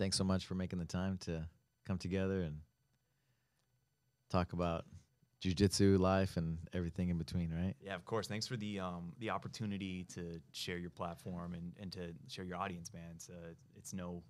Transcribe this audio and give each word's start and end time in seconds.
thanks 0.00 0.16
so 0.16 0.24
much 0.24 0.46
for 0.46 0.54
making 0.54 0.78
the 0.78 0.84
time 0.86 1.18
to 1.18 1.46
come 1.86 1.98
together 1.98 2.40
and 2.40 2.56
talk 4.30 4.54
about 4.54 4.86
jujitsu 5.42 5.98
life 5.98 6.38
and 6.38 6.58
everything 6.72 7.10
in 7.10 7.18
between, 7.18 7.52
right? 7.52 7.74
Yeah, 7.82 7.94
of 7.96 8.06
course. 8.06 8.26
Thanks 8.26 8.46
for 8.46 8.56
the 8.56 8.80
um, 8.80 9.12
the 9.18 9.28
opportunity 9.28 10.06
to 10.14 10.40
share 10.52 10.78
your 10.78 10.90
platform 10.90 11.52
and, 11.52 11.72
and 11.78 11.92
to 11.92 12.14
share 12.28 12.46
your 12.46 12.56
audience, 12.56 12.92
man. 12.94 13.10
It's 13.14 13.28
uh, 13.28 13.52
it's 13.76 13.92
no 13.92 14.22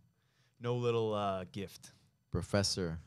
no 0.60 0.74
little 0.74 1.14
uh, 1.14 1.44
gift. 1.52 1.92
Professor, 2.32 2.98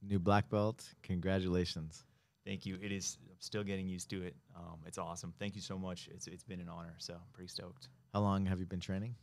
new 0.00 0.20
black 0.20 0.48
belt. 0.48 0.84
Congratulations. 1.02 2.04
Thank 2.46 2.66
you. 2.66 2.78
It 2.80 2.92
is. 2.92 3.18
I'm 3.28 3.40
still 3.40 3.64
getting 3.64 3.88
used 3.88 4.10
to 4.10 4.22
it. 4.22 4.36
Um, 4.56 4.78
it's 4.86 4.98
awesome. 4.98 5.34
Thank 5.40 5.56
you 5.56 5.60
so 5.60 5.76
much. 5.76 6.08
It's 6.14 6.28
it's 6.28 6.44
been 6.44 6.60
an 6.60 6.68
honor. 6.68 6.94
So 6.98 7.14
I'm 7.14 7.32
pretty 7.32 7.48
stoked. 7.48 7.88
How 8.12 8.20
long 8.20 8.46
have 8.46 8.60
you 8.60 8.66
been 8.66 8.80
training? 8.80 9.16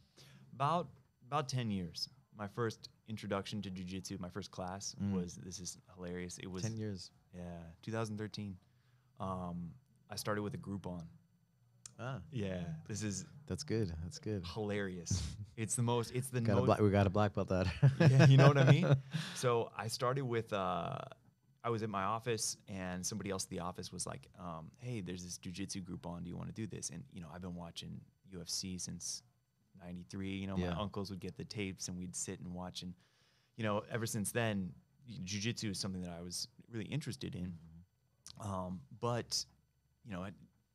About 0.53 0.89
about 1.27 1.47
ten 1.47 1.71
years. 1.71 2.09
My 2.37 2.47
first 2.47 2.89
introduction 3.07 3.61
to 3.61 3.69
jujitsu, 3.69 4.19
my 4.19 4.29
first 4.29 4.51
class 4.51 4.95
Mm. 5.01 5.13
was. 5.13 5.35
This 5.35 5.59
is 5.59 5.77
hilarious. 5.95 6.37
It 6.39 6.47
was 6.49 6.63
Ten 6.63 6.75
years. 6.77 7.11
Yeah, 7.35 7.41
2013. 7.83 8.57
Um, 9.19 9.71
I 10.09 10.15
started 10.15 10.41
with 10.41 10.53
a 10.53 10.57
Groupon. 10.57 11.03
Ah, 11.99 12.19
Yeah, 12.31 12.63
this 12.87 13.03
is 13.03 13.25
that's 13.45 13.63
good. 13.63 13.93
That's 14.03 14.17
good. 14.17 14.43
hilarious. 14.45 15.21
it's 15.57 15.75
the 15.75 15.83
most. 15.83 16.11
It's 16.15 16.29
the 16.29 16.41
Got 16.41 16.53
a 16.53 16.55
most. 16.55 16.65
black, 16.65 16.79
we 16.81 16.89
got 16.89 17.05
a 17.05 17.11
black 17.11 17.35
belt 17.35 17.49
that. 17.49 17.67
yeah, 17.99 18.25
you 18.27 18.37
know 18.37 18.47
what 18.47 18.57
I 18.57 18.71
mean? 18.71 18.95
So 19.35 19.71
I 19.77 19.87
started 19.87 20.23
with 20.23 20.51
uh, 20.53 20.97
I 21.63 21.69
was 21.69 21.83
at 21.83 21.89
my 21.89 22.03
office 22.03 22.57
and 22.67 23.05
somebody 23.05 23.29
else 23.29 23.43
at 23.45 23.49
the 23.51 23.59
office 23.59 23.91
was 23.91 24.07
like, 24.07 24.27
um, 24.39 24.71
"Hey, 24.79 25.01
there's 25.01 25.23
this 25.23 25.37
jujitsu 25.37 25.83
Groupon. 25.83 26.23
Do 26.23 26.29
you 26.29 26.37
want 26.37 26.49
to 26.49 26.55
do 26.55 26.65
this?" 26.65 26.89
And 26.89 27.03
you 27.13 27.21
know, 27.21 27.27
I've 27.33 27.41
been 27.41 27.55
watching 27.55 28.01
UFC 28.33 28.79
since 28.81 29.21
'93. 29.81 30.29
You 30.37 30.47
know, 30.47 30.57
Yeah. 30.57 30.71
my 30.73 30.81
uncles 30.81 31.09
would 31.09 31.19
get 31.19 31.35
the 31.37 31.45
tapes 31.45 31.87
and 31.87 31.97
we'd 31.97 32.15
sit 32.15 32.39
and 32.39 32.53
watch. 32.53 32.83
And 32.83 32.93
you 33.57 33.63
know, 33.63 33.83
ever 33.91 34.05
since 34.05 34.31
then, 34.31 34.73
jujitsu 35.23 35.71
is 35.71 35.79
something 35.79 36.01
that 36.01 36.11
I 36.11 36.21
was 36.21 36.47
really 36.71 36.85
interested 36.85 37.35
in. 37.35 37.53
Um, 38.39 38.81
but 38.99 39.45
you 40.05 40.11
know, 40.11 40.21
I, 40.23 40.31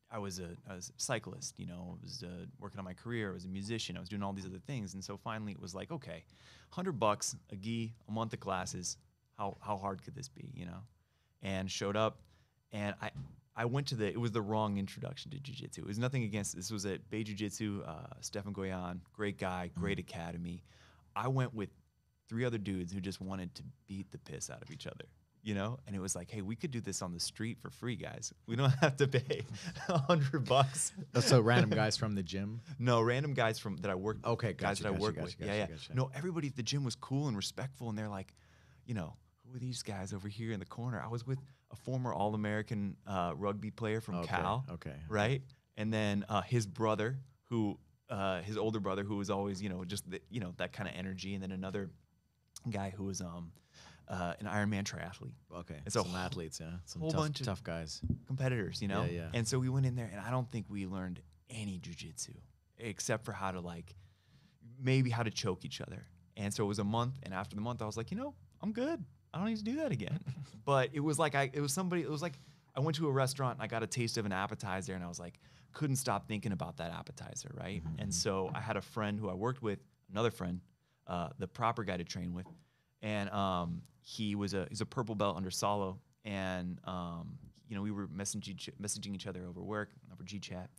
I 0.09 0.19
was 0.19 0.39
a 0.39 0.49
I 0.69 0.75
was 0.75 0.89
a 0.89 1.01
cyclist. 1.01 1.59
You 1.59 1.67
know, 1.67 1.97
I 1.99 2.03
was 2.03 2.23
uh, 2.23 2.45
working 2.59 2.79
on 2.79 2.85
my 2.85 2.93
career. 2.93 3.29
I 3.31 3.33
was 3.33 3.45
a 3.45 3.49
musician. 3.49 3.97
I 3.97 3.99
was 3.99 4.09
doing 4.09 4.23
all 4.23 4.33
these 4.33 4.45
other 4.45 4.59
things. 4.59 4.93
And 4.93 5.03
so 5.03 5.17
finally, 5.17 5.51
it 5.51 5.59
was 5.59 5.75
like, 5.75 5.91
okay, 5.91 6.23
hundred 6.69 6.93
bucks 6.99 7.35
a 7.51 7.55
gi, 7.55 7.93
a 8.07 8.11
month 8.11 8.33
of 8.33 8.39
classes. 8.39 8.97
How 9.37 9.57
how 9.61 9.77
hard 9.77 10.01
could 10.03 10.15
this 10.15 10.29
be? 10.29 10.51
You 10.55 10.65
know, 10.65 10.79
and 11.41 11.69
showed 11.69 11.95
up, 11.95 12.19
and 12.71 12.95
I. 13.01 13.11
I 13.57 13.65
went 13.65 13.87
to 13.87 13.95
the. 13.95 14.07
It 14.07 14.19
was 14.19 14.31
the 14.31 14.41
wrong 14.41 14.77
introduction 14.77 15.31
to 15.31 15.37
jujitsu. 15.37 15.79
It 15.79 15.85
was 15.87 15.97
nothing 15.97 16.23
against. 16.23 16.55
This 16.55 16.71
was 16.71 16.85
at 16.85 17.09
Bay 17.09 17.23
Jiu 17.23 17.35
Jitsu. 17.35 17.83
Uh, 17.85 17.93
Stefan 18.21 18.53
Goyan, 18.53 18.99
great 19.13 19.37
guy, 19.39 19.71
great 19.75 19.97
academy. 19.97 20.63
I 21.15 21.27
went 21.27 21.55
with 21.55 21.69
three 22.29 22.45
other 22.45 22.59
dudes 22.59 22.93
who 22.93 23.01
just 23.01 23.19
wanted 23.19 23.55
to 23.55 23.63
beat 23.87 24.11
the 24.11 24.19
piss 24.19 24.49
out 24.49 24.61
of 24.61 24.69
each 24.69 24.85
other, 24.85 25.05
you 25.41 25.55
know? 25.55 25.79
And 25.87 25.95
it 25.95 25.99
was 25.99 26.15
like, 26.15 26.29
hey, 26.29 26.41
we 26.41 26.55
could 26.55 26.71
do 26.71 26.81
this 26.81 27.01
on 27.01 27.13
the 27.13 27.19
street 27.19 27.57
for 27.59 27.69
free, 27.69 27.95
guys. 27.95 28.33
We 28.45 28.55
don't 28.55 28.69
have 28.81 28.97
to 28.97 29.07
pay 29.07 29.41
a 29.89 29.97
hundred 29.97 30.45
bucks. 30.45 30.91
Oh, 31.15 31.19
so 31.21 31.41
random 31.41 31.71
guys 31.71 31.97
from 31.97 32.13
the 32.15 32.23
gym. 32.23 32.61
No, 32.79 33.01
random 33.01 33.33
guys 33.33 33.57
from 33.57 33.77
that 33.77 33.89
I 33.89 33.95
work. 33.95 34.17
Okay, 34.25 34.53
gotcha, 34.53 34.61
guys 34.61 34.79
gotcha, 34.79 34.83
that 34.83 34.89
I 34.89 34.91
gotcha, 34.91 35.01
work 35.01 35.15
gotcha, 35.15 35.35
with. 35.39 35.47
yeah, 35.47 35.55
yeah. 35.55 35.75
No, 35.95 36.11
everybody 36.13 36.47
at 36.47 36.55
the 36.55 36.63
gym 36.63 36.83
was 36.83 36.95
cool 36.95 37.27
and 37.27 37.35
respectful, 37.35 37.89
and 37.89 37.97
they're 37.97 38.09
like, 38.09 38.33
you 38.85 38.93
know, 38.93 39.15
who 39.45 39.55
are 39.55 39.59
these 39.59 39.81
guys 39.81 40.13
over 40.13 40.27
here 40.27 40.51
in 40.51 40.59
the 40.59 40.65
corner? 40.65 41.01
I 41.03 41.07
was 41.07 41.25
with 41.25 41.39
a 41.71 41.75
former 41.75 42.13
All-American 42.13 42.95
uh, 43.05 43.33
rugby 43.35 43.71
player 43.71 43.99
from 44.01 44.15
Okay, 44.15 44.27
Cal. 44.27 44.65
okay. 44.73 44.95
Right, 45.09 45.41
and 45.75 45.93
then 45.93 46.25
uh, 46.29 46.41
his 46.41 46.65
brother, 46.65 47.19
who 47.45 47.77
uh, 48.09 48.41
his 48.41 48.57
older 48.57 48.79
brother, 48.79 49.03
who 49.03 49.17
was 49.17 49.29
always, 49.29 49.61
you 49.61 49.69
know, 49.69 49.83
just 49.83 50.09
the, 50.09 50.21
you 50.29 50.39
know 50.39 50.53
that 50.57 50.71
kind 50.73 50.87
of 50.89 50.95
energy, 50.95 51.33
and 51.33 51.43
then 51.43 51.51
another 51.51 51.89
guy 52.69 52.93
who 52.95 53.03
was 53.03 53.19
um, 53.21 53.51
uh, 54.07 54.33
an 54.39 54.45
Ironman 54.45 54.83
triathlete 54.85 55.33
Okay, 55.53 55.75
It's 55.85 55.95
a 55.97 56.01
some 56.03 56.15
athletes, 56.15 56.59
yeah, 56.61 56.71
some 56.85 57.01
whole 57.01 57.11
tough, 57.11 57.21
bunch 57.21 57.39
of- 57.41 57.45
tough 57.47 57.63
guys. 57.63 58.01
competitors, 58.25 58.81
you 58.81 58.87
know? 58.87 59.03
Yeah, 59.03 59.09
yeah. 59.11 59.29
And 59.33 59.45
so 59.47 59.59
we 59.59 59.67
went 59.69 59.85
in 59.85 59.95
there 59.95 60.09
and 60.11 60.21
I 60.21 60.31
don't 60.31 60.49
think 60.51 60.65
we 60.69 60.85
learned 60.85 61.21
any 61.49 61.79
jujitsu 61.79 62.33
except 62.77 63.25
for 63.25 63.31
how 63.33 63.51
to 63.51 63.59
like 63.59 63.95
maybe 64.79 65.09
how 65.09 65.23
to 65.23 65.31
choke 65.31 65.65
each 65.65 65.81
other. 65.81 66.05
And 66.37 66.53
so 66.53 66.63
it 66.63 66.67
was 66.67 66.79
a 66.79 66.83
month 66.83 67.15
and 67.23 67.33
after 67.33 67.55
the 67.55 67.61
month 67.61 67.81
I 67.81 67.85
was 67.85 67.97
like, 67.97 68.11
you 68.11 68.17
know, 68.17 68.33
I'm 68.61 68.71
good. 68.71 69.03
I 69.37 69.41
don't 69.41 69.49
need 69.49 69.57
to 69.57 69.63
do 69.63 69.75
that 69.77 69.91
again. 69.91 70.19
but 70.65 70.89
it 70.93 70.99
was 70.99 71.19
like 71.19 71.35
I 71.35 71.51
it 71.53 71.61
was 71.61 71.71
somebody 71.71 72.01
it 72.01 72.09
was 72.09 72.21
like 72.21 72.39
I 72.75 72.79
went 72.79 72.97
to 72.97 73.07
a 73.07 73.11
restaurant 73.11 73.57
and 73.57 73.63
I 73.63 73.67
got 73.67 73.83
a 73.83 73.87
taste 73.87 74.17
of 74.17 74.25
an 74.25 74.31
appetizer 74.31 74.93
and 74.93 75.03
I 75.03 75.07
was 75.07 75.19
like 75.19 75.39
couldn't 75.73 75.97
stop 75.97 76.27
thinking 76.27 76.53
about 76.53 76.77
that 76.77 76.91
appetizer, 76.91 77.51
right? 77.53 77.83
And 77.99 78.11
so 78.11 78.49
I 78.55 78.59
had 78.59 78.77
a 78.77 78.81
friend 78.81 79.19
who 79.19 79.29
I 79.29 79.35
worked 79.35 79.61
with, 79.61 79.77
another 80.11 80.31
friend, 80.31 80.59
uh, 81.05 81.29
the 81.37 81.47
proper 81.47 81.83
guy 81.83 81.97
to 81.97 82.03
train 82.03 82.33
with, 82.33 82.47
and 83.03 83.29
um, 83.29 83.83
he 84.01 84.33
was 84.33 84.55
a 84.55 84.65
he's 84.69 84.81
a 84.81 84.87
purple 84.87 85.13
belt 85.13 85.37
under 85.37 85.51
Salo, 85.51 85.99
and 86.25 86.79
um, 86.85 87.37
you 87.69 87.75
know 87.75 87.83
we 87.83 87.91
were 87.91 88.07
messaging 88.07 88.49
each, 88.49 88.69
messaging 88.81 89.13
each 89.13 89.27
other 89.27 89.45
over 89.45 89.61
work 89.61 89.91
over 90.11 90.23
G 90.23 90.39
chat, 90.39 90.71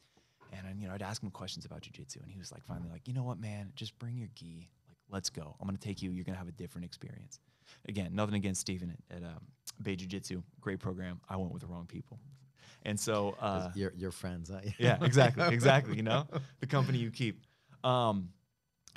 and 0.53 0.67
I, 0.67 0.75
you 0.77 0.89
know 0.89 0.95
I'd 0.95 1.03
ask 1.03 1.23
him 1.23 1.31
questions 1.31 1.65
about 1.65 1.83
jujitsu, 1.83 2.21
and 2.21 2.31
he 2.31 2.39
was 2.39 2.51
like 2.51 2.65
finally 2.65 2.91
like 2.91 3.07
you 3.07 3.15
know 3.15 3.23
what 3.23 3.39
man? 3.39 3.71
Just 3.77 3.97
bring 4.01 4.17
your 4.17 4.29
gi. 4.35 4.69
Like 4.89 4.97
let's 5.09 5.31
go. 5.31 5.55
I'm 5.61 5.69
gonna 5.69 5.79
take 5.79 6.03
you. 6.03 6.11
You're 6.11 6.25
gonna 6.25 6.39
have 6.39 6.49
a 6.49 6.53
different 6.53 6.87
experience. 6.87 7.39
Again, 7.89 8.15
nothing 8.15 8.35
against 8.35 8.61
Steven 8.61 8.97
at, 9.11 9.17
at 9.19 9.23
um, 9.23 9.41
Bay 9.83 9.97
Jiu 9.97 10.07
Jitsu, 10.09 10.43
great 10.61 10.79
program. 10.81 11.21
I 11.29 11.37
went 11.37 11.53
with 11.53 11.63
the 11.63 11.69
wrong 11.69 11.87
people, 11.87 12.19
and 12.85 12.99
so 12.99 13.37
uh, 13.41 13.71
your 13.75 13.93
your 13.97 14.11
friends, 14.11 14.51
huh? 14.51 14.61
yeah, 14.79 14.99
exactly, 15.03 15.47
exactly. 15.55 15.97
You 15.97 16.03
know, 16.03 16.27
the 16.61 16.67
company 16.67 16.99
you 16.99 17.11
keep. 17.11 17.43
Um, 17.85 18.31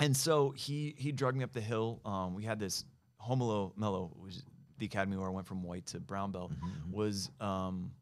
and 0.00 0.16
so 0.16 0.50
he 0.56 0.94
he 0.98 1.12
drugged 1.12 1.36
me 1.38 1.44
up 1.44 1.52
the 1.52 1.60
hill. 1.60 2.00
Um, 2.04 2.34
we 2.34 2.42
had 2.44 2.58
this 2.58 2.84
Romulo 3.28 3.72
Melo, 3.76 4.16
is 4.28 4.42
the 4.78 4.86
academy 4.86 5.16
where 5.16 5.28
I 5.28 5.30
went 5.30 5.46
from 5.46 5.62
white 5.62 5.86
to 5.86 6.00
brown 6.00 6.32
belt, 6.32 6.50
was 6.90 7.30
um, 7.40 7.92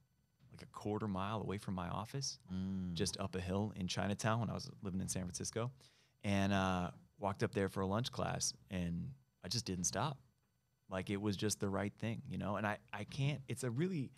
like 0.51 0.63
a 0.63 0.67
quarter 0.67 1.07
mile 1.07 1.43
away 1.43 1.59
from 1.59 1.75
my 1.75 1.89
office, 1.89 2.39
Mm. 2.53 2.95
just 2.95 3.19
up 3.21 3.35
a 3.35 3.41
hill 3.41 3.73
in 3.77 3.87
Chinatown 3.87 4.41
when 4.41 4.49
I 4.51 4.55
was 4.55 4.71
living 4.83 5.01
in 5.01 5.09
San 5.09 5.23
Francisco, 5.23 5.71
and 6.25 6.53
uh, 6.55 6.91
walked 7.19 7.43
up 7.43 7.53
there 7.53 7.69
for 7.69 7.81
a 7.83 7.87
lunch 7.87 8.11
class, 8.11 8.55
and 8.71 9.11
I 9.45 9.49
just 9.49 9.67
didn't 9.67 9.85
stop. 9.85 10.17
Like 10.91 11.11
it 11.11 11.21
was 11.21 11.37
just 11.37 11.61
the 11.61 11.69
right 11.69 11.93
thing, 12.01 12.23
you 12.29 12.39
know. 12.39 12.57
And 12.57 12.67
I 12.67 12.79
I 12.93 13.05
can't. 13.05 13.41
It's 13.49 13.65
a 13.65 13.71
really 13.71 14.11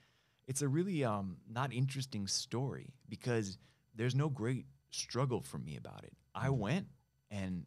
it's 0.46 0.62
a 0.62 0.68
really 0.68 1.04
um, 1.04 1.36
not 1.48 1.72
interesting 1.72 2.26
story 2.26 2.94
because 3.08 3.58
there's 3.94 4.14
no 4.14 4.28
great 4.28 4.66
struggle 4.90 5.42
for 5.42 5.58
me 5.58 5.76
about 5.76 6.04
it. 6.04 6.12
I 6.34 6.50
went 6.50 6.86
and 7.30 7.64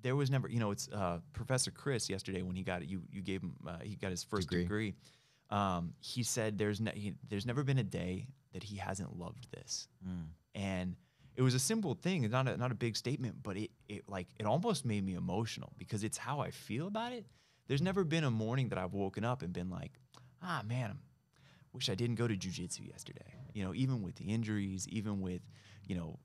there 0.00 0.14
was 0.14 0.30
never, 0.30 0.48
you 0.48 0.60
know, 0.60 0.70
it's 0.70 0.88
uh, 0.92 1.18
Professor 1.32 1.70
Chris 1.70 2.08
yesterday 2.08 2.42
when 2.42 2.54
he 2.54 2.62
got 2.62 2.82
it. 2.82 2.88
You 2.88 3.02
you 3.10 3.22
gave 3.22 3.42
him 3.42 3.54
uh, 3.66 3.78
he 3.82 3.96
got 3.96 4.10
his 4.10 4.22
first 4.22 4.48
Degree. 4.48 4.62
degree. 4.62 4.94
Um, 5.50 5.94
he 6.00 6.22
said 6.22 6.58
there's 6.58 6.80
ne- 6.80 6.94
he, 6.98 7.14
there's 7.28 7.46
never 7.46 7.64
been 7.64 7.78
a 7.78 7.84
day 7.84 8.26
that 8.52 8.62
he 8.62 8.76
hasn't 8.76 9.18
loved 9.18 9.50
this, 9.50 9.88
Mm. 10.06 10.26
and 10.54 10.96
it 11.36 11.42
was 11.42 11.54
a 11.54 11.58
simple 11.58 11.94
thing. 11.94 12.24
It's 12.24 12.32
not 12.32 12.46
a, 12.48 12.56
not 12.56 12.70
a 12.70 12.74
big 12.74 12.96
statement, 12.96 13.36
but 13.42 13.56
it 13.56 13.70
it 13.88 14.02
like 14.08 14.28
it 14.38 14.44
almost 14.46 14.84
made 14.84 15.04
me 15.04 15.14
emotional 15.14 15.72
because 15.78 16.04
it's 16.04 16.18
how 16.18 16.40
I 16.40 16.50
feel 16.50 16.86
about 16.86 17.12
it. 17.12 17.24
There's 17.68 17.82
never 17.82 18.02
been 18.02 18.24
a 18.24 18.30
morning 18.30 18.70
that 18.70 18.78
I've 18.78 18.94
woken 18.94 19.24
up 19.24 19.42
and 19.42 19.52
been 19.52 19.70
like, 19.70 19.92
ah 20.42 20.62
man, 20.66 20.90
I'm 20.90 20.98
wish 21.78 21.88
I 21.88 21.94
didn't 21.94 22.16
go 22.16 22.26
to 22.26 22.34
jujitsu 22.34 22.88
yesterday. 22.88 23.34
You 23.54 23.64
know, 23.64 23.72
even 23.72 24.02
with 24.02 24.16
the 24.16 24.24
injuries, 24.24 24.88
even 24.88 25.20
with, 25.20 25.42
you 25.86 25.94
know, 25.94 26.18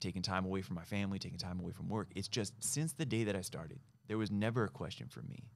taking 0.00 0.22
time 0.22 0.46
away 0.46 0.62
from 0.62 0.76
my 0.76 0.84
family, 0.84 1.18
taking 1.18 1.38
time 1.38 1.60
away 1.60 1.72
from 1.72 1.90
work. 1.90 2.08
It's 2.14 2.28
just 2.28 2.54
since 2.62 2.94
the 2.94 3.04
day 3.04 3.24
that 3.24 3.36
I 3.36 3.42
started, 3.42 3.80
there 4.08 4.16
was 4.16 4.30
never 4.30 4.64
a 4.64 4.68
question 4.68 5.08
for 5.08 5.20
me. 5.22 5.50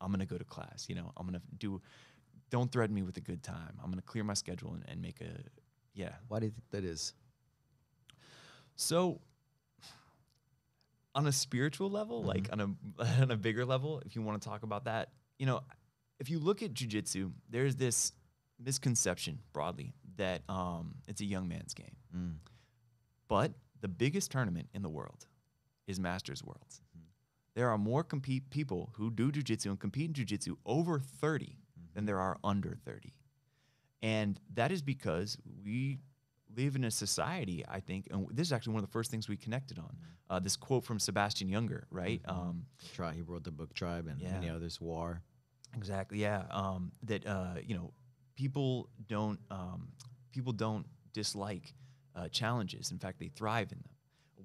I'm 0.00 0.10
gonna 0.10 0.26
go 0.26 0.36
to 0.36 0.44
class. 0.44 0.86
You 0.88 0.96
know, 0.96 1.12
I'm 1.16 1.26
gonna 1.26 1.42
do. 1.58 1.80
Don't 2.50 2.72
threaten 2.72 2.94
me 2.94 3.02
with 3.02 3.16
a 3.18 3.20
good 3.20 3.42
time. 3.44 3.78
I'm 3.82 3.90
gonna 3.90 4.02
clear 4.02 4.24
my 4.24 4.34
schedule 4.34 4.74
and, 4.74 4.84
and 4.88 5.00
make 5.00 5.20
a, 5.20 5.30
yeah. 5.94 6.14
Why 6.26 6.40
do 6.40 6.46
you 6.46 6.52
think 6.52 6.68
that 6.70 6.84
is? 6.84 7.14
So, 8.74 9.20
on 11.14 11.26
a 11.26 11.32
spiritual 11.32 11.90
level, 11.90 12.22
like 12.22 12.48
on 12.52 12.60
a 12.60 13.02
on 13.22 13.30
a 13.30 13.36
bigger 13.36 13.64
level, 13.64 14.02
if 14.06 14.16
you 14.16 14.22
want 14.22 14.40
to 14.40 14.48
talk 14.48 14.62
about 14.62 14.84
that, 14.84 15.10
you 15.38 15.46
know, 15.46 15.60
if 16.18 16.30
you 16.30 16.38
look 16.38 16.62
at 16.62 16.72
jujitsu, 16.74 17.32
there's 17.50 17.76
this 17.76 18.12
misconception 18.62 19.38
broadly 19.52 19.92
that 20.16 20.42
um, 20.48 20.94
it's 21.08 21.20
a 21.20 21.24
young 21.24 21.48
man's 21.48 21.74
game. 21.74 21.96
Mm. 22.16 22.34
But 23.28 23.52
the 23.80 23.88
biggest 23.88 24.30
tournament 24.30 24.68
in 24.74 24.82
the 24.82 24.88
world 24.88 25.26
is 25.86 25.98
Masters 25.98 26.44
Worlds. 26.44 26.80
There 27.54 27.68
are 27.68 27.78
more 27.78 28.02
compete 28.02 28.48
people 28.50 28.90
who 28.94 29.10
do 29.10 29.30
jujitsu 29.30 29.66
and 29.66 29.80
compete 29.80 30.08
in 30.08 30.24
jujitsu 30.24 30.56
over 30.64 30.98
30 30.98 31.58
than 31.94 32.06
there 32.06 32.18
are 32.18 32.38
under 32.42 32.76
30. 32.84 33.12
And 34.02 34.40
that 34.54 34.72
is 34.72 34.80
because 34.82 35.36
we 35.62 35.98
live 36.56 36.76
in 36.76 36.84
a 36.84 36.90
society, 36.90 37.64
I 37.68 37.80
think, 37.80 38.08
and 38.10 38.26
this 38.30 38.48
is 38.48 38.52
actually 38.52 38.74
one 38.74 38.82
of 38.84 38.88
the 38.88 38.92
first 38.92 39.10
things 39.10 39.28
we 39.28 39.36
connected 39.36 39.78
on. 39.78 39.96
Uh, 40.30 40.38
this 40.38 40.56
quote 40.56 40.84
from 40.84 40.98
Sebastian 40.98 41.48
Junger, 41.50 41.82
right? 41.90 42.20
Um, 42.26 42.64
Try. 42.94 43.12
He 43.14 43.20
wrote 43.22 43.44
the 43.44 43.50
book 43.50 43.74
Tribe 43.74 44.06
and 44.06 44.20
many 44.20 44.46
Yeah. 44.46 44.54
others. 44.54 44.80
War. 44.80 45.22
Exactly. 45.76 46.18
Yeah. 46.20 46.44
Um, 46.50 46.92
that 47.04 47.26
uh, 47.26 47.54
you 47.66 47.74
know, 47.74 47.92
people 48.36 48.88
don't 49.08 49.38
um, 49.50 49.88
people 50.32 50.52
don't 50.52 50.86
dislike 51.12 51.74
uh, 52.14 52.28
challenges. 52.28 52.90
In 52.90 52.98
fact, 52.98 53.18
they 53.18 53.28
thrive 53.28 53.72
in 53.72 53.78
them. 53.78 53.94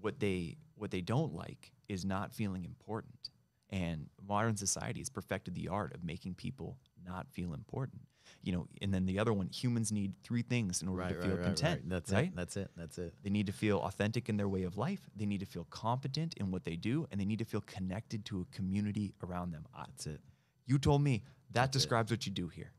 What 0.01 0.19
they 0.19 0.57
what 0.75 0.91
they 0.91 1.01
don't 1.01 1.33
like 1.33 1.71
is 1.87 2.03
not 2.05 2.33
feeling 2.33 2.65
important. 2.65 3.29
And 3.69 4.09
modern 4.25 4.55
society 4.55 4.99
has 4.99 5.09
perfected 5.09 5.53
the 5.55 5.67
art 5.69 5.93
of 5.93 6.03
making 6.03 6.35
people 6.35 6.77
not 7.05 7.27
feel 7.31 7.53
important. 7.53 8.01
You 8.43 8.53
know, 8.53 8.67
and 8.81 8.93
then 8.93 9.05
the 9.05 9.19
other 9.19 9.33
one, 9.33 9.49
humans 9.49 9.91
need 9.91 10.13
three 10.23 10.41
things 10.41 10.81
in 10.81 10.87
order 10.87 11.01
Right, 11.03 11.09
to 11.15 11.21
feel 11.21 11.35
right, 11.35 11.43
content. 11.43 11.81
right. 11.81 11.89
That's 11.89 12.11
right? 12.11 12.25
it. 12.27 12.35
That's 12.35 12.57
it. 12.57 12.69
That's 12.77 12.97
it. 12.97 13.13
They 13.23 13.29
need 13.29 13.47
to 13.47 13.51
feel 13.53 13.79
authentic 13.79 14.29
in 14.29 14.37
their 14.37 14.47
way 14.47 14.63
of 14.63 14.77
life. 14.77 15.09
They 15.15 15.25
need 15.25 15.39
to 15.41 15.45
feel 15.45 15.65
competent 15.69 16.33
in 16.37 16.51
what 16.51 16.63
they 16.63 16.75
do, 16.75 17.07
and 17.11 17.19
they 17.19 17.25
need 17.25 17.39
to 17.39 17.45
feel 17.45 17.61
connected 17.61 18.23
to 18.25 18.41
a 18.41 18.55
community 18.55 19.13
around 19.23 19.51
them. 19.51 19.65
That's 19.75 20.05
it. 20.07 20.21
you 20.65 20.77
told 20.79 21.01
me 21.01 21.23
that 21.51 21.53
That's 21.53 21.65
it. 21.65 21.69
Mm-hmm. 21.69 21.71
describes 21.79 22.11
what 22.11 22.25
you 22.25 22.31
do 22.31 22.47
here. 22.47 22.71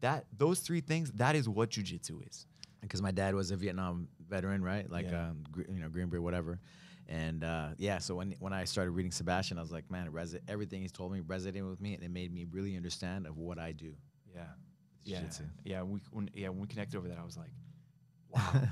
That 0.00 0.26
those 0.36 0.60
three 0.60 0.80
things, 0.80 1.10
that 1.12 1.34
is 1.34 1.48
what 1.48 1.70
jujitsu 1.70 2.26
is. 2.28 2.46
because 2.82 3.02
my 3.02 3.10
dad 3.10 3.34
was 3.34 3.50
a 3.50 3.56
Vietnam 3.56 4.08
veteran, 4.28 4.62
right? 4.62 4.88
Like, 4.88 5.06
Yeah. 5.10 5.28
um, 5.30 5.44
you 5.68 5.80
know, 5.80 5.88
Green 5.88 6.08
Beret, 6.08 6.22
whatever. 6.22 6.60
And 7.08 7.42
uh, 7.44 7.68
yeah, 7.78 7.98
so 7.98 8.16
when 8.16 8.34
when 8.40 8.52
I 8.52 8.64
started 8.64 8.90
reading 8.90 9.12
Sebastian, 9.12 9.58
I 9.58 9.62
was 9.62 9.70
like, 9.72 9.90
man, 9.90 10.06
it 10.08 10.42
everything 10.48 10.82
he's 10.82 10.92
told 10.92 11.12
me 11.12 11.20
resonated 11.20 11.68
with 11.68 11.80
me, 11.80 11.94
and 11.94 12.02
it 12.02 12.10
made 12.10 12.32
me 12.32 12.44
really 12.50 12.76
understand 12.76 13.26
of 13.26 13.38
what 13.38 13.58
I 13.58 13.72
do. 13.72 13.94
Yeah, 14.34 14.42
yeah, 15.06 15.20
jiu-jitsu. 15.20 15.44
yeah. 15.64 15.82
We 15.82 16.00
when 16.10 16.30
yeah 16.34 16.48
when 16.48 16.60
we 16.60 16.66
connected 16.66 16.96
over 16.96 17.08
that, 17.08 17.18
I 17.18 17.24
was 17.24 17.36
like, 17.36 17.50
wow, 18.30 18.62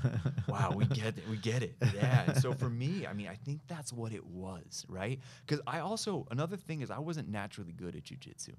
wow, 0.47 0.73
we 0.75 0.85
get 0.85 1.17
it, 1.17 1.23
we 1.29 1.37
get 1.37 1.63
it. 1.63 1.75
Yeah. 1.93 2.25
And 2.27 2.37
so 2.37 2.53
for 2.53 2.69
me, 2.69 3.07
I 3.07 3.13
mean, 3.13 3.27
I 3.27 3.35
think 3.35 3.61
that's 3.67 3.91
what 3.93 4.11
it 4.13 4.25
was, 4.25 4.85
right? 4.87 5.19
Because 5.45 5.61
I 5.65 5.79
also 5.79 6.27
another 6.31 6.57
thing 6.57 6.81
is 6.81 6.91
I 6.91 6.99
wasn't 6.99 7.29
naturally 7.29 7.71
good 7.71 7.95
at 7.95 8.03
jujitsu. 8.03 8.53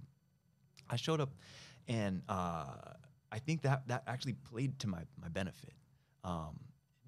I 0.89 0.97
showed 0.97 1.21
up, 1.21 1.31
and 1.89 2.23
uh, 2.29 2.65
I 3.31 3.39
think 3.39 3.63
that 3.63 3.87
that 3.89 4.05
actually 4.07 4.35
played 4.35 4.79
to 4.81 4.89
my 4.89 5.03
my 5.21 5.29
benefit. 5.29 5.75
Um, 6.25 6.59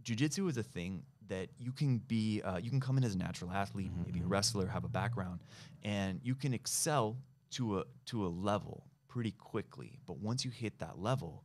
jiu-jitsu 0.03 0.49
is 0.49 0.56
a 0.56 0.62
thing 0.62 1.03
that 1.29 1.49
you 1.59 1.73
can 1.73 1.99
be 1.99 2.41
uh, 2.43 2.56
you 2.59 2.70
can 2.70 2.81
come 2.81 2.99
in 2.99 3.05
as 3.05 3.15
a 3.15 3.19
natural 3.19 3.50
athlete 3.50 3.91
maybe 4.05 4.20
a 4.20 4.26
wrestler 4.26 4.67
have 4.67 4.85
a 4.85 4.88
background 4.88 5.41
and 5.82 6.20
you 6.23 6.35
can 6.35 6.55
excel 6.55 7.17
to 7.50 7.79
a 7.79 7.85
to 8.06 8.26
a 8.26 8.29
level 8.29 8.85
pretty 9.08 9.32
quickly 9.32 9.99
but 10.06 10.19
once 10.19 10.44
you 10.44 10.50
hit 10.50 10.78
that 10.78 10.99
level 10.99 11.44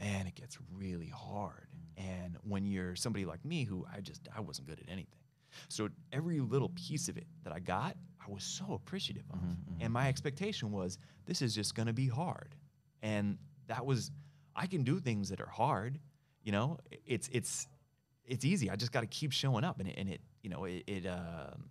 man 0.00 0.26
it 0.26 0.34
gets 0.34 0.58
really 0.72 1.08
hard. 1.08 1.68
And 1.96 2.36
when 2.44 2.64
you're 2.64 2.94
somebody 2.94 3.24
like 3.24 3.44
me 3.44 3.64
who 3.64 3.86
i 3.92 4.00
just 4.00 4.28
i 4.36 4.40
wasn't 4.40 4.68
good 4.68 4.78
at 4.78 4.90
anything. 4.90 5.20
So 5.68 5.88
every 6.12 6.40
little 6.40 6.70
piece 6.70 7.08
of 7.08 7.16
it 7.16 7.26
that 7.44 7.52
i 7.52 7.58
got 7.58 7.96
i 8.26 8.30
was 8.30 8.44
so 8.44 8.74
appreciative 8.74 9.24
of. 9.32 9.40
And 9.80 9.92
my 9.92 10.08
expectation 10.08 10.70
was 10.72 10.98
this 11.26 11.42
is 11.42 11.54
just 11.54 11.74
going 11.74 11.86
to 11.86 11.92
be 11.92 12.08
hard. 12.08 12.54
And 13.02 13.38
that 13.66 13.84
was 13.84 14.10
i 14.54 14.66
can 14.66 14.82
do 14.82 15.00
things 15.00 15.28
that 15.30 15.40
are 15.40 15.50
hard 15.50 15.98
you 16.48 16.52
know? 16.52 16.78
It's 17.04 17.28
it's 17.30 17.68
it's 18.24 18.44
easy. 18.44 18.70
I 18.70 18.76
just 18.76 18.90
got 18.90 19.00
to 19.00 19.06
keep 19.06 19.32
showing 19.32 19.64
up 19.64 19.80
and 19.80 19.88
it, 19.88 19.96
and 19.98 20.08
it 20.08 20.22
you 20.42 20.48
know 20.48 20.64
it, 20.64 20.82
it 20.86 21.06
um, 21.06 21.64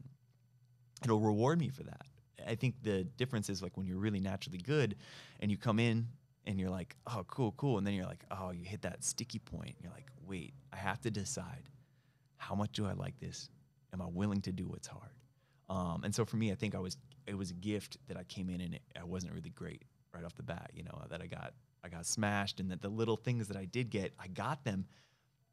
it'll 1.03 1.19
reward 1.19 1.59
me 1.59 1.69
for 1.69 1.81
that 1.81 2.05
i 2.47 2.55
think 2.55 2.75
the 2.83 3.03
difference 3.17 3.49
is 3.49 3.61
like 3.61 3.75
when 3.77 3.85
you're 3.85 3.97
really 3.99 4.19
naturally 4.19 4.57
good 4.57 4.95
and 5.39 5.51
you 5.51 5.57
come 5.57 5.79
in 5.79 6.07
and 6.45 6.59
you're 6.59 6.69
like 6.69 6.95
oh 7.07 7.23
cool 7.27 7.51
cool 7.57 7.77
and 7.77 7.85
then 7.85 7.93
you're 7.93 8.05
like 8.05 8.23
oh 8.31 8.51
you 8.51 8.63
hit 8.63 8.81
that 8.81 9.03
sticky 9.03 9.39
point 9.39 9.75
you're 9.81 9.91
like 9.91 10.07
wait 10.25 10.53
i 10.73 10.77
have 10.77 10.99
to 11.01 11.11
decide 11.11 11.69
how 12.37 12.55
much 12.55 12.71
do 12.73 12.85
i 12.85 12.93
like 12.93 13.17
this 13.19 13.49
am 13.93 14.01
i 14.01 14.05
willing 14.07 14.41
to 14.41 14.51
do 14.51 14.67
what's 14.67 14.87
hard 14.87 15.11
um, 15.69 16.03
and 16.03 16.13
so 16.15 16.23
for 16.25 16.37
me 16.37 16.51
i 16.51 16.55
think 16.55 16.73
i 16.75 16.79
was 16.79 16.97
it 17.27 17.37
was 17.37 17.51
a 17.51 17.55
gift 17.55 17.97
that 18.07 18.15
i 18.17 18.23
came 18.23 18.49
in 18.49 18.61
and 18.61 18.73
it, 18.75 18.81
i 18.99 19.03
wasn't 19.03 19.31
really 19.33 19.49
great 19.49 19.83
right 20.13 20.23
off 20.23 20.35
the 20.35 20.43
bat 20.43 20.71
you 20.73 20.83
know 20.83 21.01
that 21.09 21.21
i 21.21 21.27
got 21.27 21.53
i 21.83 21.89
got 21.89 22.05
smashed 22.05 22.59
and 22.59 22.71
that 22.71 22.81
the 22.81 22.89
little 22.89 23.17
things 23.17 23.47
that 23.47 23.57
i 23.57 23.65
did 23.65 23.89
get 23.89 24.13
i 24.19 24.27
got 24.27 24.63
them 24.63 24.85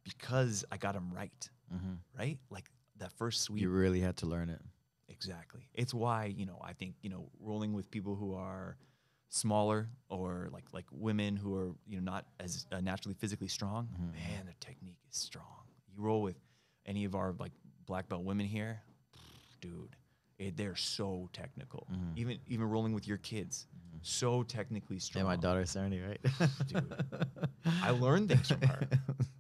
because 0.05 0.65
i 0.71 0.77
got 0.77 0.95
them 0.95 1.11
right 1.13 1.49
Mhm. 1.75 1.99
right 2.19 2.39
like 2.51 2.71
that 2.99 3.13
first 3.13 3.41
sweep 3.43 3.63
You 3.63 3.71
really 3.71 4.01
had 4.01 4.17
to 4.19 4.27
learn 4.27 4.49
it. 4.51 4.61
Exactly. 5.09 5.61
It's 5.75 5.93
why, 5.95 6.27
you 6.27 6.47
know, 6.47 6.59
I 6.63 6.73
think, 6.73 6.95
you 7.03 7.11
know, 7.11 7.29
rolling 7.41 7.73
with 7.73 7.91
people 7.91 8.15
who 8.17 8.35
are 8.35 8.77
smaller 9.29 9.89
or 10.09 10.49
like 10.53 10.65
like 10.73 10.87
women 10.93 11.37
who 11.37 11.55
are, 11.57 11.73
you 11.87 12.01
know, 12.01 12.13
not 12.13 12.27
as 12.41 12.67
uh, 12.73 12.81
naturally 12.81 13.15
physically 13.15 13.49
strong, 13.49 13.89
mm-hmm. 13.93 14.13
man, 14.13 14.45
their 14.45 14.55
technique 14.61 14.99
is 15.11 15.17
strong. 15.17 15.65
You 15.95 16.03
roll 16.03 16.23
with 16.23 16.37
any 16.87 17.05
of 17.05 17.15
our 17.15 17.35
like 17.39 17.53
black 17.87 18.09
belt 18.09 18.23
women 18.25 18.47
here, 18.47 18.81
dude, 19.61 19.97
it, 20.39 20.57
they're 20.57 20.77
so 20.77 21.29
technical. 21.33 21.87
Mm-hmm. 21.93 22.19
Even 22.19 22.39
even 22.47 22.69
rolling 22.69 22.93
with 22.93 23.07
your 23.07 23.19
kids, 23.19 23.67
mm-hmm. 23.77 23.99
so 24.03 24.43
technically 24.43 24.97
Yeah, 24.97 25.01
strong. 25.01 25.25
my 25.25 25.37
daughter 25.37 25.65
Serenity, 25.67 26.03
right? 26.03 26.21
Dude. 26.67 26.95
I 27.83 27.91
learned 27.91 28.29
things 28.29 28.49
from 28.49 28.63
her 28.63 28.89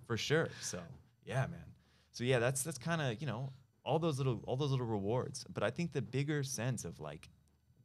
for 0.06 0.16
sure. 0.16 0.48
So 0.60 0.80
yeah, 1.24 1.46
man. 1.46 1.64
So 2.12 2.24
yeah, 2.24 2.38
that's 2.38 2.62
that's 2.62 2.78
kind 2.78 3.00
of 3.00 3.20
you 3.20 3.26
know 3.26 3.52
all 3.84 3.98
those 3.98 4.18
little 4.18 4.40
all 4.46 4.56
those 4.56 4.70
little 4.70 4.86
rewards. 4.86 5.44
But 5.52 5.62
I 5.62 5.70
think 5.70 5.92
the 5.92 6.02
bigger 6.02 6.42
sense 6.42 6.84
of 6.84 7.00
like 7.00 7.28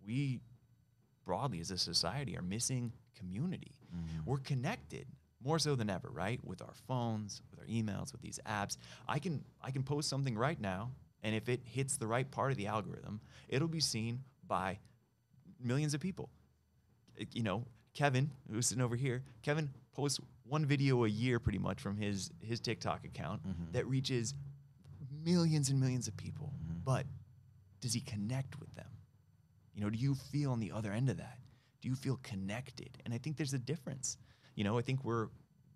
we 0.05 0.39
broadly 1.25 1.59
as 1.59 1.71
a 1.71 1.77
society 1.77 2.37
are 2.37 2.41
missing 2.41 2.93
community. 3.17 3.73
Mm-hmm. 3.95 4.29
We're 4.29 4.37
connected 4.37 5.05
more 5.43 5.59
so 5.59 5.75
than 5.75 5.89
ever, 5.89 6.09
right? 6.09 6.39
With 6.43 6.61
our 6.61 6.73
phones, 6.87 7.41
with 7.51 7.59
our 7.59 7.65
emails, 7.65 8.11
with 8.11 8.21
these 8.21 8.39
apps. 8.47 8.77
I 9.07 9.19
can 9.19 9.43
I 9.61 9.71
can 9.71 9.83
post 9.83 10.09
something 10.09 10.37
right 10.37 10.59
now, 10.59 10.91
and 11.23 11.35
if 11.35 11.49
it 11.49 11.61
hits 11.63 11.97
the 11.97 12.07
right 12.07 12.29
part 12.29 12.51
of 12.51 12.57
the 12.57 12.67
algorithm, 12.67 13.21
it'll 13.47 13.67
be 13.67 13.79
seen 13.79 14.23
by 14.47 14.79
millions 15.61 15.93
of 15.93 15.99
people 15.99 16.29
you 17.33 17.43
know, 17.43 17.65
Kevin, 17.93 18.29
who's 18.51 18.67
sitting 18.67 18.83
over 18.83 18.95
here, 18.95 19.23
Kevin 19.41 19.69
posts 19.93 20.19
one 20.47 20.65
video 20.65 21.03
a 21.05 21.07
year 21.07 21.39
pretty 21.39 21.59
much 21.59 21.79
from 21.79 21.97
his 21.97 22.31
his 22.39 22.59
TikTok 22.59 23.05
account 23.05 23.41
mm-hmm. 23.45 23.71
that 23.73 23.85
reaches 23.87 24.33
millions 25.23 25.69
and 25.69 25.79
millions 25.79 26.07
of 26.07 26.15
people. 26.17 26.53
Mm-hmm. 26.55 26.79
But 26.83 27.05
does 27.81 27.93
he 27.93 28.01
connect 28.01 28.59
with 28.59 28.73
them? 28.75 28.89
You 29.73 29.81
know, 29.81 29.89
do 29.89 29.97
you 29.97 30.15
feel 30.15 30.51
on 30.51 30.59
the 30.59 30.71
other 30.71 30.91
end 30.91 31.09
of 31.09 31.17
that? 31.17 31.37
Do 31.81 31.89
you 31.89 31.95
feel 31.95 32.19
connected? 32.23 32.97
And 33.05 33.13
I 33.13 33.17
think 33.17 33.37
there's 33.37 33.53
a 33.53 33.59
difference. 33.59 34.17
You 34.55 34.63
know, 34.63 34.77
I 34.77 34.81
think 34.81 35.03
we're 35.03 35.27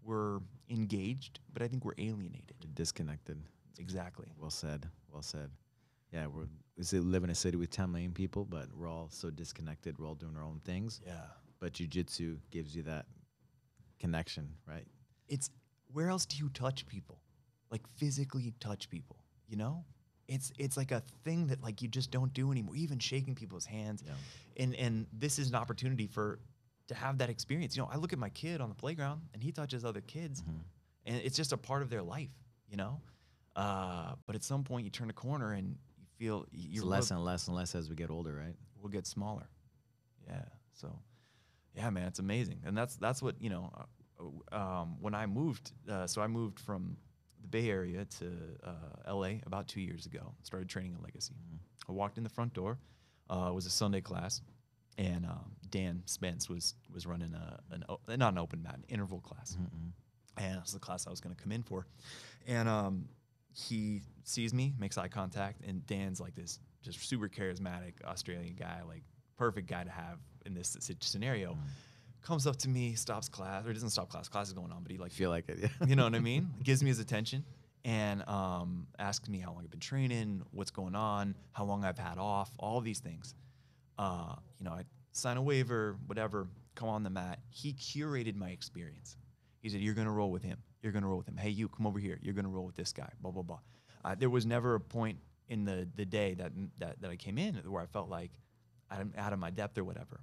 we're 0.03 0.39
engaged, 0.69 1.39
but 1.53 1.61
I 1.61 1.67
think 1.67 1.85
we're 1.85 1.93
alienated. 1.97 2.55
Disconnected. 2.73 3.41
Exactly. 3.79 4.27
Well 4.37 4.49
said. 4.49 4.89
Well 5.11 5.21
said. 5.21 5.49
Yeah, 6.11 6.27
we're 6.27 6.47
we 6.75 6.99
live 6.99 7.23
in 7.23 7.29
a 7.29 7.35
city 7.35 7.55
with 7.55 7.69
10 7.69 7.91
million 7.91 8.11
people, 8.11 8.45
but 8.45 8.67
we're 8.75 8.89
all 8.89 9.07
so 9.11 9.29
disconnected. 9.29 9.99
We're 9.99 10.07
all 10.07 10.15
doing 10.15 10.35
our 10.35 10.43
own 10.43 10.59
things. 10.65 10.99
Yeah. 11.05 11.13
But 11.59 11.73
jujitsu 11.73 12.39
gives 12.51 12.75
you 12.75 12.81
that 12.83 13.05
connection, 13.99 14.49
right? 14.67 14.87
it's 15.33 15.49
where 15.91 16.09
else 16.09 16.25
do 16.25 16.37
you 16.37 16.49
touch 16.49 16.85
people 16.85 17.19
like 17.71 17.81
physically 17.97 18.53
touch 18.59 18.89
people 18.89 19.17
you 19.53 19.57
know 19.63 19.75
it's 20.27 20.47
it's 20.57 20.77
like 20.81 20.91
a 20.99 21.01
thing 21.25 21.39
that 21.49 21.59
like 21.67 21.77
you 21.83 21.87
just 21.99 22.09
don't 22.17 22.33
do 22.33 22.45
anymore 22.51 22.75
even 22.85 22.97
shaking 23.11 23.35
people's 23.35 23.67
hands 23.77 23.99
Yeah. 24.05 24.13
and 24.63 24.71
and 24.85 24.93
this 25.23 25.37
is 25.41 25.47
an 25.49 25.55
opportunity 25.63 26.07
for 26.07 26.25
to 26.89 26.95
have 26.95 27.15
that 27.21 27.29
experience 27.29 27.75
you 27.75 27.81
know 27.83 27.89
i 27.95 27.97
look 27.97 28.13
at 28.13 28.19
my 28.27 28.29
kid 28.29 28.57
on 28.61 28.69
the 28.73 28.79
playground 28.83 29.19
and 29.33 29.43
he 29.43 29.51
touches 29.51 29.81
other 29.85 30.01
kids 30.15 30.41
Mm-hmm. 30.41 30.61
and 31.07 31.15
it's 31.27 31.37
just 31.41 31.51
a 31.53 31.57
part 31.69 31.81
of 31.83 31.89
their 31.93 32.01
life 32.15 32.33
you 32.71 32.77
know 32.77 32.93
uh, 33.55 34.15
but 34.25 34.35
at 34.35 34.43
some 34.43 34.63
point 34.63 34.83
you 34.85 34.89
turn 34.99 35.09
a 35.11 35.13
corner 35.25 35.49
and 35.57 35.67
you 35.99 36.05
feel 36.17 36.37
you're 36.51 36.85
less 36.95 37.11
and 37.11 37.23
less 37.23 37.47
and 37.47 37.55
less 37.55 37.75
as 37.75 37.87
we 37.89 37.95
get 37.95 38.09
older, 38.09 38.33
right? 38.33 38.55
We'll 38.81 38.89
get 38.99 39.05
smaller. 39.05 39.47
Yeah. 40.27 40.45
So, 40.73 40.87
yeah, 41.75 41.91
man, 41.91 42.07
it's 42.07 42.17
amazing, 42.17 42.59
and 42.65 42.75
that's 42.75 42.95
that's 42.95 43.21
what 43.21 43.35
you 43.39 43.51
know. 43.51 43.71
Uh, 43.77 44.55
um, 44.61 44.87
when 45.05 45.13
I 45.13 45.27
moved, 45.27 45.71
uh, 45.87 46.07
so 46.07 46.17
I 46.23 46.27
moved 46.27 46.59
from 46.59 46.97
the 47.43 47.47
Bay 47.49 47.69
Area 47.69 48.05
to 48.19 48.31
uh, 48.63 48.71
L.A. 49.05 49.41
about 49.45 49.67
two 49.67 49.81
years 49.81 50.05
ago. 50.07 50.33
Started 50.41 50.67
training 50.69 50.95
at 50.97 51.03
Legacy. 51.03 51.35
I 51.87 51.91
walked 51.91 52.17
in 52.17 52.23
the 52.23 52.29
front 52.29 52.53
door. 52.53 52.79
Uh, 53.29 53.47
it 53.49 53.53
was 53.53 53.65
a 53.65 53.69
Sunday 53.69 54.01
class, 54.01 54.41
and 54.97 55.25
um, 55.25 55.51
Dan 55.69 56.01
Spence 56.05 56.49
was 56.49 56.73
was 56.93 57.05
running 57.05 57.33
a 57.33 57.59
an 57.71 57.83
o- 57.89 57.99
not 58.07 58.33
an 58.33 58.39
open 58.39 58.63
mat, 58.63 58.75
an 58.75 58.83
interval 58.89 59.19
class, 59.19 59.55
and 60.37 60.57
that's 60.57 60.73
the 60.73 60.79
class 60.79 61.05
I 61.07 61.09
was 61.11 61.19
going 61.21 61.35
to 61.35 61.41
come 61.41 61.51
in 61.51 61.63
for. 61.63 61.85
And 62.47 62.67
um, 62.67 63.07
he 63.55 64.01
sees 64.23 64.53
me, 64.53 64.73
makes 64.79 64.97
eye 64.97 65.07
contact, 65.07 65.61
and 65.67 65.85
Dan's 65.85 66.19
like 66.19 66.35
this 66.35 66.59
just 66.81 67.07
super 67.07 67.29
charismatic 67.29 67.93
Australian 68.05 68.55
guy, 68.55 68.81
like 68.87 69.03
perfect 69.37 69.67
guy 69.69 69.83
to 69.83 69.89
have 69.91 70.17
in 70.45 70.53
this 70.53 70.77
scenario. 71.01 71.57
Comes 72.23 72.47
up 72.47 72.55
to 72.57 72.69
me, 72.69 72.93
stops 72.93 73.27
class, 73.27 73.65
or 73.65 73.73
doesn't 73.73 73.89
stop 73.89 74.09
class. 74.09 74.29
Class 74.29 74.47
is 74.47 74.53
going 74.53 74.71
on, 74.71 74.81
but 74.81 74.91
he 74.91 74.97
like 74.97 75.11
feel 75.11 75.29
like 75.29 75.49
it. 75.49 75.59
Yeah. 75.61 75.87
you 75.87 75.95
know 75.95 76.05
what 76.05 76.15
I 76.15 76.19
mean? 76.19 76.49
Gives 76.63 76.81
me 76.81 76.89
his 76.89 76.99
attention 76.99 77.43
and 77.85 78.27
um, 78.27 78.87
asks 78.97 79.27
me 79.27 79.39
how 79.39 79.51
long 79.51 79.63
I've 79.63 79.69
been 79.71 79.79
training, 79.79 80.41
what's 80.51 80.71
going 80.71 80.95
on, 80.95 81.35
how 81.51 81.65
long 81.65 81.83
I've 81.83 81.97
had 81.97 82.17
off, 82.17 82.49
all 82.57 82.79
these 82.79 82.99
things. 82.99 83.35
Uh, 83.97 84.35
you 84.57 84.65
know, 84.65 84.71
I 84.71 84.83
sign 85.11 85.37
a 85.37 85.41
waiver, 85.41 85.97
whatever, 86.07 86.47
come 86.75 86.89
on 86.89 87.03
the 87.03 87.09
mat. 87.09 87.39
He 87.49 87.73
curated 87.73 88.35
my 88.35 88.49
experience. 88.49 89.17
He 89.61 89.69
said, 89.69 89.81
You're 89.81 89.93
going 89.93 90.07
to 90.07 90.13
roll 90.13 90.31
with 90.31 90.43
him. 90.43 90.57
You're 90.81 90.91
going 90.91 91.03
to 91.03 91.09
roll 91.09 91.17
with 91.17 91.27
him. 91.27 91.37
Hey, 91.37 91.49
you 91.49 91.67
come 91.67 91.85
over 91.87 91.99
here. 91.99 92.19
You're 92.21 92.33
going 92.33 92.45
to 92.45 92.51
roll 92.51 92.65
with 92.65 92.75
this 92.75 92.91
guy, 92.91 93.09
blah, 93.21 93.31
blah, 93.31 93.43
blah. 93.43 93.59
Uh, 94.03 94.15
there 94.15 94.29
was 94.29 94.45
never 94.45 94.75
a 94.75 94.79
point 94.79 95.17
in 95.49 95.65
the, 95.65 95.87
the 95.95 96.05
day 96.05 96.33
that, 96.35 96.51
that, 96.79 97.01
that 97.01 97.09
I 97.09 97.15
came 97.15 97.37
in 97.37 97.55
where 97.55 97.81
I 97.81 97.85
felt 97.85 98.09
like 98.09 98.31
I'm 98.89 99.13
out 99.17 99.33
of 99.33 99.39
my 99.39 99.49
depth 99.49 99.77
or 99.77 99.83
whatever. 99.83 100.21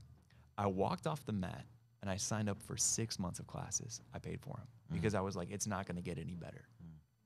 I 0.58 0.66
walked 0.66 1.06
off 1.06 1.24
the 1.24 1.32
mat 1.32 1.64
and 2.02 2.10
I 2.10 2.16
signed 2.16 2.48
up 2.48 2.62
for 2.62 2.76
six 2.76 3.18
months 3.18 3.38
of 3.38 3.46
classes. 3.46 4.00
I 4.14 4.18
paid 4.18 4.40
for 4.40 4.56
them 4.56 4.66
because 4.92 5.14
I 5.14 5.20
was 5.20 5.36
like, 5.36 5.50
it's 5.50 5.66
not 5.66 5.86
going 5.86 5.96
to 5.96 6.02
get 6.02 6.18
any 6.18 6.34
better. 6.34 6.68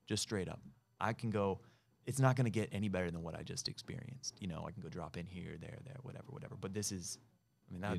Just 0.07 0.23
straight 0.23 0.49
up. 0.49 0.61
I 1.01 1.13
can 1.13 1.31
go 1.31 1.61
it's 2.07 2.21
not 2.21 2.37
going 2.37 2.45
to 2.45 2.51
get 2.51 2.69
any 2.73 2.89
better 2.89 3.11
than 3.11 3.23
what 3.23 3.35
I 3.35 3.43
just 3.43 3.69
experienced. 3.69 4.37
You 4.41 4.49
know, 4.49 4.65
I 4.67 4.73
can 4.73 4.83
go 4.83 4.89
drop 4.89 5.17
in 5.17 5.27
here, 5.27 5.57
there, 5.61 5.79
there, 5.85 5.97
whatever, 6.03 6.27
whatever. 6.29 6.55
But 6.61 6.75
this 6.75 6.93
is, 6.93 7.19
I 7.69 7.73
mean, 7.73 7.81
that's, 7.81 7.95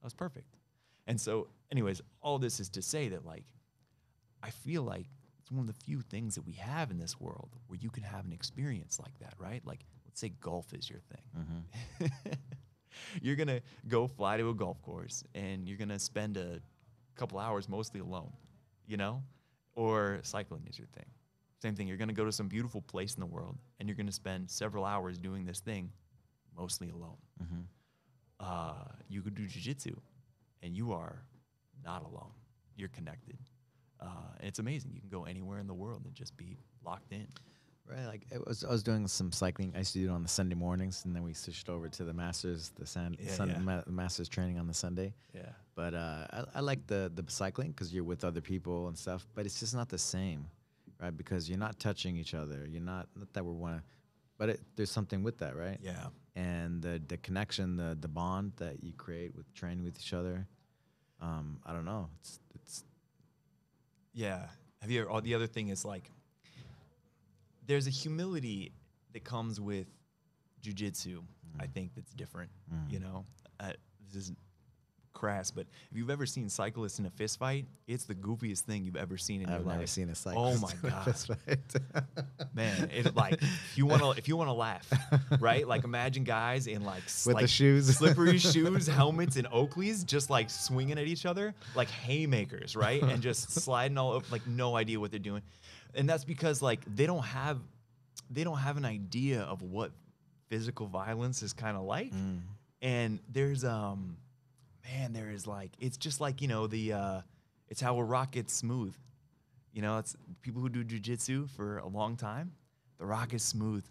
that 0.00 0.04
was 0.04 0.14
perfect. 0.14 0.56
And 1.06 1.20
so, 1.20 1.48
anyways, 1.72 2.00
all 2.20 2.38
this 2.38 2.60
is 2.60 2.68
to 2.70 2.82
say 2.82 3.08
that 3.08 3.24
like, 3.24 3.44
I 4.42 4.50
feel 4.50 4.82
like 4.82 5.06
it's 5.40 5.50
one 5.50 5.60
of 5.60 5.66
the 5.66 5.84
few 5.84 6.02
things 6.02 6.34
that 6.36 6.46
we 6.46 6.52
have 6.52 6.90
in 6.90 6.98
this 6.98 7.18
world 7.20 7.50
where 7.66 7.78
you 7.80 7.90
can 7.90 8.04
have 8.04 8.24
an 8.24 8.32
experience 8.32 9.00
like 9.00 9.18
that, 9.18 9.34
right? 9.38 9.64
Like, 9.66 9.80
let's 10.06 10.20
say 10.20 10.28
golf 10.40 10.72
is 10.72 10.88
your 10.88 11.00
thing. 11.00 11.22
Mm-hmm. 11.36 12.06
you're 13.22 13.36
gonna 13.36 13.60
go 13.86 14.06
fly 14.06 14.36
to 14.36 14.50
a 14.50 14.54
golf 14.54 14.80
course 14.82 15.24
and 15.34 15.68
you're 15.68 15.78
gonna 15.78 15.98
spend 15.98 16.36
a 16.36 16.60
couple 17.14 17.38
hours 17.38 17.68
mostly 17.68 18.00
alone, 18.00 18.32
you 18.86 18.96
know, 18.96 19.22
or 19.74 20.20
cycling 20.22 20.66
is 20.68 20.78
your 20.78 20.88
thing. 20.88 21.06
Same 21.60 21.74
thing. 21.74 21.88
You're 21.88 21.96
gonna 21.96 22.12
go 22.12 22.24
to 22.24 22.32
some 22.32 22.48
beautiful 22.48 22.82
place 22.82 23.14
in 23.14 23.20
the 23.20 23.26
world 23.26 23.56
and 23.78 23.88
you're 23.88 23.96
gonna 23.96 24.12
spend 24.12 24.50
several 24.50 24.84
hours 24.84 25.18
doing 25.18 25.44
this 25.44 25.60
thing, 25.60 25.90
mostly 26.56 26.90
alone. 26.90 27.18
Mm-hmm. 27.42 27.60
Uh, 28.40 28.74
you 29.08 29.20
could 29.22 29.34
do 29.34 29.44
jujitsu, 29.46 29.96
and 30.62 30.76
you 30.76 30.92
are 30.92 31.22
not 31.84 32.04
alone. 32.04 32.30
You're 32.76 32.88
connected. 32.88 33.36
Uh, 34.00 34.06
and 34.38 34.48
it's 34.48 34.60
amazing. 34.60 34.92
You 34.94 35.00
can 35.00 35.08
go 35.08 35.24
anywhere 35.24 35.58
in 35.58 35.66
the 35.66 35.74
world 35.74 36.02
and 36.04 36.14
just 36.14 36.36
be 36.36 36.56
locked 36.84 37.12
in. 37.12 37.26
Right, 37.90 38.06
like 38.06 38.26
it 38.30 38.46
was, 38.46 38.64
I 38.64 38.70
was 38.70 38.82
doing 38.82 39.08
some 39.08 39.32
cycling. 39.32 39.72
I 39.74 39.78
used 39.78 39.94
to 39.94 39.98
do 40.00 40.08
it 40.08 40.12
on 40.12 40.22
the 40.22 40.28
Sunday 40.28 40.54
mornings, 40.54 41.04
and 41.06 41.16
then 41.16 41.22
we 41.22 41.32
switched 41.32 41.68
over 41.70 41.88
to 41.88 42.04
the 42.04 42.12
masters, 42.12 42.70
the 42.78 42.84
san, 42.86 43.16
Yeah, 43.18 43.30
sun, 43.32 43.48
yeah. 43.48 43.58
Ma- 43.58 43.82
masters 43.86 44.28
training 44.28 44.58
on 44.58 44.66
the 44.66 44.74
Sunday. 44.74 45.14
Yeah. 45.34 45.48
But 45.74 45.94
uh, 45.94 46.26
I, 46.30 46.44
I 46.56 46.60
like 46.60 46.86
the 46.86 47.10
the 47.14 47.24
cycling 47.30 47.70
because 47.70 47.94
you're 47.94 48.04
with 48.04 48.24
other 48.24 48.42
people 48.42 48.88
and 48.88 48.98
stuff. 48.98 49.26
But 49.34 49.46
it's 49.46 49.58
just 49.60 49.74
not 49.74 49.88
the 49.88 49.96
same, 49.98 50.46
right? 51.00 51.16
Because 51.16 51.48
you're 51.48 51.58
not 51.58 51.78
touching 51.78 52.16
each 52.16 52.34
other. 52.34 52.66
You're 52.68 52.82
not 52.82 53.08
not 53.16 53.32
that 53.32 53.44
we're 53.44 53.52
one, 53.52 53.82
but 54.36 54.50
it, 54.50 54.60
there's 54.76 54.90
something 54.90 55.22
with 55.22 55.38
that, 55.38 55.56
right? 55.56 55.78
Yeah. 55.80 56.08
And 56.36 56.82
the 56.82 57.00
the 57.08 57.16
connection, 57.16 57.76
the 57.76 57.96
the 57.98 58.08
bond 58.08 58.52
that 58.56 58.82
you 58.84 58.92
create 58.92 59.34
with 59.34 59.52
training 59.54 59.84
with 59.84 59.98
each 59.98 60.12
other. 60.12 60.46
Um, 61.22 61.58
I 61.64 61.72
don't 61.72 61.86
know. 61.86 62.10
It's 62.20 62.38
it's 62.54 62.84
Yeah. 64.12 64.46
Have 64.82 64.90
you 64.90 65.00
ever, 65.00 65.10
all 65.10 65.20
the 65.20 65.34
other 65.34 65.48
thing 65.48 65.68
is 65.70 65.84
like, 65.84 66.08
there's 67.68 67.86
a 67.86 67.90
humility 67.90 68.72
that 69.12 69.22
comes 69.22 69.60
with 69.60 69.86
jujitsu. 70.60 71.20
I 71.60 71.66
think 71.66 71.92
that's 71.94 72.12
different. 72.12 72.50
You 72.88 72.98
know, 72.98 73.24
uh, 73.60 73.72
this 74.12 74.24
is 74.24 74.32
crass, 75.14 75.50
but 75.50 75.66
if 75.90 75.96
you've 75.96 76.10
ever 76.10 76.26
seen 76.26 76.48
cyclists 76.48 76.98
in 77.00 77.06
a 77.06 77.10
fist 77.10 77.38
fight, 77.38 77.66
it's 77.88 78.04
the 78.04 78.14
goofiest 78.14 78.60
thing 78.60 78.84
you've 78.84 78.96
ever 78.96 79.16
seen 79.16 79.42
in 79.42 79.48
I've 79.48 79.60
your 79.60 79.66
never 79.68 79.80
life. 79.80 79.88
seen 79.88 80.08
a 80.10 80.14
cyclist. 80.14 80.64
Oh 80.64 80.84
my 80.84 80.90
god, 80.90 82.04
man! 82.54 82.90
It 82.94 83.16
like 83.16 83.34
if 83.34 83.72
you 83.76 83.86
want 83.86 84.02
to 84.02 84.10
if 84.12 84.28
you 84.28 84.36
want 84.36 84.48
to 84.48 84.54
laugh, 84.54 84.88
right? 85.40 85.66
Like 85.66 85.84
imagine 85.84 86.24
guys 86.24 86.66
in 86.66 86.84
like 86.84 87.02
With 87.26 87.38
the 87.38 87.48
shoes. 87.48 87.86
slippery 87.96 88.38
shoes, 88.38 88.86
helmets, 88.86 89.36
and 89.36 89.46
Oakleys, 89.48 90.06
just 90.06 90.30
like 90.30 90.50
swinging 90.50 90.98
at 90.98 91.06
each 91.06 91.26
other 91.26 91.54
like 91.74 91.88
haymakers, 91.90 92.76
right? 92.76 93.02
And 93.02 93.20
just 93.22 93.50
sliding 93.50 93.98
all 93.98 94.12
over, 94.12 94.26
like 94.30 94.46
no 94.46 94.76
idea 94.76 95.00
what 95.00 95.10
they're 95.10 95.18
doing, 95.18 95.42
and 95.94 96.08
that's 96.08 96.24
because 96.24 96.62
like 96.62 96.80
they 96.86 97.06
don't 97.06 97.24
have 97.24 97.58
they 98.30 98.44
don't 98.44 98.58
have 98.58 98.76
an 98.76 98.84
idea 98.84 99.42
of 99.42 99.62
what 99.62 99.90
physical 100.48 100.86
violence 100.86 101.42
is 101.42 101.52
kind 101.52 101.76
of 101.76 101.82
like, 101.84 102.12
Mm. 102.12 102.40
and 102.82 103.18
there's 103.28 103.64
um 103.64 104.16
man 104.84 105.12
there 105.12 105.30
is 105.30 105.46
like 105.46 105.70
it's 105.78 105.96
just 105.96 106.20
like 106.20 106.40
you 106.42 106.48
know 106.48 106.66
the 106.66 106.92
uh 106.92 107.20
it's 107.68 107.80
how 107.80 107.96
a 107.98 108.04
rock 108.04 108.32
gets 108.32 108.52
smooth. 108.54 108.94
You 109.72 109.82
know 109.82 109.98
it's 109.98 110.16
people 110.42 110.60
who 110.62 110.68
do 110.68 110.82
jujitsu 110.84 111.48
for 111.50 111.78
a 111.78 111.86
long 111.88 112.16
time 112.16 112.52
the 112.98 113.06
rock 113.06 113.32
is 113.34 113.42
smooth. 113.42 113.84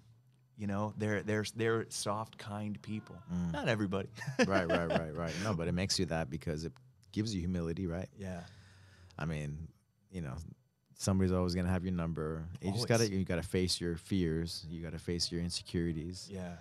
You 0.58 0.66
know 0.68 0.94
they're 0.98 1.22
they're 1.24 1.46
they're 1.56 1.86
soft 1.89 2.38
kind 2.38 2.82
people. 2.82 3.16
Not 3.54 3.68
everybody. 3.68 4.10
Right, 4.48 4.68
right, 4.68 4.88
right, 4.89 5.16
right. 5.16 5.34
No, 5.44 5.54
but 5.54 5.68
it 5.68 5.74
makes 5.74 6.00
you 6.00 6.06
that 6.08 6.30
because 6.30 6.66
it 6.66 6.74
gives 7.12 7.34
you 7.34 7.39
humility, 7.42 7.86
right? 7.88 8.10
yeah. 8.18 8.42
I 9.20 9.25
mean, 9.25 9.68
you 10.12 10.22
know, 10.22 10.36
somebody's 10.98 11.32
always 11.32 11.56
gonna 11.56 11.70
have 11.70 11.84
your 11.84 11.94
number. 11.94 12.44
You 12.62 12.72
just 12.74 12.88
gotta 12.88 13.10
you 13.10 13.24
gotta 13.24 13.44
face 13.44 13.80
your 13.80 13.96
fears. 13.96 14.66
You 14.70 14.82
gotta 14.84 15.00
face 15.00 15.32
your 15.32 15.42
insecurities. 15.42 16.27
yeah 16.32 16.56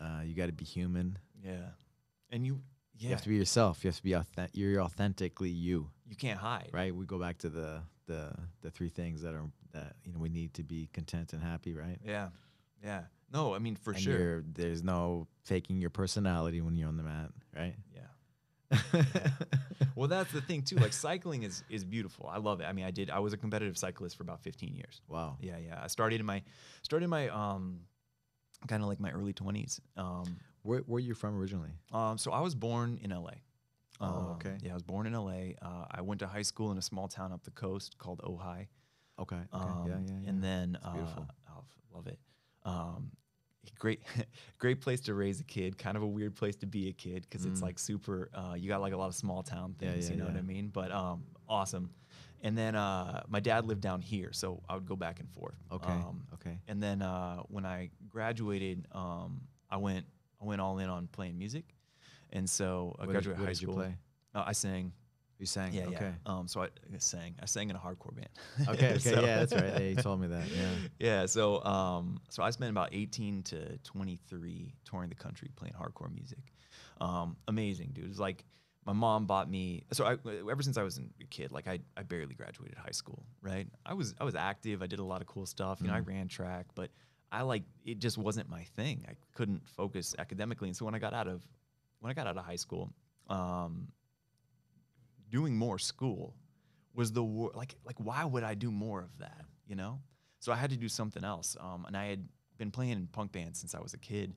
Uh, 0.00 0.22
you 0.24 0.34
gotta 0.34 0.52
be 0.52 0.64
human. 0.64 1.18
yeah 1.44 1.70
and 2.30 2.44
you 2.46 2.60
yeah 2.98 3.08
You 3.08 3.14
have 3.14 3.22
to 3.22 3.28
be 3.28 3.36
yourself. 3.36 3.84
You 3.84 3.88
have 3.88 3.96
to 3.96 4.02
be 4.02 4.12
authentic. 4.14 4.56
You're 4.56 4.80
authentically 4.82 5.50
you, 5.50 5.88
you 6.06 6.16
can't 6.16 6.38
hide 6.38 6.68
right? 6.72 6.94
We 6.94 7.04
go 7.06 7.18
back 7.18 7.38
to 7.38 7.48
the 7.48 7.80
the 8.06 8.32
the 8.62 8.70
three 8.70 8.88
things 8.88 9.22
that 9.22 9.34
are 9.34 9.44
that 9.72 9.94
you 10.04 10.12
know 10.12 10.18
we 10.20 10.28
need 10.28 10.52
to 10.54 10.62
be 10.62 10.88
content 10.92 11.32
and 11.32 11.42
happy, 11.42 11.72
right? 11.74 11.98
yeah 12.04 12.28
yeah 12.84 13.02
no 13.32 13.54
i 13.54 13.58
mean 13.60 13.76
for 13.76 13.92
and 13.92 14.02
sure 14.02 14.42
there's 14.54 14.82
no 14.82 15.26
faking 15.44 15.80
your 15.80 15.88
personality 15.90 16.60
when 16.60 16.74
you're 16.76 16.88
on 16.88 16.96
the 16.96 17.02
mat, 17.04 17.30
right? 17.56 17.76
well 19.96 20.08
that's 20.08 20.32
the 20.32 20.40
thing 20.40 20.62
too 20.62 20.76
like 20.76 20.92
cycling 20.92 21.42
is 21.42 21.62
is 21.68 21.84
beautiful 21.84 22.28
i 22.32 22.38
love 22.38 22.60
it 22.60 22.64
i 22.64 22.72
mean 22.72 22.84
i 22.84 22.90
did 22.90 23.10
i 23.10 23.18
was 23.18 23.32
a 23.32 23.36
competitive 23.36 23.76
cyclist 23.76 24.16
for 24.16 24.22
about 24.22 24.40
15 24.42 24.74
years 24.74 25.00
wow. 25.08 25.36
Yeah, 25.40 25.56
yeah. 25.58 25.80
I 25.82 25.88
started 25.88 26.20
in 26.20 26.26
my 26.26 26.42
started 26.82 27.04
in 27.04 27.10
my 27.10 27.28
um 27.28 27.80
kind 28.68 28.82
of 28.82 28.88
like 28.88 29.00
my 29.00 29.10
early 29.10 29.32
20s. 29.32 29.80
Um 29.96 30.36
Where 30.62 30.80
where 30.86 30.96
are 30.98 31.00
you 31.00 31.14
from 31.14 31.36
originally? 31.38 31.70
um 31.92 32.16
so 32.18 32.30
I 32.32 32.40
was 32.40 32.54
born 32.54 32.98
in 33.02 33.10
LA. 33.10 33.36
Oh, 34.00 34.06
Um, 34.06 34.28
okay. 34.36 34.56
Yeah, 34.62 34.72
I 34.72 34.74
was 34.74 34.82
born 34.82 35.06
in 35.06 35.12
LA. 35.12 35.54
Uh, 35.60 35.86
I 35.90 36.00
went 36.00 36.20
to 36.20 36.26
high 36.26 36.42
school 36.42 36.72
in 36.72 36.78
a 36.78 36.82
small 36.82 37.08
town 37.08 37.30
up 37.32 37.44
the 37.44 37.50
coast 37.52 37.98
called 37.98 38.20
Ojai. 38.24 38.66
Okay. 39.18 39.36
Okay. 39.36 39.46
Um, 39.52 39.84
yeah, 39.86 39.98
yeah, 40.06 40.18
yeah. 40.22 40.28
And 40.30 40.42
then 40.42 40.78
uh, 40.82 40.92
beautiful. 40.92 41.26
oh, 41.50 41.64
love 41.94 42.06
it. 42.06 42.18
Um, 42.64 43.12
great, 43.78 44.02
great 44.58 44.80
place 44.80 45.00
to 45.02 45.14
raise 45.14 45.40
a 45.40 45.44
kid. 45.44 45.78
Kind 45.78 45.96
of 45.96 46.02
a 46.02 46.06
weird 46.06 46.34
place 46.34 46.56
to 46.56 46.66
be 46.66 46.88
a 46.88 46.92
kid 46.92 47.22
because 47.22 47.44
it's 47.46 47.60
Mm. 47.60 47.64
like 47.64 47.78
super. 47.78 48.30
Uh, 48.34 48.54
you 48.56 48.68
got 48.68 48.80
like 48.80 48.92
a 48.92 48.96
lot 48.96 49.06
of 49.08 49.14
small 49.14 49.42
town 49.42 49.74
things. 49.78 50.06
yeah, 50.06 50.12
you 50.12 50.18
know 50.20 50.26
what. 50.26 50.36
I 50.36 50.42
mean? 50.42 50.68
But 50.68 50.90
um, 50.92 51.24
awesome. 51.48 51.90
And 52.44 52.58
then 52.58 52.74
uh, 52.74 53.22
my 53.28 53.38
dad 53.38 53.66
lived 53.66 53.82
down 53.82 54.00
here, 54.02 54.32
so 54.32 54.60
I 54.68 54.74
would 54.74 54.86
go 54.86 54.96
back 54.96 55.20
and 55.20 55.30
forth. 55.30 55.54
Okay. 55.70 55.92
Um, 55.92 56.24
okay. 56.34 56.58
and 56.66 56.82
then 56.82 57.00
uh, 57.00 57.36
when 57.48 57.64
I 57.64 57.90
graduated, 58.08 58.86
um, 58.92 59.42
I 59.70 59.76
went 59.76 60.06
I 60.40 60.44
went 60.44 60.60
all 60.60 60.78
in 60.78 60.88
on 60.88 61.06
playing 61.06 61.38
music, 61.38 61.64
and 62.32 62.50
so 62.50 62.96
I 62.98 63.02
What 63.06 63.12
graduated 63.12 63.38
what 63.40 63.46
high 63.46 63.52
did 63.52 63.62
you 63.62 63.66
school. 63.68 63.76
play? 63.76 63.96
Uh, 64.34 64.42
I 64.44 64.52
sang. 64.52 64.92
You 65.42 65.46
sang. 65.46 65.72
Yeah, 65.72 65.86
okay. 65.88 66.12
yeah. 66.24 66.32
Um, 66.32 66.46
so 66.46 66.62
I, 66.62 66.66
I 66.66 66.98
sang. 66.98 67.34
I 67.42 67.46
sang 67.46 67.68
in 67.68 67.74
a 67.74 67.78
hardcore 67.80 68.14
band. 68.14 68.28
Okay. 68.68 68.90
Okay. 68.94 68.98
So- 68.98 69.20
yeah, 69.26 69.36
that's 69.40 69.52
right. 69.52 69.72
Yeah, 69.80 69.88
you 69.88 69.96
told 69.96 70.20
me 70.20 70.28
that. 70.28 70.46
Yeah. 70.48 70.70
yeah. 71.00 71.26
So 71.26 71.64
um, 71.64 72.20
so 72.30 72.44
I 72.44 72.50
spent 72.50 72.70
about 72.70 72.90
18 72.92 73.42
to 73.44 73.76
23 73.78 74.72
touring 74.84 75.08
the 75.08 75.16
country 75.16 75.50
playing 75.56 75.74
hardcore 75.74 76.14
music. 76.14 76.38
Um, 77.00 77.36
amazing, 77.48 77.90
dude. 77.92 78.04
It 78.04 78.08
was 78.08 78.20
like 78.20 78.44
my 78.86 78.92
mom 78.92 79.26
bought 79.26 79.50
me. 79.50 79.82
So 79.92 80.04
I, 80.04 80.12
ever 80.50 80.62
since 80.62 80.76
I 80.76 80.84
was 80.84 80.98
a 81.20 81.24
kid, 81.24 81.50
like 81.50 81.66
I, 81.66 81.80
I 81.96 82.02
barely 82.04 82.34
graduated 82.34 82.78
high 82.78 82.92
school, 82.92 83.24
right? 83.40 83.66
I 83.84 83.94
was 83.94 84.14
I 84.20 84.24
was 84.24 84.36
active. 84.36 84.80
I 84.80 84.86
did 84.86 85.00
a 85.00 85.04
lot 85.04 85.20
of 85.22 85.26
cool 85.26 85.46
stuff. 85.46 85.80
You 85.80 85.88
know, 85.88 85.94
I 85.94 86.00
ran 86.00 86.28
track, 86.28 86.66
but 86.76 86.90
I 87.32 87.42
like 87.42 87.64
it 87.84 87.98
just 87.98 88.16
wasn't 88.16 88.48
my 88.48 88.62
thing. 88.76 89.04
I 89.08 89.14
couldn't 89.34 89.68
focus 89.68 90.14
academically, 90.18 90.68
and 90.68 90.76
so 90.76 90.84
when 90.84 90.94
I 90.94 91.00
got 91.00 91.14
out 91.14 91.26
of 91.26 91.42
when 92.00 92.10
I 92.12 92.14
got 92.14 92.28
out 92.28 92.36
of 92.36 92.44
high 92.44 92.56
school, 92.56 92.92
um, 93.28 93.88
doing 95.32 95.56
more 95.56 95.78
school 95.80 96.36
was 96.94 97.10
the 97.10 97.24
wor- 97.24 97.52
like 97.56 97.74
like 97.84 97.96
why 97.98 98.24
would 98.24 98.44
I 98.44 98.54
do 98.54 98.70
more 98.70 99.00
of 99.00 99.18
that? 99.18 99.44
You 99.66 99.74
know, 99.76 99.98
so 100.38 100.52
I 100.52 100.56
had 100.56 100.70
to 100.70 100.76
do 100.76 100.88
something 100.88 101.24
else. 101.24 101.56
Um, 101.58 101.84
and 101.86 101.96
I 101.96 102.06
had 102.06 102.28
been 102.58 102.70
playing 102.70 102.92
in 102.92 103.06
punk 103.08 103.32
bands 103.32 103.58
since 103.58 103.74
I 103.74 103.80
was 103.80 103.94
a 103.94 103.98
kid, 103.98 104.34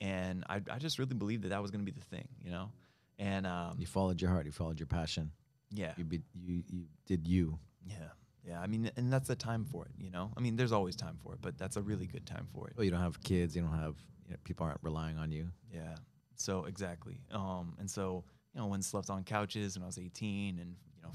and 0.00 0.44
I 0.48 0.60
I 0.70 0.78
just 0.78 0.98
really 1.00 1.14
believed 1.14 1.42
that 1.44 1.48
that 1.48 1.62
was 1.62 1.70
going 1.72 1.84
to 1.84 1.90
be 1.92 1.98
the 1.98 2.06
thing. 2.06 2.28
You 2.44 2.50
know, 2.50 2.70
and 3.18 3.46
um, 3.46 3.76
You 3.78 3.86
followed 3.86 4.20
your 4.20 4.30
heart. 4.30 4.46
You 4.46 4.52
followed 4.52 4.78
your 4.78 4.86
passion. 4.86 5.32
yeah, 5.70 5.94
You 5.96 6.04
be, 6.04 6.20
you 6.34 6.62
you 6.68 6.84
did 7.06 7.26
you. 7.26 7.58
yeah, 7.86 8.10
yeah. 8.46 8.60
I 8.60 8.66
mean, 8.66 8.90
and 8.96 9.10
that's 9.12 9.28
the 9.28 9.36
time 9.36 9.64
for 9.64 9.86
it. 9.86 9.92
You 9.98 10.10
know, 10.10 10.30
I 10.36 10.40
mean, 10.40 10.56
there's 10.56 10.72
always 10.72 10.94
time 10.96 11.16
for 11.22 11.32
it, 11.34 11.40
but 11.40 11.56
that's 11.58 11.76
a 11.76 11.82
really 11.82 12.06
good 12.06 12.26
time 12.26 12.46
for 12.52 12.68
it. 12.68 12.74
Well, 12.76 12.84
you 12.84 12.90
don't 12.90 13.00
have 13.08 13.20
kids. 13.22 13.56
You 13.56 13.62
don't 13.62 13.72
have 13.78 13.96
you 14.26 14.32
know, 14.32 14.38
people 14.44 14.66
aren't 14.66 14.82
relying 14.82 15.16
on 15.18 15.32
you. 15.32 15.48
Yeah. 15.72 15.94
So 16.36 16.64
exactly. 16.64 17.20
Um, 17.30 17.76
and 17.78 17.88
so 17.90 18.24
you 18.54 18.60
know, 18.60 18.66
when 18.66 18.82
slept 18.82 19.10
on 19.10 19.24
couches 19.24 19.76
when 19.76 19.82
I 19.82 19.86
was 19.86 19.98
18, 19.98 20.58
and 20.58 20.76
you 20.96 21.02
know, 21.02 21.10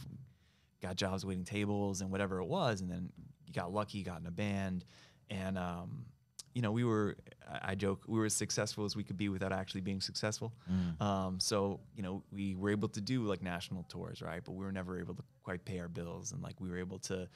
got 0.81 0.95
jobs 0.95 1.25
waiting 1.25 1.45
tables 1.45 2.01
and 2.01 2.11
whatever 2.11 2.39
it 2.39 2.45
was, 2.45 2.81
and 2.81 2.89
then 2.89 3.09
you 3.45 3.53
got 3.53 3.71
lucky, 3.73 4.03
got 4.03 4.19
in 4.19 4.27
a 4.27 4.31
band, 4.31 4.85
and 5.29 5.57
um, 5.57 6.05
you 6.53 6.61
know, 6.61 6.71
we 6.71 6.83
were. 6.83 7.15
I 7.47 7.71
I 7.71 7.75
joke 7.75 8.03
we 8.07 8.19
were 8.19 8.25
as 8.25 8.35
successful 8.35 8.85
as 8.85 8.95
we 8.95 9.03
could 9.03 9.17
be 9.17 9.29
without 9.29 9.51
actually 9.51 9.81
being 9.81 10.01
successful. 10.01 10.53
Um, 10.99 11.39
so 11.39 11.79
you 11.95 12.03
know, 12.03 12.23
we 12.31 12.55
were 12.55 12.69
able 12.69 12.89
to 12.89 13.01
do 13.01 13.23
like 13.23 13.41
national 13.41 13.83
tours, 13.89 14.21
right? 14.21 14.41
But 14.43 14.53
we 14.53 14.65
were 14.65 14.71
never 14.71 14.99
able 14.99 15.15
to 15.15 15.23
quite 15.43 15.63
pay 15.65 15.79
our 15.79 15.87
bills, 15.87 16.31
and 16.31 16.41
like 16.43 16.59
we 16.59 16.69
were 16.69 16.77
able 16.77 16.99
to, 16.99 17.27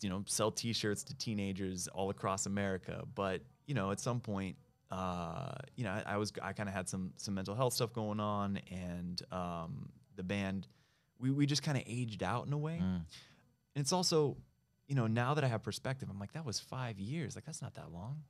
you 0.00 0.08
know, 0.08 0.22
sell 0.26 0.50
T-shirts 0.50 1.02
to 1.04 1.14
teenagers 1.16 1.88
all 1.88 2.10
across 2.10 2.46
America. 2.46 3.02
But 3.14 3.42
you 3.66 3.74
know, 3.74 3.90
at 3.90 4.00
some 4.00 4.20
point, 4.20 4.56
uh, 4.92 5.54
you 5.74 5.84
know, 5.84 5.90
I, 5.90 6.14
I 6.14 6.16
was 6.18 6.32
I 6.42 6.52
kind 6.52 6.68
of 6.68 6.74
had 6.74 6.88
some 6.88 7.12
some 7.16 7.34
mental 7.34 7.54
health 7.54 7.72
stuff 7.72 7.92
going 7.92 8.20
on, 8.20 8.58
and 8.70 9.20
um, 9.32 9.88
the 10.16 10.22
band, 10.22 10.68
we 11.18 11.30
we 11.30 11.46
just 11.46 11.62
kind 11.62 11.78
of 11.78 11.84
aged 11.86 12.22
out 12.22 12.46
in 12.46 12.52
a 12.52 12.58
way. 12.58 12.78
Mm. 12.82 13.00
And 13.74 13.80
it's 13.82 13.92
also, 13.92 14.36
you 14.88 14.94
know, 14.94 15.06
now 15.06 15.32
that 15.34 15.44
I 15.44 15.48
have 15.48 15.62
perspective, 15.62 16.08
I'm 16.10 16.18
like, 16.20 16.32
that 16.32 16.44
was 16.44 16.60
five 16.60 17.00
years. 17.00 17.34
Like 17.34 17.46
that's 17.46 17.62
not 17.62 17.74
that 17.74 17.90
long. 17.90 18.22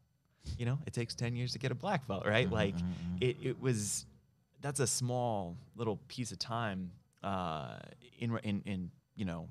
you 0.59 0.67
know, 0.67 0.79
it 0.87 0.93
takes 0.93 1.15
10 1.15 1.37
years 1.37 1.53
to 1.53 1.59
get 1.59 1.71
a 1.73 1.75
black 1.75 2.07
belt, 2.07 2.25
right? 2.27 2.49
Mhm, 2.49 2.53
like 2.53 2.77
mhm, 2.77 2.83
mhm. 2.83 3.23
it, 3.23 3.37
it 3.43 3.61
was, 3.61 4.07
that's 4.61 4.81
a 4.81 4.87
small 4.87 5.57
little 5.77 5.99
piece 6.09 6.33
of 6.33 6.39
time 6.39 6.91
uh, 7.23 7.79
in, 8.19 8.37
in, 8.45 8.63
in, 8.67 8.91
you 9.15 9.25
know, 9.25 9.49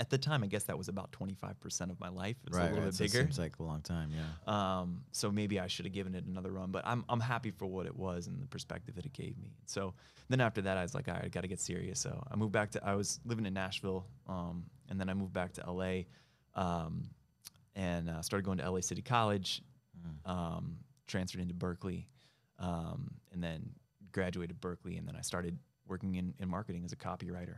at 0.00 0.10
the 0.10 0.18
time, 0.18 0.42
I 0.42 0.46
guess 0.46 0.64
that 0.64 0.76
was 0.78 0.88
about 0.88 1.12
25% 1.12 1.90
of 1.90 1.98
my 2.00 2.08
life. 2.08 2.36
It 2.44 2.50
was 2.50 2.56
a 2.58 2.60
right, 2.60 2.68
little 2.70 2.84
right. 2.84 2.90
bit 2.90 2.94
so 2.94 3.04
it 3.04 3.12
bigger. 3.12 3.24
seems 3.24 3.38
like 3.38 3.58
a 3.58 3.62
long 3.62 3.80
time. 3.82 4.10
Yeah. 4.14 4.80
Um, 4.80 5.04
so 5.12 5.30
maybe 5.30 5.58
I 5.60 5.66
should 5.66 5.84
have 5.84 5.92
given 5.94 6.14
it 6.14 6.24
another 6.24 6.50
run, 6.50 6.70
but 6.70 6.82
I'm 6.86 7.04
I'm 7.08 7.20
happy 7.20 7.50
for 7.50 7.66
what 7.66 7.86
it 7.86 7.96
was 7.96 8.26
and 8.26 8.42
the 8.42 8.46
perspective 8.46 8.94
that 8.96 9.06
it 9.06 9.12
gave 9.12 9.36
me. 9.38 9.52
So 9.66 9.94
then 10.28 10.40
after 10.40 10.62
that, 10.62 10.76
I 10.76 10.82
was 10.82 10.94
like, 10.94 11.08
all 11.08 11.14
right, 11.14 11.24
I 11.24 11.28
got 11.28 11.42
to 11.42 11.48
get 11.48 11.60
serious. 11.60 12.00
So 12.00 12.22
I 12.30 12.36
moved 12.36 12.52
back 12.52 12.70
to 12.72 12.84
I 12.86 12.94
was 12.94 13.20
living 13.24 13.46
in 13.46 13.54
Nashville, 13.54 14.06
um, 14.28 14.64
and 14.88 14.98
then 15.00 15.08
I 15.08 15.14
moved 15.14 15.32
back 15.32 15.52
to 15.54 15.70
LA, 15.70 16.02
um, 16.54 17.04
and 17.74 18.08
uh, 18.10 18.22
started 18.22 18.44
going 18.44 18.58
to 18.58 18.70
LA 18.70 18.80
City 18.80 19.02
College, 19.02 19.62
Mm. 20.26 20.30
um, 20.30 20.76
transferred 21.06 21.42
into 21.42 21.54
Berkeley, 21.54 22.08
um, 22.58 23.12
and 23.32 23.44
then 23.44 23.70
graduated 24.10 24.60
Berkeley, 24.60 24.96
and 24.96 25.06
then 25.06 25.14
I 25.14 25.20
started 25.20 25.58
working 25.86 26.14
in, 26.16 26.34
in 26.40 26.48
marketing 26.48 26.84
as 26.84 26.92
a 26.92 26.96
copywriter. 26.96 27.56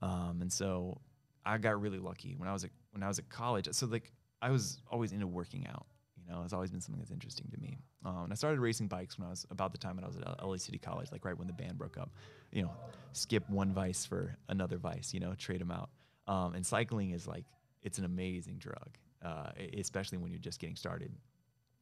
Um, 0.00 0.38
and 0.40 0.50
so 0.52 1.00
I 1.44 1.58
got 1.58 1.80
really 1.80 1.98
lucky 1.98 2.34
when 2.36 2.48
I 2.48 2.52
was 2.52 2.64
at 2.64 2.70
when 2.92 3.02
I 3.02 3.08
was 3.08 3.18
at 3.18 3.28
college. 3.28 3.68
So 3.72 3.86
like 3.86 4.12
I 4.40 4.50
was 4.50 4.80
always 4.90 5.12
into 5.12 5.26
working 5.26 5.66
out. 5.66 5.86
You 6.16 6.32
know, 6.32 6.42
it's 6.44 6.52
always 6.52 6.70
been 6.70 6.80
something 6.80 7.00
that's 7.00 7.10
interesting 7.10 7.48
to 7.52 7.60
me. 7.60 7.78
Um, 8.04 8.24
and 8.24 8.32
I 8.32 8.36
started 8.36 8.60
racing 8.60 8.86
bikes 8.86 9.18
when 9.18 9.26
I 9.26 9.30
was 9.30 9.44
about 9.50 9.72
the 9.72 9.78
time 9.78 9.96
when 9.96 10.04
I 10.04 10.06
was 10.06 10.16
at 10.16 10.44
LA 10.44 10.56
City 10.56 10.78
College, 10.78 11.10
like 11.10 11.24
right 11.24 11.36
when 11.36 11.48
the 11.48 11.52
band 11.52 11.78
broke 11.78 11.98
up. 11.98 12.10
You 12.52 12.62
know, 12.62 12.70
skip 13.12 13.48
one 13.50 13.72
vice 13.72 14.06
for 14.06 14.36
another 14.48 14.78
vice. 14.78 15.12
You 15.12 15.20
know, 15.20 15.34
trade 15.34 15.60
them 15.60 15.70
out. 15.70 15.90
Um, 16.28 16.54
and 16.54 16.64
cycling 16.64 17.10
is 17.10 17.26
like 17.26 17.44
it's 17.82 17.98
an 17.98 18.04
amazing 18.04 18.58
drug, 18.58 18.90
uh, 19.24 19.50
especially 19.76 20.18
when 20.18 20.30
you're 20.30 20.40
just 20.40 20.60
getting 20.60 20.76
started. 20.76 21.12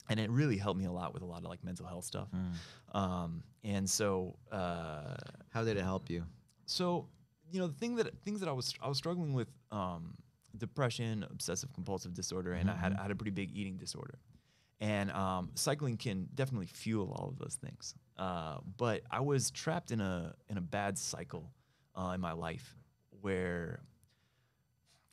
And 0.08 0.18
it 0.18 0.30
really 0.30 0.56
helped 0.56 0.78
me 0.78 0.86
a 0.86 0.92
lot 0.92 1.12
with 1.12 1.22
a 1.22 1.26
lot 1.26 1.44
of 1.44 1.50
like 1.50 1.62
mental 1.62 1.86
health 1.86 2.04
stuff. 2.04 2.28
Mm. 2.34 2.98
Um, 2.98 3.42
and 3.62 3.88
so 3.88 4.36
uh, 4.50 5.14
How 5.50 5.62
did 5.64 5.76
it 5.76 5.82
help 5.82 6.10
you? 6.10 6.24
so 6.66 7.06
you 7.50 7.60
know 7.60 7.66
the 7.66 7.74
thing 7.74 7.96
that 7.96 8.22
things 8.22 8.40
that 8.40 8.48
I 8.48 8.52
was 8.52 8.74
I 8.80 8.88
was 8.88 8.98
struggling 8.98 9.34
with 9.34 9.48
um, 9.70 10.14
depression, 10.56 11.24
obsessive 11.30 11.72
compulsive 11.72 12.14
disorder, 12.14 12.52
and 12.52 12.70
I 12.70 12.74
had 12.76 12.92
I 12.98 13.02
had 13.02 13.10
a 13.10 13.14
pretty 13.14 13.30
big 13.30 13.50
eating 13.54 13.76
disorder, 13.76 14.18
and 14.80 15.10
um, 15.12 15.50
cycling 15.54 15.96
can 15.96 16.28
definitely 16.34 16.66
fuel 16.66 17.12
all 17.18 17.28
of 17.28 17.38
those 17.38 17.56
things. 17.56 17.94
Uh, 18.16 18.58
but 18.76 19.02
I 19.10 19.20
was 19.20 19.50
trapped 19.50 19.90
in 19.90 20.00
a 20.00 20.34
in 20.48 20.58
a 20.58 20.60
bad 20.60 20.98
cycle 20.98 21.50
uh, 21.96 22.12
in 22.14 22.20
my 22.20 22.32
life 22.32 22.76
where 23.20 23.80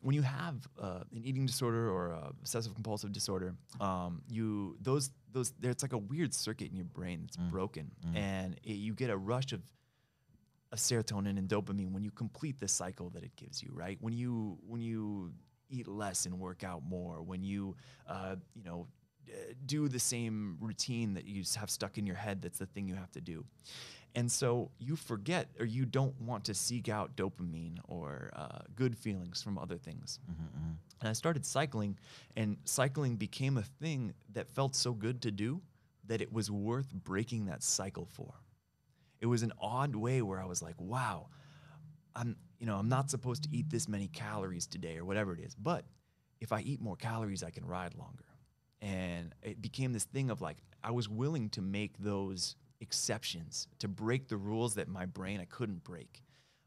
when 0.00 0.14
you 0.14 0.22
have 0.22 0.66
uh, 0.80 1.00
an 1.12 1.22
eating 1.24 1.44
disorder 1.44 1.90
or 1.90 2.12
a 2.12 2.28
obsessive 2.40 2.72
compulsive 2.74 3.12
disorder, 3.12 3.54
um, 3.80 4.22
you 4.28 4.76
those 4.80 5.10
those 5.32 5.52
there's 5.58 5.82
like 5.82 5.92
a 5.92 5.98
weird 5.98 6.32
circuit 6.32 6.70
in 6.70 6.76
your 6.76 6.84
brain 6.84 7.22
that's 7.22 7.36
broken, 7.50 7.90
and 8.14 8.54
it, 8.62 8.72
you 8.74 8.94
get 8.94 9.10
a 9.10 9.16
rush 9.16 9.52
of 9.52 9.60
of 10.72 10.78
serotonin 10.78 11.38
and 11.38 11.48
dopamine 11.48 11.92
when 11.92 12.02
you 12.02 12.10
complete 12.10 12.58
the 12.60 12.68
cycle 12.68 13.10
that 13.10 13.22
it 13.22 13.34
gives 13.36 13.62
you, 13.62 13.70
right? 13.72 13.98
When 14.00 14.12
you 14.12 14.58
when 14.66 14.80
you 14.80 15.32
eat 15.70 15.86
less 15.88 16.26
and 16.26 16.38
work 16.38 16.64
out 16.64 16.82
more, 16.82 17.22
when 17.22 17.42
you 17.42 17.76
uh, 18.06 18.36
you 18.54 18.64
know 18.64 18.86
do 19.66 19.88
the 19.88 19.98
same 19.98 20.56
routine 20.60 21.14
that 21.14 21.24
you 21.26 21.44
have 21.58 21.68
stuck 21.68 21.98
in 21.98 22.06
your 22.06 22.16
head 22.16 22.40
that's 22.40 22.58
the 22.58 22.66
thing 22.66 22.88
you 22.88 22.94
have 22.94 23.12
to 23.12 23.20
do. 23.20 23.44
And 24.14 24.30
so 24.32 24.70
you 24.78 24.96
forget 24.96 25.48
or 25.60 25.66
you 25.66 25.84
don't 25.84 26.18
want 26.20 26.44
to 26.44 26.54
seek 26.54 26.88
out 26.88 27.14
dopamine 27.14 27.78
or 27.86 28.30
uh, 28.34 28.60
good 28.74 28.96
feelings 28.96 29.42
from 29.42 29.58
other 29.58 29.76
things. 29.76 30.18
And 31.00 31.08
I 31.08 31.12
started 31.12 31.44
cycling, 31.44 31.98
and 32.36 32.56
cycling 32.64 33.16
became 33.16 33.58
a 33.58 33.62
thing 33.62 34.14
that 34.32 34.48
felt 34.48 34.74
so 34.74 34.92
good 34.92 35.20
to 35.22 35.30
do 35.30 35.60
that 36.06 36.20
it 36.22 36.32
was 36.32 36.50
worth 36.50 36.92
breaking 36.92 37.46
that 37.46 37.62
cycle 37.62 38.06
for. 38.10 38.32
It 39.20 39.26
was 39.26 39.42
an 39.42 39.52
odd 39.60 39.96
way 39.96 40.22
where 40.22 40.40
I 40.40 40.44
was 40.44 40.62
like, 40.62 40.80
wow, 40.80 41.28
I'm, 42.14 42.36
you 42.58 42.66
know, 42.66 42.76
I'm 42.76 42.88
not 42.88 43.10
supposed 43.10 43.44
to 43.44 43.48
eat 43.52 43.70
this 43.70 43.88
many 43.88 44.08
calories 44.08 44.66
today 44.66 44.96
or 44.96 45.04
whatever 45.04 45.32
it 45.34 45.40
is, 45.40 45.54
but 45.54 45.84
if 46.40 46.52
I 46.52 46.60
eat 46.60 46.80
more 46.80 46.96
calories, 46.96 47.42
I 47.42 47.50
can 47.50 47.64
ride 47.64 47.94
longer. 47.94 48.24
And 48.80 49.34
it 49.42 49.60
became 49.60 49.92
this 49.92 50.04
thing 50.04 50.30
of 50.30 50.40
like, 50.40 50.58
I 50.82 50.92
was 50.92 51.08
willing 51.08 51.48
to 51.50 51.62
make 51.62 51.98
those 51.98 52.56
exceptions 52.80 53.66
to 53.80 53.88
break 53.88 54.28
the 54.28 54.36
rules 54.36 54.74
that 54.76 54.88
my 54.88 55.06
brain 55.06 55.40
I 55.40 55.44
couldn't 55.46 55.82
break, 55.82 56.22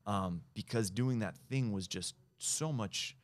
um, 0.06 0.42
because 0.54 0.90
doing 0.90 1.20
that 1.20 1.38
thing 1.50 1.72
was 1.72 1.88
just 1.88 2.16
so 2.38 2.74
much 2.74 3.16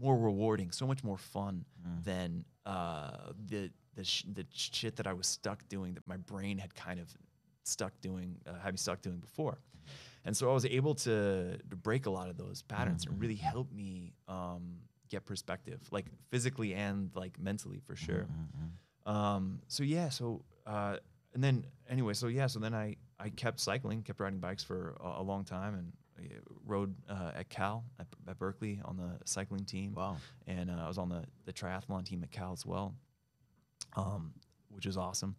more 0.00 0.16
rewarding, 0.16 0.70
so 0.70 0.86
much 0.86 1.04
more 1.04 1.18
fun 1.18 1.64
than 2.04 2.44
uh, 2.64 3.32
the 3.46 3.70
the 3.94 4.04
sh- 4.04 4.24
the 4.32 4.46
shit 4.52 4.96
that 4.96 5.06
I 5.06 5.12
was 5.12 5.26
stuck 5.26 5.68
doing 5.68 5.94
that 5.94 6.06
my 6.06 6.16
brain 6.16 6.58
had 6.58 6.74
kind 6.74 7.00
of 7.00 7.12
stuck 7.68 7.92
doing, 8.00 8.36
uh, 8.46 8.58
had 8.58 8.74
me 8.74 8.78
stuck 8.78 9.00
doing 9.02 9.18
before. 9.18 9.58
And 10.24 10.36
so 10.36 10.50
I 10.50 10.54
was 10.54 10.66
able 10.66 10.94
to, 10.96 11.56
to 11.70 11.76
break 11.76 12.06
a 12.06 12.10
lot 12.10 12.28
of 12.28 12.36
those 12.36 12.62
patterns 12.62 13.06
and 13.06 13.18
really 13.20 13.36
help 13.36 13.72
me 13.72 14.12
um, 14.26 14.78
get 15.08 15.24
perspective, 15.24 15.80
like 15.90 16.06
physically 16.28 16.74
and 16.74 17.10
like 17.14 17.38
mentally 17.40 17.80
for 17.86 17.96
sure. 17.96 18.26
Um, 19.06 19.60
so 19.68 19.82
yeah, 19.84 20.10
so 20.10 20.44
uh, 20.66 20.96
and 21.34 21.42
then 21.42 21.64
anyway, 21.88 22.14
so 22.14 22.26
yeah, 22.26 22.46
so 22.46 22.58
then 22.58 22.74
I 22.74 22.96
I 23.18 23.30
kept 23.30 23.60
cycling, 23.60 24.02
kept 24.02 24.20
riding 24.20 24.38
bikes 24.38 24.62
for 24.62 24.96
a, 25.00 25.20
a 25.20 25.22
long 25.22 25.44
time, 25.44 25.74
and 25.74 25.92
I 26.18 26.34
rode 26.66 26.94
uh, 27.08 27.30
at 27.34 27.48
Cal 27.48 27.84
at, 27.98 28.06
at 28.28 28.38
Berkeley 28.38 28.80
on 28.84 28.96
the 28.96 29.18
cycling 29.24 29.64
team. 29.64 29.94
Wow. 29.94 30.18
And 30.46 30.70
uh, 30.70 30.84
I 30.84 30.88
was 30.88 30.98
on 30.98 31.08
the 31.08 31.24
the 31.46 31.52
triathlon 31.52 32.04
team 32.04 32.22
at 32.22 32.30
Cal 32.30 32.52
as 32.52 32.66
well, 32.66 32.94
um, 33.96 34.34
which 34.68 34.84
was 34.84 34.96
awesome. 34.98 35.36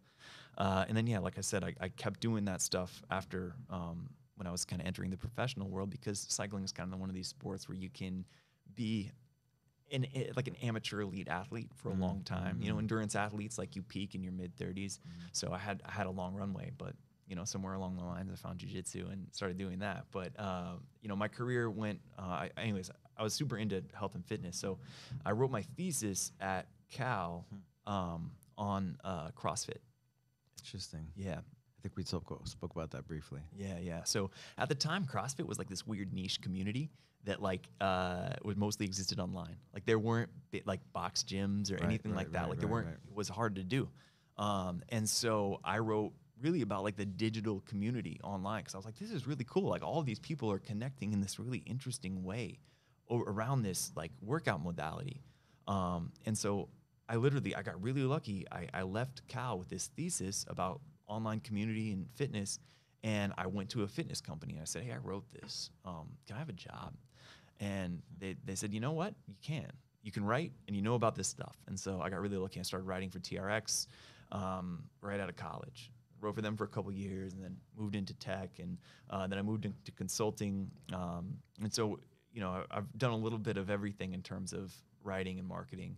Uh, 0.60 0.86
and 0.88 0.98
then 0.98 1.08
yeah, 1.08 1.20
like 1.20 1.38
I 1.38 1.42
said, 1.42 1.64
I, 1.64 1.74
I 1.80 1.88
kept 1.90 2.20
doing 2.20 2.46
that 2.46 2.62
stuff 2.62 3.02
after 3.10 3.56
um, 3.70 4.10
when 4.36 4.46
I 4.46 4.52
was 4.52 4.66
kind 4.66 4.82
of 4.82 4.88
entering 4.88 5.10
the 5.10 5.18
professional 5.18 5.70
world 5.70 5.90
because 5.90 6.26
cycling 6.30 6.64
is 6.64 6.72
kind 6.72 6.94
of 6.94 7.00
one 7.00 7.10
of 7.10 7.16
these 7.16 7.28
sports 7.30 7.70
where 7.70 7.78
you 7.78 7.90
can 7.90 8.26
be 8.76 9.12
an 9.92 10.06
eh, 10.14 10.26
like 10.36 10.48
an 10.48 10.56
amateur 10.58 11.02
elite 11.02 11.28
athlete 11.30 11.70
for 11.76 11.90
a 11.90 11.94
long 11.94 12.24
time. 12.24 12.60
You 12.62 12.72
know, 12.72 12.80
endurance 12.80 13.16
athletes 13.16 13.58
like 13.58 13.76
you 13.76 13.82
peak 13.82 14.16
in 14.16 14.24
your 14.24 14.34
mid 14.34 14.56
30s. 14.58 15.00
So 15.32 15.52
I 15.52 15.58
had 15.58 15.82
I 15.86 15.92
had 15.92 16.08
a 16.08 16.12
long 16.12 16.36
runway, 16.36 16.72
but 16.78 16.94
you 17.28 17.36
know 17.36 17.46
somewhere 17.46 17.74
along 17.74 17.96
the 17.96 18.04
lines 18.04 18.30
I 18.32 18.36
found 18.36 18.60
jujitsu 18.60 19.12
and 19.12 19.28
started 19.32 19.58
doing 19.58 19.80
that. 19.80 20.06
But 20.12 20.38
uh, 20.38 20.74
you 21.02 21.10
know 21.10 21.16
my 21.16 21.28
career 21.28 21.70
went. 21.70 22.00
Uh, 22.18 22.22
I, 22.22 22.50
anyways, 22.58 22.92
I 23.18 23.24
was 23.24 23.34
super 23.34 23.58
into 23.58 23.84
health 23.94 24.16
and 24.16 24.26
fitness, 24.26 24.58
so 24.58 24.78
I 25.26 25.32
wrote 25.32 25.52
my 25.52 25.62
thesis 25.78 26.32
at 26.42 26.68
Cal 26.92 27.46
um, 27.88 28.32
on 28.58 28.98
uh, 29.04 29.30
CrossFit. 29.32 29.80
Interesting. 30.64 31.08
Yeah. 31.16 31.40
I 31.40 31.82
think 31.82 31.96
we 31.96 32.04
spoke, 32.04 32.42
spoke 32.46 32.76
about 32.76 32.92
that 32.92 33.08
briefly. 33.08 33.40
Yeah, 33.56 33.80
yeah. 33.80 34.04
So 34.04 34.32
at 34.58 34.68
the 34.68 34.76
time, 34.76 35.06
CrossFit 35.06 35.46
was 35.46 35.58
like 35.58 35.70
this 35.70 35.88
weird 35.88 36.14
niche 36.14 36.42
community 36.42 36.90
that 37.24 37.42
like 37.42 37.70
uh, 37.80 38.32
was 38.44 38.58
mostly 38.58 38.86
existed 38.86 39.20
online. 39.20 39.56
Like 39.74 39.86
there 39.86 40.00
weren't 40.00 40.30
like 40.66 40.82
box 40.92 41.24
gyms 41.24 41.72
or 41.72 41.76
Right, 41.76 41.84
anything 41.86 42.12
right, 42.12 42.18
like 42.18 42.32
that. 42.34 42.42
right, 42.42 42.50
like 42.50 42.60
there 42.60 42.68
weren't. 42.68 42.88
It 42.90 43.16
was 43.16 43.30
hard 43.30 43.56
to 43.56 43.64
do. 43.64 43.88
Um, 44.38 44.82
and 44.90 45.08
so 45.08 45.60
I 45.64 45.80
wrote 45.80 46.12
really 46.42 46.62
about 46.62 46.84
like 46.84 46.96
the 46.98 47.06
digital 47.06 47.62
community 47.62 48.20
online 48.24 48.62
because 48.62 48.74
I 48.76 48.78
was 48.78 48.86
like, 48.86 48.98
this 48.98 49.12
is 49.12 49.28
really 49.28 49.46
cool. 49.48 49.70
Like 49.70 49.84
all 49.84 50.02
these 50.02 50.20
people 50.20 50.52
are 50.52 50.60
connecting 50.60 51.14
in 51.14 51.22
this 51.22 51.40
really 51.40 51.60
interesting 51.66 52.24
way 52.24 52.60
around 53.10 53.64
this 53.64 53.92
like 53.96 54.12
workout 54.22 54.62
modality. 54.64 55.22
Um, 55.68 56.12
and 56.26 56.38
so 56.38 56.70
I 57.10 57.16
literally 57.16 57.56
I 57.56 57.64
got 57.64 57.82
really 57.82 58.04
lucky. 58.04 58.46
I, 58.52 58.68
I 58.74 58.84
left 58.84 59.28
Cal 59.28 59.58
with 59.58 59.68
this 59.68 59.88
thesis 59.98 60.46
about 60.48 60.80
online 61.08 61.40
community 61.40 61.92
and 61.92 62.08
fitness, 62.14 62.60
and 63.04 63.34
I 63.38 63.48
went 63.48 63.70
to 63.72 63.82
a 63.82 63.88
fitness 63.88 64.22
company 64.22 64.54
and 64.54 64.62
I 64.62 64.66
said, 64.66 64.84
"Hey, 64.84 64.92
I 64.92 64.98
wrote 64.98 65.26
this. 65.34 65.72
Um, 65.84 66.08
can 66.28 66.36
I 66.36 66.40
have 66.40 66.50
a 66.50 66.54
job?" 66.54 66.94
And 67.60 68.02
they, 68.20 68.36
they 68.46 68.54
said, 68.56 68.72
"You 68.74 68.80
know 68.80 68.92
what? 68.92 69.16
You 69.28 69.36
can. 69.42 69.72
You 70.04 70.12
can 70.12 70.24
write, 70.24 70.54
and 70.68 70.76
you 70.76 70.84
know 70.84 70.94
about 70.94 71.16
this 71.16 71.28
stuff." 71.28 71.58
And 71.68 71.78
so 71.78 72.00
I 72.00 72.10
got 72.10 72.22
really 72.22 72.38
lucky. 72.38 72.60
I 72.60 72.64
started 72.64 72.86
writing 72.86 73.10
for 73.10 73.20
TRX 73.20 73.88
um, 74.32 74.84
right 75.02 75.20
out 75.20 75.30
of 75.30 75.36
college. 75.36 75.92
Wrote 76.22 76.36
for 76.36 76.42
them 76.42 76.56
for 76.56 76.66
a 76.66 76.68
couple 76.68 76.92
years, 76.92 77.34
and 77.34 77.44
then 77.44 77.58
moved 77.76 77.96
into 77.96 78.14
tech, 78.14 78.60
and 78.60 78.78
uh, 79.10 79.26
then 79.26 79.40
I 79.40 79.42
moved 79.42 79.66
into 79.66 79.92
consulting. 79.94 80.70
Um, 80.94 81.38
and 81.62 81.74
so, 81.74 82.00
you 82.34 82.42
know, 82.42 82.66
I've 82.70 82.92
done 82.98 83.12
a 83.12 83.18
little 83.18 83.40
bit 83.40 83.58
of 83.58 83.70
everything 83.70 84.14
in 84.14 84.22
terms 84.22 84.54
of 84.54 84.74
writing 85.02 85.40
and 85.40 85.48
marketing 85.48 85.96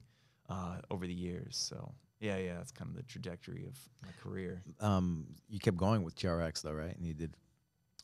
uh, 0.51 0.77
over 0.89 1.07
the 1.07 1.13
years. 1.13 1.55
So, 1.57 1.93
yeah, 2.19 2.37
yeah, 2.37 2.55
that's 2.55 2.71
kind 2.71 2.89
of 2.89 2.97
the 2.97 3.03
trajectory 3.03 3.65
of 3.65 3.77
my 4.03 4.09
career. 4.21 4.63
Um, 4.79 5.27
you 5.49 5.59
kept 5.59 5.77
going 5.77 6.03
with 6.03 6.15
TRX 6.15 6.61
though, 6.61 6.73
right? 6.73 6.95
And 6.95 7.05
you 7.05 7.13
did. 7.13 7.35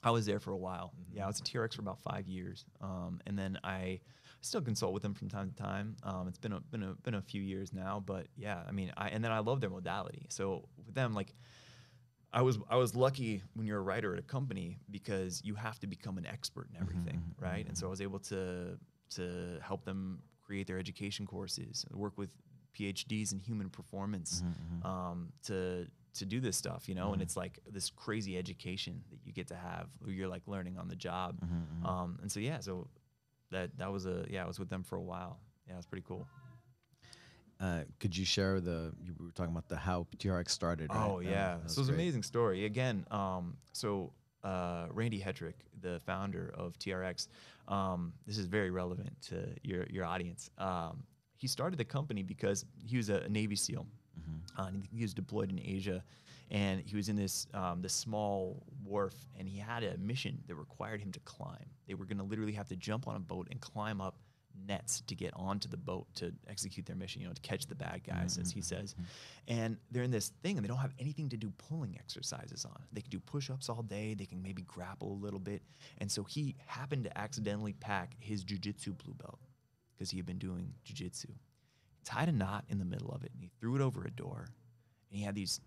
I 0.03 0.11
was 0.11 0.25
there 0.25 0.39
for 0.39 0.51
a 0.51 0.57
while. 0.57 0.93
Yeah, 1.11 1.25
I 1.25 1.27
was 1.27 1.41
at 1.41 1.47
TRX 1.47 1.75
for 1.75 1.81
about 1.81 1.99
five 1.99 2.27
years, 2.27 2.65
um, 2.81 3.19
and 3.25 3.37
then 3.37 3.57
I 3.63 3.99
still 4.41 4.61
consult 4.61 4.93
with 4.93 5.01
them 5.03 5.13
from 5.13 5.27
time 5.27 5.49
to 5.49 5.55
time. 5.55 5.97
Um, 6.03 6.27
it's 6.27 6.37
been 6.37 6.53
a 6.53 6.61
been 6.61 6.83
a 6.83 6.93
been 7.03 7.15
a 7.15 7.21
few 7.21 7.41
years 7.41 7.73
now, 7.73 8.01
but 8.05 8.27
yeah, 8.35 8.61
I 8.67 8.71
mean, 8.71 8.91
I 8.95 9.09
and 9.09 9.23
then 9.23 9.31
I 9.31 9.39
love 9.39 9.59
their 9.59 9.71
modality. 9.71 10.27
So 10.29 10.69
with 10.85 10.93
them, 10.93 11.13
like, 11.13 11.33
I 12.31 12.43
was 12.43 12.59
I 12.69 12.75
was 12.77 12.95
lucky 12.95 13.41
when 13.55 13.65
you're 13.65 13.79
a 13.79 13.81
writer 13.81 14.13
at 14.13 14.19
a 14.19 14.23
company 14.23 14.79
because 14.89 15.41
you 15.43 15.55
have 15.55 15.79
to 15.79 15.87
become 15.87 16.17
an 16.19 16.27
expert 16.27 16.67
in 16.71 16.79
everything, 16.79 17.23
right? 17.39 17.67
And 17.67 17.75
so 17.77 17.87
I 17.87 17.89
was 17.89 18.01
able 18.01 18.19
to 18.19 18.77
to 19.15 19.59
help 19.61 19.83
them 19.83 20.21
create 20.47 20.65
their 20.67 20.79
education 20.79 21.25
courses, 21.27 21.85
work 21.91 22.17
with 22.17 22.29
PhDs 22.73 23.33
in 23.33 23.39
human 23.39 23.69
performance 23.69 24.41
Mhm, 24.41 24.81
mhm. 24.81 24.85
um, 24.85 25.33
to 25.43 25.87
to 26.13 26.25
do 26.25 26.39
this 26.39 26.57
stuff, 26.57 26.89
you 26.89 26.95
know. 26.95 27.11
And 27.13 27.21
Mhm. 27.21 27.25
it's 27.25 27.37
like 27.37 27.59
this 27.69 27.91
crazy 27.91 28.37
education 28.37 29.03
that 29.11 29.19
you 29.25 29.31
get 29.33 29.47
to 29.49 29.55
have, 29.55 29.87
where 29.99 30.11
you're 30.11 30.27
like 30.35 30.47
learning 30.47 30.77
on 30.79 30.87
the 30.87 30.95
job. 30.95 31.39
Mhm, 31.41 31.65
mhm. 31.83 31.85
Um, 31.87 32.19
and 32.21 32.31
so 32.31 32.39
yeah, 32.39 32.59
so 32.61 32.87
that 33.51 33.77
that 33.77 33.91
was 33.91 34.05
a 34.05 34.25
yeah, 34.29 34.43
I 34.43 34.47
was 34.47 34.57
with 34.59 34.69
them 34.69 34.83
for 34.83 34.95
a 34.95 35.03
while. 35.03 35.39
Yeah, 35.67 35.73
it 35.73 35.77
was 35.77 35.85
pretty 35.85 36.05
cool. 36.07 36.25
Uh, 37.59 37.83
could 37.99 38.15
you 38.15 38.23
share 38.25 38.61
the 38.61 38.93
you 39.03 39.15
were 39.19 39.31
talking 39.31 39.51
about 39.51 39.67
the 39.67 39.77
how 39.77 40.07
TRX 40.17 40.49
started? 40.51 40.93
Right? 40.93 41.03
Oh 41.11 41.19
That- 41.19 41.25
yeah, 41.29 41.57
that 41.57 41.63
was 41.63 41.73
so 41.73 41.81
it's 41.81 41.89
an 41.89 41.95
amazing 41.95 42.23
story. 42.23 42.65
Again, 42.65 43.05
um, 43.11 43.57
so 43.73 44.13
uh, 44.47 44.85
Randy 44.99 45.19
Hetrick, 45.27 45.57
the 45.81 45.99
founder 46.09 46.45
of 46.57 46.77
TRX, 46.79 47.27
um, 47.67 48.13
this 48.27 48.37
is 48.37 48.45
very 48.57 48.71
relevant 48.81 49.11
to 49.29 49.35
your 49.69 49.83
your 49.95 50.05
audience. 50.13 50.49
Um, 50.57 51.03
he 51.41 51.47
started 51.47 51.77
the 51.77 51.85
company 51.97 52.23
because 52.23 52.59
he 52.89 52.95
was 52.97 53.09
a 53.09 53.19
Navy 53.29 53.55
SEAL. 53.55 53.85
Mhm. 54.19 54.39
Uh, 54.57 54.67
and 54.69 54.87
he 54.91 55.01
was 55.07 55.13
deployed 55.13 55.49
in 55.51 55.59
Asia, 55.59 56.03
and 56.49 56.81
he 56.89 56.95
was 56.95 57.07
in 57.11 57.15
this 57.15 57.35
um, 57.53 57.81
this 57.85 57.93
small 57.93 58.63
wharf, 58.83 59.13
and 59.37 59.47
he 59.47 59.57
had 59.59 59.83
a 59.83 59.95
mission 59.97 60.33
that 60.47 60.55
required 60.55 60.99
him 61.01 61.11
to 61.11 61.19
climb. 61.35 61.67
They 61.87 61.93
were 61.93 62.05
going 62.05 62.17
to 62.17 62.23
literally 62.31 62.53
have 62.53 62.67
to 62.69 62.75
jump 62.75 63.07
on 63.07 63.15
a 63.15 63.19
boat 63.19 63.47
and 63.51 63.59
climb 63.61 64.01
up 64.01 64.15
nets 64.67 65.01
to 65.07 65.15
get 65.15 65.33
onto 65.35 65.67
the 65.67 65.77
boat 65.77 66.07
to 66.15 66.33
execute 66.49 66.85
their 66.85 66.95
mission. 66.95 67.21
You 67.21 67.27
know, 67.27 67.33
to 67.33 67.41
catch 67.41 67.67
the 67.67 67.75
bad 67.75 68.01
guys, 68.05 68.37
as 68.37 68.49
mm-hmm. 68.49 68.59
he 68.59 68.61
mm-hmm. 68.61 68.81
says. 68.81 68.93
Mm-hmm. 68.93 69.59
And 69.59 69.77
they're 69.91 70.03
in 70.03 70.11
this 70.11 70.31
thing, 70.43 70.57
and 70.57 70.63
they 70.63 70.67
don't 70.67 70.77
have 70.77 70.93
anything 70.99 71.29
to 71.29 71.37
do 71.37 71.51
pulling 71.69 71.95
exercises 71.99 72.65
on. 72.65 72.81
They 72.91 73.01
can 73.01 73.09
do 73.09 73.19
push-ups 73.19 73.69
all 73.69 73.83
day. 73.83 74.13
They 74.13 74.25
can 74.25 74.41
maybe 74.41 74.63
grapple 74.63 75.13
a 75.13 75.19
little 75.23 75.39
bit. 75.39 75.61
And 75.99 76.11
so 76.11 76.23
he 76.23 76.55
happened 76.65 77.05
to 77.05 77.17
accidentally 77.17 77.73
pack 77.73 78.15
his 78.19 78.43
jujitsu 78.43 78.97
blue 78.97 79.13
belt 79.13 79.39
because 79.95 80.09
he 80.09 80.17
had 80.17 80.25
been 80.25 80.37
doing 80.37 80.73
jujitsu 80.85 81.31
tied 82.07 82.29
a 82.29 82.31
knot 82.31 82.63
in 82.69 82.79
the 82.79 82.85
middle 82.85 83.11
of 83.11 83.21
it 83.25 83.31
and 83.33 83.43
he 83.43 83.51
threw 83.59 83.75
it 83.75 83.81
over 83.81 84.05
a 84.05 84.11
door 84.11 84.47
and 85.11 85.19
he 85.19 85.25
had 85.25 85.35
these 85.35 85.59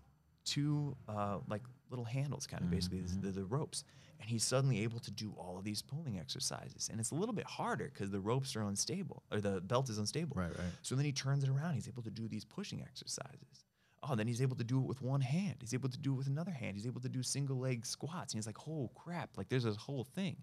two 0.43 0.97
uh, 1.07 1.37
like 1.47 1.61
little 1.91 2.05
handles 2.05 2.47
kind 2.47 2.63
of 2.63 2.71
basically 2.71 3.01
the, 3.21 3.29
the 3.29 3.45
ropes 3.45 3.83
and 4.21 4.29
he's 4.29 4.43
suddenly 4.43 4.83
able 4.83 4.99
to 4.99 5.11
do 5.11 5.33
all 5.35 5.57
of 5.57 5.63
these 5.63 5.81
pulling 5.81 6.19
exercises. 6.19 6.89
And 6.91 6.99
it's 6.99 7.09
a 7.09 7.15
little 7.15 7.33
bit 7.33 7.45
harder 7.45 7.89
because 7.91 8.11
the 8.11 8.19
ropes 8.19 8.55
are 8.55 8.61
unstable 8.61 9.23
or 9.31 9.41
the 9.41 9.59
belt 9.61 9.89
is 9.89 9.97
unstable. 9.97 10.35
Right, 10.35 10.55
right. 10.57 10.67
so 10.83 10.95
then 10.95 11.05
he 11.05 11.11
turns 11.11 11.43
it 11.43 11.49
around 11.49 11.73
he's 11.73 11.87
able 11.87 12.03
to 12.03 12.11
do 12.11 12.27
these 12.27 12.45
pushing 12.45 12.81
exercises. 12.81 13.65
Oh 14.03 14.15
then 14.15 14.27
he's 14.27 14.41
able 14.41 14.55
to 14.55 14.63
do 14.63 14.79
it 14.79 14.85
with 14.85 15.01
one 15.01 15.21
hand. 15.21 15.55
He's 15.59 15.73
able 15.73 15.89
to 15.89 15.97
do 15.97 16.13
it 16.13 16.17
with 16.17 16.27
another 16.27 16.51
hand. 16.51 16.75
He's 16.75 16.85
able 16.85 17.01
to 17.01 17.09
do 17.09 17.23
single 17.23 17.57
leg 17.57 17.85
squats 17.85 18.33
and 18.33 18.37
he's 18.37 18.45
like 18.45 18.67
oh 18.69 18.91
crap 18.95 19.31
like 19.37 19.49
there's 19.49 19.63
this 19.63 19.75
whole 19.75 20.03
thing. 20.03 20.37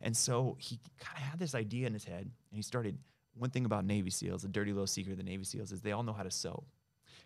And 0.00 0.16
so 0.16 0.56
he 0.60 0.78
kind 1.00 1.18
of 1.18 1.24
had 1.24 1.38
this 1.40 1.56
idea 1.56 1.88
in 1.88 1.92
his 1.92 2.04
head 2.04 2.22
and 2.22 2.56
he 2.56 2.62
started 2.62 2.96
one 3.36 3.50
thing 3.50 3.64
about 3.64 3.84
Navy 3.84 4.10
SEALs, 4.10 4.42
the 4.42 4.48
dirty 4.48 4.72
little 4.72 4.86
secret 4.86 5.12
of 5.12 5.18
the 5.18 5.24
Navy 5.24 5.42
SEALs 5.42 5.72
is 5.72 5.80
they 5.80 5.90
all 5.90 6.04
know 6.04 6.12
how 6.12 6.22
to 6.22 6.30
sew 6.30 6.62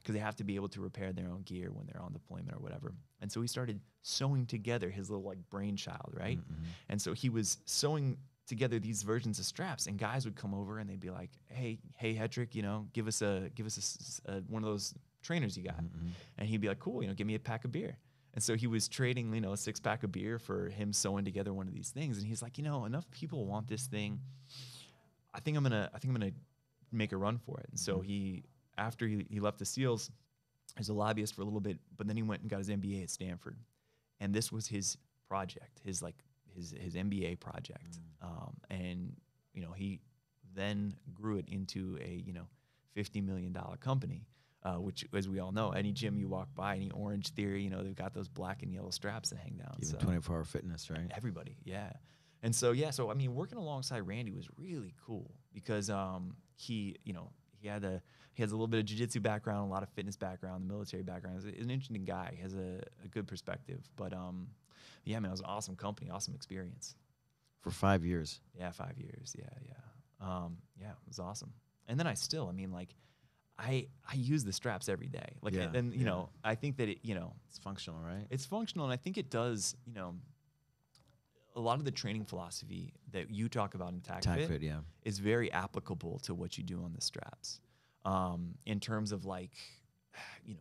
because 0.08 0.18
they 0.18 0.24
have 0.24 0.36
to 0.36 0.44
be 0.44 0.56
able 0.56 0.68
to 0.70 0.80
repair 0.80 1.12
their 1.12 1.28
own 1.28 1.42
gear 1.42 1.70
when 1.70 1.86
they're 1.86 2.00
on 2.00 2.14
deployment 2.14 2.54
or 2.54 2.60
whatever. 2.60 2.94
And 3.20 3.30
so 3.30 3.42
he 3.42 3.46
started 3.46 3.78
sewing 4.00 4.46
together 4.46 4.88
his 4.88 5.10
little 5.10 5.22
like 5.26 5.36
brainchild, 5.50 6.14
right? 6.14 6.38
Mm-hmm. 6.38 6.62
And 6.88 7.02
so 7.02 7.12
he 7.12 7.28
was 7.28 7.58
sewing 7.66 8.16
together 8.46 8.78
these 8.78 9.02
versions 9.02 9.38
of 9.38 9.44
straps, 9.44 9.86
and 9.86 9.98
guys 9.98 10.24
would 10.24 10.34
come 10.34 10.54
over 10.54 10.78
and 10.78 10.88
they'd 10.88 10.98
be 10.98 11.10
like, 11.10 11.28
"Hey, 11.50 11.78
hey, 11.94 12.14
Hetrick, 12.14 12.54
you 12.54 12.62
know, 12.62 12.86
give 12.94 13.06
us 13.06 13.20
a 13.20 13.50
give 13.54 13.66
us 13.66 14.22
a 14.26 14.32
a, 14.32 14.40
one 14.48 14.62
of 14.64 14.70
those 14.70 14.94
trainers 15.22 15.58
you 15.58 15.64
got," 15.64 15.76
Mm-hmm. 15.76 16.06
and 16.38 16.48
he'd 16.48 16.62
be 16.62 16.68
like, 16.68 16.78
"Cool, 16.78 17.02
you 17.02 17.08
know, 17.08 17.14
give 17.14 17.26
me 17.26 17.34
a 17.34 17.38
pack 17.38 17.66
of 17.66 17.72
beer." 17.72 17.98
And 18.32 18.42
so 18.42 18.54
he 18.54 18.66
was 18.66 18.88
trading, 18.88 19.34
you 19.34 19.42
know, 19.42 19.52
a 19.52 19.58
six 19.58 19.78
pack 19.78 20.04
of 20.04 20.12
beer 20.12 20.38
for 20.38 20.70
him 20.70 20.94
sewing 20.94 21.26
together 21.26 21.52
one 21.52 21.68
of 21.68 21.74
these 21.74 21.90
things. 21.90 22.16
And 22.16 22.26
he's 22.26 22.40
like, 22.40 22.56
you 22.56 22.64
know, 22.64 22.86
enough 22.86 23.10
people 23.10 23.44
want 23.44 23.68
this 23.68 23.86
thing. 23.86 24.20
I 25.34 25.40
think 25.40 25.56
I'm 25.58 25.62
gonna, 25.64 25.90
I 25.92 25.98
think 25.98 26.14
I'm 26.14 26.20
gonna 26.20 26.32
make 26.90 27.12
a 27.12 27.16
run 27.18 27.36
for 27.36 27.60
it. 27.60 27.66
And 27.68 27.78
so 27.78 28.00
he, 28.00 28.44
after 28.78 29.06
he, 29.06 29.26
he 29.28 29.40
left 29.40 29.58
the 29.58 29.64
SEALs, 29.64 30.10
he 30.74 30.80
was 30.80 30.88
a 30.88 30.94
lobbyist 30.94 31.34
for 31.34 31.42
a 31.42 31.44
little 31.44 31.60
bit, 31.60 31.78
but 31.96 32.06
then 32.06 32.16
he 32.16 32.22
went 32.22 32.42
and 32.42 32.50
got 32.50 32.58
his 32.58 32.68
MBA 32.68 33.02
at 33.02 33.10
Stanford, 33.10 33.56
and 34.20 34.32
this 34.34 34.52
was 34.52 34.66
his 34.66 34.96
project, 35.28 35.80
his 35.84 36.02
like 36.02 36.16
his 36.54 36.74
his 36.78 36.94
MBA 36.94 37.40
project. 37.40 37.98
Um, 38.22 38.56
and 38.70 39.16
you 39.52 39.62
know, 39.62 39.72
he 39.72 40.00
then 40.54 40.94
grew 41.14 41.38
it 41.38 41.46
into 41.48 41.98
a 42.02 42.22
you 42.24 42.32
know, 42.32 42.46
fifty 42.94 43.20
million 43.20 43.52
dollar 43.52 43.76
company. 43.76 44.26
Uh, 44.64 44.74
which, 44.74 45.06
as 45.14 45.28
we 45.28 45.38
all 45.38 45.52
know, 45.52 45.70
any 45.70 45.92
gym 45.92 46.18
you 46.18 46.26
walk 46.26 46.48
by, 46.56 46.74
any 46.74 46.90
Orangetheory, 46.90 47.62
you 47.62 47.70
know, 47.70 47.84
they've 47.84 47.94
got 47.94 48.12
those 48.12 48.28
black 48.28 48.64
and 48.64 48.74
yellow 48.74 48.90
straps 48.90 49.30
that 49.30 49.38
hang 49.38 49.54
down. 49.54 49.72
Even 49.80 49.88
so- 49.88 49.98
24 49.98 50.36
hour 50.36 50.44
fitness, 50.44 50.90
right? 50.90 51.08
Everybody, 51.16 51.56
yeah. 51.64 51.92
And 52.42 52.54
so 52.54 52.72
yeah, 52.72 52.90
so 52.90 53.08
I 53.08 53.14
mean, 53.14 53.34
working 53.36 53.56
alongside 53.56 54.00
Randy 54.00 54.32
was 54.32 54.48
really 54.56 54.94
cool 55.06 55.30
because 55.54 55.90
um, 55.90 56.36
he, 56.56 56.96
you 57.04 57.12
know, 57.12 57.30
he 57.60 57.68
had 57.68 57.84
a 57.84 58.02
he 58.34 58.42
has 58.42 58.52
a 58.52 58.54
little 58.54 58.68
bit 58.68 58.78
of 58.80 58.86
jiu-jitsu 58.86 59.20
background, 59.20 59.68
a 59.68 59.72
lot 59.72 59.82
of 59.82 59.88
fitness 59.90 60.16
background, 60.16 60.62
the 60.62 60.72
military 60.72 61.02
background. 61.02 61.42
He's 61.42 61.64
an 61.64 61.70
interesting 61.70 62.04
guy. 62.04 62.32
He 62.36 62.42
has 62.42 62.54
a, 62.54 62.80
a 63.04 63.08
good 63.08 63.26
perspective. 63.26 63.80
But 63.96 64.12
um, 64.12 64.46
yeah, 65.04 65.18
man, 65.18 65.30
it 65.30 65.32
was 65.32 65.40
an 65.40 65.46
awesome 65.46 65.74
company, 65.74 66.08
awesome 66.10 66.34
experience. 66.34 66.94
For 67.62 67.70
five 67.72 68.04
years. 68.04 68.40
Yeah, 68.56 68.70
five 68.70 68.96
years. 68.96 69.34
Yeah, 69.36 69.44
yeah, 69.66 70.26
um, 70.26 70.58
yeah. 70.80 70.90
It 70.90 71.08
was 71.08 71.18
awesome. 71.18 71.52
And 71.88 71.98
then 71.98 72.06
I 72.06 72.14
still, 72.14 72.48
I 72.48 72.52
mean, 72.52 72.70
like, 72.70 72.94
I 73.58 73.88
I 74.08 74.14
use 74.14 74.44
the 74.44 74.52
straps 74.52 74.88
every 74.88 75.08
day. 75.08 75.30
Like, 75.42 75.54
Yeah, 75.54 75.70
and 75.74 75.92
you 75.92 76.00
yeah. 76.00 76.04
know, 76.06 76.28
I 76.44 76.54
think 76.54 76.76
that 76.76 76.88
it, 76.88 76.98
you 77.02 77.16
know, 77.16 77.32
It's 77.48 77.58
functional, 77.58 77.98
right? 78.00 78.24
it's 78.30 78.46
functional 78.46 78.84
and 78.84 78.92
i 78.92 78.96
think 78.96 79.18
it 79.18 79.30
does 79.30 79.74
you 79.84 79.94
know 79.94 80.14
a 81.58 81.60
lot 81.60 81.78
of 81.78 81.84
the 81.84 81.90
training 81.90 82.24
philosophy 82.24 82.92
that 83.12 83.30
you 83.30 83.48
talk 83.48 83.74
about 83.74 83.92
in 83.92 84.00
TACFIT, 84.00 84.22
Tag 84.22 84.48
fit, 84.48 84.62
yeah. 84.62 84.78
is 85.02 85.18
very 85.18 85.50
applicable 85.52 86.18
to 86.20 86.32
what 86.34 86.56
you 86.56 86.64
do 86.64 86.82
on 86.84 86.92
the 86.94 87.00
straps. 87.00 87.60
Um, 88.04 88.54
in 88.64 88.78
terms 88.80 89.12
of 89.12 89.24
like 89.26 89.50
you 90.44 90.54
know 90.54 90.60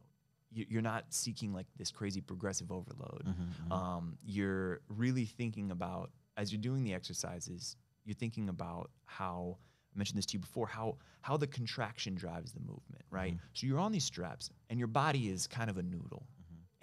you- 0.51 0.65
you're 0.69 0.81
not 0.81 1.13
seeking 1.13 1.53
like 1.53 1.67
this 1.77 1.91
crazy 1.91 2.21
progressive 2.21 2.71
overload. 2.71 3.23
Mhm, 3.25 3.35
mhm. 3.67 3.71
um, 3.71 4.17
you're 4.23 4.81
really 4.89 5.25
thinking 5.25 5.71
about 5.71 6.11
as 6.35 6.51
you're 6.51 6.61
doing 6.61 6.83
the 6.83 6.93
exercises 6.93 7.75
you're 8.05 8.15
thinking 8.15 8.47
about 8.49 8.89
how 9.05 9.57
i 9.93 9.97
mentioned 9.97 10.17
this 10.17 10.25
to 10.27 10.33
you 10.37 10.39
before 10.39 10.67
how 10.67 10.97
how 11.21 11.35
the 11.37 11.47
contraction 11.47 12.15
drives 12.15 12.53
the 12.53 12.59
movement 12.61 13.03
right? 13.09 13.37
So 13.53 13.67
you're 13.67 13.79
on 13.79 13.91
these 13.91 14.05
straps 14.05 14.49
and 14.69 14.79
your 14.79 14.87
body 14.87 15.29
is 15.29 15.47
kind 15.47 15.69
of 15.69 15.77
a 15.77 15.83
noodle. 15.83 16.25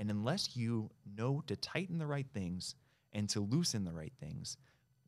And 0.00 0.11
unless 0.11 0.57
you 0.57 0.90
know 1.18 1.40
to 1.46 1.55
tighten 1.57 1.98
the 1.98 2.07
right 2.07 2.27
things 2.33 2.74
and 3.14 3.29
to 3.29 3.40
loosen 3.40 3.85
the 3.85 3.92
right 3.92 4.12
things 4.20 4.57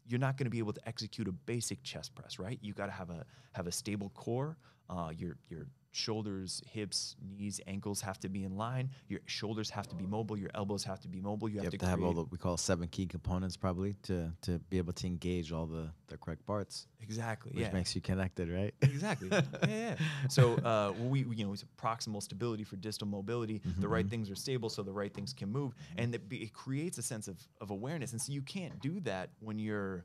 you're 0.08 0.20
not 0.20 0.36
going 0.36 0.44
to 0.46 0.50
be 0.50 0.58
able 0.58 0.72
to 0.72 0.88
execute 0.88 1.26
a 1.28 1.32
basic 1.32 1.82
chest 1.82 2.14
press 2.14 2.38
right? 2.38 2.58
You 2.62 2.72
got 2.72 2.86
to 2.86 2.92
have 2.92 3.10
a 3.10 3.24
have 3.52 3.66
a 3.66 3.72
stable 3.72 4.10
core 4.10 4.56
uh, 4.88 5.10
your 5.16 5.36
your 5.48 5.66
shoulders 5.96 6.62
hips 6.70 7.16
knees 7.26 7.58
ankles 7.66 8.02
have 8.02 8.18
to 8.20 8.28
be 8.28 8.44
in 8.44 8.56
line. 8.56 8.90
Your 9.08 9.20
shoulders 9.24 9.70
have 9.70 9.88
to 9.88 9.96
be 9.96 10.04
mobile. 10.06 10.36
Your 10.36 10.50
elbows 10.54 10.84
have 10.84 11.00
to 11.00 11.08
be 11.08 11.20
mobile. 11.22 11.48
You 11.48 11.54
You 11.56 11.62
have, 11.62 11.72
have 11.72 11.80
to, 11.80 11.86
have 11.86 12.02
all 12.02 12.12
the 12.12 12.24
we 12.30 12.36
call 12.36 12.58
seven 12.58 12.86
key 12.88 13.06
components 13.06 13.56
probably 13.56 13.94
to 14.04 14.30
to 14.42 14.58
be 14.58 14.76
able 14.76 14.92
to 14.92 15.06
engage 15.06 15.52
all 15.52 15.64
the 15.66 15.88
the 16.08 16.18
correct 16.18 16.44
parts, 16.46 16.86
exactly 17.00 17.52
which 17.52 17.62
yeah. 17.66 17.72
makes 17.72 17.94
you 17.94 18.02
connected, 18.02 18.50
right? 18.50 18.74
exactly. 18.82 19.28
Yeah, 19.30 19.42
yeah. 19.68 19.94
so 20.28 20.54
uh, 20.56 20.92
we 20.98 21.24
we- 21.24 21.36
you 21.36 21.46
know 21.46 21.52
it's 21.54 21.64
proximal 21.80 22.22
stability 22.22 22.64
for 22.64 22.76
distal 22.76 23.08
mobility. 23.08 23.62
The 23.78 23.88
right 23.88 24.06
things 24.08 24.30
are 24.30 24.34
stable 24.36 24.68
so 24.68 24.82
the 24.82 24.92
right 24.92 25.12
things 25.12 25.32
can 25.32 25.50
move. 25.50 25.74
And 25.96 26.14
it, 26.14 26.22
it 26.30 26.52
creates 26.52 26.98
a 26.98 27.02
sense 27.02 27.26
of, 27.28 27.36
of 27.60 27.70
awareness. 27.70 28.12
And 28.12 28.20
so 28.20 28.32
you 28.32 28.42
can't 28.42 28.78
do 28.80 29.00
that 29.00 29.30
when 29.40 29.58
you're 29.58 30.04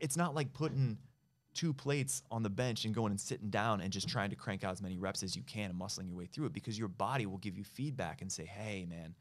it's 0.00 0.16
not 0.16 0.34
like 0.34 0.52
putting 0.52 0.98
two 1.54 1.72
plates 1.72 2.22
on 2.30 2.42
the 2.42 2.50
bench 2.50 2.84
and 2.84 2.94
going 2.94 3.10
and 3.12 3.20
sitting 3.20 3.48
down 3.48 3.80
and 3.80 3.92
just 3.92 4.08
trying 4.08 4.30
to 4.30 4.36
crank 4.36 4.64
out 4.64 4.72
as 4.72 4.82
many 4.82 4.98
reps 4.98 5.22
as 5.22 5.34
you 5.36 5.42
can 5.44 5.70
and 5.70 5.78
muscling 5.80 6.08
your 6.08 6.16
way 6.16 6.26
through 6.26 6.46
it 6.46 6.52
because 6.52 6.78
your 6.78 6.88
body 6.88 7.26
will 7.26 7.38
give 7.38 7.56
you 7.56 7.64
feedback 7.64 8.20
and 8.22 8.30
say 8.30 8.44
hey 8.44 8.84
man 8.88 9.14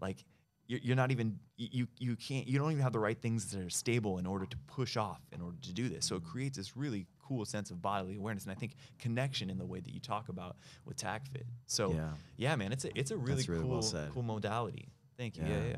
like 0.00 0.24
you're, 0.66 0.80
you're 0.82 0.96
not 0.96 1.10
even 1.10 1.38
you 1.58 1.86
you 1.98 2.16
can't 2.16 2.46
you 2.48 2.58
don't 2.58 2.70
even 2.72 2.82
have 2.82 2.92
the 2.94 2.98
right 2.98 3.20
things 3.20 3.50
that 3.52 3.60
are 3.60 3.68
stable 3.70 4.16
in 4.18 4.26
order 4.26 4.46
to 4.46 4.56
push 4.66 4.96
off 4.96 5.20
in 5.32 5.42
order 5.42 5.58
to 5.60 5.72
do 5.74 5.88
this 5.90 6.06
so 6.06 6.16
it 6.16 6.24
creates 6.24 6.56
this 6.56 6.74
really 6.76 7.06
cool 7.22 7.44
sense 7.44 7.70
of 7.70 7.80
bodily 7.82 8.16
awareness 8.16 8.44
and 8.44 8.52
i 8.52 8.54
think 8.54 8.72
connection 8.98 9.50
in 9.50 9.58
the 9.58 9.66
way 9.66 9.80
that 9.80 9.92
you 9.92 10.00
talk 10.00 10.28
about 10.30 10.56
with 10.86 10.96
TACFIT 10.96 11.44
so 11.66 11.92
Yeah. 11.92 12.10
yeah 12.38 12.56
man 12.56 12.72
it's 12.72 12.84
a 12.86 12.98
it's 12.98 13.10
a 13.10 13.16
really 13.16 13.44
really 13.46 13.62
cool 13.62 13.80
well 13.80 14.10
cool 14.14 14.22
modality 14.22 14.88
thank 15.18 15.36
you 15.36 15.44
yeah 15.44 15.50
Yeah. 15.50 15.62
yeah, 15.66 15.76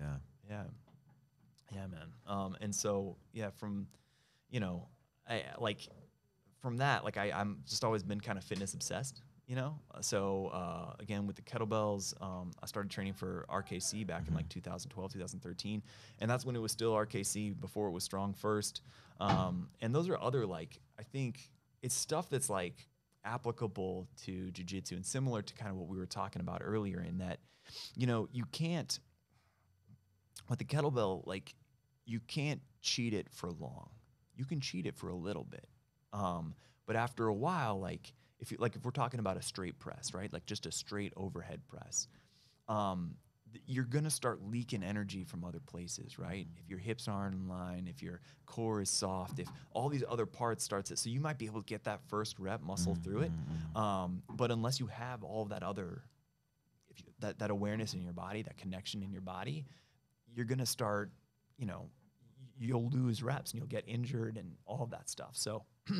Yeah. 0.00 0.06
yeah. 0.48 0.62
Yeah, 1.74 1.86
man. 1.86 2.12
Um, 2.26 2.54
and 2.60 2.74
so 2.74 3.16
yeah, 3.32 3.48
from 3.56 3.86
you 4.50 4.60
know, 4.60 4.88
I 5.32 5.44
like 5.58 5.88
from 6.60 6.76
that, 6.78 7.04
like 7.04 7.16
I, 7.16 7.32
I'm 7.32 7.58
just 7.66 7.84
always 7.84 8.02
been 8.02 8.20
kind 8.20 8.38
of 8.38 8.44
fitness 8.44 8.74
obsessed, 8.74 9.22
you 9.46 9.56
know. 9.56 9.78
Uh, 9.94 10.00
So 10.00 10.50
uh, 10.52 10.94
again, 11.00 11.26
with 11.26 11.36
the 11.36 11.42
kettlebells, 11.42 12.14
um, 12.22 12.52
I 12.62 12.66
started 12.66 12.90
training 12.90 13.14
for 13.14 13.46
RKC 13.48 14.06
back 14.06 14.28
in 14.28 14.34
like 14.34 14.48
2012, 14.48 15.12
2013, 15.12 15.82
and 16.20 16.30
that's 16.30 16.44
when 16.44 16.54
it 16.54 16.60
was 16.60 16.72
still 16.72 16.92
RKC 16.92 17.58
before 17.60 17.88
it 17.88 17.92
was 17.92 18.08
StrongFirst. 18.08 18.80
Um, 19.20 19.68
and 19.80 19.94
those 19.94 20.08
are 20.08 20.18
other 20.20 20.46
like 20.46 20.80
I 20.98 21.02
think 21.02 21.50
it's 21.82 21.94
stuff 21.94 22.28
that's 22.30 22.50
like 22.50 22.88
applicable 23.24 24.08
to 24.24 24.50
jujitsu 24.52 24.92
and 24.92 25.06
similar 25.06 25.42
to 25.42 25.54
kind 25.54 25.70
of 25.70 25.76
what 25.76 25.88
we 25.88 25.96
were 25.96 26.06
talking 26.06 26.40
about 26.40 26.60
earlier 26.64 27.00
in 27.00 27.18
that, 27.18 27.38
you 27.96 28.06
know, 28.06 28.28
you 28.32 28.44
can't 28.52 28.98
with 30.48 30.58
the 30.58 30.64
kettlebell, 30.64 31.26
like 31.26 31.54
you 32.04 32.20
can't 32.20 32.60
cheat 32.80 33.14
it 33.14 33.28
for 33.30 33.50
long. 33.50 33.90
You 34.36 34.44
can 34.44 34.60
cheat 34.60 34.86
it 34.86 34.96
for 34.96 35.08
a 35.08 35.14
little 35.14 35.44
bit, 35.44 35.68
um, 36.12 36.54
but 36.86 36.96
after 36.96 37.26
a 37.26 37.34
while, 37.34 37.78
like 37.78 38.12
if 38.38 38.50
you 38.50 38.58
like 38.60 38.76
if 38.76 38.84
we're 38.84 38.90
talking 38.90 39.20
about 39.20 39.36
a 39.36 39.42
straight 39.42 39.78
press, 39.78 40.12
right? 40.14 40.32
Like 40.32 40.46
just 40.46 40.66
a 40.66 40.72
straight 40.72 41.12
overhead 41.16 41.60
press. 41.68 42.08
Um, 42.68 43.16
you're 43.66 43.84
gonna 43.84 44.10
start 44.10 44.40
leaking 44.42 44.82
energy 44.82 45.24
from 45.24 45.44
other 45.44 45.60
places, 45.60 46.18
right? 46.18 46.46
If 46.56 46.68
your 46.68 46.78
hips 46.78 47.06
aren't 47.06 47.34
in 47.34 47.48
line, 47.48 47.86
if 47.88 48.02
your 48.02 48.20
core 48.46 48.80
is 48.80 48.90
soft, 48.90 49.38
if 49.38 49.48
all 49.72 49.88
these 49.88 50.04
other 50.08 50.26
parts 50.26 50.64
starts 50.64 50.90
it, 50.90 50.98
so 50.98 51.10
you 51.10 51.20
might 51.20 51.38
be 51.38 51.46
able 51.46 51.60
to 51.60 51.66
get 51.66 51.84
that 51.84 52.00
first 52.08 52.38
rep 52.38 52.62
muscle 52.62 52.94
through 52.94 53.22
it. 53.22 53.32
Um, 53.76 54.22
but 54.30 54.50
unless 54.50 54.80
you 54.80 54.86
have 54.86 55.22
all 55.22 55.44
that 55.46 55.62
other, 55.62 56.02
if 56.88 57.00
you, 57.00 57.06
that 57.20 57.38
that 57.38 57.50
awareness 57.50 57.94
in 57.94 58.02
your 58.02 58.14
body, 58.14 58.42
that 58.42 58.56
connection 58.56 59.02
in 59.02 59.12
your 59.12 59.20
body, 59.22 59.66
you're 60.34 60.46
gonna 60.46 60.66
start, 60.66 61.10
you 61.58 61.66
know, 61.66 61.90
you'll 62.62 62.88
lose 62.90 63.22
reps 63.22 63.52
and 63.52 63.60
you'll 63.60 63.68
get 63.68 63.84
injured 63.86 64.36
and 64.36 64.52
all 64.66 64.82
of 64.82 64.90
that 64.90 65.08
stuff. 65.08 65.32
So 65.32 65.64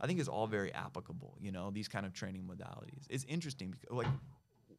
I 0.00 0.06
think 0.06 0.20
it's 0.20 0.28
all 0.28 0.46
very 0.46 0.72
applicable, 0.72 1.36
you 1.40 1.52
know, 1.52 1.70
these 1.70 1.88
kind 1.88 2.06
of 2.06 2.12
training 2.12 2.48
modalities. 2.50 3.04
It's 3.08 3.24
interesting 3.24 3.70
because 3.70 3.96
like 3.96 4.06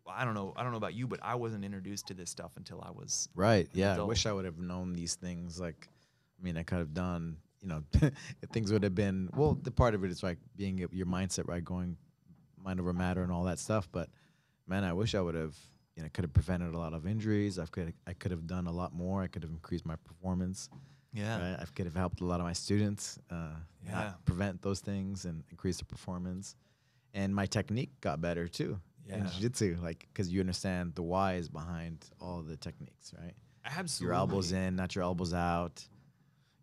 I 0.07 0.23
don't 0.23 0.35
know, 0.35 0.53
I 0.55 0.63
don't 0.63 0.71
know 0.71 0.77
about 0.77 0.93
you, 0.93 1.07
but 1.07 1.19
I 1.23 1.35
wasn't 1.35 1.65
introduced 1.65 2.07
to 2.07 2.13
this 2.13 2.29
stuff 2.29 2.51
until 2.57 2.81
I 2.81 2.91
was 2.91 3.27
Right. 3.35 3.67
Yeah. 3.73 3.97
I 3.97 4.03
wish 4.03 4.25
I 4.25 4.33
would 4.33 4.45
have 4.45 4.59
known 4.59 4.93
these 4.93 5.15
things. 5.15 5.59
Like, 5.59 5.89
I 6.39 6.43
mean, 6.43 6.57
I 6.57 6.63
could 6.63 6.77
have 6.77 6.93
done, 6.93 7.37
you 7.61 7.67
know, 7.67 7.83
things 8.53 8.71
would 8.71 8.83
have 8.83 8.95
been, 8.95 9.29
well, 9.35 9.57
the 9.61 9.71
part 9.71 9.95
of 9.95 10.03
it 10.03 10.11
is 10.11 10.21
like 10.21 10.37
being 10.55 10.77
your 10.77 11.07
mindset, 11.07 11.47
right? 11.47 11.63
Going 11.63 11.97
mind 12.63 12.79
over 12.79 12.93
matter 12.93 13.23
and 13.23 13.31
all 13.31 13.43
that 13.45 13.59
stuff. 13.59 13.89
But 13.91 14.09
man, 14.67 14.83
I 14.83 14.93
wish 14.93 15.15
I 15.15 15.21
would 15.21 15.35
have, 15.35 15.55
you 15.95 16.03
know, 16.03 16.09
could 16.13 16.23
have 16.23 16.33
prevented 16.33 16.73
a 16.73 16.77
lot 16.77 16.93
of 16.93 17.07
injuries. 17.07 17.57
I 17.57 17.65
could, 17.65 17.93
I 18.05 18.13
could 18.13 18.31
have 18.31 18.45
done 18.45 18.67
a 18.67 18.71
lot 18.71 18.93
more. 18.93 19.23
I 19.23 19.27
could 19.27 19.43
have 19.43 19.51
increased 19.51 19.85
my 19.85 19.95
performance. 19.95 20.69
Yeah. 21.15 21.51
Right? 21.51 21.59
I 21.59 21.65
could 21.75 21.85
have 21.85 21.95
helped 21.95 22.21
a 22.21 22.25
lot 22.25 22.39
of 22.39 22.45
my 22.45 22.53
students, 22.53 23.17
uh, 23.31 23.55
Yeah. 23.85 24.13
prevent 24.25 24.61
those 24.61 24.79
things 24.81 25.25
and 25.25 25.43
increase 25.49 25.77
their 25.77 25.85
performance. 25.87 26.55
And 27.13 27.33
my 27.33 27.45
technique 27.45 27.91
got 28.01 28.19
better 28.21 28.47
too 28.47 28.79
in 29.07 29.19
Yeah. 29.19 29.27
jiu-jitsu, 29.31 29.77
like, 29.81 30.07
because 30.11 30.31
you 30.33 30.39
understand 30.41 30.95
the 30.95 31.03
whys 31.03 31.47
behind 31.49 32.05
all 32.19 32.41
the 32.41 32.57
techniques, 32.57 33.13
right? 33.17 33.35
Absolutely. 33.63 34.05
your 34.05 34.13
elbows 34.15 34.51
in, 34.51 34.75
not 34.75 34.93
your 34.95 35.03
elbows 35.03 35.33
out. 35.33 35.87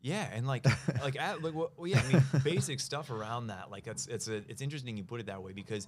Yeah, 0.03 0.29
and 0.33 0.47
like 0.47 0.65
like 1.03 1.15
like 1.17 1.55
well, 1.55 1.71
yeah, 1.85 2.01
I 2.05 2.13
mean 2.13 2.23
basic 2.45 2.81
stuff 2.81 3.11
around 3.11 3.47
that. 3.49 3.71
Like 3.71 3.87
it's 3.87 4.07
it's 4.09 4.27
a, 4.29 4.37
it's 4.51 4.61
interesting 4.61 4.97
you 4.97 5.05
put 5.05 5.21
it 5.21 5.27
that 5.27 5.43
way 5.43 5.53
because 5.53 5.87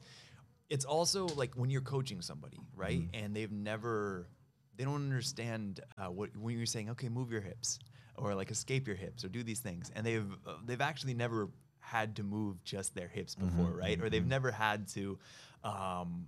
it's 0.71 0.85
also 0.85 1.27
like 1.27 1.55
when 1.57 1.69
you're 1.71 1.81
coaching 1.83 2.21
somebody, 2.23 2.61
right? 2.77 3.03
And 3.13 3.35
they've 3.35 3.51
never 3.53 4.29
they 4.77 4.85
don't 4.85 5.03
understand 5.03 5.81
uh, 5.99 6.11
what 6.11 6.37
when 6.37 6.57
you're 6.57 6.67
saying, 6.67 6.91
okay, 6.91 7.09
move 7.09 7.31
your 7.33 7.41
hips 7.41 7.79
or 8.17 8.35
like 8.35 8.51
escape 8.51 8.87
your 8.87 8.97
hips 8.97 9.25
or 9.25 9.29
do 9.29 9.43
these 9.43 9.61
things, 9.61 9.91
and 9.95 10.07
they've 10.07 10.31
uh, 10.47 10.55
they've 10.65 10.81
actually 10.81 11.15
never 11.15 11.49
had 11.81 12.17
to 12.17 12.23
move 12.23 12.63
just 12.65 12.95
their 12.95 13.09
hips 13.09 13.35
before, 13.35 13.71
right? 13.71 14.01
Or 14.01 14.09
they've 14.09 14.27
never 14.27 14.51
had 14.51 14.89
to 14.89 15.19
um, 15.63 16.27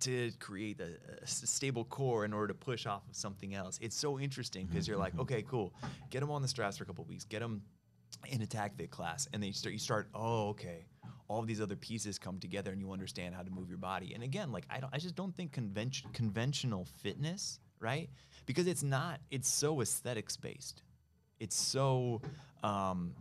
to 0.00 0.30
create 0.38 0.80
a, 0.80 1.22
a 1.22 1.26
stable 1.26 1.84
core 1.84 2.24
in 2.24 2.32
order 2.32 2.48
to 2.48 2.54
push 2.54 2.86
off 2.86 3.08
of 3.08 3.16
something 3.16 3.54
else. 3.54 3.78
It's 3.80 3.96
so 3.96 4.18
interesting 4.18 4.66
because 4.66 4.86
you're 4.86 4.98
like, 4.98 5.18
okay, 5.18 5.42
cool, 5.42 5.72
get 6.10 6.20
them 6.20 6.30
on 6.30 6.42
the 6.42 6.48
straps 6.48 6.76
for 6.76 6.84
a 6.84 6.86
couple 6.86 7.04
weeks, 7.04 7.24
get 7.24 7.40
them 7.40 7.62
in 8.26 8.42
a 8.42 8.46
TACFIT 8.46 8.90
class, 8.90 9.28
and 9.32 9.42
then 9.42 9.48
you 9.48 9.52
start 9.52 9.72
you 9.72 9.78
start, 9.78 10.08
oh, 10.14 10.48
okay, 10.48 10.86
all 11.28 11.40
of 11.40 11.46
these 11.46 11.60
other 11.60 11.76
pieces 11.76 12.18
come 12.18 12.38
together, 12.38 12.72
and 12.72 12.80
you 12.80 12.92
understand 12.92 13.34
how 13.34 13.42
to 13.42 13.50
move 13.50 13.68
your 13.68 13.78
body. 13.78 14.12
And 14.14 14.22
again, 14.22 14.50
like 14.50 14.64
I 14.70 14.80
don't, 14.80 14.92
I 14.92 14.98
just 14.98 15.14
don't 15.14 15.34
think 15.34 15.52
convention 15.52 16.10
conventional 16.12 16.86
fitness, 17.02 17.60
right? 17.80 18.10
Because 18.46 18.66
it's 18.66 18.82
not, 18.82 19.20
it's 19.30 19.48
so 19.48 19.80
aesthetics 19.80 20.36
based. 20.36 20.82
It's 21.40 21.56
so, 21.56 22.20
um, 22.62 23.14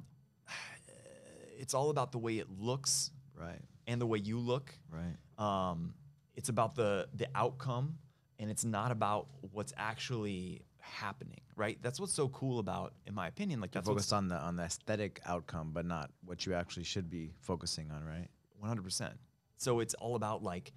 it's 1.58 1.74
all 1.74 1.90
about 1.90 2.12
the 2.12 2.18
way 2.18 2.38
it 2.38 2.48
looks 2.60 3.12
Right, 3.40 3.62
and 3.86 4.02
the 4.02 4.06
way 4.08 4.18
you 4.18 4.40
look. 4.40 4.74
right. 4.90 5.16
Um, 5.38 5.94
it's 6.36 6.50
about 6.50 6.76
the 6.76 7.08
the 7.14 7.28
outcome, 7.36 7.98
and 8.40 8.50
it's 8.50 8.66
not 8.66 8.92
about 8.92 9.28
what's 9.52 9.74
actually 9.78 10.64
happening, 10.80 11.42
right? 11.56 11.78
That's 11.82 12.00
what's 12.00 12.14
so 12.14 12.30
cool 12.30 12.58
about, 12.60 12.94
in 13.06 13.14
my 13.14 13.28
opinion, 13.28 13.62
like 13.62 13.72
that's 13.72 13.88
focused 13.88 14.14
on 14.14 14.28
the 14.28 14.38
on 14.38 14.56
the 14.56 14.64
aesthetic 14.64 15.20
outcome, 15.26 15.72
but 15.72 15.86
not 15.86 16.10
what 16.26 16.46
you 16.48 16.56
actually 16.56 16.84
should 16.86 17.10
be 17.10 17.32
focusing 17.42 17.92
on, 17.92 18.04
right? 18.04 18.28
One 18.58 18.68
hundred 18.70 18.84
percent. 18.84 19.14
So 19.58 19.80
it's 19.80 19.94
all 19.96 20.16
about 20.16 20.42
like, 20.42 20.74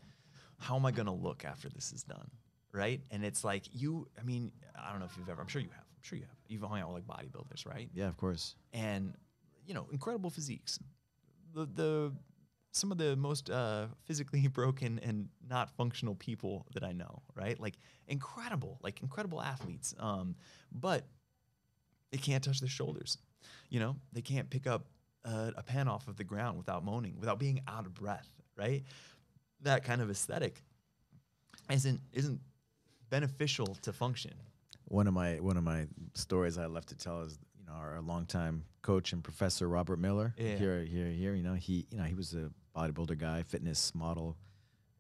how 0.58 0.76
am 0.76 0.84
I 0.84 0.90
gonna 0.90 1.14
look 1.14 1.44
after 1.46 1.70
this 1.70 1.92
is 1.92 2.02
done, 2.02 2.30
right? 2.72 3.00
And 3.10 3.24
it's 3.24 3.42
like 3.44 3.64
you. 3.72 4.06
I 4.18 4.22
mean, 4.22 4.52
I 4.78 4.90
don't 4.90 5.00
know 5.00 5.06
if 5.06 5.16
you've 5.16 5.28
ever. 5.30 5.40
I'm 5.40 5.48
sure 5.48 5.62
you 5.62 5.70
have. 5.74 5.84
I'm 6.00 6.04
sure 6.04 6.18
you 6.18 6.24
have. 6.24 6.36
You've 6.48 6.62
hung 6.62 6.80
out 6.80 6.94
with 6.94 7.06
like 7.06 7.30
bodybuilders, 7.30 7.66
right? 7.66 7.90
Yeah, 7.92 8.08
of 8.08 8.16
course. 8.16 8.54
And 8.72 9.14
you 9.66 9.74
know, 9.74 9.86
incredible 9.92 10.30
physiques. 10.30 10.78
The 11.54 11.66
the 11.66 12.12
some 12.72 12.90
of 12.90 12.98
the 12.98 13.16
most 13.16 13.50
uh, 13.50 13.86
physically 14.04 14.46
broken 14.48 14.98
and 15.02 15.28
not 15.48 15.70
functional 15.76 16.14
people 16.14 16.66
that 16.72 16.84
I 16.84 16.92
know, 16.92 17.22
right? 17.34 17.60
Like 17.60 17.74
incredible, 18.08 18.78
like 18.82 19.02
incredible 19.02 19.42
athletes. 19.42 19.94
Um, 19.98 20.36
but 20.72 21.04
they 22.10 22.18
can't 22.18 22.42
touch 22.42 22.60
their 22.60 22.68
shoulders. 22.68 23.18
You 23.68 23.80
know, 23.80 23.96
they 24.12 24.22
can't 24.22 24.48
pick 24.48 24.66
up 24.66 24.86
a, 25.24 25.52
a 25.56 25.62
pan 25.62 25.86
off 25.86 26.08
of 26.08 26.16
the 26.16 26.24
ground 26.24 26.56
without 26.56 26.82
moaning, 26.82 27.16
without 27.20 27.38
being 27.38 27.60
out 27.68 27.84
of 27.84 27.94
breath, 27.94 28.28
right? 28.56 28.84
That 29.62 29.84
kind 29.84 30.00
of 30.00 30.10
aesthetic 30.10 30.62
isn't 31.70 32.00
isn't 32.12 32.40
beneficial 33.10 33.76
to 33.82 33.92
function. 33.92 34.32
One 34.90 35.06
of 35.06 35.14
my 35.14 35.38
one 35.38 35.56
of 35.56 35.62
my 35.62 35.86
stories 36.14 36.58
I 36.58 36.66
love 36.66 36.84
to 36.86 36.96
tell 36.96 37.22
is 37.22 37.38
you 37.56 37.64
know 37.64 37.72
our 37.74 38.00
longtime 38.00 38.64
coach 38.82 39.12
and 39.12 39.22
professor 39.22 39.68
Robert 39.68 39.98
Miller 40.00 40.34
Yeah. 40.36 40.56
here 40.56 40.80
here 40.82 41.06
here. 41.10 41.32
You 41.34 41.44
know 41.44 41.54
he 41.54 41.86
you 41.92 41.98
know 41.98 42.02
he 42.04 42.14
was 42.14 42.34
a 42.34 42.50
bodybuilder 42.76 43.16
guy, 43.16 43.44
fitness 43.44 43.94
model, 43.94 44.36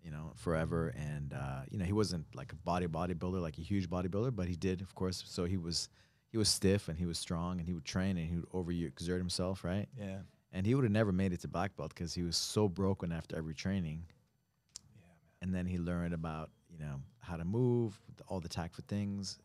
you 0.04 0.12
know 0.12 0.32
forever, 0.36 0.94
and 0.96 1.32
uh, 1.32 1.62
you 1.72 1.78
know 1.78 1.84
he 1.84 1.92
wasn't 1.92 2.24
like 2.36 2.52
a 2.52 2.56
body 2.56 2.86
bodybuilder 2.86 3.42
like 3.42 3.58
a 3.58 3.62
huge 3.62 3.90
bodybuilder, 3.90 4.34
but 4.36 4.46
he 4.46 4.54
did 4.54 4.80
of 4.80 4.94
course. 4.94 5.24
So 5.26 5.44
he 5.44 5.56
was 5.56 5.88
he 6.30 6.38
was 6.38 6.48
stiff 6.48 6.88
and 6.88 6.96
he 6.96 7.06
was 7.06 7.18
strong 7.18 7.58
and 7.58 7.66
he 7.66 7.72
would 7.72 7.84
train 7.84 8.16
and 8.16 8.28
he 8.28 8.36
would 8.36 8.48
overexert 8.50 9.18
himself, 9.18 9.64
right? 9.64 9.88
Yeah. 9.98 10.18
And 10.52 10.64
he 10.64 10.76
would 10.76 10.84
have 10.84 10.92
never 10.92 11.10
made 11.10 11.32
it 11.32 11.40
to 11.40 11.48
black 11.48 11.76
belt 11.76 11.88
because 11.92 12.14
he 12.14 12.22
was 12.22 12.36
so 12.36 12.68
broken 12.68 13.10
after 13.10 13.36
every 13.36 13.54
training. 13.54 14.04
yeah 14.94 15.02
And 15.42 15.52
then 15.52 15.66
he 15.66 15.78
learned 15.78 16.14
about 16.14 16.50
you 16.70 16.78
know 16.78 17.00
how 17.18 17.36
to 17.36 17.44
move, 17.44 17.98
all 18.28 18.38
the 18.38 18.48
TACFIT 18.48 18.86
things. 18.86 19.40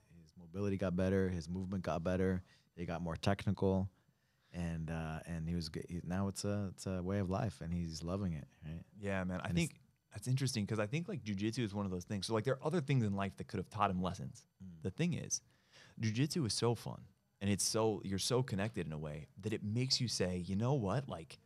Mobility 0.56 0.78
got 0.78 0.96
better. 0.96 1.28
His 1.28 1.50
movement 1.50 1.84
got 1.84 2.02
better. 2.04 2.42
He 2.78 2.86
got 2.86 3.02
more 3.02 3.18
technical, 3.18 3.90
and 4.54 4.90
uh, 4.90 5.20
and 5.26 5.50
he 5.50 5.54
was 5.56 5.68
good. 5.68 5.86
He, 5.90 6.00
now 6.06 6.30
it's 6.30 6.46
a 6.46 6.70
it's 6.72 6.88
a 6.88 7.04
way 7.04 7.20
of 7.20 7.30
life, 7.30 7.60
and 7.62 7.74
he's 7.74 8.02
loving 8.04 8.34
it. 8.34 8.48
Right? 8.66 8.82
Yeah, 8.98 9.22
man. 9.26 9.42
I 9.42 9.50
And 9.50 9.58
it's- 9.58 9.68
think 9.70 9.82
that's 10.14 10.28
interesting 10.30 10.64
because 10.64 10.80
I 10.80 10.86
think 10.88 11.10
like 11.10 11.24
jujitsu 11.24 11.60
is 11.60 11.74
one 11.74 11.84
of 11.86 11.92
those 11.92 12.06
things. 12.06 12.26
So 12.28 12.34
like 12.34 12.46
there 12.46 12.54
are 12.54 12.66
other 12.66 12.80
things 12.80 13.04
in 13.04 13.14
life 13.18 13.36
that 13.36 13.48
could 13.48 13.58
have 13.58 13.70
taught 13.70 13.92
him 13.92 14.02
lessons. 14.02 14.46
Mm. 14.64 14.84
The 14.84 14.92
thing 14.92 15.14
is, 15.14 15.42
jujitsu 16.00 16.46
is 16.48 16.54
so 16.54 16.74
fun 16.74 17.02
and 17.42 17.50
it's 17.50 17.66
so 17.66 18.02
you're 18.06 18.18
so 18.18 18.42
connected 18.42 18.88
in 18.88 18.94
a 18.94 18.98
way 18.98 19.28
that 19.42 19.52
it 19.52 19.62
makes 19.62 20.00
you 20.00 20.08
say, 20.08 20.38
you 20.48 20.56
know 20.56 20.74
what, 20.74 21.10
like 21.10 21.38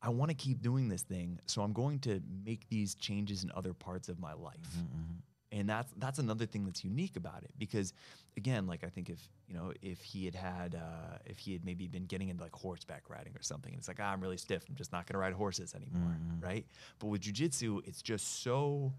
I 0.00 0.08
want 0.08 0.30
to 0.30 0.34
keep 0.34 0.62
doing 0.62 0.88
this 0.88 1.02
thing, 1.02 1.40
so 1.44 1.60
I'm 1.60 1.74
going 1.74 1.98
to 2.00 2.22
make 2.42 2.66
these 2.70 2.94
changes 2.94 3.44
in 3.44 3.52
other 3.54 3.74
parts 3.74 4.08
of 4.08 4.18
my 4.18 4.32
life. 4.32 4.56
Mm-hmm. 4.78 5.16
And 5.52 5.68
that's 5.68 5.92
that's 5.96 6.20
another 6.20 6.46
thing 6.46 6.64
that's 6.64 6.84
unique 6.84 7.16
about 7.16 7.42
it 7.42 7.50
because 7.58 7.92
again, 8.36 8.68
like 8.68 8.84
I 8.84 8.88
think 8.88 9.10
if 9.10 9.18
you 9.48 9.54
know 9.54 9.72
if 9.82 10.00
he 10.00 10.24
had 10.24 10.34
had 10.36 10.74
uh, 10.76 11.18
if 11.26 11.38
he 11.38 11.52
had 11.52 11.64
maybe 11.64 11.88
been 11.88 12.04
getting 12.06 12.28
into 12.28 12.42
like 12.44 12.52
horseback 12.52 13.10
riding 13.10 13.34
or 13.36 13.42
something, 13.42 13.72
and 13.72 13.78
it's 13.80 13.88
like 13.88 13.98
ah, 14.00 14.12
I'm 14.12 14.20
really 14.20 14.36
stiff, 14.36 14.62
I'm 14.68 14.76
just 14.76 14.92
not 14.92 15.06
gonna 15.06 15.18
ride 15.18 15.32
horses 15.32 15.74
anymore, 15.74 16.16
Mhm. 16.20 16.40
right? 16.42 16.66
But 17.00 17.08
with 17.08 17.22
jujitsu, 17.22 17.80
it's 17.84 18.00
just 18.00 18.42
so 18.42 18.92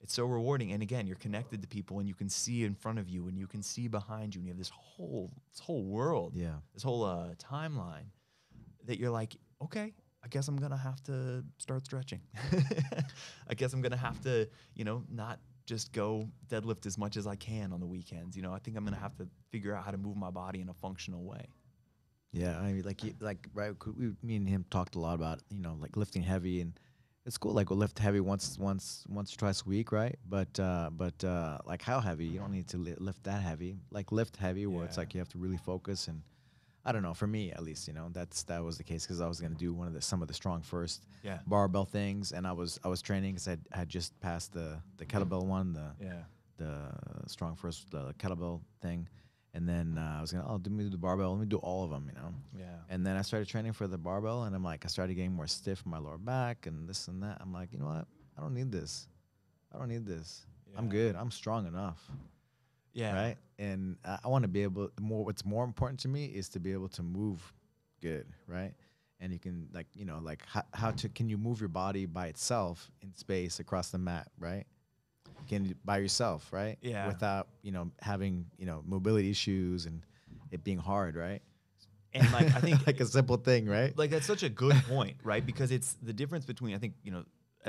it's 0.00 0.14
so 0.14 0.24
rewarding. 0.26 0.70
And 0.70 0.84
again, 0.84 1.08
you're 1.08 1.16
connected 1.16 1.62
to 1.62 1.66
people, 1.68 1.98
and 1.98 2.08
you 2.08 2.14
can 2.14 2.28
see 2.28 2.62
in 2.62 2.76
front 2.76 3.00
of 3.00 3.08
you, 3.08 3.26
and 3.26 3.36
you 3.36 3.48
can 3.48 3.64
see 3.64 3.88
behind 3.88 4.36
you, 4.36 4.38
and 4.40 4.46
you 4.46 4.52
have 4.52 4.58
this 4.58 4.68
whole 4.70 5.32
this 5.50 5.58
whole 5.58 5.82
world, 5.82 6.34
Yeah. 6.36 6.60
this 6.74 6.84
whole 6.84 7.02
uh, 7.02 7.34
timeline 7.34 8.06
that 8.84 9.00
you're 9.00 9.10
like, 9.10 9.36
okay, 9.60 9.94
I 10.22 10.28
guess 10.28 10.46
I'm 10.46 10.58
gonna 10.58 10.76
have 10.76 11.02
to 11.04 11.44
start 11.58 11.84
stretching. 11.86 12.20
I 13.48 13.54
guess 13.54 13.72
I'm 13.72 13.80
gonna 13.82 13.96
have 13.96 14.20
to, 14.22 14.48
you 14.74 14.84
know, 14.84 15.02
not 15.10 15.40
just 15.68 15.92
go 15.92 16.26
deadlift 16.48 16.86
as 16.86 16.96
much 16.96 17.16
as 17.18 17.26
I 17.26 17.36
can 17.36 17.72
on 17.72 17.78
the 17.78 17.86
weekends. 17.86 18.34
You 18.36 18.42
know, 18.42 18.52
I 18.54 18.58
think 18.58 18.76
I'm 18.76 18.84
gonna 18.84 18.96
have 18.96 19.16
to 19.18 19.28
figure 19.50 19.74
out 19.74 19.84
how 19.84 19.90
to 19.90 19.98
move 19.98 20.16
my 20.16 20.30
body 20.30 20.60
in 20.60 20.68
a 20.70 20.74
functional 20.74 21.22
way. 21.24 21.44
Yeah, 22.32 22.58
I 22.58 22.72
mean, 22.72 22.82
like, 22.84 23.04
you, 23.04 23.14
like, 23.20 23.46
right? 23.54 23.72
We, 23.96 24.12
me 24.22 24.36
and 24.36 24.48
him 24.48 24.64
talked 24.70 24.96
a 24.96 24.98
lot 24.98 25.14
about, 25.14 25.40
you 25.50 25.60
know, 25.60 25.76
like 25.80 25.96
lifting 25.96 26.22
heavy, 26.22 26.60
and 26.60 26.78
it's 27.24 27.38
cool. 27.38 27.52
Like, 27.52 27.70
we'll 27.70 27.78
lift 27.78 27.98
heavy 27.98 28.20
once, 28.20 28.58
once, 28.58 29.04
once 29.08 29.34
or 29.34 29.38
twice 29.38 29.62
a 29.62 29.68
week, 29.68 29.92
right? 29.92 30.16
But, 30.28 30.58
uh, 30.58 30.90
but, 30.92 31.22
uh, 31.24 31.58
like, 31.64 31.82
how 31.82 32.00
heavy? 32.00 32.26
You 32.26 32.38
don't 32.38 32.52
need 32.52 32.68
to 32.68 32.78
li- 32.78 32.94
lift 32.98 33.24
that 33.24 33.42
heavy. 33.42 33.76
Like, 33.90 34.12
lift 34.12 34.36
heavy, 34.36 34.66
where 34.66 34.84
it's 34.84 34.96
like 34.96 35.14
you 35.14 35.20
have 35.20 35.28
to 35.30 35.38
really 35.38 35.56
focus. 35.58 36.08
And 36.08 36.22
I 36.84 36.92
don't 36.92 37.02
know, 37.02 37.12
for 37.14 37.26
me 37.26 37.52
at 37.52 37.62
least, 37.62 37.86
you 37.88 37.92
know, 37.94 38.08
that's 38.12 38.44
that 38.44 38.62
was 38.64 38.78
the 38.78 38.84
case 38.84 39.04
because 39.04 39.20
I 39.20 39.26
was 39.28 39.40
gonna 39.40 39.54
do 39.54 39.74
one 39.74 39.88
of 39.88 39.94
the 39.94 40.00
some 40.00 40.22
of 40.22 40.28
the 40.28 40.34
StrongFirst 40.34 41.00
Yeah. 41.22 41.38
barbell 41.46 41.84
things, 41.84 42.32
and 42.32 42.46
I 42.46 42.52
was 42.52 42.78
I 42.84 42.88
was 42.88 43.02
training 43.02 43.34
because 43.34 43.48
I 43.48 43.58
had 43.76 43.88
just 43.88 44.18
passed 44.20 44.52
the 44.52 44.80
the 44.96 45.04
kettlebell 45.06 45.44
one, 45.44 45.72
the 45.74 45.90
Yeah. 46.00 46.22
the 46.56 46.92
StrongFirst 47.26 47.90
the 47.90 48.14
kettlebell 48.14 48.60
thing 48.80 49.08
And 49.54 49.66
then 49.68 49.96
uh, 49.98 50.16
I 50.18 50.20
was 50.20 50.30
gonna, 50.30 50.46
oh, 50.46 50.58
do 50.58 50.70
me 50.70 50.84
do 50.84 50.90
the 50.90 50.98
barbell. 50.98 51.30
Let 51.32 51.40
me 51.40 51.46
do 51.46 51.56
all 51.56 51.82
of 51.82 51.90
them, 51.90 52.04
you 52.06 52.14
know. 52.20 52.32
Yeah. 52.56 52.66
And 52.90 53.04
then 53.04 53.16
I 53.16 53.22
started 53.22 53.48
training 53.48 53.72
for 53.72 53.88
the 53.88 53.96
barbell, 53.98 54.44
and 54.44 54.54
I'm 54.54 54.62
like, 54.62 54.84
I 54.84 54.88
started 54.88 55.14
getting 55.14 55.32
more 55.32 55.46
stiff 55.48 55.82
in 55.84 55.90
my 55.90 55.98
lower 55.98 56.18
back 56.18 56.66
and 56.66 56.86
this 56.88 57.08
and 57.08 57.22
that. 57.22 57.38
I'm 57.40 57.52
like, 57.52 57.72
you 57.72 57.78
know 57.78 57.86
what? 57.86 58.06
I 58.36 58.40
don't 58.42 58.52
need 58.54 58.70
this. 58.70 59.08
I 59.74 59.78
don't 59.78 59.88
need 59.88 60.04
this. 60.06 60.46
I'm 60.76 60.88
good. 60.88 61.16
I'm 61.16 61.30
strong 61.30 61.66
enough, 61.66 62.00
Yeah. 62.92 63.14
right? 63.14 63.36
And 63.58 63.96
I, 64.04 64.18
I 64.24 64.28
want 64.28 64.42
to 64.42 64.48
be 64.48 64.62
able. 64.62 64.90
More. 65.00 65.24
What's 65.24 65.44
more 65.44 65.64
important 65.64 66.00
to 66.00 66.08
me 66.08 66.26
is 66.26 66.48
to 66.50 66.60
be 66.60 66.72
able 66.72 66.88
to 66.90 67.02
move 67.02 67.52
good, 68.00 68.26
right? 68.46 68.72
And 69.20 69.32
you 69.32 69.38
can 69.38 69.68
like, 69.72 69.86
you 69.94 70.04
know, 70.04 70.20
like 70.22 70.42
how, 70.46 70.62
how 70.72 70.90
to 70.92 71.08
can 71.08 71.28
you 71.28 71.36
move 71.36 71.60
your 71.60 71.68
body 71.68 72.06
by 72.06 72.28
itself 72.28 72.90
in 73.02 73.14
space 73.16 73.58
across 73.58 73.90
the 73.90 73.98
mat, 73.98 74.28
right? 74.38 74.64
Can 75.48 75.64
you 75.64 75.74
by 75.84 75.98
yourself, 75.98 76.52
right? 76.52 76.78
Yeah. 76.82 77.08
Without 77.08 77.48
you 77.62 77.72
know 77.72 77.90
having 78.00 78.46
you 78.58 78.66
know 78.66 78.82
mobility 78.86 79.30
issues 79.30 79.86
and 79.86 80.02
it 80.50 80.62
being 80.62 80.78
hard, 80.78 81.16
right? 81.16 81.42
And 82.14 82.30
like 82.32 82.54
I 82.54 82.60
think 82.60 82.86
like 82.86 83.00
a 83.00 83.06
simple 83.06 83.36
thing, 83.36 83.66
right? 83.66 83.96
like 83.98 84.10
that's 84.10 84.26
such 84.26 84.42
a 84.42 84.48
good 84.48 84.76
point, 84.88 85.16
right? 85.24 85.44
Because 85.44 85.70
it's 85.72 85.96
the 86.02 86.12
difference 86.12 86.44
between 86.44 86.74
I 86.74 86.78
think 86.78 86.94
you 87.02 87.10
know, 87.12 87.24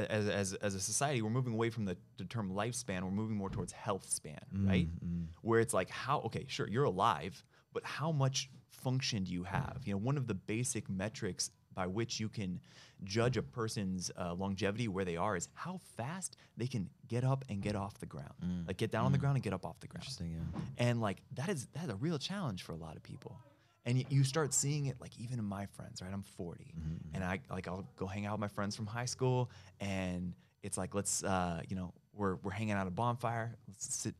as 0.05 0.27
as 0.27 0.53
as 0.55 0.75
a 0.75 0.79
society, 0.79 1.21
we're 1.21 1.29
moving 1.29 1.53
away 1.53 1.69
from 1.69 1.85
the, 1.85 1.97
the 2.17 2.25
term 2.25 2.51
lifespan. 2.51 3.03
We're 3.03 3.11
moving 3.11 3.35
more 3.37 3.49
towards 3.49 3.71
health 3.71 4.09
span, 4.09 4.39
right? 4.53 4.87
Mm, 5.05 5.27
Where 5.41 5.59
it's 5.59 5.73
like 5.73 5.89
how 5.89 6.21
okay, 6.21 6.45
sure, 6.47 6.67
you're 6.67 6.85
alive, 6.85 7.43
but 7.73 7.83
how 7.83 8.11
much 8.11 8.49
function 8.69 9.23
do 9.23 9.31
you 9.31 9.43
have? 9.43 9.81
You 9.85 9.93
know, 9.93 9.99
one 9.99 10.17
of 10.17 10.27
the 10.27 10.33
basic 10.35 10.89
metrics 10.89 11.51
by 11.75 11.87
which 11.87 12.19
you 12.19 12.27
can 12.29 12.59
judge 13.03 13.37
a 13.37 13.41
person's 13.41 14.11
uh, 14.17 14.33
longevity 14.33 14.87
where 14.87 15.05
they 15.05 15.15
are 15.15 15.37
is 15.37 15.47
how 15.53 15.79
fast 15.95 16.35
they 16.57 16.67
can 16.67 16.89
get 17.07 17.23
up 17.23 17.45
and 17.49 17.61
get 17.61 17.75
off 17.75 17.97
the 17.99 18.05
ground, 18.05 18.65
like 18.67 18.77
get 18.77 18.91
down 18.91 19.05
on 19.05 19.11
the 19.11 19.17
ground 19.17 19.35
and 19.37 19.43
get 19.43 19.53
up 19.53 19.65
off 19.65 19.79
the 19.79 19.87
ground. 19.87 20.03
Interesting, 20.03 20.31
yeah. 20.31 20.61
And 20.77 20.99
like 20.99 21.21
that 21.35 21.49
is 21.49 21.67
that 21.73 21.85
is 21.85 21.89
a 21.91 21.95
real 21.95 22.17
challenge 22.17 22.63
for 22.63 22.73
a 22.73 22.77
lot 22.77 22.95
of 22.97 23.03
people. 23.03 23.37
And 23.85 24.03
you 24.09 24.23
start 24.23 24.53
seeing 24.53 24.85
it 24.87 24.97
like 25.01 25.17
even 25.17 25.39
in 25.39 25.45
my 25.45 25.65
friends, 25.65 26.01
right? 26.01 26.11
I'm 26.13 26.21
40, 26.23 26.73
and 27.13 27.23
I 27.23 27.39
like 27.49 27.67
I'll 27.67 27.87
go 27.95 28.05
hang 28.07 28.25
out 28.25 28.33
with 28.33 28.41
my 28.41 28.47
friends 28.49 28.75
from 28.75 28.85
high 28.85 29.05
school, 29.05 29.49
and 29.79 30.33
it's 30.61 30.77
like 30.77 30.93
let's 30.93 31.23
uh, 31.23 31.61
you 31.67 31.75
know 31.75 31.93
we're 32.13 32.35
we're 32.43 32.51
hanging 32.51 32.73
out 32.73 32.81
at 32.81 32.87
a 32.87 32.91
bonfire, 32.91 33.55
let's 33.67 33.95
sit 33.95 34.13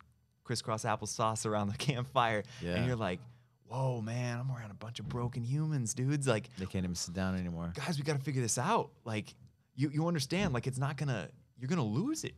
crisscross 0.43 0.86
applesauce 0.86 1.45
around 1.45 1.67
the 1.67 1.78
campfire, 1.78 2.43
Yeah. 2.62 2.76
and 2.76 2.88
you're 2.88 2.95
like, 2.95 3.19
whoa 3.67 4.02
man, 4.02 4.39
I'm 4.39 4.50
around 4.50 4.72
a 4.72 4.76
bunch 4.76 5.00
of 5.00 5.10
broken 5.10 5.43
humans, 5.43 5.93
dudes. 5.93 6.26
Like 6.28 6.50
They 6.58 6.65
can't 6.65 6.86
even 6.86 6.95
sit 6.95 7.13
down 7.13 7.38
anymore. 7.38 7.72
guys, 7.76 7.98
we 7.98 8.04
got 8.04 8.17
to 8.17 8.24
figure 8.24 8.41
this 8.41 8.58
out. 8.58 8.89
Like 9.04 9.36
you 9.76 9.89
you 9.93 10.08
understand? 10.08 10.54
Like 10.54 10.65
it's 10.67 10.80
not 10.80 10.95
gonna 10.98 11.30
you're 11.60 11.67
gonna 11.69 11.84
lose 11.84 12.24
it. 12.24 12.34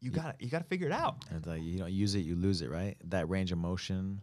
You 0.00 0.10
gotta 0.10 0.34
you 0.40 0.48
gotta 0.48 0.64
figure 0.64 0.86
it 0.86 0.92
out. 0.92 1.24
And 1.30 1.46
like 1.46 1.62
you 1.62 1.78
don't 1.78 1.92
use 1.92 2.14
it, 2.14 2.20
you 2.20 2.34
lose 2.34 2.62
it, 2.62 2.70
right? 2.70 2.96
That 3.04 3.28
range 3.28 3.52
of 3.52 3.58
motion, 3.58 4.22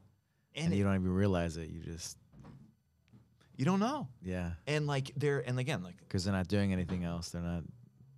and, 0.56 0.66
And, 0.66 0.76
you 0.76 0.84
don't 0.84 0.96
even 0.96 1.14
realize 1.14 1.56
it. 1.58 1.70
You 1.70 1.80
just 1.82 2.18
you 3.58 3.66
don't 3.66 3.80
know. 3.80 4.08
yeah, 4.24 4.52
and 4.68 4.88
like 4.88 5.12
they're 5.16 5.40
and 5.48 5.60
again 5.60 5.84
like 5.84 5.98
because 6.00 6.24
they're 6.24 6.34
not 6.34 6.48
doing 6.48 6.74
anything 6.74 7.04
else. 7.04 7.30
They're 7.30 7.42
not, 7.42 7.64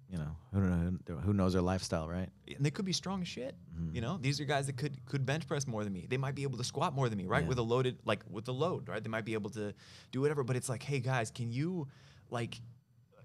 you 0.09 0.17
know, 0.17 0.35
who 0.53 0.59
know, 0.61 0.97
who 1.21 1.33
knows 1.33 1.53
their 1.53 1.61
lifestyle, 1.61 2.07
right? 2.07 2.29
and 2.55 2.63
they 2.65 2.69
could 2.71 2.85
be 2.85 2.93
strong 2.93 3.21
as 3.21 3.27
shit 3.27 3.55
Mm-hmm. 3.75 3.95
you 3.95 4.01
know 4.01 4.19
these 4.21 4.39
are 4.39 4.45
guys 4.45 4.67
that 4.67 4.77
could 4.77 5.03
could 5.07 5.25
bench 5.25 5.47
press 5.47 5.65
more 5.65 5.83
than 5.83 5.91
me 5.91 6.05
they 6.07 6.17
might 6.17 6.35
be 6.35 6.43
able 6.43 6.59
to 6.59 6.63
squat 6.63 6.93
more 6.93 7.09
than 7.09 7.17
me 7.17 7.25
right 7.25 7.41
Yeah. 7.41 7.49
with 7.49 7.57
a 7.57 7.63
loaded 7.63 7.97
like 8.05 8.21
with 8.29 8.45
the 8.45 8.53
load 8.53 8.87
right 8.87 9.03
they 9.03 9.09
might 9.09 9.25
be 9.25 9.33
able 9.33 9.49
to 9.51 9.73
do 10.11 10.21
whatever 10.21 10.43
but 10.43 10.55
it's 10.55 10.69
like 10.69 10.83
hey 10.83 10.99
guys 10.99 11.31
can 11.31 11.51
you 11.51 11.87
like 12.29 12.61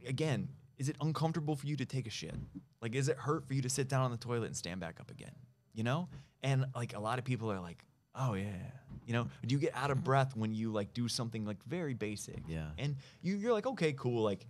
again 0.07 0.49
is 0.79 0.89
it 0.89 0.97
uncomfortable 1.03 1.55
for 1.57 1.67
you 1.67 1.77
to 1.77 1.85
take 1.85 2.07
a 2.07 2.11
shit 2.11 2.35
like 2.81 2.95
is 2.95 3.09
it 3.11 3.19
hurt 3.19 3.47
for 3.47 3.53
you 3.53 3.61
to 3.61 3.69
sit 3.69 3.89
down 3.89 4.03
on 4.05 4.11
the 4.11 4.17
toilet 4.17 4.47
and 4.47 4.57
stand 4.57 4.81
back 4.81 5.01
up 5.01 5.11
again 5.11 5.33
you 5.75 5.83
know 5.83 6.09
and 6.43 6.65
like 6.75 6.95
a 6.97 7.01
lot 7.01 7.19
of 7.19 7.25
people 7.27 7.53
are 7.53 7.61
like 7.61 7.85
oh 8.15 8.33
yeah 8.33 8.47
you 9.09 9.15
know 9.15 9.27
do 9.47 9.55
you 9.55 9.59
get 9.59 9.73
out 9.75 9.91
of 9.91 10.05
breath 10.05 10.37
when 10.37 10.55
you 10.55 10.71
like 10.71 10.93
do 10.95 11.09
something 11.09 11.45
like 11.45 11.61
very 11.65 11.95
basic 11.95 12.39
Yeah. 12.47 12.67
and 12.79 12.95
you, 13.23 13.35
you're 13.37 13.53
like 13.55 13.67
okay 13.67 13.93
cool 13.95 14.23
like 14.23 14.47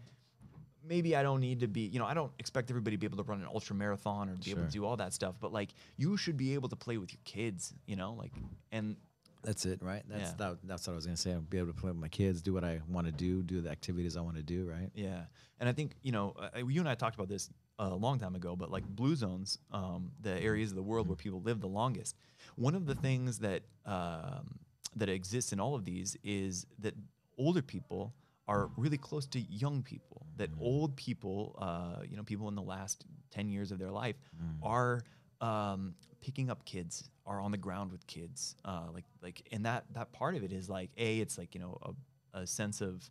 maybe 0.86 1.14
I 1.14 1.22
don't 1.22 1.40
need 1.40 1.60
to 1.60 1.68
be, 1.68 1.82
you 1.82 1.98
know, 1.98 2.06
I 2.06 2.14
don't 2.14 2.32
expect 2.38 2.70
everybody 2.70 2.96
to 2.96 3.00
be 3.00 3.06
able 3.06 3.18
to 3.18 3.22
run 3.22 3.40
an 3.42 3.48
ultra 3.52 3.76
marathon 3.76 4.30
or 4.30 4.36
be 4.36 4.52
able 4.52 4.62
to 4.64 4.70
do 4.70 4.86
all 4.86 4.96
that 4.96 5.12
stuff, 5.12 5.34
but 5.38 5.52
like 5.52 5.70
you 5.98 6.16
should 6.16 6.36
be 6.38 6.54
able 6.54 6.68
to 6.70 6.76
play 6.76 6.96
with 6.96 7.12
your 7.12 7.20
kids, 7.24 7.74
you 7.86 7.96
know, 7.96 8.14
like, 8.14 8.32
and 8.72 8.96
That's 9.42 9.66
it, 9.66 9.82
right? 9.82 10.02
That's 10.08 10.30
Yeah. 10.30 10.34
that, 10.38 10.58
that's 10.64 10.86
what 10.86 10.94
I 10.94 10.96
was 10.96 11.04
gonna 11.04 11.16
say. 11.18 11.32
I'll 11.32 11.40
be 11.40 11.58
able 11.58 11.68
to 11.74 11.78
play 11.78 11.90
with 11.90 12.00
my 12.00 12.08
kids, 12.08 12.40
do 12.40 12.54
what 12.54 12.64
I 12.64 12.80
want 12.88 13.06
to 13.06 13.12
do, 13.12 13.42
do 13.42 13.60
the 13.60 13.70
activities 13.70 14.16
I 14.16 14.22
want 14.22 14.36
to 14.36 14.42
do, 14.42 14.64
right? 14.64 14.90
yeah. 14.94 15.24
And 15.60 15.68
I 15.68 15.72
think, 15.72 15.92
you 16.02 16.12
know, 16.12 16.34
uh, 16.38 16.58
you 16.64 16.80
and 16.80 16.88
I 16.88 16.94
talked 16.94 17.16
about 17.16 17.28
this 17.28 17.50
a 17.78 17.94
long 17.94 18.18
time 18.18 18.34
ago, 18.34 18.56
but 18.56 18.70
like 18.70 18.86
blue 18.86 19.14
zones, 19.14 19.58
um, 19.72 20.10
the 20.22 20.40
areas 20.40 20.70
of 20.70 20.76
the 20.76 20.82
world 20.82 21.06
where 21.06 21.16
people 21.16 21.42
live 21.42 21.60
the 21.60 21.68
longest, 21.68 22.16
one 22.58 22.74
of 22.74 22.86
the 22.86 22.94
things 22.94 23.38
that, 23.38 23.62
um, 23.86 24.58
that 24.96 25.08
exists 25.08 25.52
in 25.52 25.60
all 25.60 25.74
of 25.74 25.84
these 25.84 26.16
is 26.24 26.66
that 26.80 26.94
older 27.36 27.62
people 27.62 28.14
are 28.48 28.70
really 28.76 28.96
close 28.96 29.26
to 29.26 29.38
young 29.38 29.82
people. 29.82 30.26
That 30.36 30.50
old 30.60 30.96
people, 30.96 31.54
uh, 31.58 32.02
you 32.08 32.16
know, 32.16 32.22
people 32.22 32.48
in 32.48 32.54
the 32.54 32.62
last 32.62 33.04
ten 33.30 33.48
years 33.48 33.70
of 33.70 33.78
their 33.78 33.90
life, 33.90 34.16
are 34.62 35.02
um, 35.40 35.94
picking 36.20 36.50
up 36.50 36.64
kids, 36.64 37.10
are 37.26 37.40
on 37.40 37.50
the 37.50 37.58
ground 37.58 37.92
with 37.92 38.06
kids. 38.06 38.56
Uh, 38.64 38.86
like, 38.92 39.04
like, 39.22 39.46
and 39.52 39.64
that 39.66 39.84
that 39.92 40.12
part 40.12 40.34
of 40.34 40.42
it 40.42 40.52
is 40.52 40.68
like, 40.68 40.90
a, 40.96 41.18
it's 41.20 41.36
like 41.38 41.54
you 41.54 41.60
know 41.60 41.78
a, 41.82 42.40
a 42.40 42.46
sense 42.46 42.80
of 42.80 43.08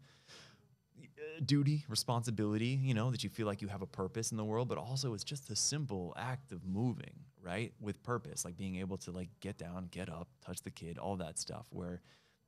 uh, 1.00 1.40
duty, 1.46 1.86
responsibility, 1.88 2.80
you 2.82 2.94
know, 2.94 3.12
that 3.12 3.24
you 3.24 3.30
feel 3.30 3.46
like 3.46 3.62
you 3.62 3.68
have 3.68 3.84
a 3.84 3.88
purpose 3.88 4.32
in 4.32 4.38
the 4.38 4.46
world, 4.46 4.68
but 4.68 4.78
also 4.78 5.14
it's 5.14 5.24
just 5.24 5.48
the 5.48 5.56
simple 5.56 6.14
act 6.18 6.52
of 6.52 6.66
moving, 6.66 7.14
right? 7.48 7.72
With 7.80 8.04
purpose, 8.04 8.44
like 8.46 8.58
being 8.58 8.76
able 8.78 8.98
to 9.06 9.12
like 9.12 9.30
get 9.40 9.58
down, 9.58 9.88
get 9.92 10.10
up, 10.10 10.28
touch 10.46 10.62
the 10.62 10.72
kid, 10.72 10.98
all 10.98 11.16
that 11.18 11.40
stuff 11.40 11.66
where, 11.72 12.02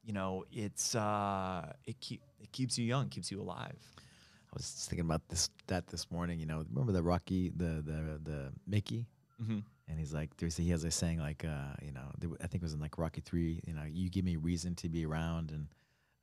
you 0.03 0.13
know, 0.13 0.43
it's 0.51 0.93
uh 0.95 1.71
it 1.85 1.99
keep 2.01 2.21
it 2.43 2.51
keeps 2.51 2.77
you 2.77 2.85
young, 2.85 3.07
keeps 3.09 3.31
you 3.31 3.39
alive. 3.41 3.79
I 4.51 4.55
was 4.55 4.87
thinking 4.89 5.05
about 5.05 5.27
this 5.29 5.49
that 5.67 5.87
this 5.87 6.09
morning. 6.11 6.39
You 6.39 6.47
know, 6.47 6.65
remember 6.73 6.91
the 6.91 7.03
Rocky, 7.03 7.49
the 7.55 7.81
the 7.91 8.19
the 8.23 8.51
Mickey, 8.67 9.07
Mm-hmm. 9.41 9.59
and 9.87 9.97
he's 9.99 10.13
like, 10.13 10.35
there's 10.37 10.57
he 10.57 10.69
has 10.71 10.83
a 10.83 10.91
saying 10.91 11.19
like, 11.19 11.45
uh, 11.45 11.73
you 11.81 11.93
know, 11.93 12.07
I 12.43 12.47
think 12.47 12.55
it 12.61 12.63
was 12.63 12.73
in 12.73 12.81
like 12.81 12.97
Rocky 12.97 13.21
three. 13.21 13.61
You 13.65 13.73
know, 13.73 13.83
you 13.87 14.09
give 14.09 14.25
me 14.25 14.35
reason 14.35 14.75
to 14.75 14.89
be 14.89 15.05
around, 15.05 15.51
and 15.51 15.67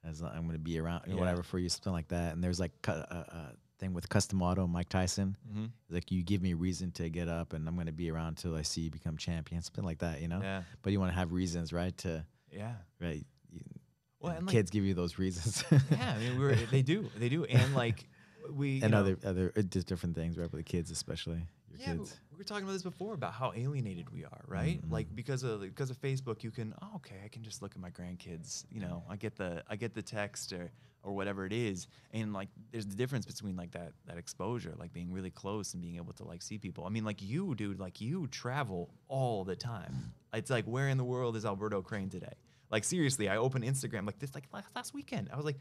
as 0.04 0.20
I'm 0.22 0.44
gonna 0.46 0.58
be 0.58 0.78
around, 0.78 1.04
Yeah. 1.06 1.14
whatever 1.14 1.42
for 1.42 1.58
you, 1.58 1.68
something 1.70 1.92
like 1.94 2.08
that. 2.08 2.34
And 2.34 2.44
there's 2.44 2.60
like 2.60 2.72
a, 2.88 2.92
a 2.92 3.52
thing 3.78 3.92
with 3.92 4.08
Cus 4.08 4.26
D'Amato, 4.26 4.66
Mike 4.66 4.88
Tyson. 4.88 5.36
Mm-hmm. 5.50 5.64
Like, 5.90 6.10
you 6.10 6.22
give 6.22 6.42
me 6.42 6.54
reason 6.54 6.90
to 6.92 7.08
get 7.08 7.28
up, 7.28 7.52
and 7.52 7.68
I'm 7.68 7.76
gonna 7.76 7.92
be 7.92 8.10
around 8.10 8.36
till 8.36 8.54
I 8.54 8.62
see 8.62 8.82
you 8.82 8.90
become 8.90 9.16
champion, 9.16 9.62
something 9.62 9.84
like 9.84 9.98
that. 9.98 10.20
You 10.20 10.28
know. 10.28 10.40
Yeah. 10.42 10.62
But 10.82 10.92
you 10.92 11.00
want 11.00 11.12
to 11.12 11.18
have 11.18 11.32
reasons, 11.32 11.72
right? 11.72 11.96
To 11.98 12.24
Yeah. 12.50 12.74
right. 13.00 13.24
You, 13.50 13.60
Well, 14.20 14.30
and 14.30 14.38
and, 14.38 14.46
like- 14.46 14.52
kids 14.54 14.70
give 14.70 14.84
you 14.84 14.94
those 14.94 15.18
reasons. 15.18 15.62
Yeah, 15.70 16.14
I 16.16 16.18
mean, 16.18 16.38
we're, 16.38 16.54
they 16.54 16.82
do, 16.82 17.10
they 17.18 17.28
do, 17.28 17.44
and 17.44 17.74
like 17.74 18.06
we 18.50 18.80
and 18.82 18.92
know, 18.92 19.00
other 19.00 19.18
other 19.24 19.52
uh, 19.56 19.62
just 19.62 19.86
different 19.86 20.14
things, 20.14 20.36
right? 20.38 20.50
With 20.50 20.60
the 20.64 20.70
kids, 20.70 20.90
especially 20.90 21.46
your 21.78 21.88
yeah, 21.88 21.94
kids. 21.94 22.18
we 22.32 22.38
were 22.38 22.44
talking 22.44 22.64
about 22.64 22.72
this 22.72 22.82
before 22.82 23.14
about 23.14 23.32
how 23.32 23.52
alienated 23.54 24.10
we 24.10 24.24
are, 24.24 24.44
right? 24.46 24.80
Mhm. 24.84 24.90
Like 24.90 25.14
because 25.14 25.42
of 25.42 25.60
because 25.60 25.90
of 25.90 26.00
Facebook, 26.00 26.42
you 26.42 26.50
can 26.50 26.74
oh, 26.82 26.96
okay, 26.96 27.16
I 27.24 27.28
can 27.28 27.42
just 27.42 27.62
look 27.62 27.72
at 27.72 27.80
my 27.80 27.90
grandkids. 27.90 28.64
You 28.70 28.80
know, 28.80 29.02
I 29.08 29.16
get 29.16 29.36
the 29.36 29.62
I 29.68 29.76
get 29.76 29.94
the 29.94 30.02
text 30.02 30.52
or 30.52 30.70
or 31.02 31.12
whatever 31.12 31.46
it 31.46 31.52
is, 31.52 31.86
and 32.12 32.32
like 32.32 32.48
there's 32.72 32.86
the 32.86 32.96
difference 32.96 33.26
between 33.26 33.56
like 33.56 33.70
that 33.72 33.92
that 34.06 34.18
exposure, 34.18 34.74
like 34.76 34.92
being 34.92 35.12
really 35.12 35.30
close 35.30 35.72
and 35.72 35.80
being 35.82 35.96
able 35.96 36.12
to 36.14 36.24
like 36.24 36.42
see 36.42 36.58
people. 36.58 36.84
I 36.84 36.88
mean, 36.88 37.04
like 37.04 37.22
you, 37.22 37.54
dude, 37.54 37.78
like 37.78 38.00
you 38.00 38.26
travel 38.26 38.90
all 39.08 39.44
the 39.44 39.54
time. 39.56 40.12
It's 40.34 40.50
like 40.50 40.64
where 40.64 40.88
in 40.88 40.98
the 40.98 41.04
world 41.04 41.36
is 41.36 41.44
Alberto 41.46 41.80
Crane 41.80 42.10
today? 42.10 42.34
Like 42.70 42.82
seriously, 42.84 43.28
I 43.28 43.36
open 43.36 43.62
Instagram 43.62 44.04
like 44.04 44.18
this 44.18 44.34
like 44.34 44.44
last, 44.74 44.92
weekend. 44.94 45.30
I 45.32 45.36
was 45.36 45.44
like. 45.44 45.58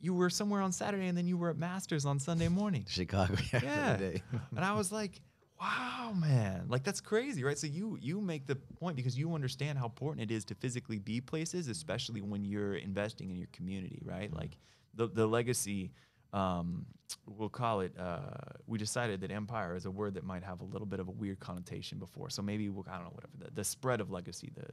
You 0.00 0.14
were 0.14 0.30
somewhere 0.30 0.62
on 0.62 0.70
Saturday 0.70 1.08
and 1.08 1.18
then 1.18 1.26
you 1.26 1.36
were 1.36 1.50
at 1.50 1.56
Masters 1.56 2.06
on 2.06 2.20
Sunday 2.20 2.46
morning. 2.46 2.84
Chicago, 2.88 3.34
yeah. 3.52 3.98
Yeah. 3.98 4.18
and 4.54 4.64
I 4.64 4.74
was 4.74 4.92
like, 4.92 5.20
wow, 5.60 6.12
man, 6.14 6.66
like 6.68 6.84
that's 6.84 7.00
crazy, 7.00 7.44
right? 7.44 7.58
So 7.58 7.66
you 7.66 7.98
you 8.00 8.20
make 8.20 8.46
the 8.46 8.56
point 8.56 8.96
because 8.96 9.18
you 9.18 9.34
understand 9.34 9.78
how 9.78 9.86
important 9.86 10.30
it 10.30 10.34
is 10.34 10.44
to 10.46 10.54
physically 10.54 10.98
be 10.98 11.20
places, 11.20 11.68
especially 11.68 12.20
when 12.20 12.44
you're 12.44 12.76
investing 12.76 13.30
in 13.30 13.36
your 13.36 13.48
community, 13.52 14.00
right? 14.04 14.32
Like 14.32 14.58
the 14.94 15.08
the 15.08 15.26
legacy. 15.26 15.92
Um, 16.30 16.84
we'll 17.26 17.48
call 17.48 17.80
it. 17.80 17.98
Uh, 17.98 18.18
we 18.66 18.76
decided 18.76 19.22
that 19.22 19.30
empire 19.30 19.74
is 19.74 19.86
a 19.86 19.90
word 19.90 20.12
that 20.14 20.24
might 20.24 20.42
have 20.42 20.60
a 20.60 20.64
little 20.64 20.86
bit 20.86 21.00
of 21.00 21.08
a 21.08 21.10
weird 21.10 21.40
connotation 21.40 21.98
before, 21.98 22.28
so 22.28 22.42
maybe 22.42 22.68
we'll 22.68 22.84
I 22.86 22.96
don't 22.96 23.04
know 23.04 23.12
whatever 23.14 23.32
the, 23.38 23.50
the 23.54 23.64
spread 23.64 24.02
of 24.02 24.10
legacy, 24.10 24.52
the 24.54 24.66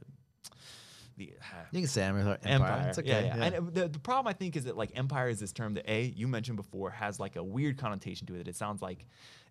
the 1.16 1.32
You 1.72 1.80
can 1.80 1.88
say 1.88 2.02
Empire. 2.02 2.38
Empire. 2.44 2.72
empire. 2.72 2.88
It's 2.88 2.98
okay. 2.98 3.08
Yeah, 3.08 3.20
yeah. 3.20 3.36
yeah. 3.36 3.44
And 3.44 3.54
uh, 3.54 3.70
the, 3.72 3.88
the 3.88 3.98
problem 3.98 4.28
I 4.28 4.32
think 4.34 4.56
is 4.56 4.64
that 4.64 4.76
like 4.76 4.90
empire 4.94 5.28
is 5.28 5.40
this 5.40 5.52
term 5.52 5.74
that 5.74 5.90
a 5.90 6.02
you 6.14 6.28
mentioned 6.28 6.56
before 6.56 6.90
has 6.90 7.18
like 7.18 7.36
a 7.36 7.42
weird 7.42 7.78
connotation 7.78 8.26
to 8.28 8.34
it. 8.34 8.48
It 8.48 8.56
sounds 8.56 8.82
like 8.82 9.06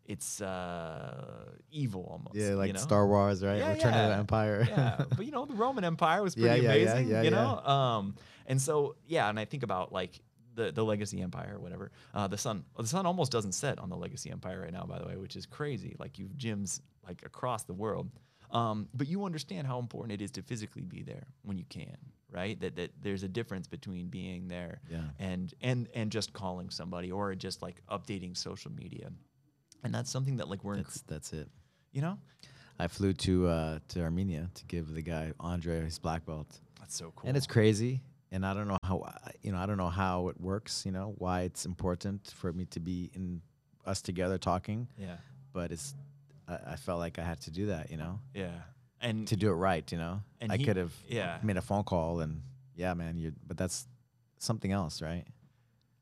it's 0.06 0.42
uh, 0.42 1.46
evil 1.72 2.08
almost. 2.12 2.36
Yeah, 2.36 2.56
like 2.56 2.68
you 2.68 2.74
know? 2.74 2.80
Star 2.80 3.08
Wars, 3.08 3.44
right? 3.44 3.58
Yeah, 3.58 3.74
Return 3.74 3.94
of 3.94 4.10
the. 4.10 4.16
Empire. 4.18 4.66
yeah, 4.70 5.04
but 5.16 5.26
you 5.26 5.32
know 5.32 5.46
the 5.46 5.54
Roman 5.56 5.84
Empire 5.84 6.22
was 6.24 6.36
Yeah, 6.38 6.50
pretty 6.50 6.64
yeah, 6.64 6.74
yeah, 6.74 6.82
amazing. 6.92 7.08
yeah, 7.10 7.22
you 7.22 7.30
yeah. 7.32 7.36
know, 7.36 7.58
um, 7.66 8.16
and 8.46 8.62
so 8.62 8.96
yeah, 9.08 9.30
and 9.30 9.40
I 9.40 9.46
think 9.46 9.64
about 9.64 9.92
like 9.92 10.22
the 10.56 10.72
the 10.72 10.84
Legacy 10.84 11.22
Empire 11.22 11.56
or 11.56 11.60
whatever. 11.60 11.92
Uh, 12.14 12.28
the 12.28 12.38
sun, 12.38 12.64
the 12.78 12.88
sun 12.88 13.06
almost 13.06 13.32
doesn't 13.32 13.54
set 13.54 13.80
on 13.80 13.90
the 13.90 13.98
Legacy 13.98 14.32
Empire 14.32 14.62
right 14.62 14.72
now, 14.74 14.84
by 14.84 15.00
the 15.00 15.06
way, 15.08 15.18
which 15.18 15.36
is 15.36 15.46
crazy. 15.46 15.96
Like 16.00 16.18
you've 16.20 16.32
gyms 16.38 16.82
like 17.08 17.24
across 17.26 17.64
the 17.64 17.74
world. 17.74 18.10
Um, 18.52 18.88
but 18.94 19.08
you 19.08 19.26
understand 19.26 19.66
how 19.68 19.80
important 19.80 20.14
it 20.14 20.24
is 20.24 20.32
to 20.32 20.42
physically 20.44 20.84
be 20.84 21.02
there 21.02 21.26
when 21.44 21.58
you 21.58 21.66
can, 21.68 21.98
right? 22.32 22.58
That 22.62 22.76
that 22.78 22.92
there's 23.02 23.24
a 23.24 23.28
difference 23.28 23.68
between 23.68 24.08
being 24.08 24.48
there 24.48 24.80
Yeah. 24.90 25.00
and 25.20 25.52
and 25.62 25.90
and 25.96 26.12
just 26.12 26.32
calling 26.32 26.70
somebody 26.70 27.12
or 27.12 27.34
just 27.36 27.62
like 27.64 27.82
updating 27.92 28.38
social 28.38 28.72
media. 28.72 29.10
And 29.86 29.94
that's 29.94 30.10
something 30.10 30.38
that 30.38 30.50
like 30.50 30.64
we're, 30.64 30.78
That's 30.78 31.02
that's 31.04 31.34
it. 31.34 31.48
you 31.92 32.02
know, 32.02 32.18
I 32.80 32.88
flew 32.88 33.14
to 33.14 33.48
uh, 33.48 33.80
to 33.90 34.02
Armenia 34.02 34.50
to 34.54 34.66
give 34.66 34.94
the 34.94 35.02
guy 35.02 35.32
Andre 35.40 35.82
his 35.86 36.00
black 36.00 36.26
belt, 36.26 36.60
that's 36.80 36.96
so 36.96 37.12
cool. 37.16 37.28
and 37.28 37.38
it's 37.38 37.48
crazy. 37.48 38.02
And 38.32 38.46
I 38.46 38.54
don't 38.54 38.68
know 38.68 38.78
how 38.84 39.08
you 39.44 39.52
know 39.52 39.60
I 39.60 39.66
don't 39.66 39.78
know 39.78 39.90
how 39.90 40.28
it 40.30 40.42
works. 40.42 40.86
You 40.86 40.92
know 40.92 41.14
why 41.18 41.42
it's 41.42 41.66
important 41.66 42.34
for 42.36 42.52
me 42.52 42.66
to 42.66 42.80
be 42.80 43.10
in 43.14 43.42
us 43.86 44.02
together 44.02 44.38
talking, 44.38 44.88
yeah, 44.98 45.18
but 45.54 45.72
it's 45.72 45.94
I, 46.48 46.74
I 46.74 46.76
felt 46.76 47.00
like 47.00 47.20
I 47.20 47.24
had 47.24 47.40
to 47.42 47.52
do 47.52 47.68
that. 47.68 47.92
You 47.92 47.98
know 47.98 48.20
yeah, 48.34 48.50
and 49.00 49.28
to 49.28 49.36
do 49.38 49.50
it 49.50 49.54
right. 49.56 49.90
You 49.92 50.00
know 50.00 50.22
And 50.42 50.52
I 50.52 50.58
could 50.58 50.76
have 50.78 50.94
yeah. 51.08 51.38
made 51.44 51.58
a 51.58 51.62
phone 51.62 51.84
call 51.84 52.20
and 52.20 52.42
yeah, 52.76 52.94
man. 52.96 53.18
You 53.18 53.32
but 53.48 53.58
that's 53.58 53.88
something 54.40 54.72
else, 54.72 55.02
right? 55.02 55.26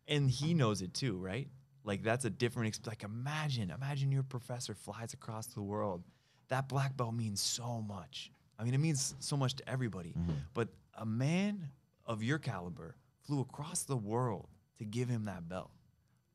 and 0.07 0.29
he 0.29 0.53
knows 0.53 0.81
it 0.81 0.93
too, 0.93 1.15
right? 1.17 1.47
Like 1.83 2.03
that's 2.03 2.25
a 2.25 2.29
different. 2.29 2.73
Exp- 2.73 2.87
like 2.87 3.03
imagine, 3.03 3.71
imagine 3.71 4.11
your 4.11 4.23
professor 4.23 4.73
flies 4.73 5.13
across 5.13 5.47
the 5.47 5.61
world. 5.61 6.03
That 6.49 6.69
black 6.69 6.95
belt 6.95 7.13
means 7.13 7.41
so 7.41 7.81
much. 7.81 8.31
I 8.59 8.63
mean, 8.63 8.73
it 8.73 8.79
means 8.79 9.15
so 9.19 9.35
much 9.35 9.55
to 9.55 9.69
everybody. 9.69 10.13
But 10.53 10.69
a 10.97 11.05
man 11.05 11.69
of 12.05 12.21
your 12.23 12.37
caliber 12.37 12.95
flew 13.25 13.41
across 13.41 13.83
the 13.83 13.97
world 13.97 14.47
to 14.77 14.85
give 14.85 15.09
him 15.09 15.25
that 15.25 15.47
belt. 15.49 15.71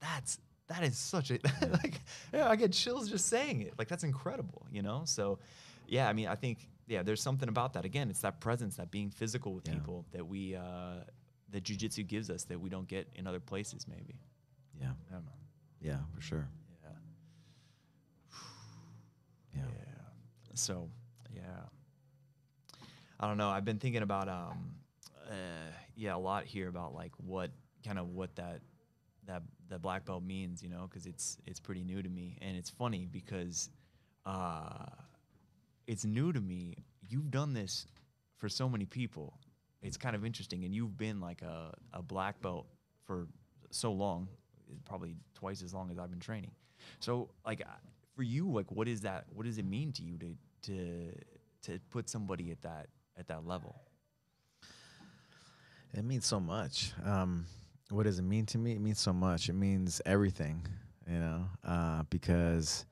That's 0.01 0.38
that 0.68 0.82
is 0.82 0.99
such 0.99 1.30
a 1.30 1.38
like. 1.82 2.01
Yeah, 2.32 2.49
I 2.49 2.57
get 2.57 2.72
chills 2.72 3.09
just 3.09 3.26
saying 3.26 3.62
it. 3.62 3.74
Like 3.78 3.88
that's 3.88 4.05
incredible, 4.05 4.66
you 4.70 4.82
know. 4.82 5.03
So, 5.07 5.38
yeah, 5.86 6.09
I 6.09 6.12
mean, 6.12 6.28
I 6.28 6.34
think 6.34 6.68
yeah, 6.88 7.03
there's 7.03 7.22
something 7.22 7.49
about 7.49 7.72
that. 7.74 7.84
Again, 7.84 8.11
it's 8.11 8.20
that 8.20 8.40
presence, 8.40 8.76
that 8.76 8.90
being 8.90 9.11
physical 9.11 9.55
with 9.55 9.66
Yeah. 9.66 9.74
people 9.74 10.05
that 10.12 10.26
we 10.26 10.57
uh, 10.57 11.05
that 11.51 11.62
jujitsu 11.64 12.07
gives 12.07 12.28
us 12.28 12.44
that 12.44 12.61
we 12.61 12.68
don't 12.68 12.88
get 12.88 13.09
in 13.14 13.26
other 13.26 13.40
places. 13.40 13.86
Maybe. 13.88 14.14
Yeah, 14.81 14.91
I 15.11 15.12
don't 15.14 15.24
yeah, 15.81 15.99
for 16.14 16.20
sure. 16.20 16.49
Yeah. 16.83 16.91
Yeah, 19.55 19.62
Yeah. 19.62 20.51
So, 20.55 20.89
yeah. 21.35 21.43
I 23.20 23.26
don't 23.26 23.37
know. 23.37 23.49
I've 23.49 23.64
been 23.64 23.79
thinking 23.79 24.03
about 24.03 24.29
um 24.29 24.74
uh 25.29 25.70
yeah, 25.97 26.14
a 26.14 26.18
lot 26.18 26.45
here 26.45 26.68
about 26.68 26.95
like 26.95 27.12
what 27.18 27.51
kind 27.85 27.99
of 27.99 28.11
what 28.11 28.35
that 28.37 28.61
that 29.26 29.43
that 29.68 29.83
black 29.83 30.05
belt 30.05 30.22
means, 30.22 30.62
you 30.62 30.68
know, 30.68 30.89
cuz 30.89 31.07
it's 31.07 31.39
it's 31.47 31.61
pretty 31.61 31.85
new 31.85 32.03
to 32.03 32.09
me 32.09 32.39
and 32.41 32.57
it's 32.57 32.70
funny 32.70 33.07
because 33.07 33.70
uh 34.26 34.87
it's 35.87 36.05
new 36.05 36.33
to 36.33 36.41
me. 36.41 36.85
You've 37.09 37.31
done 37.31 37.55
this 37.55 37.87
for 38.37 38.49
so 38.49 38.68
many 38.68 38.85
people. 38.85 39.35
It's 39.83 39.97
kind 39.97 40.14
of 40.14 40.24
interesting 40.24 40.64
and 40.64 40.74
you've 40.74 40.97
been 40.97 41.20
like 41.20 41.43
a 41.43 41.74
a 41.93 42.03
black 42.03 42.41
belt 42.41 42.66
for 43.05 43.26
so 43.70 43.93
long, 43.93 44.29
probably 44.85 45.16
twice 45.35 45.62
as 45.62 45.73
long 45.75 45.91
as 45.91 45.99
I've 45.99 46.11
been 46.11 46.21
training. 46.21 46.53
So 47.01 47.29
like 47.47 47.62
for 48.16 48.23
you, 48.23 48.51
like 48.51 48.71
what 48.71 48.89
is 48.89 49.01
that? 49.03 49.27
What 49.35 49.47
does 49.47 49.59
it 49.59 49.64
mean 49.64 49.93
to 49.93 50.03
you 50.03 50.19
to 50.19 50.37
to 50.62 51.12
to 51.62 51.79
put 51.91 52.09
somebody 52.09 52.51
at 52.51 52.62
that 52.62 52.89
at 53.19 53.29
that 53.29 53.47
level? 53.47 53.81
It 55.95 56.05
means 56.05 56.27
so 56.27 56.39
much. 56.39 56.93
Um, 57.05 57.47
what 57.91 58.03
does 58.05 58.19
it 58.19 58.23
mean 58.23 58.47
to 58.47 58.59
me? 58.59 58.73
It 58.73 58.81
means 58.81 59.01
so 59.01 59.12
much. 59.12 59.49
It 59.49 59.55
means 59.55 60.03
everything, 60.05 60.66
you 61.11 61.19
know, 61.19 61.45
uh, 61.64 62.03
because 62.11 62.85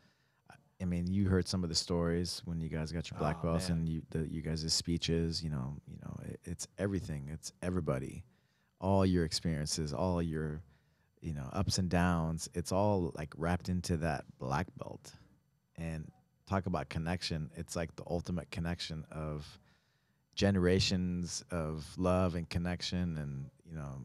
I 0.80 0.84
mean, 0.84 1.06
you 1.06 1.28
heard 1.28 1.46
some 1.46 1.62
of 1.62 1.68
the 1.68 1.74
stories 1.74 2.42
when 2.44 2.60
you 2.60 2.68
guys 2.68 2.92
got 2.92 3.10
your 3.10 3.18
black 3.18 3.38
Oh, 3.40 3.48
belts 3.48 3.68
man. 3.68 3.78
and 3.78 3.88
you 3.88 4.02
the, 4.10 4.26
you 4.30 4.40
guys' 4.42 4.72
speeches. 4.72 5.42
You 5.42 5.50
know, 5.50 5.76
you 5.86 5.98
know, 6.02 6.16
it, 6.26 6.40
it's 6.44 6.66
everything. 6.78 7.28
It's 7.32 7.52
everybody, 7.62 8.24
all 8.80 9.04
your 9.04 9.24
experiences, 9.24 9.92
all 9.92 10.22
your, 10.22 10.60
you 11.20 11.32
know, 11.34 11.48
ups 11.52 11.78
and 11.78 11.88
downs. 11.88 12.48
It's 12.54 12.72
all 12.72 13.12
like 13.16 13.32
wrapped 13.36 13.68
into 13.68 13.96
that 13.98 14.24
black 14.38 14.66
belt, 14.78 15.12
and 15.76 16.10
talk 16.46 16.66
about 16.66 16.88
connection. 16.88 17.50
It's 17.56 17.74
like 17.76 17.94
the 17.96 18.04
ultimate 18.08 18.50
connection 18.50 19.04
of 19.10 19.46
generations 20.34 21.42
of 21.50 21.86
love 21.96 22.34
and 22.34 22.48
connection 22.50 23.16
and 23.16 23.50
you 23.64 23.74
know 23.74 24.02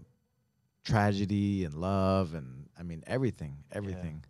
tragedy 0.84 1.66
and 1.66 1.74
love 1.76 2.34
and 2.34 2.68
i 2.80 2.84
mean 2.84 3.04
everything 3.06 3.56
everything 3.72 4.24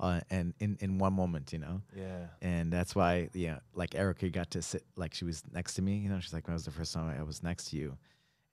uh, 0.00 0.20
and 0.30 0.52
in 0.58 0.76
in 0.80 0.98
one 0.98 1.12
moment 1.12 1.52
you 1.52 1.58
know 1.60 1.80
Yeah. 1.96 2.26
and 2.42 2.72
that's 2.72 2.94
why 2.96 3.30
yeah 3.34 3.60
like 3.72 3.94
erica 3.94 4.28
got 4.30 4.50
to 4.50 4.62
sit 4.62 4.84
like 4.96 5.14
she 5.14 5.24
was 5.24 5.42
next 5.52 5.74
to 5.74 5.82
me 5.82 5.96
you 5.98 6.08
know 6.08 6.18
she's 6.20 6.32
like 6.34 6.44
that 6.46 6.52
was 6.52 6.64
the 6.64 6.72
first 6.72 6.92
time 6.92 7.14
i 7.18 7.22
was 7.22 7.42
next 7.42 7.70
to 7.70 7.76
you 7.76 7.96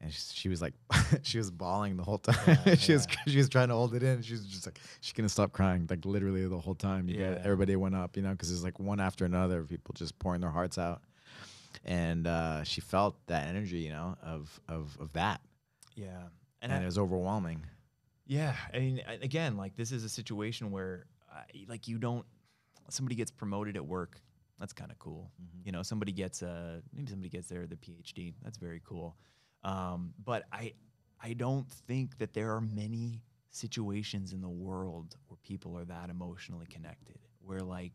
and 0.01 0.11
she, 0.11 0.21
she 0.33 0.49
was 0.49 0.61
like 0.61 0.73
she 1.21 1.37
was 1.37 1.49
bawling 1.51 1.95
the 1.97 2.03
whole 2.03 2.17
time 2.17 2.57
Yeah, 2.65 2.75
she 2.85 2.93
was 2.93 3.07
she 3.27 3.37
was 3.37 3.47
trying 3.49 3.69
to 3.69 3.75
hold 3.75 3.93
it 3.95 4.03
in 4.03 4.21
she 4.21 4.33
was 4.33 4.45
just 4.45 4.65
like 4.65 4.79
she 4.99 5.13
couldn't 5.13 5.29
stop 5.29 5.51
crying 5.53 5.87
like 5.89 6.03
literally 6.05 6.47
the 6.47 6.57
whole 6.59 6.75
time 6.75 7.07
you 7.07 7.19
Yeah. 7.19 7.35
got 7.35 7.45
everybody 7.45 7.75
went 7.75 7.95
up 7.95 8.17
you 8.17 8.23
know 8.23 8.31
because 8.31 8.51
it's 8.51 8.63
like 8.63 8.79
one 8.79 8.99
after 8.99 9.25
another 9.25 9.59
of 9.59 9.69
people 9.69 9.93
just 9.93 10.17
pouring 10.19 10.41
their 10.41 10.49
hearts 10.49 10.77
out 10.77 11.01
and 11.85 12.27
uh, 12.27 12.63
she 12.63 12.81
felt 12.81 13.15
that 13.27 13.47
energy 13.47 13.79
you 13.79 13.89
know 13.89 14.17
of 14.23 14.59
of 14.67 14.97
of 14.99 15.13
that 15.13 15.41
Yeah. 15.95 16.07
and, 16.61 16.71
And, 16.71 16.73
I, 16.73 16.83
it 16.83 16.85
was 16.85 16.97
overwhelming 16.97 17.61
yeah, 18.27 18.55
I 18.73 18.79
mean, 18.79 19.01
again, 19.21 19.57
like 19.57 19.75
this 19.75 19.91
is 19.91 20.05
a 20.05 20.09
situation 20.09 20.71
where, 20.71 21.05
uh, 21.29 21.41
like, 21.67 21.89
you 21.89 21.97
don't. 21.97 22.25
Somebody 22.89 23.15
gets 23.15 23.29
promoted 23.29 23.75
at 23.75 23.85
work. 23.85 24.21
That's 24.57 24.71
kind 24.71 24.89
of 24.89 24.97
cool. 24.99 25.31
You 25.65 25.73
know, 25.73 25.83
somebody 25.83 26.13
gets 26.13 26.41
a 26.41 26.81
maybe 26.93 27.09
somebody 27.09 27.27
gets 27.27 27.47
their 27.49 27.67
the 27.67 27.75
PhD. 27.75 28.33
That's 28.41 28.57
very 28.57 28.79
cool. 28.85 29.17
Um, 29.63 30.13
but 30.23 30.43
I 30.51 30.73
I 31.23 31.33
don't 31.33 31.69
think 31.69 32.17
that 32.17 32.33
there 32.33 32.53
are 32.55 32.61
many 32.61 33.21
situations 33.51 34.33
in 34.33 34.41
the 34.41 34.49
world 34.49 35.15
where 35.27 35.37
people 35.43 35.77
are 35.77 35.85
that 35.85 36.09
emotionally 36.09 36.65
connected. 36.67 37.19
Where 37.43 37.61
like, 37.61 37.93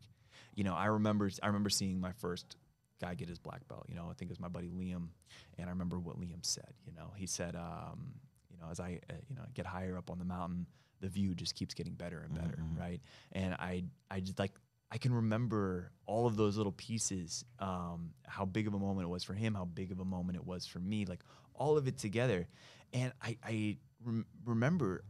you 0.55 0.63
know, 0.63 0.75
I 0.75 0.85
remember 0.85 1.29
I 1.43 1.47
remember 1.47 1.69
seeing 1.69 1.99
my 1.99 2.11
first 2.13 2.57
guy 2.99 3.15
get 3.15 3.29
his 3.29 3.39
black 3.39 3.67
belt. 3.67 3.85
You 3.89 3.95
know, 3.95 4.07
I 4.09 4.13
think 4.13 4.29
it 4.29 4.33
was 4.33 4.39
my 4.39 4.47
buddy 4.47 4.69
Liam, 4.69 5.09
and 5.57 5.67
I 5.67 5.69
remember 5.69 5.99
what 5.99 6.19
Liam 6.19 6.45
said. 6.45 6.73
You 6.85 6.93
know, 6.93 7.11
he 7.15 7.25
said, 7.25 7.55
um, 7.55 8.13
you 8.51 8.57
know, 8.59 8.67
as 8.71 8.79
I 8.79 8.99
uh, 9.09 9.13
you 9.29 9.35
know 9.35 9.43
get 9.53 9.65
higher 9.65 9.97
up 9.97 10.09
on 10.09 10.19
the 10.19 10.25
mountain, 10.25 10.65
the 11.01 11.07
view 11.07 11.35
just 11.35 11.55
keeps 11.55 11.73
getting 11.73 11.93
better 11.93 12.21
and 12.21 12.33
better, 12.33 12.63
right? 12.79 13.01
And 13.33 13.53
I 13.55 13.83
I 14.09 14.19
just 14.19 14.39
like 14.39 14.53
I 14.91 14.97
can 14.97 15.13
remember 15.13 15.91
all 16.05 16.27
of 16.27 16.37
those 16.37 16.55
little 16.55 16.71
pieces, 16.71 17.43
um, 17.59 18.11
how 18.25 18.45
big 18.45 18.67
of 18.67 18.73
a 18.73 18.79
moment 18.79 19.05
it 19.05 19.09
was 19.09 19.23
for 19.23 19.33
him, 19.33 19.53
how 19.53 19.65
big 19.65 19.91
of 19.91 19.99
a 19.99 20.05
moment 20.05 20.37
it 20.37 20.45
was 20.45 20.65
for 20.65 20.79
me, 20.79 21.05
like 21.05 21.19
all 21.57 21.77
of 21.77 21.87
it 21.87 21.97
together. 21.97 22.47
And 22.93 23.11
I, 23.21 23.37
I 23.43 23.77
rem- 24.03 24.25
remember 24.45 25.03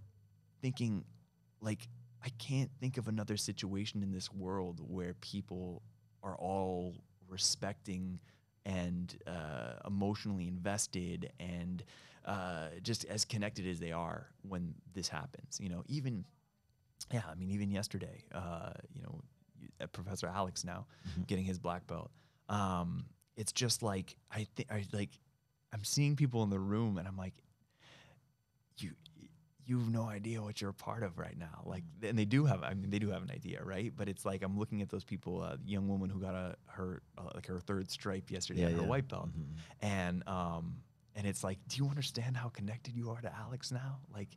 thinking, 0.61 1.05
like, 1.61 1.87
I 2.23 2.29
can't 2.39 2.71
think 2.79 2.97
of 2.97 3.07
another 3.07 3.37
situation 3.37 4.01
in 4.01 4.11
this 4.11 4.33
world 4.33 4.81
where 4.85 5.13
people 5.15 5.83
are 6.23 6.35
all 6.35 6.95
respecting 7.27 8.19
and 8.65 9.15
uh, 9.27 9.73
emotionally 9.85 10.47
invested 10.47 11.31
and 11.39 11.83
uh, 12.25 12.67
just 12.81 13.05
as 13.05 13.23
connected 13.23 13.65
as 13.65 13.79
they 13.79 13.91
are 13.91 14.27
when 14.41 14.73
this 14.93 15.07
happens. 15.07 15.59
You 15.61 15.69
know, 15.69 15.83
even 15.87 16.25
yeah, 17.13 17.21
I 17.29 17.35
mean, 17.35 17.51
even 17.51 17.71
yesterday, 17.71 18.23
uh, 18.33 18.71
you 18.93 19.01
know, 19.01 19.21
uh, 19.81 19.87
Professor 19.87 20.27
Alex 20.27 20.65
now 20.65 20.87
getting 21.27 21.45
his 21.45 21.59
black 21.59 21.87
belt. 21.87 22.11
Um, 22.49 23.05
it's 23.37 23.51
just 23.51 23.83
like 23.83 24.17
I 24.31 24.47
think 24.55 24.71
I 24.71 24.83
like 24.91 25.11
I'm 25.77 25.83
seeing 25.83 26.15
people 26.15 26.41
in 26.43 26.49
the 26.49 26.59
room, 26.59 26.97
and 26.97 27.07
I'm 27.07 27.17
like, 27.17 27.33
you 28.79 28.91
you 29.65 29.79
have 29.79 29.89
no 29.89 30.03
idea 30.07 30.41
what 30.41 30.61
you're 30.61 30.69
a 30.69 30.73
part 30.73 31.03
of 31.03 31.17
right 31.17 31.37
now. 31.37 31.61
Like, 31.65 31.83
and 32.01 32.17
they 32.17 32.23
do 32.23 32.45
have, 32.45 32.63
I 32.63 32.73
mean, 32.73 32.89
they 32.89 32.99
do 32.99 33.09
have 33.09 33.21
an 33.21 33.29
idea, 33.31 33.61
right? 33.65 33.91
But 33.93 34.07
it's 34.07 34.23
like 34.25 34.41
I'm 34.41 34.57
looking 34.57 34.81
at 34.81 34.89
those 34.89 35.03
people, 35.03 35.41
uh, 35.41 35.57
young 35.65 35.89
woman 35.89 36.09
who 36.09 36.21
got 36.21 36.35
a 36.35 36.55
her 36.67 37.01
uh, 37.17 37.29
like 37.35 37.45
her 37.47 37.59
third 37.59 37.91
stripe 37.91 38.31
yesterday 38.31 38.61
Yeah, 38.61 38.67
on 38.67 38.73
her 38.73 38.81
yeah. 38.81 38.87
white 38.87 39.07
belt, 39.09 39.29
Mhm. 39.29 39.57
and 39.81 40.27
um, 40.27 40.77
and 41.15 41.27
it's 41.27 41.43
like, 41.43 41.59
do 41.67 41.77
you 41.77 41.89
understand 41.89 42.37
how 42.37 42.49
connected 42.49 42.95
you 42.95 43.09
are 43.11 43.21
to 43.21 43.35
Alex 43.35 43.71
now? 43.71 43.99
Like, 44.13 44.29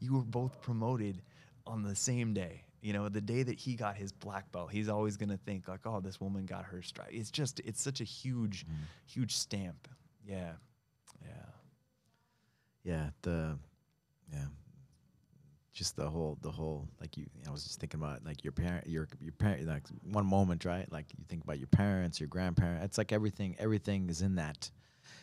you 0.00 0.14
were 0.14 0.24
both 0.24 0.60
promoted 0.62 1.22
on 1.66 1.82
the 1.82 1.94
same 1.94 2.32
day. 2.32 2.64
You 2.80 2.92
know, 2.92 3.08
the 3.08 3.20
day 3.20 3.42
that 3.42 3.58
he 3.58 3.74
got 3.74 3.96
his 3.96 4.12
black 4.12 4.50
belt, 4.52 4.70
he's 4.70 4.88
always 4.88 5.16
gonna 5.16 5.36
think 5.36 5.66
like, 5.68 5.84
oh, 5.84 6.00
this 6.00 6.20
woman 6.20 6.46
got 6.46 6.64
her 6.66 6.80
stripe. 6.80 7.08
It's 7.12 7.30
just, 7.32 7.58
it's 7.60 7.82
such 7.82 8.00
a 8.00 8.04
huge, 8.04 8.64
huge 9.04 9.34
stamp. 9.34 9.88
Yeah, 10.24 10.52
yeah, 11.24 11.30
yeah 12.84 13.10
the 13.22 13.58
yeah 14.32 14.44
just 15.72 15.94
the 15.96 16.08
whole 16.08 16.36
the 16.42 16.50
whole 16.50 16.88
like 17.00 17.16
you 17.16 17.26
i 17.46 17.50
was 17.50 17.62
just 17.62 17.78
thinking 17.78 18.00
about 18.00 18.24
like 18.24 18.42
your 18.42 18.52
parent 18.52 18.86
your 18.88 19.06
your 19.20 19.32
parent 19.32 19.64
like 19.66 19.84
one 20.10 20.26
moment 20.26 20.64
right 20.64 20.90
like 20.90 21.06
you 21.16 21.24
think 21.28 21.44
about 21.44 21.58
your 21.58 21.68
parents 21.68 22.18
your 22.18 22.28
grandparents 22.28 22.84
it's 22.84 22.98
like 22.98 23.12
everything 23.12 23.54
everything 23.58 24.08
is 24.10 24.20
in 24.22 24.34
that 24.36 24.70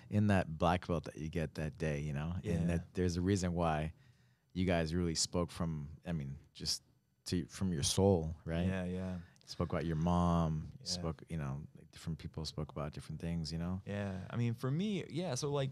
in 0.10 0.28
that 0.28 0.58
black 0.58 0.88
belt 0.88 1.04
that 1.04 1.18
you 1.18 1.28
get 1.30 1.54
that 1.56 1.78
day 1.78 2.00
you 2.00 2.14
know 2.14 2.34
Yeah. 2.42 2.54
and 2.54 2.70
that 2.70 2.86
there's 2.94 3.18
a 3.18 3.22
reason 3.22 3.54
why 3.54 3.92
you 4.54 4.66
guys 4.66 4.96
really 4.96 5.16
spoke 5.16 5.52
from 5.52 5.90
i 6.08 6.14
mean 6.14 6.36
just 6.54 6.82
to 7.26 7.46
from 7.48 7.74
your 7.74 7.84
soul 7.84 8.34
right 8.46 8.66
yeah, 8.68 8.86
yeah. 8.86 9.14
Spoke 9.48 9.72
about 9.74 9.86
your 9.86 9.96
mom. 9.96 10.70
Yeah. 10.84 10.90
Spoke, 10.92 11.22
you 11.30 11.38
know, 11.38 11.58
different 11.96 12.20
people 12.20 12.46
spoke 12.46 12.72
about 12.72 12.94
different 12.94 13.20
things. 13.20 13.52
You 13.52 13.58
know. 13.58 13.82
Yeah, 13.88 14.12
I 14.30 14.36
mean, 14.36 14.54
for 14.54 14.70
me, 14.70 15.06
yeah. 15.10 15.34
So 15.34 15.52
like, 15.52 15.72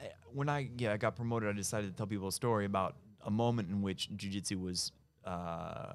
eh, 0.00 0.08
when 0.32 0.48
I 0.48 0.70
yeah 0.76 0.92
I 0.94 0.96
got 0.96 1.14
promoted, 1.14 1.48
I 1.48 1.52
decided 1.52 1.90
to 1.90 1.96
tell 1.96 2.06
people 2.06 2.26
a 2.28 2.32
story 2.32 2.64
about 2.64 2.96
a 3.20 3.30
moment 3.30 3.68
in 3.70 3.82
which 3.82 4.08
jujitsu 4.16 4.60
was 4.60 4.92
uh, 5.24 5.92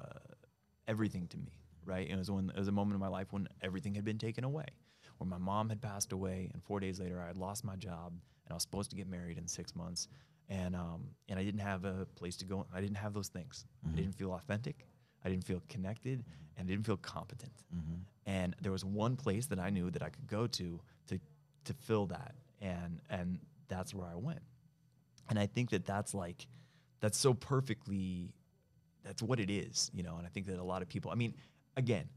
everything 0.88 1.26
to 1.28 1.36
me. 1.36 1.58
Right, 1.84 2.08
it 2.08 2.16
was 2.16 2.30
when 2.30 2.48
it 2.48 2.58
was 2.58 2.68
a 2.68 2.72
moment 2.72 2.94
in 2.94 3.00
my 3.00 3.08
life 3.08 3.26
when 3.30 3.46
everything 3.60 3.94
had 3.94 4.06
been 4.06 4.16
taken 4.16 4.42
away, 4.44 4.64
where 5.18 5.28
my 5.28 5.36
mom 5.36 5.68
had 5.68 5.82
passed 5.82 6.12
away, 6.12 6.48
and 6.54 6.62
four 6.62 6.80
days 6.80 6.98
later 6.98 7.20
I 7.20 7.26
had 7.26 7.36
lost 7.36 7.62
my 7.62 7.76
job, 7.76 8.12
and 8.12 8.50
I 8.50 8.54
was 8.54 8.62
supposed 8.62 8.88
to 8.90 8.96
get 8.96 9.06
married 9.06 9.36
in 9.36 9.46
six 9.46 9.76
months, 9.76 10.08
and 10.48 10.74
um 10.74 11.02
and 11.28 11.38
I 11.38 11.44
didn't 11.44 11.60
have 11.60 11.84
a 11.84 12.06
place 12.14 12.36
to 12.36 12.46
go. 12.46 12.66
I 12.72 12.80
didn't 12.80 12.96
have 12.96 13.12
those 13.12 13.28
things. 13.28 13.66
I 13.92 13.96
didn't 13.96 14.14
feel 14.14 14.32
authentic. 14.32 14.86
I 15.24 15.28
didn't 15.30 15.44
feel 15.44 15.62
connected, 15.68 16.24
and 16.56 16.68
I 16.68 16.70
didn't 16.70 16.86
feel 16.86 16.96
competent. 16.96 17.52
Mm-hmm. 17.74 17.94
and 18.26 18.54
there 18.60 18.72
was 18.72 18.84
one 18.84 19.16
place 19.16 19.46
that 19.46 19.58
I 19.58 19.70
knew 19.70 19.90
that 19.90 20.02
I 20.02 20.08
could 20.10 20.26
go 20.26 20.46
to 20.46 20.80
to 21.08 21.18
to 21.64 21.74
fill 21.74 22.06
that. 22.06 22.34
And 22.60 23.00
and 23.10 23.38
that's 23.68 23.92
where 23.94 24.06
I 24.06 24.14
went. 24.16 24.42
And 25.28 25.38
I 25.38 25.46
think 25.46 25.70
that 25.70 25.84
that's 25.84 26.14
like 26.14 26.46
that's 27.00 27.18
so 27.18 27.34
perfectly 27.34 28.32
that's 29.02 29.22
what 29.22 29.40
it 29.40 29.50
is 29.50 29.90
you 29.94 30.02
know? 30.02 30.16
And 30.16 30.26
I 30.26 30.30
think 30.30 30.46
that 30.46 30.58
a 30.58 30.64
lot 30.64 30.82
of 30.82 30.88
people 30.88 31.10
I 31.10 31.14
mean 31.14 31.34
again 31.76 32.08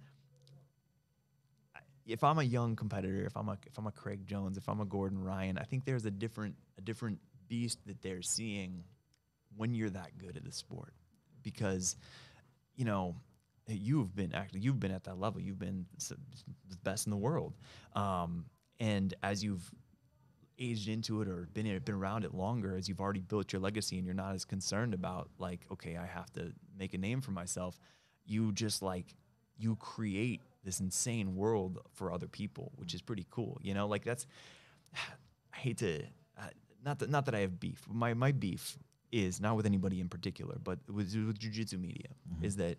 if 2.05 2.23
I'm 2.23 2.39
a 2.39 2.43
young 2.43 2.75
competitor 2.75 3.25
if 3.25 3.35
I'm 3.35 3.49
a 3.49 3.57
if 3.65 3.77
I'm 3.77 3.87
a 3.87 3.91
Craig 3.91 4.25
Jones 4.25 4.57
if 4.57 4.69
I'm 4.69 4.79
a 4.79 4.85
Gordon 4.85 5.21
Ryan 5.21 5.57
I 5.57 5.63
think 5.63 5.83
there's 5.85 6.05
a 6.05 6.11
different 6.11 6.55
a 6.77 6.81
different 6.81 7.19
beast 7.49 7.79
that 7.85 8.01
they're 8.01 8.21
seeing 8.21 8.83
when 9.55 9.73
you're 9.73 9.89
that 9.89 10.17
good 10.17 10.37
at 10.37 10.43
the 10.43 10.51
sport. 10.51 10.93
Because 11.43 11.95
you 12.77 12.85
know 12.85 13.15
you've 13.67 14.15
been 14.15 14.33
actually 14.33 14.61
you've 14.61 14.79
been 14.79 14.91
at 14.91 15.03
that 15.03 15.19
level. 15.19 15.41
You've 15.41 15.59
been 15.59 15.85
the 16.07 16.77
best 16.83 17.05
in 17.05 17.11
the 17.11 17.17
world. 17.17 17.53
Um, 17.93 18.45
and 18.79 19.13
as 19.23 19.43
you've 19.43 19.69
aged 20.59 20.87
into 20.87 21.21
it 21.21 21.27
or 21.27 21.47
been 21.53 21.79
been 21.79 21.95
around 21.95 22.25
it 22.25 22.33
longer 22.33 22.75
as 22.75 22.87
you've 22.87 22.99
already 22.99 23.19
built 23.19 23.53
your 23.53 23.61
legacy 23.61 23.97
and 23.97 24.05
you're 24.05 24.15
not 24.15 24.33
as 24.33 24.43
concerned 24.43 24.93
about 24.95 25.29
like 25.37 25.61
okay 25.71 25.95
i 25.97 26.05
have 26.05 26.31
to 26.33 26.51
make 26.79 26.95
a 26.95 26.97
name 26.97 27.21
for 27.21 27.29
myself 27.29 27.79
you 28.25 28.51
just 28.51 28.81
like 28.81 29.13
you 29.55 29.75
create 29.75 30.41
this 30.63 30.79
insane 30.79 31.35
world 31.35 31.79
for 31.93 32.11
other 32.11 32.27
people 32.27 32.71
which 32.75 32.95
is 32.95 33.03
pretty 33.03 33.25
cool 33.29 33.59
you 33.61 33.73
know? 33.75 33.87
Like 33.87 34.03
that's 34.03 34.25
i 35.53 35.57
hate 35.57 35.77
to 35.77 36.01
uh, 36.39 36.47
not 36.83 36.99
that 36.99 37.09
not 37.09 37.25
that 37.25 37.35
i 37.35 37.39
have 37.39 37.59
beef. 37.59 37.85
My 37.87 38.13
my 38.15 38.31
beef 38.31 38.77
is 39.11 39.39
not 39.39 39.55
with 39.55 39.65
anybody 39.65 39.99
in 39.99 40.09
particular 40.09 40.57
but 40.63 40.79
with, 40.87 41.15
with 41.15 41.39
jiu-jitsu 41.39 41.77
media 41.77 42.09
mm-hmm. 42.29 42.45
is 42.45 42.55
that 42.55 42.77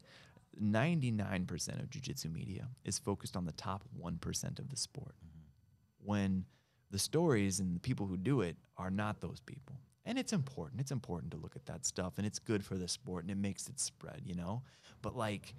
99% 0.63 1.81
of 1.81 1.91
jiu-jitsu 1.91 2.29
media 2.29 2.69
is 2.85 2.99
focused 2.99 3.37
on 3.37 3.45
the 3.45 3.53
top 3.53 3.85
1% 4.01 4.59
of 4.59 4.69
the 4.71 4.77
sport. 4.77 5.15
Mm-hmm. 5.25 6.09
When 6.09 6.45
the 6.91 6.99
stories 6.99 7.61
and 7.61 7.77
the 7.77 7.81
people 7.81 8.07
who 8.07 8.17
do 8.17 8.41
it 8.41 8.57
are 8.77 8.91
not 8.91 9.21
those 9.21 9.41
people. 9.41 9.77
And 10.07 10.19
it's 10.19 10.33
important. 10.33 10.81
It's 10.81 10.91
important 10.91 11.33
to 11.33 11.39
look 11.39 11.55
at 11.55 11.67
that 11.67 11.85
stuff 11.85 12.15
and 12.17 12.27
it's 12.27 12.39
good 12.39 12.65
for 12.65 12.77
the 12.77 12.89
sport 12.89 13.25
and 13.25 13.31
it 13.31 13.37
makes 13.37 13.69
it 13.69 13.79
spread 13.79 14.23
you 14.25 14.35
know? 14.35 14.63
But 15.03 15.17
like 15.17 15.55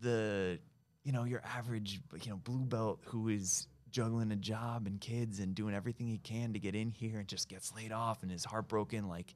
the 0.00 0.58
you 1.04 1.12
know 1.12 1.24
your 1.24 1.42
average 1.44 2.00
you 2.22 2.30
know 2.30 2.36
blue 2.36 2.64
belt 2.64 3.00
who 3.04 3.28
is 3.28 3.66
juggling 3.90 4.32
a 4.32 4.36
job 4.36 4.86
and 4.86 5.00
kids 5.00 5.40
and 5.40 5.54
doing 5.54 5.74
everything 5.74 6.06
he 6.06 6.18
can 6.18 6.52
to 6.52 6.58
get 6.58 6.74
in 6.74 6.90
here 6.90 7.18
and 7.18 7.28
just 7.28 7.48
gets 7.48 7.74
laid 7.74 7.92
off 7.92 8.22
and 8.22 8.32
is 8.32 8.44
heartbroken 8.44 9.08
like 9.08 9.34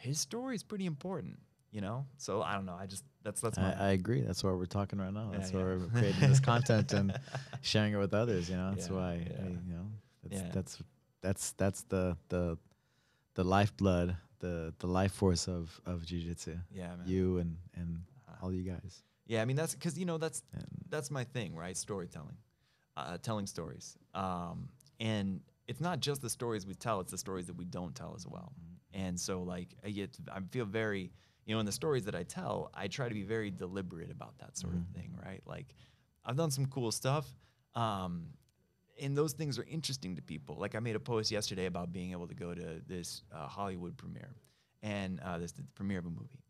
his 0.00 0.18
story 0.20 0.54
is 0.54 0.62
pretty 0.62 0.86
important 0.86 1.38
you 1.72 1.80
know 1.80 2.04
so 2.16 2.42
i 2.42 2.54
don't 2.54 2.66
know 2.66 2.76
i 2.78 2.86
just 2.86 3.04
that's 3.22 3.40
that's 3.40 3.58
my 3.58 3.72
I, 3.74 3.88
I 3.88 3.90
agree. 3.90 4.22
That's 4.22 4.42
why 4.42 4.50
we're 4.52 4.64
talking 4.64 4.98
right 4.98 5.12
now. 5.12 5.28
That's 5.32 5.52
yeah. 5.52 5.58
why 5.58 5.64
we're 5.64 5.86
creating 5.88 6.26
this 6.30 6.40
content 6.40 6.92
and 6.94 7.18
sharing 7.60 7.92
it 7.92 7.98
with 7.98 8.14
others. 8.14 8.48
You 8.48 8.56
know, 8.56 8.70
that's 8.74 8.88
Yeah, 8.88 8.96
why. 8.96 9.12
I, 9.12 9.48
you 9.68 9.74
know 9.74 9.86
that's 10.22 10.42
that's 10.54 10.82
that's 11.20 11.52
that's 11.52 11.82
the 11.82 12.16
the 12.30 12.56
the 13.34 13.44
lifeblood, 13.44 14.16
the 14.38 14.72
the 14.78 14.86
life 14.86 15.12
force 15.12 15.48
of 15.48 15.78
of 15.84 16.00
jujitsu. 16.02 16.58
yeah 16.72 16.96
man. 16.96 17.06
You 17.06 17.38
and 17.38 17.56
and 17.74 18.00
Uh, 18.26 18.36
all 18.42 18.52
you 18.52 18.62
guys. 18.62 19.02
yeah 19.26 19.42
i 19.42 19.44
mean 19.44 19.56
that's 19.56 19.74
because 19.74 19.98
you 19.98 20.06
know 20.06 20.16
that's 20.18 20.42
And 20.54 20.64
that's 20.88 21.10
my 21.10 21.24
thing, 21.24 21.54
right? 21.54 21.76
Storytelling, 21.76 22.38
uh, 22.96 23.18
telling 23.22 23.46
stories, 23.46 23.98
um, 24.14 24.70
and 24.98 25.40
it's 25.68 25.80
not 25.80 26.00
just 26.00 26.22
the 26.22 26.30
stories 26.30 26.66
we 26.66 26.74
tell; 26.74 27.00
it's 27.00 27.12
the 27.12 27.18
stories 27.18 27.46
that 27.48 27.56
we 27.56 27.66
don't 27.66 27.94
tell 27.94 28.14
as 28.16 28.26
well. 28.26 28.52
And 28.92 29.18
so, 29.18 29.42
like, 29.42 29.68
I 29.84 29.90
get, 29.90 30.16
I 30.32 30.40
feel 30.50 30.64
very, 30.64 31.12
you 31.46 31.54
know, 31.54 31.60
in 31.60 31.66
the 31.66 31.72
stories 31.72 32.04
that 32.04 32.14
I 32.14 32.22
tell, 32.22 32.70
I 32.74 32.88
try 32.88 33.08
to 33.08 33.14
be 33.14 33.22
very 33.22 33.50
deliberate 33.50 34.10
about 34.10 34.38
that 34.38 34.56
sort 34.56 34.74
of 34.74 34.82
thing, 34.94 35.16
right? 35.24 35.42
Like, 35.46 35.74
I've 36.24 36.36
done 36.36 36.50
some 36.50 36.66
cool 36.66 36.90
stuff, 36.90 37.26
um, 37.74 38.26
and 39.00 39.16
those 39.16 39.32
things 39.32 39.58
are 39.58 39.66
interesting 39.70 40.16
to 40.16 40.22
people. 40.22 40.56
Like, 40.58 40.74
I 40.74 40.80
made 40.80 40.96
a 40.96 41.00
post 41.00 41.30
yesterday 41.30 41.66
about 41.66 41.92
being 41.92 42.12
able 42.12 42.26
to 42.28 42.34
go 42.34 42.54
to 42.54 42.80
this 42.86 43.22
uh, 43.32 43.46
Hollywood 43.46 43.96
premiere, 43.96 44.34
and 44.82 45.20
uh, 45.20 45.38
this 45.38 45.52
the 45.52 45.62
premiere 45.74 45.98
of 45.98 46.06
a 46.06 46.10
movie 46.10 46.40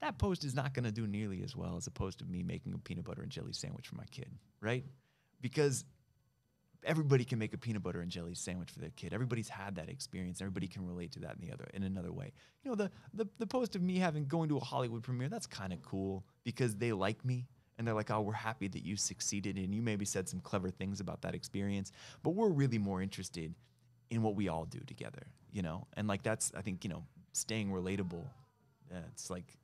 that 0.00 0.18
post 0.18 0.44
is 0.44 0.54
not 0.54 0.74
going 0.74 0.84
to 0.84 0.92
do 0.92 1.06
nearly 1.06 1.42
as 1.42 1.54
well 1.54 1.76
as 1.76 1.86
opposed 1.86 2.18
to 2.18 2.24
me 2.24 2.42
making 2.42 2.72
a 2.74 2.78
peanut 2.78 3.04
butter 3.04 3.22
and 3.22 3.30
jelly 3.30 3.52
sandwich 3.52 3.88
for 3.88 3.96
my 3.96 4.04
kid, 4.10 4.30
right? 4.60 4.84
Because 5.40 5.84
everybody 6.84 7.24
can 7.24 7.38
make 7.38 7.52
a 7.52 7.58
peanut 7.58 7.82
butter 7.82 8.00
and 8.00 8.10
jelly 8.10 8.34
sandwich 8.34 8.70
for 8.70 8.78
their 8.78 8.90
kid. 8.90 9.12
Everybody's 9.12 9.48
had 9.48 9.74
that 9.76 9.88
experience. 9.88 10.40
Everybody 10.40 10.66
can 10.66 10.86
relate 10.86 11.12
to 11.12 11.20
that 11.20 11.36
in 11.40 11.46
the 11.46 11.52
other 11.52 11.68
in 11.74 11.82
another 11.82 12.12
way. 12.12 12.32
You 12.62 12.70
know, 12.70 12.74
the 12.74 12.90
the, 13.14 13.26
the 13.38 13.46
post 13.46 13.76
of 13.76 13.82
me 13.82 13.98
having 13.98 14.26
going 14.26 14.48
to 14.48 14.56
a 14.56 14.60
Hollywood 14.60 15.02
premiere, 15.02 15.28
that's 15.28 15.46
kind 15.46 15.72
of 15.72 15.82
cool 15.82 16.24
because 16.44 16.76
they 16.76 16.92
like 16.92 17.24
me 17.24 17.46
and 17.78 17.86
they're 17.86 17.94
like, 17.94 18.10
"Oh, 18.10 18.20
we're 18.20 18.32
happy 18.32 18.68
that 18.68 18.84
you 18.84 18.96
succeeded 18.96 19.56
and 19.56 19.74
you 19.74 19.82
maybe 19.82 20.04
said 20.04 20.28
some 20.28 20.40
clever 20.40 20.70
things 20.70 21.00
about 21.00 21.22
that 21.22 21.34
experience." 21.34 21.92
But 22.22 22.30
we're 22.30 22.50
really 22.50 22.78
more 22.78 23.02
interested 23.02 23.54
in 24.10 24.22
what 24.22 24.34
we 24.34 24.48
all 24.48 24.64
do 24.64 24.80
together, 24.80 25.22
you 25.52 25.62
know? 25.62 25.86
And 25.96 26.08
like 26.08 26.22
that's 26.22 26.52
I 26.56 26.62
think, 26.62 26.84
you 26.84 26.90
know, 26.90 27.04
staying 27.32 27.70
relatable. 27.70 28.24
Uh, 28.92 28.98
it's 29.12 29.30
like 29.30 29.56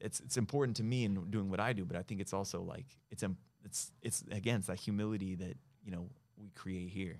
it's 0.00 0.20
it's 0.20 0.36
important 0.36 0.76
to 0.76 0.84
me 0.84 1.04
in 1.04 1.30
doing 1.30 1.50
what 1.50 1.60
I 1.60 1.72
do, 1.72 1.84
but 1.84 1.96
I 1.96 2.02
think 2.02 2.20
it's 2.20 2.32
also 2.32 2.62
like 2.62 2.86
it's 3.10 3.22
um, 3.22 3.36
it's 3.64 3.92
it's 4.02 4.24
again 4.30 4.58
it's 4.58 4.68
that 4.68 4.78
humility 4.78 5.34
that 5.36 5.56
you 5.86 5.92
know 5.92 6.06
we 6.36 6.50
create 6.54 6.90
here. 6.90 7.16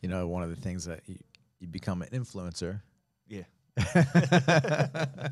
you 0.00 0.08
know, 0.08 0.26
one 0.28 0.42
of 0.42 0.48
the 0.48 0.56
things 0.56 0.86
that 0.86 1.00
you, 1.06 1.18
you 1.60 1.66
become 1.66 2.00
an 2.00 2.08
influencer. 2.08 2.80
Yeah. 3.28 3.42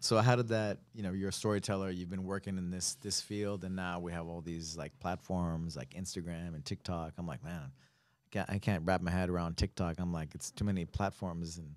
so 0.00 0.18
how 0.18 0.36
did 0.36 0.48
that 0.48 0.78
you 0.94 1.02
know 1.02 1.12
you're 1.12 1.30
a 1.30 1.32
storyteller 1.32 1.90
you've 1.90 2.08
been 2.10 2.24
working 2.24 2.56
in 2.56 2.70
this 2.70 2.94
this 3.02 3.20
field 3.20 3.64
and 3.64 3.74
now 3.74 3.98
we 3.98 4.12
have 4.12 4.26
all 4.28 4.40
these 4.40 4.76
like 4.76 4.92
platforms 5.00 5.76
like 5.76 5.90
instagram 5.90 6.54
and 6.54 6.64
tiktok 6.64 7.12
i'm 7.18 7.26
like 7.26 7.42
man 7.42 7.62
I 7.64 8.28
can't, 8.30 8.50
I 8.50 8.58
can't 8.58 8.82
wrap 8.86 9.02
my 9.02 9.10
head 9.10 9.28
around 9.28 9.56
tiktok 9.56 9.96
i'm 9.98 10.12
like 10.12 10.34
it's 10.36 10.50
too 10.52 10.64
many 10.64 10.84
platforms 10.84 11.58
and 11.58 11.74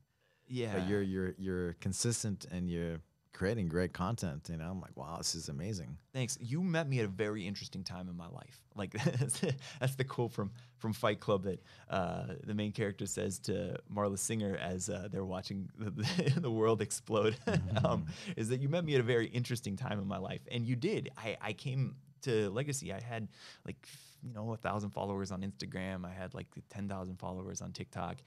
Yeah. 0.48 0.74
but 0.78 0.88
you're 0.88 1.02
you're 1.02 1.34
you're 1.40 1.74
consistent 1.82 2.46
and 2.52 2.70
you're 2.70 3.00
creating 3.36 3.68
great 3.68 3.94
content 3.94 4.48
you 4.50 4.58
know 4.58 4.66
i'm 4.66 4.82
like 4.82 4.96
wow 4.96 5.18
this 5.18 5.36
is 5.36 5.50
amazing 5.50 5.98
Thanks. 6.16 6.38
You 6.40 6.62
met 6.62 6.88
me 6.88 7.00
at 7.00 7.06
a 7.06 7.10
very 7.10 7.46
interesting 7.46 7.84
time 7.84 8.08
in 8.08 8.16
my 8.16 8.30
life. 8.30 8.62
Like 8.74 8.94
that's 9.82 9.96
the 9.98 10.06
quote 10.06 10.32
from 10.32 10.50
from 10.78 10.94
Fight 10.94 11.20
Club 11.20 11.44
that 11.44 11.62
uh, 11.90 12.36
the 12.46 12.54
main 12.54 12.72
character 12.72 13.06
says 13.06 13.38
to 13.40 13.76
Marla 13.94 14.18
Singer 14.18 14.56
as 14.56 14.88
uh, 14.88 15.10
they're 15.12 15.26
watching 15.26 15.70
the, 15.78 16.34
the 16.40 16.50
world 16.50 16.82
explode. 16.82 17.36
um, 17.84 18.06
is 18.38 18.48
that 18.48 18.62
you 18.62 18.70
met 18.70 18.86
me 18.86 18.96
at 18.96 19.02
a 19.02 19.04
very 19.04 19.26
interesting 19.28 19.76
time 19.76 20.00
in 20.00 20.08
my 20.08 20.18
life, 20.18 20.40
and 20.50 20.66
you 20.66 20.78
did. 20.78 21.10
I 21.18 21.36
I 21.42 21.52
came 21.52 21.98
to 22.22 22.50
Legacy. 22.50 22.94
I 22.94 23.02
had 23.02 23.28
like 23.66 23.86
you 24.24 24.34
know 24.34 24.54
a 24.54 24.58
thousand 24.58 24.92
followers 24.92 25.34
on 25.34 25.42
Instagram. 25.42 26.06
I 26.06 26.14
had 26.14 26.34
like 26.34 26.48
ten 26.70 26.88
thousand 26.88 27.18
followers 27.18 27.62
on 27.62 27.74
TikTok, 27.74 28.20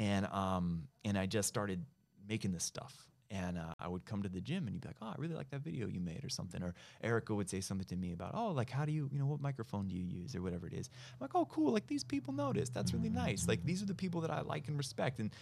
and 0.00 0.26
um 0.32 0.88
and 1.04 1.16
I 1.16 1.26
just 1.26 1.46
started 1.46 1.84
making 2.28 2.50
this 2.50 2.64
stuff. 2.64 3.06
And 3.30 3.58
uh, 3.58 3.74
I 3.80 3.88
would 3.88 4.04
come 4.04 4.22
to 4.22 4.28
the 4.28 4.40
gym 4.40 4.66
and 4.66 4.74
you'd 4.74 4.82
be 4.82 4.88
like, 4.88 4.96
oh, 5.02 5.06
I 5.06 5.14
really 5.18 5.34
like 5.34 5.50
that 5.50 5.62
video 5.62 5.88
you 5.88 6.00
made 6.00 6.24
or 6.24 6.28
something. 6.28 6.62
Or 6.62 6.74
Erica 7.02 7.34
would 7.34 7.50
say 7.50 7.60
something 7.60 7.86
to 7.88 7.96
me 7.96 8.12
about, 8.12 8.32
oh, 8.34 8.52
like, 8.52 8.70
how 8.70 8.84
do 8.84 8.92
you, 8.92 9.08
you 9.12 9.18
know, 9.18 9.26
what 9.26 9.40
microphone 9.40 9.88
do 9.88 9.96
you 9.96 10.04
use 10.04 10.36
or 10.36 10.42
whatever 10.42 10.66
it 10.66 10.74
is. 10.74 10.88
I'm 11.12 11.18
like, 11.20 11.34
oh, 11.34 11.44
cool. 11.46 11.72
Like, 11.72 11.86
these 11.88 12.04
people 12.04 12.32
notice. 12.32 12.68
That's 12.68 12.94
really 12.94 13.08
nice. 13.08 13.48
Like, 13.48 13.64
these 13.64 13.82
are 13.82 13.86
the 13.86 13.94
people 13.94 14.20
that 14.20 14.30
I 14.30 14.42
like 14.42 14.68
and 14.68 14.78
respect. 14.78 15.18
And, 15.18 15.32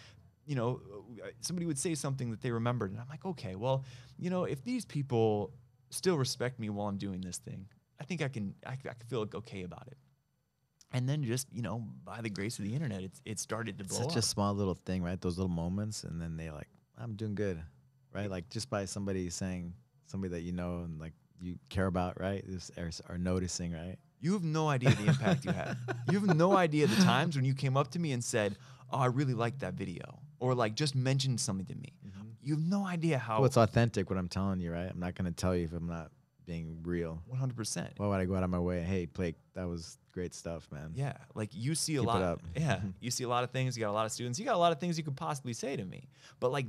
you 0.47 0.55
know, 0.55 0.81
uh, 1.23 1.29
somebody 1.41 1.67
would 1.67 1.79
say 1.79 1.95
something 1.95 2.31
that 2.31 2.41
they 2.41 2.51
remembered. 2.51 2.91
And 2.91 3.01
I'm 3.01 3.09
like, 3.09 3.25
okay, 3.25 3.55
well, 3.55 3.85
you 4.19 4.31
know, 4.31 4.45
if 4.45 4.65
these 4.65 4.85
people 4.87 5.53
still 5.91 6.17
respect 6.17 6.59
me 6.59 6.71
while 6.71 6.89
I'm 6.89 6.97
doing 6.99 7.21
this 7.21 7.37
thing, 7.37 7.67
I 8.01 8.05
think 8.05 8.23
I 8.23 8.29
can, 8.29 8.55
I, 8.67 8.73
I 8.73 8.77
can 8.77 9.07
feel 9.09 9.27
okay 9.35 9.63
about 9.63 9.87
it. 9.89 9.99
And 10.93 11.09
then 11.09 11.25
just, 11.25 11.49
you 11.53 11.61
know, 11.63 11.85
by 12.05 12.21
the 12.21 12.31
grace 12.31 12.59
of 12.59 12.65
the 12.65 12.73
internet, 12.73 13.03
it's, 13.03 13.21
it 13.25 13.39
started 13.41 13.79
to 13.79 13.85
blow 13.85 13.99
such 13.99 14.13
up. 14.13 14.17
a 14.17 14.23
small 14.23 14.55
little 14.55 14.75
thing 14.87 15.03
right 15.03 15.21
those 15.21 15.37
little 15.39 15.51
moments 15.51 16.05
and 16.05 16.21
then 16.21 16.37
they 16.37 16.51
like 16.51 16.69
i'm 16.99 17.15
doing 17.15 17.35
good 17.35 17.61
right 18.15 18.31
like 18.31 18.49
just 18.51 18.71
by 18.71 18.85
somebody 18.85 19.29
saying 19.31 19.75
somebody 20.07 20.31
that 20.31 20.43
you 20.43 20.53
know 20.53 20.79
and 20.85 20.99
like 21.01 21.13
you 21.41 21.57
care 21.69 21.87
about 21.87 22.21
right 22.21 22.45
just 22.49 22.71
are, 22.79 22.91
are 23.09 23.19
noticing 23.19 23.73
right 23.73 23.97
You 24.21 24.33
have 24.35 24.45
no 24.45 24.69
idea 24.69 24.91
the 24.91 25.07
impact 25.07 25.45
you 25.45 25.53
had. 25.53 25.77
You 26.11 26.21
have 26.21 26.37
no 26.37 26.57
idea 26.57 26.87
the 26.87 27.03
times 27.03 27.37
when 27.37 27.45
you 27.45 27.55
came 27.55 27.77
up 27.77 27.91
to 27.91 27.99
me 27.99 28.13
and 28.13 28.23
said, 28.25 28.57
"Oh, 28.91 28.99
I 28.99 29.07
really 29.07 29.35
liked 29.35 29.61
that 29.61 29.75
video," 29.75 30.19
or 30.39 30.55
like 30.55 30.75
just 30.75 30.95
mentioned 30.95 31.41
something 31.41 31.67
to 31.67 31.75
me. 31.75 31.93
Mm-hmm. 32.07 32.29
You 32.43 32.55
have 32.55 32.63
no 32.65 32.87
idea 32.87 33.19
how. 33.19 33.37
well 33.39 33.47
it's 33.47 33.57
authentic 33.59 34.09
what 34.11 34.19
i'm 34.19 34.29
telling 34.29 34.61
you 34.61 34.71
right 34.73 34.89
i'm 34.91 35.01
not 35.01 35.15
going 35.15 35.31
to 35.33 35.37
tell 35.43 35.55
you 35.57 35.65
if 35.65 35.73
i'm 35.73 35.87
not 35.89 36.11
being 36.47 36.81
real. 36.83 37.23
100%. 37.35 37.89
Why 37.97 38.07
would 38.07 38.21
I 38.21 38.27
go 38.27 38.35
out 38.37 38.43
of 38.43 38.51
my 38.51 38.59
way? 38.59 38.83
Hey, 38.83 39.07
Blake, 39.07 39.37
that 39.55 39.67
was 39.67 39.97
great 40.13 40.35
stuff, 40.35 40.69
man. 40.71 40.93
Yeah, 40.95 41.15
like 41.35 41.49
you 41.55 41.75
see 41.75 41.97
a 41.97 42.01
Keep 42.01 42.07
lot. 42.09 42.21
up. 42.23 42.41
Yeah, 42.55 42.81
you 43.01 43.11
see 43.11 43.25
a 43.25 43.29
lot 43.29 43.45
of 43.45 43.51
things. 43.51 43.77
You 43.77 43.81
got 43.83 43.91
a 43.91 43.99
lot 44.01 44.05
of 44.05 44.13
students. 44.13 44.39
You 44.39 44.45
got 44.45 44.55
a 44.55 44.59
lot 44.59 44.71
of 44.73 44.79
things 44.79 44.99
you 44.99 45.05
could 45.05 45.17
possibly 45.17 45.55
say 45.55 45.75
to 45.75 45.85
me. 45.85 46.07
But 46.41 46.53
like 46.53 46.67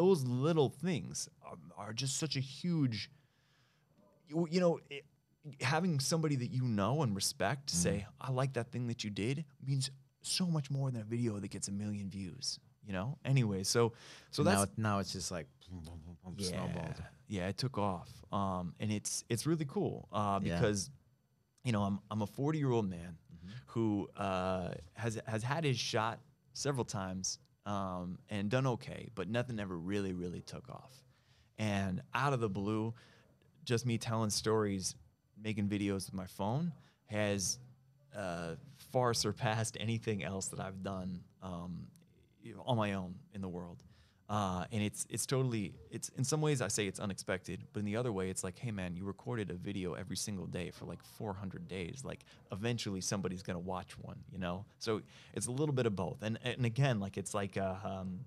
those 0.00 0.24
little 0.46 0.68
things 0.86 1.28
are, 1.48 1.58
are 1.82 1.92
just 2.02 2.14
such 2.18 2.34
a 2.36 2.40
huge. 2.40 3.10
You, 4.28 4.46
you 4.50 4.60
know, 4.60 4.78
it, 4.90 5.04
having 5.60 6.00
somebody 6.00 6.36
that 6.36 6.50
you 6.58 6.62
know 6.62 7.02
and 7.02 7.14
respect 7.16 7.66
Mm-hmm. 7.68 7.82
say, 7.86 8.06
"I 8.20 8.30
like 8.40 8.52
that 8.58 8.70
thing 8.72 8.86
that 8.88 9.02
you 9.04 9.10
did," 9.10 9.44
means 9.66 9.90
so 10.22 10.46
much 10.46 10.70
more 10.70 10.90
than 10.90 11.00
a 11.00 11.04
video 11.04 11.38
that 11.40 11.50
gets 11.50 11.68
a 11.68 11.72
million 11.72 12.08
views. 12.10 12.58
You 12.86 12.92
know. 12.92 13.18
Anyway, 13.24 13.62
so 13.64 13.92
so 14.30 14.42
now, 14.42 14.50
that's 14.50 14.72
it- 14.72 14.78
now 14.78 14.98
it's 15.00 15.12
just 15.12 15.30
like 15.36 15.46
boom, 15.70 16.38
snowballed. 16.38 17.02
yeah, 17.26 17.48
it 17.48 17.56
took 17.58 17.76
off, 17.78 18.10
um, 18.32 18.74
and 18.80 18.92
it's 18.92 19.24
it's 19.28 19.46
really 19.46 19.64
cool 19.66 20.08
uh, 20.12 20.38
Yeah. 20.42 20.54
because 20.54 20.90
you 21.64 21.72
know 21.72 21.82
I'm 21.82 21.98
I'm 22.10 22.22
a 22.22 22.26
40 22.26 22.58
year 22.58 22.70
old 22.70 22.88
man 22.88 23.16
Mm-hmm. 23.34 23.52
who 23.72 24.08
uh, 24.16 24.70
has 24.94 25.18
has 25.26 25.42
had 25.42 25.64
his 25.64 25.78
shot 25.78 26.18
several 26.52 26.84
times 26.84 27.38
um, 27.68 28.18
and 28.30 28.48
done 28.48 28.66
okay, 28.66 29.08
but 29.14 29.28
nothing 29.28 29.60
ever 29.60 29.76
really 29.76 30.14
really 30.14 30.40
took 30.40 30.68
off. 30.70 31.04
And 31.58 32.00
out 32.14 32.32
of 32.32 32.40
the 32.40 32.48
blue, 32.48 32.94
just 33.64 33.84
me 33.84 33.98
telling 33.98 34.30
stories, 34.30 34.94
making 35.42 35.68
videos 35.68 36.06
with 36.06 36.14
my 36.14 36.26
phone 36.26 36.72
has 37.06 37.58
uh, 38.16 38.54
far 38.92 39.12
surpassed 39.12 39.76
anything 39.78 40.24
else 40.24 40.48
that 40.48 40.60
I've 40.60 40.82
done 40.82 41.20
um, 41.42 41.86
on 42.64 42.76
my 42.76 42.94
own 42.94 43.14
in 43.34 43.42
the 43.42 43.48
world. 43.48 43.82
Uh, 44.28 44.66
and 44.72 44.82
it's 44.82 45.06
it's 45.08 45.24
totally 45.24 45.72
it's 45.90 46.10
in 46.10 46.24
some 46.24 46.42
ways 46.42 46.60
I 46.60 46.68
say 46.68 46.86
it's 46.86 47.00
unexpected, 47.00 47.64
but 47.72 47.80
in 47.80 47.86
the 47.86 47.96
other 47.96 48.12
way 48.12 48.28
it's 48.28 48.44
like, 48.44 48.58
hey 48.58 48.70
man, 48.70 48.94
you 48.94 49.04
recorded 49.04 49.50
a 49.50 49.54
video 49.54 49.94
every 49.94 50.16
single 50.16 50.46
day 50.46 50.70
for 50.70 50.84
like 50.84 51.02
400 51.02 51.66
days. 51.66 52.02
Like 52.04 52.24
eventually 52.52 53.00
somebody's 53.00 53.42
gonna 53.42 53.58
watch 53.58 53.98
one, 53.98 54.18
you 54.30 54.38
know. 54.38 54.66
So 54.78 55.00
it's 55.32 55.46
a 55.46 55.50
little 55.50 55.74
bit 55.74 55.86
of 55.86 55.96
both. 55.96 56.22
And 56.22 56.38
and 56.44 56.66
again, 56.66 57.00
like 57.00 57.16
it's 57.16 57.32
like 57.32 57.56
a, 57.56 57.80
um, 57.82 58.20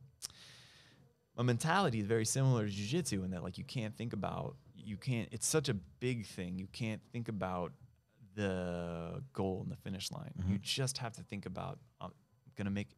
my 1.37 1.43
mentality 1.43 1.99
is 1.99 2.07
very 2.07 2.25
similar 2.25 2.65
to 2.67 2.71
jujitsu 2.71 3.23
in 3.23 3.31
that 3.31 3.43
like 3.43 3.57
you 3.57 3.63
can't 3.63 3.95
think 3.95 4.13
about 4.13 4.55
you 4.75 4.97
can't 4.97 5.29
it's 5.31 5.47
such 5.47 5.69
a 5.69 5.73
big 5.99 6.25
thing 6.25 6.57
you 6.57 6.67
can't 6.71 7.01
think 7.11 7.29
about 7.29 7.71
the 8.35 9.21
goal 9.33 9.61
and 9.63 9.71
the 9.71 9.75
finish 9.75 10.11
line 10.11 10.31
you 10.47 10.57
just 10.57 10.97
have 10.97 11.13
to 11.13 11.21
think 11.23 11.45
about 11.45 11.79
i'm 11.99 12.11
gonna 12.57 12.69
make 12.69 12.89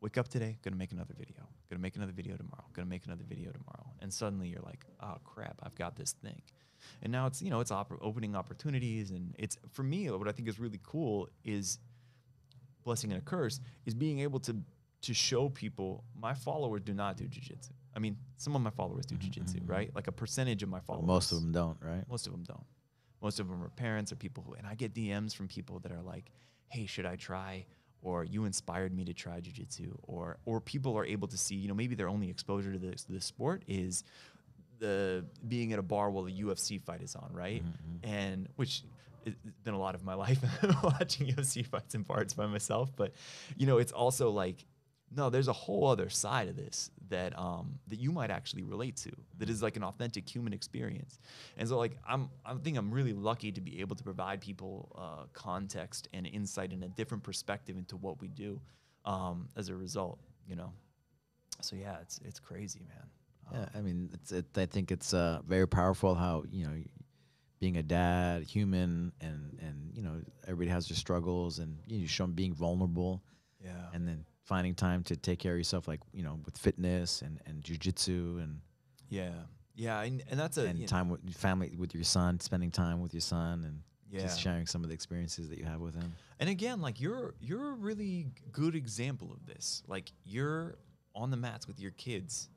wake 0.00 0.16
up 0.18 0.28
today 0.28 0.58
gonna 0.62 0.76
make 0.76 0.92
another 0.92 1.14
video 1.16 1.46
gonna 1.68 1.80
make 1.80 1.96
another 1.96 2.12
video 2.12 2.36
tomorrow 2.36 2.64
gonna 2.72 2.88
make 2.88 3.04
another 3.06 3.24
video 3.28 3.50
tomorrow 3.50 3.86
and 4.00 4.12
suddenly 4.12 4.48
you're 4.48 4.62
like 4.62 4.84
oh 5.02 5.16
crap 5.24 5.56
i've 5.62 5.74
got 5.74 5.96
this 5.96 6.12
thing 6.12 6.40
and 7.02 7.10
now 7.12 7.26
it's 7.26 7.42
you 7.42 7.50
know 7.50 7.60
it's 7.60 7.70
opp- 7.72 7.98
opening 8.00 8.36
opportunities 8.36 9.10
and 9.10 9.34
it's 9.38 9.58
for 9.72 9.82
me 9.82 10.08
what 10.10 10.28
i 10.28 10.32
think 10.32 10.48
is 10.48 10.58
really 10.60 10.80
cool 10.84 11.28
is 11.44 11.78
blessing 12.84 13.10
and 13.12 13.20
a 13.20 13.24
curse 13.24 13.60
is 13.86 13.94
being 13.94 14.20
able 14.20 14.38
to 14.40 14.56
to 15.00 15.14
show 15.14 15.48
people 15.48 16.04
my 16.20 16.34
followers 16.34 16.80
do 16.84 16.92
not 16.92 17.16
do 17.16 17.24
jujitsu. 17.24 17.70
I 17.94 18.00
mean, 18.00 18.16
some 18.36 18.56
of 18.56 18.62
my 18.62 18.70
followers 18.70 19.06
do 19.06 19.14
jujitsu, 19.14 19.60
right? 19.68 19.94
Like 19.94 20.08
a 20.08 20.12
percentage 20.12 20.64
of 20.64 20.68
my 20.68 20.80
followers. 20.80 21.02
Mm-hmm, 21.02 21.12
Most 21.12 21.32
of 21.32 21.40
them 21.40 21.52
don't, 21.52 21.76
right? 21.80 22.04
Most 22.10 22.26
of 22.26 22.32
them 22.32 22.42
don't. 22.42 22.64
Most 23.22 23.38
of 23.38 23.48
them 23.48 23.62
are 23.62 23.68
parents 23.70 24.10
or 24.10 24.16
people 24.16 24.42
who, 24.44 24.54
and 24.54 24.66
I 24.66 24.74
get 24.74 24.94
DMs 24.94 25.36
from 25.36 25.46
people 25.46 25.78
that 25.80 25.92
are 25.92 26.02
like, 26.02 26.32
"Hey, 26.68 26.86
should 26.86 27.06
I 27.06 27.14
try?" 27.14 27.64
Or 28.02 28.24
you 28.24 28.44
inspired 28.44 28.94
me 28.94 29.04
to 29.04 29.12
try 29.12 29.40
jujitsu. 29.40 29.96
Or 30.02 30.38
or 30.46 30.60
people 30.60 30.96
are 30.96 31.04
able 31.04 31.28
to 31.28 31.38
see, 31.38 31.56
you 31.56 31.68
know, 31.68 31.74
maybe 31.74 31.94
their 31.94 32.08
only 32.08 32.30
exposure 32.30 32.72
to 32.72 32.78
this 32.78 33.04
this 33.08 33.24
sport 33.24 33.62
is 33.66 34.04
the 34.78 35.24
being 35.46 35.72
at 35.72 35.78
a 35.78 35.82
bar 35.82 36.10
while 36.10 36.26
a 36.26 36.30
UFC 36.30 36.80
fight 36.80 37.02
is 37.02 37.14
on, 37.16 37.30
right? 37.32 37.62
Mm-hmm. 37.62 38.08
And 38.08 38.48
which 38.56 38.82
it's 39.24 39.36
been 39.64 39.74
a 39.74 39.78
lot 39.78 39.94
of 39.94 40.04
my 40.04 40.14
life 40.26 40.38
watching 40.82 41.28
UFC 41.28 41.66
fights 41.66 41.94
in 41.94 42.04
parts 42.04 42.34
by 42.34 42.46
myself, 42.46 42.90
but 42.96 43.12
you 43.56 43.66
know, 43.66 43.78
it's 43.78 43.92
also 43.92 44.30
like 44.30 44.64
no, 45.14 45.30
there's 45.30 45.48
a 45.48 45.52
whole 45.52 45.86
other 45.88 46.08
side 46.10 46.48
of 46.48 46.56
this 46.56 46.90
that 47.08 47.38
um 47.38 47.78
that 47.88 47.98
you 47.98 48.12
might 48.12 48.30
actually 48.30 48.62
relate 48.62 48.96
to 48.96 49.10
that 49.38 49.48
is 49.48 49.62
like 49.62 49.76
an 49.76 49.84
authentic 49.84 50.28
human 50.28 50.52
experience. 50.52 51.18
And 51.56 51.68
so 51.68 51.78
like 51.78 51.96
I'm 52.06 52.28
I 52.44 52.54
think 52.54 52.76
I'm 52.76 52.90
really 52.90 53.14
lucky 53.14 53.50
to 53.52 53.60
be 53.60 53.80
able 53.80 53.96
to 53.96 54.04
provide 54.04 54.40
people 54.40 54.92
uh, 54.96 55.24
context 55.32 56.08
and 56.12 56.26
insight 56.26 56.72
and 56.72 56.84
a 56.84 56.88
different 56.88 57.22
perspective 57.22 57.76
into 57.76 57.96
what 57.96 58.20
we 58.20 58.28
do 58.28 58.60
um, 59.04 59.48
as 59.56 59.68
a 59.70 59.74
result, 59.74 60.18
you 60.46 60.56
know. 60.56 60.72
So 61.60 61.76
yeah, 61.76 61.96
it's 62.02 62.20
it's 62.24 62.38
crazy, 62.40 62.80
man. 62.88 63.06
Yeah, 63.52 63.78
I 63.78 63.80
mean, 63.80 64.10
it's, 64.12 64.30
it, 64.32 64.44
I 64.56 64.66
think 64.66 64.92
it's 64.92 65.14
uh, 65.14 65.40
very 65.46 65.66
powerful 65.66 66.14
how 66.14 66.44
you 66.50 66.66
know, 66.66 66.74
being 67.60 67.78
a 67.78 67.82
dad, 67.82 68.42
human, 68.42 69.12
and 69.22 69.58
and 69.62 69.90
you 69.94 70.02
know, 70.02 70.20
everybody 70.46 70.68
has 70.70 70.88
their 70.88 70.96
struggles, 70.96 71.58
and 71.58 71.78
you, 71.86 71.96
know, 71.96 72.02
you 72.02 72.08
show 72.08 72.24
them 72.24 72.34
being 72.34 72.52
vulnerable, 72.52 73.22
Yeah. 73.64 73.70
and 73.94 74.06
then 74.06 74.24
finding 74.48 74.74
time 74.74 75.02
to 75.04 75.16
take 75.16 75.38
care 75.38 75.52
of 75.52 75.58
yourself, 75.58 75.86
like 75.86 76.00
you 76.12 76.22
know, 76.22 76.40
with 76.44 76.56
fitness 76.56 77.22
and 77.22 77.38
and 77.46 77.62
jujitsu, 77.62 78.42
and 78.42 78.60
Yeah, 79.10 79.30
yeah, 79.74 80.00
and, 80.02 80.22
and 80.30 80.40
that's 80.40 80.56
a 80.56 80.66
and 80.66 80.78
you 80.78 80.84
know, 80.84 80.88
time 80.88 81.08
with 81.10 81.20
family, 81.36 81.76
with 81.76 81.94
your 81.94 82.04
son, 82.04 82.40
spending 82.40 82.70
time 82.70 83.00
with 83.00 83.12
your 83.12 83.20
son, 83.20 83.64
and 83.64 83.82
Yeah. 84.10 84.22
just 84.22 84.40
sharing 84.40 84.66
some 84.66 84.82
of 84.82 84.88
the 84.88 84.94
experiences 84.94 85.50
that 85.50 85.58
you 85.58 85.66
have 85.66 85.80
with 85.80 85.94
him. 85.94 86.14
And 86.40 86.48
again, 86.48 86.80
like 86.80 86.98
you're 87.00 87.34
you're 87.40 87.70
a 87.72 87.76
really 87.76 88.26
good 88.50 88.74
example 88.74 89.30
of 89.32 89.44
this. 89.46 89.82
Like 89.86 90.10
you're 90.24 90.78
on 91.14 91.30
the 91.30 91.36
mats 91.36 91.66
with 91.68 91.78
your 91.78 91.90
kids 91.92 92.48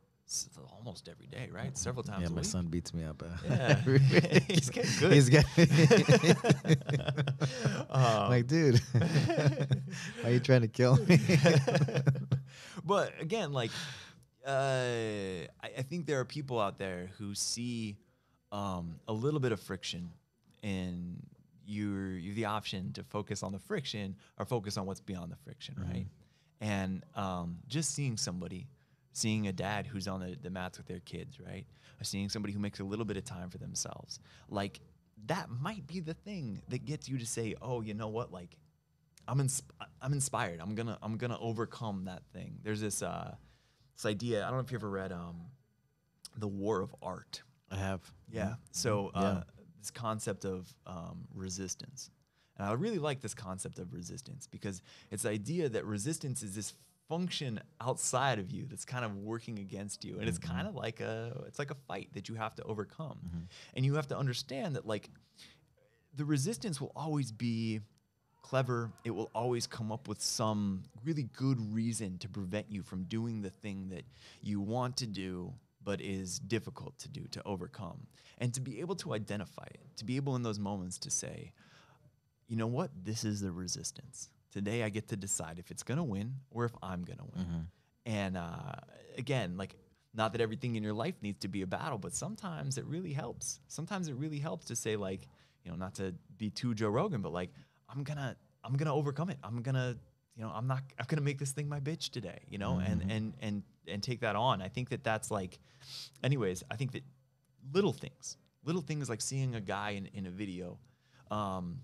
almost 0.77 1.09
every 1.09 1.27
day, 1.27 1.49
right? 1.51 1.77
Several 1.77 2.03
times 2.03 2.23
Yeah, 2.23 2.29
my 2.29 2.35
week. 2.37 2.45
son 2.45 2.67
beats 2.67 2.93
me 2.93 3.03
up. 3.03 3.21
Uh, 3.23 3.27
Yeah. 3.49 3.75
He's 4.47 4.69
getting 4.69 4.91
good. 4.99 5.13
He's 5.13 5.29
getting 5.29 5.67
Um, 7.89 8.29
like, 8.29 8.47
dude, 8.47 8.79
why 10.21 10.29
are 10.29 10.31
you 10.31 10.39
trying 10.39 10.61
to 10.61 10.67
kill 10.67 10.97
me? 11.05 11.19
but 12.85 13.13
again, 13.19 13.51
like, 13.51 13.71
uh, 14.45 14.49
I, 14.49 15.47
I 15.77 15.81
think 15.83 16.05
there 16.05 16.19
are 16.19 16.25
people 16.25 16.59
out 16.59 16.77
there 16.77 17.09
who 17.17 17.35
see 17.35 17.97
um, 18.51 18.95
a 19.07 19.13
little 19.13 19.39
bit 19.39 19.51
of 19.51 19.59
friction, 19.59 20.09
and 20.63 21.21
you're 21.65 22.11
you 22.13 22.29
have 22.29 22.35
the 22.35 22.45
option 22.45 22.93
to 22.93 23.03
focus 23.03 23.43
on 23.43 23.51
the 23.51 23.59
friction 23.59 24.15
or 24.39 24.45
focus 24.45 24.77
on 24.77 24.85
what's 24.85 25.01
beyond 25.01 25.31
the 25.31 25.35
friction, 25.37 25.75
right? 25.77 26.07
And 26.61 27.03
um, 27.15 27.57
just 27.67 27.93
seeing 27.93 28.17
somebody, 28.17 28.67
seeing 29.13 29.47
a 29.47 29.51
dad 29.53 29.87
who's 29.87 30.07
on 30.07 30.19
the, 30.21 30.37
the 30.41 30.49
mats 30.49 30.77
with 30.77 30.87
their 30.87 30.99
kids, 31.01 31.39
right? 31.39 31.65
Or 31.99 32.03
seeing 32.03 32.29
somebody 32.29 32.53
who 32.53 32.59
makes 32.59 32.79
a 32.79 32.83
little 32.83 33.05
bit 33.05 33.17
of 33.17 33.25
time 33.25 33.49
for 33.49 33.57
themselves, 33.57 34.19
like 34.49 34.79
that 35.27 35.49
might 35.49 35.85
be 35.85 35.99
the 35.99 36.13
thing 36.13 36.61
that 36.69 36.85
gets 36.85 37.07
you 37.09 37.17
to 37.19 37.25
say, 37.25 37.55
oh, 37.61 37.81
you 37.81 37.93
know 37.93 38.07
what, 38.07 38.31
like 38.31 38.57
I'm 39.27 39.37
insp- 39.39 39.69
I'm 40.01 40.13
inspired. 40.13 40.59
I'm 40.59 40.73
gonna 40.75 40.97
I'm 41.01 41.17
gonna 41.17 41.37
overcome 41.39 42.05
that 42.05 42.23
thing. 42.33 42.57
There's 42.63 42.81
this 42.81 43.01
uh 43.03 43.35
this 43.95 44.05
idea. 44.05 44.43
I 44.43 44.47
don't 44.47 44.55
know 44.57 44.63
if 44.63 44.71
you 44.71 44.77
ever 44.77 44.89
read 44.89 45.11
um 45.11 45.41
the 46.37 46.47
War 46.47 46.81
of 46.81 46.95
Art. 47.03 47.43
I 47.69 47.75
have. 47.77 48.01
Yeah. 48.31 48.55
So 48.71 49.11
uh, 49.13 49.21
Yeah. 49.21 49.43
this 49.79 49.91
concept 49.91 50.45
of 50.45 50.73
um, 50.87 51.27
resistance, 51.35 52.09
and 52.57 52.67
I 52.67 52.73
really 52.73 52.99
like 52.99 53.21
this 53.21 53.33
concept 53.33 53.79
of 53.79 53.93
resistance 53.93 54.47
because 54.47 54.81
it's 55.11 55.23
the 55.23 55.29
idea 55.29 55.69
that 55.69 55.85
resistance 55.85 56.41
is 56.41 56.55
this 56.55 56.73
function 57.11 57.59
outside 57.81 58.39
of 58.39 58.51
you 58.51 58.65
that's 58.69 58.85
kind 58.85 59.03
of 59.03 59.17
working 59.17 59.59
against 59.59 60.05
you, 60.05 60.17
and 60.17 60.29
it's 60.29 60.39
mm-hmm. 60.39 60.55
kind 60.55 60.65
of 60.65 60.75
like 60.75 61.01
a 61.01 61.43
it's 61.45 61.59
like 61.59 61.69
a 61.69 61.75
fight 61.89 62.07
that 62.13 62.29
you 62.29 62.35
have 62.35 62.55
to 62.55 62.63
overcome, 62.63 63.19
mm-hmm. 63.27 63.39
and 63.75 63.85
you 63.85 63.95
have 63.95 64.07
to 64.07 64.17
understand 64.17 64.77
that 64.77 64.87
like 64.87 65.09
the 66.15 66.23
resistance 66.23 66.79
will 66.79 66.93
always 66.95 67.33
be 67.33 67.81
clever. 68.41 68.93
It 69.03 69.11
will 69.11 69.29
always 69.35 69.67
come 69.67 69.91
up 69.91 70.07
with 70.07 70.21
some 70.21 70.83
really 71.03 71.23
good 71.23 71.59
reason 71.73 72.17
to 72.19 72.29
prevent 72.29 72.71
you 72.71 72.81
from 72.81 73.03
doing 73.03 73.41
the 73.41 73.49
thing 73.49 73.89
that 73.89 74.03
you 74.41 74.61
want 74.61 74.95
to 74.97 75.07
do, 75.07 75.53
but 75.83 75.99
is 75.99 76.39
difficult 76.39 76.97
to 76.99 77.09
do, 77.09 77.25
to 77.31 77.41
overcome. 77.45 78.07
And 78.37 78.53
to 78.53 78.61
be 78.61 78.79
able 78.79 78.95
to 78.95 79.13
identify 79.13 79.67
it, 79.73 79.85
to 79.97 80.05
be 80.05 80.15
able 80.15 80.37
in 80.37 80.43
those 80.43 80.59
moments 80.59 80.97
to 80.99 81.11
say, 81.11 81.51
you 82.47 82.55
know 82.55 82.67
what, 82.67 82.89
this 83.03 83.25
is 83.25 83.41
the 83.41 83.51
resistance. 83.51 84.29
Today 84.51 84.83
I 84.83 84.89
get 84.89 85.07
to 85.09 85.15
decide 85.15 85.59
if 85.59 85.71
it's 85.71 85.83
going 85.83 85.97
to 85.97 86.03
win 86.03 86.35
or 86.49 86.65
if 86.65 86.71
I'm 86.83 87.03
going 87.03 87.19
to 87.19 87.25
win. 87.35 87.45
And 88.05 88.37
uh, 88.37 88.73
again, 89.17 89.57
like, 89.57 89.75
not 90.13 90.33
that 90.33 90.41
everything 90.41 90.75
in 90.75 90.83
your 90.83 90.93
life 90.93 91.15
needs 91.21 91.39
to 91.39 91.47
be 91.47 91.61
a 91.61 91.67
battle, 91.67 91.97
but 91.97 92.13
sometimes 92.13 92.77
it 92.77 92.85
really 92.85 93.13
helps. 93.13 93.59
Sometimes 93.67 94.09
it 94.09 94.15
really 94.15 94.39
helps 94.39 94.65
to 94.67 94.75
say, 94.75 94.97
like, 94.97 95.27
you 95.63 95.71
know, 95.71 95.77
not 95.77 95.95
to 95.95 96.13
be 96.37 96.49
too 96.49 96.73
Joe 96.73 96.89
Rogan, 96.89 97.21
but 97.21 97.31
like, 97.31 97.49
I'm 97.87 98.03
gonna, 98.03 98.35
I'm 98.63 98.75
gonna 98.75 98.93
overcome 98.93 99.29
it. 99.29 99.37
I'm 99.43 99.61
gonna, 99.61 99.95
you 100.35 100.43
know, 100.43 100.51
I'm 100.53 100.67
not, 100.67 100.81
I'm 100.99 101.05
gonna 101.07 101.21
make 101.21 101.39
this 101.39 101.51
thing 101.51 101.69
my 101.69 101.79
bitch 101.79 102.09
today, 102.09 102.39
you 102.49 102.57
know, 102.57 102.79
and 102.79 103.01
and 103.09 103.33
and 103.41 103.63
and 103.87 104.03
take 104.03 104.19
that 104.21 104.35
on. 104.35 104.61
I 104.61 104.67
think 104.67 104.89
that 104.89 105.03
that's 105.03 105.31
like, 105.31 105.59
anyways, 106.23 106.63
I 106.69 106.75
think 106.75 106.91
that 106.91 107.03
little 107.73 107.93
things, 107.93 108.37
little 108.65 108.81
things 108.81 109.09
like 109.09 109.21
seeing 109.21 109.55
a 109.55 109.61
guy 109.61 109.91
in 109.91 110.07
in 110.13 110.25
a 110.25 110.31
video, 110.31 110.77
um, 111.29 111.83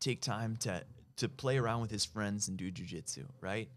take 0.00 0.20
time 0.22 0.56
to 0.58 0.82
to 1.16 1.28
play 1.28 1.58
around 1.58 1.80
with 1.80 1.90
his 1.90 2.04
friends 2.04 2.48
and 2.48 2.56
do 2.56 2.70
jujitsu, 2.70 3.24
right? 3.40 3.68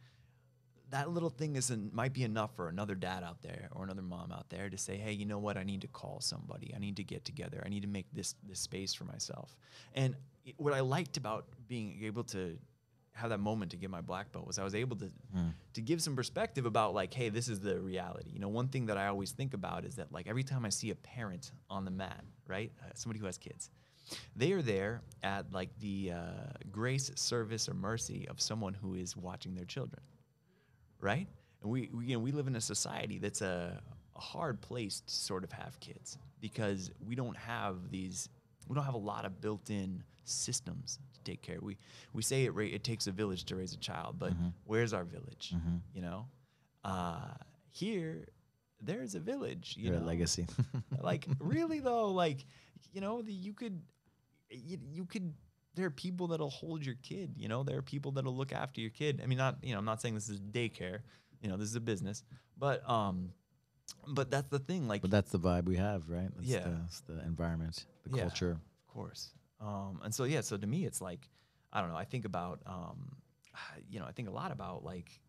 that 0.89 1.09
little 1.09 1.29
thing 1.29 1.55
is 1.55 1.69
en- 1.69 1.89
might 1.93 2.13
be 2.13 2.23
enough 2.23 2.55
for 2.55 2.69
another 2.69 2.95
dad 2.95 3.23
out 3.23 3.41
there 3.41 3.69
or 3.73 3.83
another 3.83 4.01
mom 4.01 4.31
out 4.31 4.49
there 4.49 4.69
to 4.69 4.77
say, 4.77 4.95
hey, 4.95 5.11
you 5.11 5.25
know 5.25 5.39
what? 5.39 5.57
I 5.57 5.63
need 5.63 5.81
to 5.81 5.87
call 5.87 6.19
somebody. 6.21 6.73
I 6.75 6.79
need 6.79 6.95
to 6.97 7.03
get 7.03 7.25
together. 7.25 7.61
I 7.65 7.69
need 7.69 7.81
to 7.81 7.87
make 7.87 8.05
this 8.13 8.35
this 8.47 8.59
space 8.59 8.93
for 8.93 9.03
myself. 9.03 9.57
And 9.95 10.15
what 10.57 10.73
I 10.73 10.79
liked 10.79 11.17
about 11.17 11.45
being 11.67 11.99
able 12.03 12.23
to 12.25 12.57
have 13.13 13.31
that 13.31 13.39
moment 13.39 13.71
to 13.71 13.77
get 13.77 13.89
my 13.89 13.99
black 13.99 14.31
belt 14.31 14.45
was 14.45 14.59
I 14.59 14.63
was 14.63 14.75
able 14.75 14.95
to 14.97 15.11
to 15.73 15.81
give 15.81 16.01
some 16.01 16.15
perspective 16.15 16.65
about 16.65 16.93
like, 16.93 17.13
hey, 17.13 17.29
this 17.29 17.49
is 17.49 17.59
the 17.59 17.79
reality. 17.81 18.29
You 18.31 18.39
know, 18.39 18.47
one 18.49 18.69
thing 18.69 18.85
that 18.85 18.97
I 18.97 19.07
always 19.07 19.31
think 19.31 19.53
about 19.53 19.83
is 19.83 19.95
that 19.95 20.11
like 20.11 20.27
every 20.27 20.43
time 20.43 20.65
I 20.65 20.69
see 20.69 20.91
a 20.91 20.95
parent 20.95 21.51
on 21.69 21.83
the 21.83 21.91
mat, 21.91 22.23
right, 22.47 22.71
uh, 22.81 22.91
somebody 22.95 23.19
who 23.19 23.25
has 23.25 23.37
kids, 23.37 23.69
they 24.35 24.51
are 24.53 24.61
there 24.61 25.01
at 25.23 25.51
like 25.51 25.69
the 25.79 26.11
uh, 26.13 26.21
grace, 26.71 27.11
service, 27.15 27.67
or 27.67 27.73
mercy 27.73 28.27
of 28.29 28.39
someone 28.41 28.73
who 28.73 28.95
is 28.95 29.15
watching 29.17 29.53
their 29.55 29.65
children, 29.65 30.01
right? 31.01 31.27
And 31.61 31.71
we, 31.71 31.89
we 31.93 32.05
you 32.05 32.13
know 32.13 32.19
we 32.19 32.31
live 32.31 32.47
in 32.47 32.55
a 32.55 32.61
society 32.61 33.17
that's 33.19 33.41
a, 33.41 33.81
a 34.15 34.19
hard 34.19 34.61
place 34.61 35.01
to 35.01 35.13
sort 35.13 35.43
of 35.43 35.51
have 35.51 35.79
kids 35.79 36.17
because 36.39 36.91
we 37.05 37.15
don't 37.15 37.37
have 37.37 37.89
these 37.91 38.29
we 38.67 38.75
don't 38.75 38.83
have 38.85 38.93
a 38.93 38.97
lot 38.97 39.25
of 39.25 39.39
built-in 39.41 40.03
systems 40.25 40.99
to 41.13 41.21
take 41.23 41.41
care. 41.41 41.57
We 41.61 41.77
we 42.13 42.21
say 42.21 42.45
it 42.45 42.53
ra- 42.53 42.65
it 42.65 42.83
takes 42.83 43.07
a 43.07 43.11
village 43.11 43.45
to 43.45 43.55
raise 43.55 43.73
a 43.73 43.77
child, 43.77 44.17
but 44.19 44.33
where's 44.65 44.93
our 44.93 45.03
village? 45.03 45.53
You 45.93 46.01
know, 46.01 46.27
uh, 46.83 47.19
here 47.71 48.27
there's 48.81 49.15
a 49.15 49.19
village. 49.19 49.75
You 49.77 49.91
Your 49.91 49.99
know, 49.99 50.05
legacy. 50.05 50.45
like 51.01 51.25
really 51.39 51.79
though, 51.79 52.11
like 52.11 52.45
you 52.93 53.01
know, 53.01 53.21
the, 53.21 53.33
you 53.33 53.53
could 53.53 53.81
you, 54.49 54.77
you 54.91 55.05
could 55.05 55.33
there 55.75 55.85
are 55.85 55.91
people 55.91 56.27
that'll 56.27 56.49
hold 56.49 56.83
your 56.85 56.95
kid, 57.03 57.35
you 57.37 57.47
know, 57.47 57.63
there 57.63 57.77
are 57.77 57.83
people 57.83 58.11
that'll 58.11 58.35
look 58.35 58.51
after 58.51 58.81
your 58.81 58.89
kid. 58.89 59.21
I 59.23 59.27
mean 59.27 59.37
not, 59.37 59.57
you 59.63 59.73
know, 59.73 59.79
I'm 59.79 59.85
not 59.85 60.01
saying 60.01 60.15
this 60.15 60.29
is 60.29 60.39
daycare, 60.39 60.99
you 61.41 61.49
know, 61.49 61.57
this 61.57 61.69
is 61.69 61.75
a 61.75 61.81
business, 61.81 62.23
but 62.57 62.87
um 62.89 63.31
but 64.07 64.29
that's 64.31 64.49
the 64.49 64.59
thing 64.59 64.87
like 64.87 65.01
but 65.01 65.11
that's 65.11 65.31
the 65.31 65.39
vibe 65.39 65.65
we 65.65 65.77
have, 65.77 66.09
right? 66.09 66.29
That's 66.35 66.47
Yeah. 66.47 66.63
The, 66.63 66.69
that's 66.69 66.99
the 67.01 67.19
environment, 67.25 67.85
the 68.03 68.15
Yeah. 68.15 68.23
culture. 68.23 68.51
Of 68.51 68.93
course. 68.93 69.31
Um, 69.59 70.01
and 70.03 70.13
so 70.13 70.23
yeah, 70.25 70.41
so 70.41 70.57
to 70.57 70.67
me, 70.67 70.85
it's 70.85 71.01
like 71.01 71.29
I 71.71 71.81
don't 71.81 71.89
know. 71.89 71.95
I 71.97 72.05
think 72.05 72.25
about 72.25 72.59
um, 72.65 73.17
you 73.89 73.99
know, 73.99 74.05
I 74.05 74.11
think 74.11 74.27
a 74.27 74.31
lot 74.31 74.51
about 74.51 74.83
like 74.83 75.19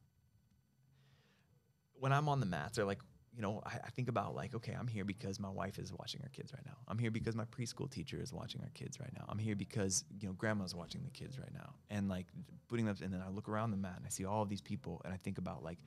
when 1.95 2.13
I'm 2.13 2.29
on 2.29 2.41
the 2.41 2.47
mats 2.47 2.79
or 2.79 2.85
like 2.85 3.01
you 3.39 3.43
know, 3.43 3.63
I, 3.65 3.77
I 3.87 3.91
think 3.91 4.09
about 4.09 4.35
like, 4.35 4.53
okay, 4.57 4.77
I'm 4.77 4.89
here 4.89 5.05
because 5.05 5.39
my 5.39 5.49
wife 5.49 5.79
is 5.79 5.93
watching 5.93 6.21
our 6.25 6.29
kids 6.31 6.53
right 6.53 6.67
now. 6.67 6.77
I'm 6.89 6.99
here 6.99 7.13
because 7.13 7.37
my 7.37 7.45
preschool 7.45 7.89
teacher 7.89 8.21
is 8.21 8.33
watching 8.33 8.61
our 8.63 8.71
kids 8.75 8.99
right 8.99 9.13
now. 9.15 9.27
I'm 9.29 9.39
here 9.39 9.55
because 9.55 10.05
you 10.21 10.27
know 10.27 10.35
grandma's 10.35 10.75
watching 10.75 11.05
the 11.05 11.11
kids 11.11 11.39
right 11.39 11.55
now, 11.55 11.75
and 11.89 12.09
like 12.09 12.27
putting 12.67 12.85
them. 12.85 12.97
And 13.01 13.15
then 13.15 13.23
I 13.25 13.31
look 13.31 13.49
around 13.49 13.71
the 13.71 13.77
mat 13.77 13.95
and 13.97 14.05
I 14.05 14.09
see 14.09 14.25
all 14.25 14.43
of 14.43 14.49
these 14.49 14.61
people, 14.61 15.01
and 15.05 15.15
I 15.15 15.19
think 15.19 15.39
about 15.39 15.63
like, 15.63 15.79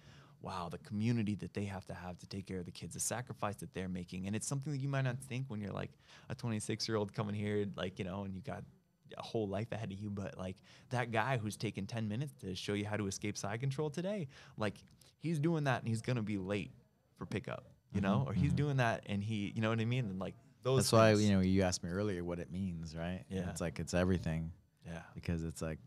wow, 0.42 0.70
the 0.72 0.78
community 0.78 1.36
that 1.36 1.54
they 1.54 1.66
have 1.66 1.86
to 1.88 1.94
have 1.94 2.18
to 2.20 2.28
take 2.28 2.48
care 2.48 2.60
of 2.60 2.66
the 2.66 2.72
kids, 2.72 2.94
the 2.94 3.02
sacrifice 3.02 3.56
that 3.56 3.74
they're 3.74 3.90
making, 3.90 4.28
and 4.28 4.36
it's 4.36 4.48
something 4.48 4.72
that 4.72 4.80
you 4.80 4.88
might 4.88 5.04
not 5.04 5.20
think 5.20 5.48
when 5.50 5.60
you're 5.60 5.74
like 5.74 5.92
a 6.30 6.36
26 6.36 6.88
year 6.88 6.96
old 6.96 7.14
coming 7.14 7.36
here, 7.36 7.66
like 7.76 8.00
you 8.00 8.06
know, 8.06 8.24
and 8.24 8.34
you 8.34 8.40
got 8.40 8.64
a 9.18 9.22
whole 9.22 9.50
life 9.50 9.74
ahead 9.74 9.92
of 9.92 10.00
you. 10.00 10.10
But 10.10 10.38
like 10.38 10.56
that 10.92 11.12
guy 11.12 11.38
who's 11.38 11.58
taken 11.58 11.86
10 11.86 12.08
minutes 12.08 12.32
to 12.44 12.56
show 12.56 12.76
you 12.76 12.86
how 12.86 12.96
to 12.96 13.08
escape 13.08 13.38
side 13.38 13.60
control 13.60 13.90
today, 13.90 14.30
like 14.56 14.76
he's 15.20 15.38
doing 15.38 15.66
that 15.66 15.82
and 15.82 15.90
he's 15.90 16.02
gonna 16.02 16.22
be 16.22 16.38
late 16.38 16.72
for 17.22 17.28
pickup, 17.28 17.66
you 17.94 18.02
know, 18.02 18.24
or 18.26 18.34
he's 18.34 18.52
doing 18.52 18.78
that 18.78 19.04
and 19.06 19.24
he, 19.24 19.52
you 19.56 19.62
know 19.62 19.70
what 19.70 19.80
I 19.80 19.86
mean? 19.86 20.06
And 20.06 20.20
like 20.20 20.34
those. 20.64 20.90
That's 20.90 20.92
why 20.92 21.12
you 21.12 21.32
know 21.34 21.42
you 21.42 21.62
asked 21.62 21.84
me 21.84 21.92
earlier 21.92 22.24
what 22.24 22.40
it 22.40 22.52
means, 22.52 22.96
right? 22.96 23.24
Yeah. 23.30 23.48
It's 23.52 23.62
like 23.62 23.80
it's 23.80 23.94
everything 23.94 24.52
Yeah. 24.88 25.02
because 25.14 25.44
it's 25.44 25.62
like 25.62 25.78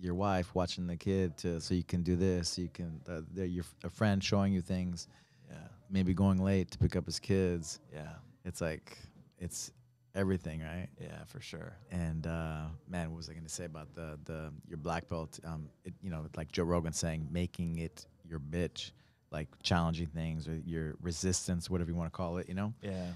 your 0.00 0.14
wife 0.14 0.54
watching 0.54 0.86
the 0.86 0.96
kid 0.96 1.36
to 1.38 1.60
so 1.60 1.74
you 1.74 1.84
can 1.84 2.02
do 2.02 2.16
this, 2.16 2.56
you 2.56 2.68
can 2.72 3.00
uh, 3.06 3.20
your 3.42 3.64
a 3.84 3.90
friend 3.90 4.24
showing 4.24 4.54
you 4.54 4.62
things, 4.62 5.08
Yeah. 5.50 5.56
maybe 5.90 6.14
going 6.14 6.38
late 6.42 6.70
to 6.70 6.78
pick 6.78 6.96
up 6.96 7.04
his 7.04 7.20
kids. 7.20 7.80
Yeah. 7.92 8.14
It's 8.46 8.62
like 8.62 8.96
it's 9.38 9.72
everything, 10.14 10.62
right? 10.62 10.88
Yeah. 10.98 11.22
For 11.26 11.40
sure. 11.42 11.76
And 11.90 12.26
uh, 12.26 12.62
man, 12.88 13.10
what 13.10 13.18
was 13.18 13.28
I 13.28 13.32
going 13.34 13.44
to 13.44 13.50
say 13.52 13.66
about 13.66 13.94
the 13.94 14.18
the 14.24 14.52
your 14.66 14.78
black 14.78 15.06
belt? 15.10 15.38
Um, 15.44 15.68
it, 15.84 15.92
you 16.00 16.08
know, 16.08 16.24
like 16.34 16.50
Joe 16.50 16.64
Rogan 16.64 16.94
saying, 16.94 17.28
making 17.30 17.76
it 17.78 18.06
your 18.24 18.40
bitch, 18.40 18.92
like 19.30 19.48
challenging 19.62 20.06
things 20.08 20.48
or 20.48 20.56
your 20.64 20.96
resistance, 21.02 21.68
whatever 21.68 21.90
you 21.90 21.96
want 21.96 22.10
to 22.12 22.16
call 22.16 22.38
it. 22.38 22.48
You 22.48 22.54
know, 22.54 22.74
Yeah. 22.82 23.12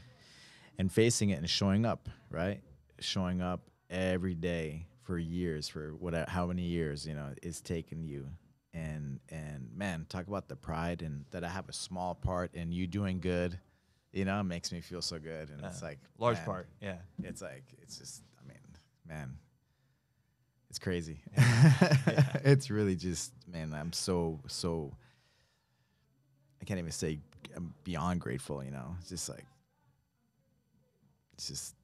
and 0.79 0.91
facing 0.93 1.31
it 1.31 1.39
and 1.39 1.49
showing 1.49 1.85
up, 1.87 2.09
right? 2.31 2.61
Showing 3.01 3.41
up 3.41 3.61
every 3.91 4.35
day 4.35 4.87
for 5.03 5.19
years, 5.19 5.69
for 5.69 5.95
what, 5.95 6.29
how 6.29 6.47
many 6.47 6.63
years, 6.63 7.07
you 7.07 7.15
know, 7.15 7.35
it's 7.43 7.61
taken 7.61 8.05
you. 8.05 8.29
And 8.75 9.21
and 9.29 9.69
man, 9.77 10.07
talk 10.09 10.27
about 10.29 10.49
the 10.49 10.57
pride 10.57 11.03
and 11.03 11.27
that 11.31 11.45
I 11.45 11.49
have 11.49 11.69
a 11.69 11.73
small 11.75 12.15
part 12.15 12.55
in 12.55 12.73
you 12.73 12.87
doing 12.87 13.21
good. 13.21 13.59
You 14.13 14.25
know, 14.25 14.41
it 14.41 14.45
makes 14.45 14.73
me 14.73 14.81
feel 14.81 15.03
so 15.03 15.19
good. 15.19 15.51
And 15.51 15.63
it's 15.65 15.83
like 15.83 15.99
Large 16.19 16.37
man, 16.39 16.45
part. 16.47 16.69
Yeah. 16.81 16.97
It's 17.23 17.43
like 17.43 17.65
it's 17.83 17.99
just, 17.99 18.23
I 18.43 18.49
mean, 18.49 18.59
man, 19.07 19.37
it's 20.71 20.79
crazy. 20.79 21.21
Yeah. 21.37 22.37
it's 22.45 22.71
really 22.71 22.97
just, 22.97 23.33
man, 23.47 23.75
I'm 23.75 23.93
so 23.93 24.41
so. 24.49 24.95
I 26.63 26.65
can't 26.65 26.79
even 26.79 26.93
say 26.93 27.19
I'm 27.57 27.75
beyond 27.85 28.21
grateful. 28.21 28.63
You 28.65 28.71
know, 28.71 28.97
it's 29.01 29.09
just 29.11 29.29
like 29.29 29.45
it's 31.35 31.49
just 31.49 31.75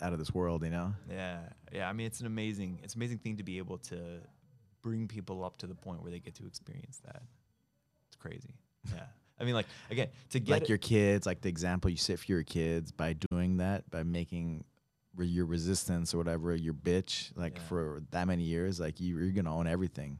out 0.00 0.12
of 0.12 0.18
this 0.18 0.34
world, 0.34 0.64
you 0.64 0.70
know? 0.70 0.94
Yeah, 1.10 1.38
yeah. 1.72 1.88
I 1.88 1.92
mean, 1.92 2.06
it's 2.06 2.20
an 2.20 2.26
amazing, 2.26 2.80
it's 2.82 2.94
an 2.94 2.98
amazing 3.00 3.18
thing 3.18 3.36
to 3.36 3.42
be 3.44 3.58
able 3.58 3.78
to 3.78 4.18
bring 4.82 5.06
people 5.06 5.44
up 5.44 5.56
to 5.58 5.66
the 5.66 5.74
point 5.74 6.02
where 6.02 6.10
they 6.10 6.18
get 6.18 6.34
to 6.36 6.46
experience 6.46 7.00
that. 7.04 7.22
It's 8.08 8.16
crazy. 8.16 8.54
Yeah. 8.92 9.04
I 9.38 9.44
mean, 9.44 9.54
like 9.54 9.66
again, 9.90 10.08
to 10.30 10.40
get 10.40 10.52
like 10.52 10.68
your 10.68 10.78
kids, 10.78 11.26
like 11.26 11.40
the 11.42 11.48
example 11.48 11.90
you 11.90 11.96
set 11.96 12.18
for 12.20 12.26
your 12.26 12.42
kids 12.42 12.90
by 12.92 13.14
doing 13.30 13.58
that, 13.58 13.88
by 13.90 14.02
making 14.02 14.64
your 15.18 15.46
resistance 15.46 16.12
or 16.14 16.18
whatever 16.18 16.54
your 16.54 16.74
bitch, 16.74 17.30
like 17.36 17.56
Yeah. 17.56 17.62
for 17.64 18.02
that 18.10 18.26
many 18.26 18.44
years, 18.44 18.80
like 18.80 19.00
you, 19.00 19.18
you're 19.18 19.30
gonna 19.30 19.54
own 19.54 19.66
everything. 19.66 20.18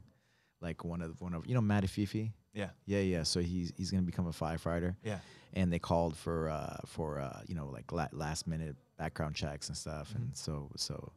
Like 0.61 0.83
one 0.83 1.01
of 1.01 1.19
one 1.21 1.33
of 1.33 1.47
you 1.47 1.53
know 1.53 1.61
Matty 1.61 1.87
Fifi. 1.87 2.33
Yeah, 2.55 2.69
Yeah, 2.85 3.01
yeah. 3.01 3.23
So 3.23 3.39
he's 3.41 3.73
he's 3.77 3.91
gonna 3.91 4.03
become 4.03 4.27
a 4.27 4.31
firefighter, 4.31 4.95
yeah, 5.03 5.19
and 5.53 5.71
they 5.71 5.79
called 5.79 6.15
for 6.17 6.49
uh 6.49 6.77
for 6.85 7.19
uh 7.19 7.41
you 7.47 7.53
know 7.55 7.67
like 7.67 7.91
la- 7.91 8.07
last 8.13 8.47
minute 8.47 8.75
background 8.97 9.35
checks 9.35 9.67
and 9.67 9.77
stuff, 9.77 10.09
Mm-hmm. 10.09 10.21
and 10.23 10.37
so 10.37 10.71
so 10.77 11.11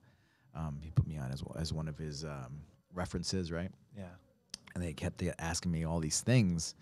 um 0.55 0.79
he 0.83 0.91
put 0.91 1.07
me 1.07 1.17
on 1.17 1.31
as 1.33 1.43
well 1.45 1.57
as 1.59 1.73
one 1.73 1.89
of 1.89 1.97
his 1.97 2.25
um 2.25 2.61
references, 2.95 3.51
right? 3.53 3.71
yeah, 3.97 4.05
and 4.75 4.83
they 4.85 4.93
kept 4.93 5.23
asking 5.39 5.71
me 5.73 5.85
all 5.85 6.01
these 6.01 6.21
things. 6.21 6.75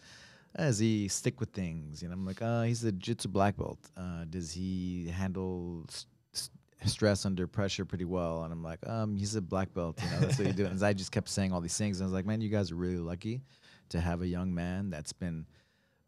Does 0.56 0.78
he 0.78 1.08
stick 1.08 1.38
with 1.38 1.50
things? 1.50 2.02
And 2.02 2.10
I'm 2.12 2.24
like, 2.24 2.40
uh, 2.40 2.62
he's 2.62 2.82
a 2.82 2.90
jiu-jitsu 2.90 3.28
black 3.28 3.58
belt. 3.58 3.78
Uh, 3.94 4.24
does 4.30 4.52
he 4.52 5.06
handle 5.14 5.84
s- 5.90 6.06
s- 6.32 6.48
stress 6.86 7.26
under 7.26 7.46
pressure 7.46 7.84
pretty 7.84 8.06
well? 8.06 8.42
And 8.44 8.52
I'm 8.54 8.62
like, 8.62 8.78
um, 8.88 9.16
he's 9.16 9.34
a 9.36 9.42
black 9.42 9.74
belt. 9.74 10.00
You 10.02 10.08
know, 10.10 10.20
that's 10.20 10.38
what 10.38 10.46
you 10.46 10.54
do. 10.54 10.64
And 10.70 10.82
I 10.82 10.94
just 10.94 11.12
kept 11.12 11.28
saying 11.28 11.52
all 11.52 11.60
these 11.60 11.76
things. 11.76 12.00
And 12.00 12.04
I 12.04 12.06
was 12.06 12.14
like, 12.14 12.24
man, 12.24 12.40
you 12.40 12.48
guys 12.48 12.72
are 12.72 12.74
really 12.76 12.96
lucky 12.96 13.42
to 13.90 14.00
have 14.00 14.22
a 14.22 14.26
young 14.26 14.54
man 14.54 14.90
that's 14.90 15.12
been, 15.12 15.46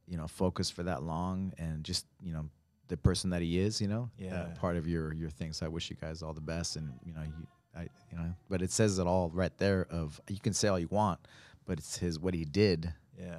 you 0.07 0.16
know, 0.16 0.26
focused 0.26 0.72
for 0.72 0.83
that 0.85 1.03
long 1.03 1.53
and 1.59 1.85
just, 1.85 2.07
you 2.22 2.33
know, 2.33 2.49
the 2.89 2.97
person 2.97 3.31
that 3.31 3.43
he 3.43 3.59
is. 3.59 3.81
You 3.81 3.89
know, 3.89 4.11
uh, 4.20 4.24
Yeah. 4.24 4.45
part 4.59 4.76
of 4.76 4.87
your 4.89 5.12
your 5.12 5.31
thing. 5.31 5.53
So 5.53 5.66
I 5.66 5.68
wish 5.68 5.91
you 5.91 5.97
guys 5.97 6.22
all 6.22 6.33
the 6.33 6.41
best. 6.41 6.76
And 6.76 6.93
you 7.05 7.12
know, 7.12 7.22
you, 7.22 7.47
I, 7.76 7.83
you 8.11 8.16
know, 8.18 8.35
but 8.49 8.62
it 8.62 8.70
says 8.70 8.99
it 8.99 9.07
all 9.07 9.31
right 9.31 9.57
there. 9.59 9.87
Of 9.91 10.20
you 10.29 10.39
can 10.41 10.55
say 10.55 10.68
all 10.68 10.79
you 10.79 10.89
want, 10.89 11.20
but 11.66 11.79
it's 11.79 11.99
his 11.99 12.18
what 12.18 12.35
he 12.35 12.45
did 12.45 12.93
yeah, 13.18 13.37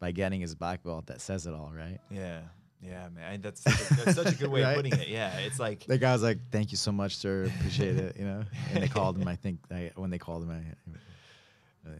by 0.00 0.12
getting 0.12 0.40
his 0.40 0.54
black 0.54 0.82
belt 0.82 1.06
that 1.06 1.20
says 1.20 1.46
it 1.46 1.52
all, 1.54 1.70
right? 1.74 1.98
yeah, 2.10 2.40
yeah, 2.80 3.08
man. 3.10 3.40
That's 3.42 3.60
such 3.62 3.80
a, 3.80 3.94
that's 4.04 4.14
such 4.14 4.32
a 4.32 4.36
good 4.36 4.50
way 4.50 4.62
Right? 4.64 4.70
of 4.70 4.76
putting 4.76 4.92
it. 4.94 5.08
Yeah, 5.08 5.36
it's 5.38 5.58
like 5.60 5.84
The 5.86 5.98
guy 5.98 6.12
was 6.12 6.22
like, 6.22 6.38
"Thank 6.50 6.70
you 6.72 6.78
so 6.78 6.90
much, 6.92 7.16
sir. 7.16 7.44
Appreciate 7.58 7.96
it." 7.98 8.16
You 8.18 8.24
know, 8.24 8.42
and 8.72 8.82
they 8.82 8.88
called 8.88 9.18
him. 9.18 9.28
I 9.28 9.36
think 9.36 9.58
I, 9.70 9.90
when 9.94 10.08
they 10.10 10.18
called 10.18 10.42
him, 10.44 10.50
I, 10.50 11.90
uh, 11.90 11.92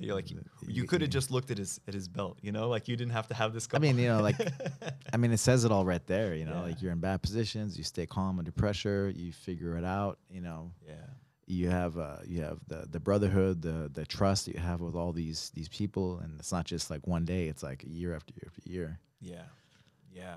yeah, 0.00 0.06
you're 0.06 0.14
like 0.14 0.30
you, 0.68 0.84
could 0.84 1.00
have 1.00 1.10
just 1.10 1.30
looked 1.30 1.50
at 1.50 1.58
his 1.58 1.80
at 1.88 1.94
his 1.94 2.08
belt, 2.08 2.38
you 2.42 2.52
know, 2.52 2.68
like 2.68 2.88
you 2.88 2.96
didn't 2.96 3.12
have 3.12 3.26
to 3.28 3.34
have 3.34 3.52
this. 3.52 3.68
I 3.72 3.78
mean, 3.78 3.98
you 3.98 4.08
know, 4.08 4.20
like, 4.22 4.38
like 4.38 4.52
I 5.12 5.16
mean, 5.16 5.32
it 5.32 5.38
says 5.38 5.64
it 5.64 5.72
all 5.72 5.84
right 5.84 6.06
there. 6.06 6.34
You 6.34 6.44
know, 6.44 6.54
Yeah. 6.54 6.60
like 6.62 6.82
you're 6.82 6.92
in 6.92 7.00
bad 7.00 7.22
positions, 7.22 7.76
you 7.78 7.84
stay 7.84 8.06
calm 8.06 8.38
under 8.38 8.52
pressure, 8.52 9.12
you 9.14 9.32
figure 9.32 9.76
it 9.76 9.84
out. 9.84 10.18
You 10.30 10.40
know, 10.40 10.72
yeah, 10.86 10.94
you 11.46 11.68
have 11.70 11.98
uh, 11.98 12.18
you 12.26 12.42
have 12.42 12.58
the 12.68 12.86
the 12.90 13.00
brotherhood, 13.00 13.62
the 13.62 13.90
the 13.92 14.04
trust 14.06 14.46
that 14.46 14.54
you 14.54 14.60
have 14.60 14.80
with 14.80 14.94
all 14.94 15.12
these 15.12 15.50
these 15.54 15.68
people, 15.68 16.18
and 16.18 16.38
it's 16.38 16.52
not 16.52 16.64
just 16.66 16.90
like 16.90 17.06
one 17.06 17.24
day; 17.24 17.48
it's 17.48 17.62
like 17.62 17.84
year 17.86 18.14
after 18.14 18.32
year 18.34 18.46
after 18.46 18.70
year. 18.70 19.00
Yeah, 19.20 19.42
yeah, 20.12 20.36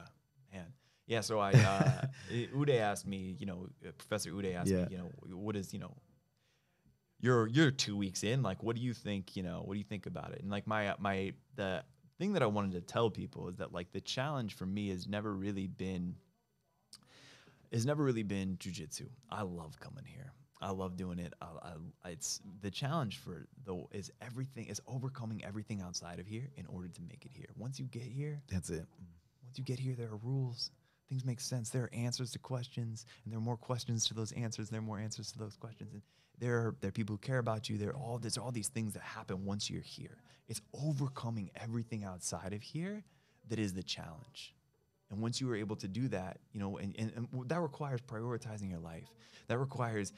man. 0.53 0.65
Yeah, 1.07 1.21
so 1.21 1.39
I 1.39 1.53
uh, 1.53 2.01
Uday 2.31 2.79
asked 2.79 3.07
me, 3.07 3.35
you 3.39 3.47
know, 3.47 3.67
uh, 3.83 3.91
Professor 3.97 4.29
Uday 4.31 4.53
asked 4.55 4.69
Yeah. 4.69 4.85
me, 4.85 4.87
you 4.91 4.97
know, 4.99 5.11
what 5.35 5.55
is, 5.55 5.73
you 5.73 5.79
know, 5.79 5.95
you're 7.21 7.47
you're 7.47 7.71
two 7.71 7.97
weeks 7.97 8.23
in, 8.23 8.41
like, 8.41 8.63
what 8.63 8.75
do 8.75 8.81
you 8.81 8.93
think, 8.93 9.35
you 9.35 9.43
know, 9.43 9.61
what 9.65 9.73
do 9.73 9.77
you 9.79 9.85
think 9.85 10.05
about 10.05 10.31
it? 10.31 10.41
And 10.41 10.49
like 10.49 10.67
my 10.67 10.95
my 10.99 11.33
the 11.55 11.83
thing 12.17 12.33
that 12.33 12.43
I 12.43 12.47
wanted 12.47 12.71
to 12.73 12.81
tell 12.81 13.09
people 13.09 13.47
is 13.49 13.57
that 13.57 13.73
like 13.73 13.91
the 13.91 14.01
challenge 14.01 14.55
for 14.55 14.65
me 14.65 14.89
has 14.89 15.07
never 15.07 15.33
really 15.33 15.67
been 15.67 16.15
has 17.71 17.85
never 17.85 18.03
really 18.03 18.23
been 18.23 18.57
jujitsu. 18.57 19.07
I 19.29 19.43
love 19.43 19.79
coming 19.79 20.05
here. 20.05 20.31
I 20.61 20.71
love 20.71 20.97
doing 20.97 21.19
it. 21.19 21.33
I, 21.41 21.45
I, 22.03 22.09
it's 22.09 22.41
the 22.61 22.69
challenge 22.71 23.17
for 23.19 23.47
the 23.65 23.83
is 23.91 24.11
everything 24.21 24.65
is 24.65 24.81
overcoming 24.87 25.43
everything 25.45 25.81
outside 25.81 26.19
of 26.19 26.27
here 26.27 26.49
in 26.57 26.65
order 26.65 26.89
to 26.89 27.01
make 27.07 27.25
it 27.25 27.31
here. 27.33 27.47
Once 27.57 27.79
you 27.79 27.85
get 27.85 28.03
here, 28.03 28.41
That's 28.51 28.69
it. 28.69 28.85
once 29.43 29.57
you 29.57 29.63
get 29.63 29.79
here, 29.79 29.95
there 29.95 30.09
are 30.09 30.17
rules. 30.17 30.71
Things 31.07 31.23
make 31.25 31.39
sense. 31.39 31.69
There 31.69 31.83
are 31.83 31.93
answers 31.93 32.31
to 32.31 32.39
questions, 32.39 33.05
and 33.23 33.31
there 33.31 33.39
are 33.39 33.43
more 33.43 33.57
questions 33.57 34.05
to 34.07 34.13
those 34.13 34.31
answers. 34.33 34.69
There 34.69 34.79
are 34.79 34.83
more 34.83 34.99
answers 34.99 35.31
to 35.31 35.39
those 35.39 35.55
questions, 35.55 35.93
and 35.93 36.01
there 36.39 36.57
are 36.57 36.75
there 36.81 36.89
are 36.89 36.91
people 36.91 37.15
who 37.15 37.19
care 37.19 37.39
about 37.39 37.69
you. 37.69 37.77
There 37.77 37.89
are 37.89 37.95
all 37.95 38.17
there's 38.17 38.37
all 38.37 38.51
these 38.51 38.69
things 38.69 38.93
that 38.93 39.03
happen 39.03 39.45
once 39.45 39.69
you're 39.69 39.81
here. 39.81 40.17
It's 40.47 40.61
overcoming 40.73 41.51
everything 41.55 42.03
outside 42.03 42.53
of 42.53 42.61
here 42.61 43.03
that 43.49 43.59
is 43.59 43.73
the 43.73 43.83
challenge. 43.83 44.55
And 45.11 45.21
once 45.21 45.41
you 45.41 45.49
are 45.51 45.55
able 45.55 45.75
to 45.77 45.87
do 45.87 46.07
that, 46.09 46.37
you 46.53 46.59
know, 46.59 46.77
and, 46.77 46.95
and, 46.97 47.11
and 47.15 47.49
that 47.49 47.59
requires 47.59 47.99
prioritizing 48.01 48.69
your 48.69 48.79
life. 48.79 49.07
That 49.47 49.57
requires 49.57 50.13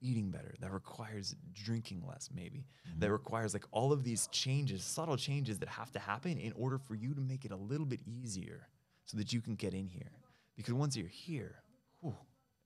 eating 0.00 0.30
better. 0.30 0.54
That 0.60 0.72
requires 0.72 1.36
drinking 1.52 2.02
less, 2.06 2.28
maybe. 2.34 2.66
Mm-hmm. 2.88 3.00
That 3.00 3.12
requires 3.12 3.54
like 3.54 3.64
all 3.70 3.92
of 3.92 4.04
these 4.04 4.26
changes, 4.28 4.84
subtle 4.84 5.16
changes 5.16 5.58
that 5.60 5.68
have 5.68 5.90
to 5.92 5.98
happen 5.98 6.38
in 6.38 6.52
order 6.52 6.78
for 6.78 6.94
you 6.94 7.14
to 7.14 7.20
make 7.20 7.44
it 7.44 7.52
a 7.52 7.56
little 7.56 7.86
bit 7.86 8.00
easier 8.04 8.68
so 9.04 9.16
that 9.16 9.32
you 9.32 9.40
can 9.40 9.54
get 9.54 9.74
in 9.74 9.86
here. 9.86 10.12
Because 10.56 10.74
once 10.74 10.96
you're 10.96 11.06
here, 11.06 11.56
whew, 12.00 12.16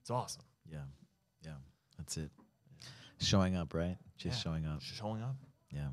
it's 0.00 0.10
awesome. 0.10 0.44
Yeah. 0.70 0.78
Yeah. 1.44 1.52
That's 1.98 2.16
it. 2.16 2.30
Showing 3.20 3.56
up, 3.56 3.74
right? 3.74 3.96
Just 4.16 4.36
Yeah. 4.38 4.42
showing 4.42 4.66
up. 4.66 4.80
Showing 4.82 5.22
up 5.22 5.36
Yeah. 5.70 5.88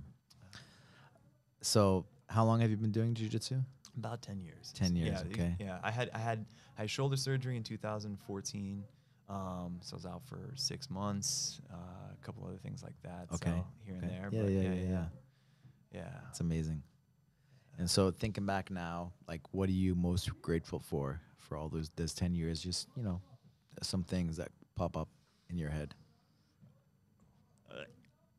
So, 1.62 2.06
how 2.30 2.46
long 2.46 2.60
have 2.62 2.70
you 2.70 2.78
been 2.78 2.92
doing 2.92 3.14
jujitsu? 3.14 3.64
about 3.98 4.22
10 4.22 4.40
years. 4.40 4.72
10 4.76 4.96
years, 4.96 5.24
yeah, 5.24 5.28
okay. 5.32 5.56
Yeah, 5.60 5.80
I 5.82 5.90
had 5.90 6.12
I 6.14 6.20
had 6.20 6.46
I 6.78 6.82
had 6.82 6.90
shoulder 6.90 7.18
surgery 7.18 7.58
in 7.58 7.64
2014. 7.64 8.84
Um, 9.28 9.80
so 9.82 9.96
I 9.96 9.98
was 9.98 10.06
out 10.06 10.24
for 10.26 10.52
six 10.56 10.90
months, 10.90 11.60
uh, 11.74 11.76
a 12.14 12.18
couple 12.26 12.46
other 12.46 12.58
things 12.58 12.84
like 12.84 12.94
that. 13.02 13.28
Okay. 13.34 13.50
So 13.50 13.68
here 13.84 13.96
and 13.96 14.04
there. 14.04 14.30
Yeah, 14.32 14.42
but 14.44 14.52
yeah, 14.52 14.62
yeah, 14.62 14.74
yeah, 14.74 15.06
Yeah. 15.92 16.20
It's 16.30 16.40
amazing. 16.40 16.84
And 17.80 17.90
so, 17.90 18.12
thinking 18.12 18.46
back 18.46 18.70
now, 18.72 19.14
like, 19.28 19.42
what 19.52 19.68
are 19.68 19.74
you 19.74 19.96
most 19.96 20.30
grateful 20.42 20.80
for 20.80 21.20
for 21.38 21.58
all 21.58 21.68
those 21.68 21.90
those 21.96 22.14
ten 22.14 22.34
years? 22.36 22.62
Just 22.62 22.88
you 22.96 23.04
know, 23.04 23.20
some 23.82 24.04
things 24.04 24.38
that 24.38 24.52
pop 24.76 24.96
up 24.96 25.10
in 25.50 25.58
your 25.58 25.72
head. 25.72 25.94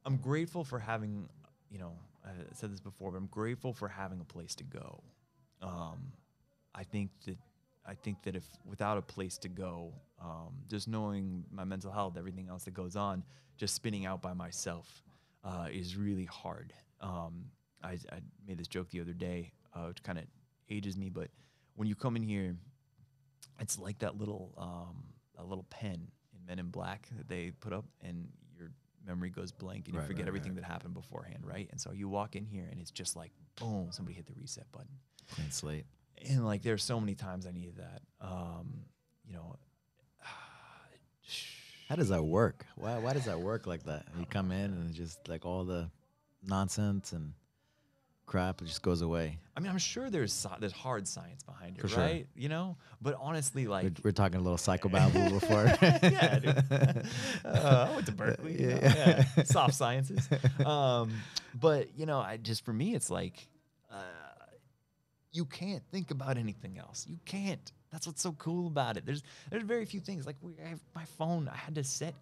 I'm 0.08 0.16
grateful 0.16 0.64
for 0.64 0.78
having, 0.78 1.28
you 1.70 1.78
know, 1.78 1.92
I 2.24 2.30
said 2.54 2.72
this 2.72 2.80
before, 2.80 3.12
but 3.12 3.18
I'm 3.18 3.26
grateful 3.26 3.74
for 3.74 3.88
having 3.88 4.20
a 4.20 4.24
place 4.24 4.54
to 4.54 4.64
go. 4.64 5.02
Um, 5.60 6.12
I 6.74 6.82
think 6.82 7.10
that 7.26 7.36
I 7.84 7.92
think 7.92 8.22
that 8.22 8.34
if 8.34 8.44
without 8.64 8.96
a 8.96 9.02
place 9.02 9.36
to 9.38 9.50
go, 9.50 9.92
um, 10.18 10.54
just 10.66 10.88
knowing 10.88 11.44
my 11.50 11.64
mental 11.64 11.92
health, 11.92 12.16
everything 12.16 12.48
else 12.48 12.64
that 12.64 12.72
goes 12.72 12.96
on, 12.96 13.22
just 13.58 13.74
spinning 13.74 14.06
out 14.06 14.22
by 14.22 14.32
myself 14.32 15.02
uh, 15.44 15.66
is 15.70 15.94
really 15.94 16.24
hard. 16.24 16.72
Um, 17.02 17.44
I, 17.84 17.98
I 18.10 18.20
made 18.46 18.56
this 18.56 18.66
joke 18.66 18.88
the 18.88 19.02
other 19.02 19.12
day, 19.12 19.52
uh, 19.74 19.88
which 19.88 20.02
kind 20.02 20.18
of 20.18 20.24
ages 20.70 20.96
me, 20.96 21.10
but 21.10 21.28
when 21.76 21.86
you 21.86 21.94
come 21.94 22.16
in 22.16 22.22
here, 22.22 22.56
it's 23.60 23.78
like 23.78 23.98
that 23.98 24.16
little 24.18 24.54
um, 24.56 25.04
a 25.36 25.44
little 25.44 25.66
pen 25.68 26.08
in 26.32 26.46
Men 26.46 26.58
in 26.58 26.68
Black 26.68 27.08
that 27.18 27.28
they 27.28 27.50
put 27.60 27.74
up, 27.74 27.84
and 28.02 28.28
memory 29.08 29.30
goes 29.30 29.50
blank, 29.50 29.86
and 29.86 29.94
you 29.94 30.00
Right, 30.00 30.06
forget 30.06 30.22
right, 30.24 30.28
everything 30.28 30.54
right. 30.54 30.62
that 30.62 30.70
happened 30.70 30.94
beforehand, 30.94 31.40
right? 31.44 31.68
And 31.72 31.80
so 31.80 31.92
you 31.92 32.08
walk 32.08 32.36
in 32.36 32.44
here, 32.44 32.68
and 32.70 32.80
it's 32.80 32.90
just 32.92 33.16
like 33.16 33.32
boom, 33.58 33.88
somebody 33.90 34.14
hit 34.14 34.26
the 34.26 34.34
reset 34.34 34.70
button, 34.70 34.88
Clean 35.30 35.50
slate. 35.50 35.86
and 36.28 36.44
like 36.46 36.62
there's 36.62 36.84
so 36.84 37.00
many 37.00 37.14
times 37.14 37.46
I 37.46 37.50
needed 37.52 37.76
that. 37.78 38.02
Um, 38.20 38.84
you 39.26 39.32
know, 39.34 39.56
How 41.88 41.96
does 41.96 42.10
that 42.10 42.22
work? 42.24 42.66
Why 42.76 42.98
why 42.98 43.12
does 43.14 43.24
that 43.24 43.40
work 43.40 43.66
like 43.66 43.84
that? 43.84 44.06
You 44.18 44.26
come 44.26 44.52
in 44.52 44.72
and 44.72 44.92
just 44.92 45.26
like 45.28 45.46
all 45.46 45.64
the 45.64 45.90
nonsense 46.42 47.12
and 47.12 47.32
crap 48.28 48.62
it 48.62 48.66
just 48.66 48.82
goes 48.82 49.02
away. 49.02 49.38
I 49.56 49.60
mean, 49.60 49.70
I'm 49.72 49.78
sure 49.78 50.08
there's 50.10 50.32
sci- 50.32 50.56
there's 50.60 50.72
hard 50.72 51.08
science 51.08 51.42
behind 51.42 51.76
it, 51.76 51.80
For 51.80 51.88
sure. 51.88 51.98
right? 51.98 52.26
You 52.36 52.48
know, 52.48 52.76
but 53.02 53.16
honestly, 53.18 53.66
like 53.66 53.84
we're, 53.84 53.94
we're 54.04 54.12
talking 54.12 54.38
a 54.38 54.42
little 54.42 54.58
psychobabble 54.58 55.30
before. 55.40 55.64
yeah, 55.82 56.38
dude. 56.38 57.06
Uh, 57.44 57.88
I 57.90 57.94
went 57.94 58.06
to 58.06 58.12
Berkeley. 58.12 58.60
you 58.60 58.68
know, 58.68 58.78
Yeah. 58.82 59.24
yeah. 59.36 59.42
Soft 59.44 59.74
sciences. 59.82 60.28
Um, 60.64 61.10
but 61.58 61.88
you 61.98 62.06
know, 62.06 62.18
I 62.20 62.36
just 62.36 62.64
for 62.64 62.72
me, 62.72 62.94
it's 62.94 63.10
like 63.10 63.48
uh, 63.90 63.96
you 65.32 65.44
can't 65.44 65.82
think 65.90 66.10
about 66.10 66.38
anything 66.38 66.78
else. 66.78 67.06
You 67.08 67.18
can't. 67.24 67.72
That's 67.90 68.06
what's 68.06 68.20
so 68.22 68.32
cool 68.32 68.66
about 68.66 68.96
it. 68.98 69.06
There's 69.06 69.22
there's 69.50 69.62
very 69.62 69.86
few 69.86 70.00
things. 70.00 70.26
Like 70.26 70.36
we, 70.42 70.52
I 70.64 70.68
have 70.68 70.80
my 70.94 71.04
phone. 71.16 71.48
I 71.52 71.56
had 71.56 71.74
to 71.76 71.84
set 71.84 72.14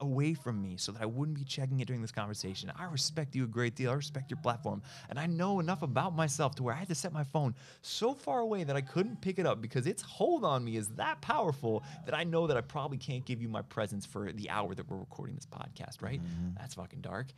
away 0.00 0.34
from 0.34 0.60
me 0.60 0.76
so 0.76 0.92
that 0.92 1.00
I 1.00 1.06
wouldn't 1.06 1.36
be 1.36 1.44
checking 1.44 1.80
it 1.80 1.86
during 1.86 2.02
this 2.02 2.12
conversation. 2.12 2.70
I 2.78 2.84
respect 2.84 3.34
you 3.34 3.44
a 3.44 3.46
great 3.46 3.74
deal. 3.74 3.90
I 3.90 3.94
respect 3.94 4.30
your 4.30 4.38
platform. 4.40 4.82
And 5.08 5.18
I 5.18 5.26
know 5.26 5.58
enough 5.60 5.82
about 5.82 6.14
myself 6.14 6.54
to 6.56 6.62
where 6.62 6.74
I 6.74 6.78
had 6.78 6.88
to 6.88 6.94
set 6.94 7.12
my 7.12 7.24
phone 7.24 7.54
so 7.82 8.14
far 8.14 8.40
away 8.40 8.64
that 8.64 8.76
I 8.76 8.82
couldn't 8.82 9.20
pick 9.20 9.38
it 9.38 9.46
up 9.46 9.62
because 9.62 9.86
its 9.86 10.02
hold 10.02 10.44
on 10.44 10.64
me 10.64 10.76
is 10.76 10.88
that 10.90 11.20
powerful 11.22 11.82
that 12.04 12.14
I 12.14 12.24
know 12.24 12.46
that 12.46 12.56
I 12.56 12.60
probably 12.60 12.98
can't 12.98 13.24
give 13.24 13.40
you 13.40 13.48
my 13.48 13.62
presence 13.62 14.04
for 14.04 14.32
the 14.32 14.50
hour 14.50 14.74
that 14.74 14.88
we're 14.90 14.98
recording 14.98 15.34
this 15.34 15.46
podcast, 15.46 16.02
right? 16.02 16.22
Mm-hmm. 16.22 16.50
That's 16.58 16.74
fucking 16.74 17.00
dark. 17.00 17.28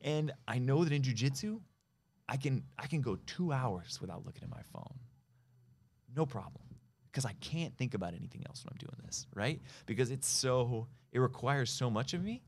And 0.00 0.32
I 0.46 0.58
know 0.58 0.84
that 0.84 0.92
in 0.92 1.02
jujitsu, 1.02 1.60
I 2.28 2.36
can 2.36 2.62
I 2.78 2.86
can 2.86 3.00
go 3.00 3.18
two 3.26 3.52
hours 3.52 4.00
without 4.00 4.24
looking 4.24 4.44
at 4.44 4.50
my 4.50 4.62
phone. 4.72 4.98
No 6.14 6.26
problem. 6.26 6.62
Because 7.14 7.24
I 7.24 7.34
can't 7.40 7.76
think 7.76 7.94
about 7.94 8.12
anything 8.12 8.42
else 8.48 8.64
when 8.64 8.72
I'm 8.72 8.78
doing 8.78 8.96
this, 9.06 9.28
right? 9.34 9.60
Because 9.86 10.10
it's 10.10 10.26
so 10.26 10.88
it 11.12 11.20
requires 11.20 11.70
so 11.70 11.88
much 11.88 12.12
of 12.12 12.24
me 12.24 12.42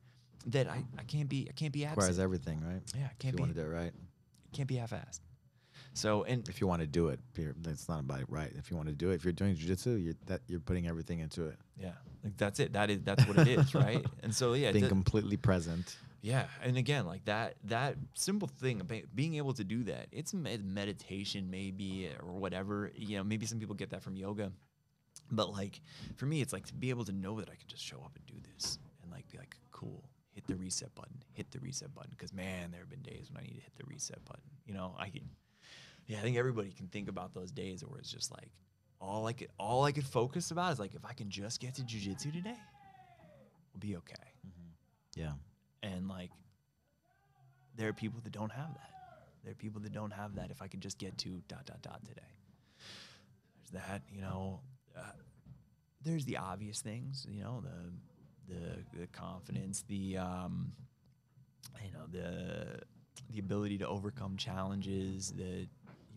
that 0.47 0.67
I, 0.67 0.83
I 0.99 1.05
can't 1.05 1.29
be 1.29 1.47
I 1.49 1.53
can't 1.53 1.73
be 1.73 1.85
Requires 1.87 2.09
absent. 2.11 2.25
everything, 2.25 2.61
right? 2.67 2.83
Yeah, 2.97 3.05
I 3.05 3.15
can't 3.21 3.35
you 3.35 3.37
be 3.37 3.43
want 3.43 3.55
to 3.55 3.61
do 3.63 3.67
it 3.67 3.71
right. 3.73 3.93
can't 4.53 4.69
be 4.69 4.75
half-assed. 4.75 5.21
So 5.95 6.25
and 6.25 6.47
If 6.49 6.61
you 6.61 6.67
want 6.67 6.81
to 6.81 6.87
do 6.89 7.09
it. 7.09 7.21
It's 7.37 7.89
not 7.89 8.01
about 8.01 8.21
it 8.21 8.27
right. 8.29 8.51
If 8.57 8.71
you 8.73 8.77
want 8.77 8.89
to 8.89 8.95
do 8.95 9.11
it, 9.13 9.15
if 9.15 9.25
you're 9.25 9.33
doing 9.33 9.55
jujitsu, 9.55 10.03
you're 10.03 10.15
that 10.27 10.41
you're 10.49 10.61
putting 10.61 10.89
everything 10.89 11.21
into 11.21 11.47
it. 11.47 11.59
yeah, 11.81 11.93
like 12.25 12.37
that's 12.37 12.59
it. 12.59 12.73
That 12.73 12.91
is 12.91 13.03
that's 13.05 13.25
what 13.27 13.39
it 13.39 13.47
is, 13.49 13.73
right? 13.87 14.05
And 14.25 14.35
so 14.35 14.55
yeah, 14.55 14.73
Being 14.73 14.83
that- 14.85 14.89
completely 14.89 15.37
present. 15.37 15.97
Yeah, 16.23 16.47
and 16.63 16.77
again, 16.77 17.07
like 17.07 17.25
that 17.27 17.55
that 17.65 17.97
simple 18.15 18.49
thing 18.49 18.83
being 19.15 19.35
able 19.37 19.53
to 19.55 19.65
do 19.65 19.85
that, 19.85 20.09
it's 20.13 20.35
meditation 20.35 21.51
maybe 21.51 22.11
or 22.21 22.33
whatever. 22.33 22.91
You 22.97 23.19
know, 23.19 23.25
maybe 23.25 23.47
some 23.47 23.59
people 23.59 23.75
get 23.75 23.91
that 23.91 24.03
from 24.03 24.17
yoga, 24.17 24.51
but 25.31 25.53
like 25.53 25.81
for 26.17 26.27
me, 26.27 26.41
it's 26.41 26.53
like 26.53 26.67
to 26.67 26.75
be 26.75 26.91
able 26.91 27.05
to 27.05 27.13
know 27.13 27.39
that 27.41 27.49
I 27.49 27.55
can 27.55 27.69
just 27.69 27.85
show 27.85 27.99
up 27.99 28.17
and 28.17 28.27
do 28.27 28.35
this 28.53 28.79
and 29.03 29.13
like 29.13 29.31
be 29.31 29.39
like, 29.39 29.57
cool, 29.71 30.09
hit 30.33 30.47
the 30.47 30.57
reset 30.57 30.95
button, 30.95 31.23
hit 31.33 31.51
the 31.51 31.61
reset 31.61 31.95
button, 31.95 32.11
because 32.11 32.33
man, 32.33 32.71
there 32.71 32.81
have 32.81 32.91
been 32.91 33.03
days 33.03 33.31
when 33.31 33.43
I 33.43 33.47
need 33.47 33.57
to 33.57 33.63
hit 33.63 33.77
the 33.77 33.85
reset 33.87 34.25
button. 34.25 34.43
You 34.67 34.75
know, 34.75 34.95
I 34.99 35.09
can. 35.11 35.29
Yeah, 36.07 36.19
I 36.19 36.21
think 36.23 36.37
everybody 36.37 36.71
can 36.71 36.87
think 36.87 37.09
about 37.09 37.35
those 37.35 37.51
days 37.51 37.85
where 37.85 37.99
it's 37.99 38.11
just 38.11 38.31
like 38.33 38.51
all 39.01 39.27
I 39.27 39.33
could 39.33 39.49
all 39.59 39.85
I 39.85 39.93
could 39.93 40.05
focus 40.07 40.51
about 40.51 40.73
is 40.73 40.79
like 40.79 40.95
if 40.95 41.05
I 41.05 41.13
can 41.13 41.31
just 41.31 41.61
get 41.61 41.75
to 41.75 41.83
jujitsu 41.83 42.33
today, 42.33 42.57
we'll 43.73 43.81
be 43.81 43.97
okay 43.97 44.15
mm-hmm. 44.47 45.21
Yeah. 45.21 45.33
And 45.83 46.09
like 46.09 46.31
there 47.77 47.89
are 47.89 47.93
people 47.93 48.21
that 48.25 48.33
don't 48.33 48.53
have 48.53 48.73
that. 48.75 48.91
There 49.43 49.53
are 49.53 49.57
people 49.57 49.81
that 49.83 49.93
don't 49.93 50.13
have 50.13 50.35
that 50.37 50.51
if 50.51 50.61
i 50.61 50.67
could 50.67 50.81
just 50.81 50.99
get 50.99 51.17
to 51.19 51.41
dot 51.49 51.67
dot 51.67 51.83
dot 51.83 52.05
today. 52.05 52.23
There's 53.71 53.83
that 53.85 54.03
you 54.11 54.21
know 54.21 54.61
uh, 54.97 55.13
there's 56.03 56.25
the 56.25 56.37
obvious 56.37 56.81
things 56.81 57.27
you 57.29 57.43
know 57.43 57.63
the 57.63 58.55
the, 58.55 59.01
the 59.01 59.07
confidence 59.09 59.85
the 59.89 60.17
um 60.17 60.73
you 61.85 61.93
know 61.93 62.07
the 62.11 62.81
the 63.33 63.39
ability 63.41 63.79
to 63.79 63.89
overcome 63.89 64.37
challenges 64.37 65.33
the 65.33 65.67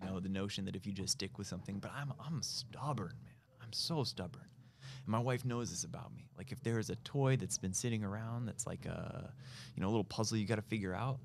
you 0.02 0.06
know 0.06 0.20
the 0.20 0.30
notion 0.30 0.66
that 0.66 0.76
if 0.76 0.86
you 0.86 0.94
just 0.94 1.14
stick 1.14 1.38
with 1.38 1.48
something 1.48 1.80
but 1.80 1.92
i'm 1.96 2.14
i'm 2.26 2.42
stubborn 2.42 3.14
man. 3.24 3.34
I'm 3.62 3.74
so 3.74 4.04
stubborn 4.04 4.48
my 5.10 5.20
wife 5.20 5.44
knows 5.46 5.70
this 5.70 5.84
about 5.84 6.14
me 6.16 6.30
like 6.38 6.52
if 6.52 6.62
there 6.64 6.78
is 6.80 6.90
a 6.90 6.96
toy 6.98 7.36
that's 7.36 7.58
been 7.58 7.74
sitting 7.74 8.04
around 8.04 8.46
that's 8.46 8.66
like 8.68 8.86
a 8.86 9.34
you 9.76 9.82
know 9.82 9.88
a 9.88 9.94
little 9.96 10.04
puzzle 10.04 10.38
you 10.38 10.46
got 10.46 10.56
to 10.56 10.62
figure 10.62 10.94
out 10.94 11.20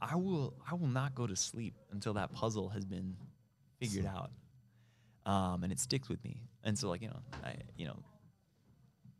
i 0.00 0.14
will 0.14 0.52
i 0.70 0.74
will 0.74 0.86
not 1.00 1.14
go 1.14 1.26
to 1.26 1.34
sleep 1.36 1.74
until 1.92 2.12
that 2.14 2.32
puzzle 2.32 2.68
has 2.68 2.84
been 2.84 3.16
figured 3.80 4.06
out 4.06 4.30
um, 5.24 5.62
and 5.62 5.72
it 5.72 5.78
sticks 5.80 6.08
with 6.08 6.22
me 6.24 6.40
and 6.64 6.78
so 6.78 6.88
like 6.88 7.00
you 7.02 7.08
know 7.08 7.20
i 7.44 7.54
you 7.76 7.86
know 7.86 7.98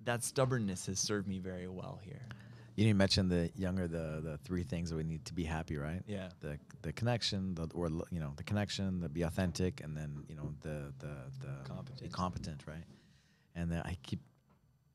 that 0.04 0.22
stubbornness 0.24 0.86
has 0.86 0.98
served 0.98 1.26
me 1.28 1.38
very 1.38 1.68
well 1.68 1.98
here 2.02 2.26
You 2.74 2.84
didn't 2.86 2.98
mention 2.98 3.28
the 3.28 3.50
younger 3.54 3.86
the 3.86 4.20
the 4.28 4.38
three 4.46 4.64
things 4.64 4.90
that 4.90 4.96
we 4.96 5.04
need 5.04 5.24
to 5.26 5.34
be 5.34 5.44
happy, 5.44 5.76
right? 5.76 6.02
yeah 6.06 6.28
The 6.40 6.58
the 6.86 6.92
connection, 7.00 7.54
the 7.54 7.64
or 7.74 7.86
you 8.10 8.20
know 8.24 8.32
the 8.40 8.46
connection, 8.50 9.00
the 9.00 9.08
be 9.18 9.22
authentic, 9.30 9.74
and 9.84 9.92
then 9.98 10.10
you 10.30 10.36
know 10.38 10.48
the 10.66 10.76
the 11.04 11.14
the 11.44 11.52
Competent. 11.74 12.12
competent, 12.12 12.60
right? 12.66 12.86
And 13.54 13.70
then 13.70 13.82
I 13.84 13.96
keep 14.02 14.20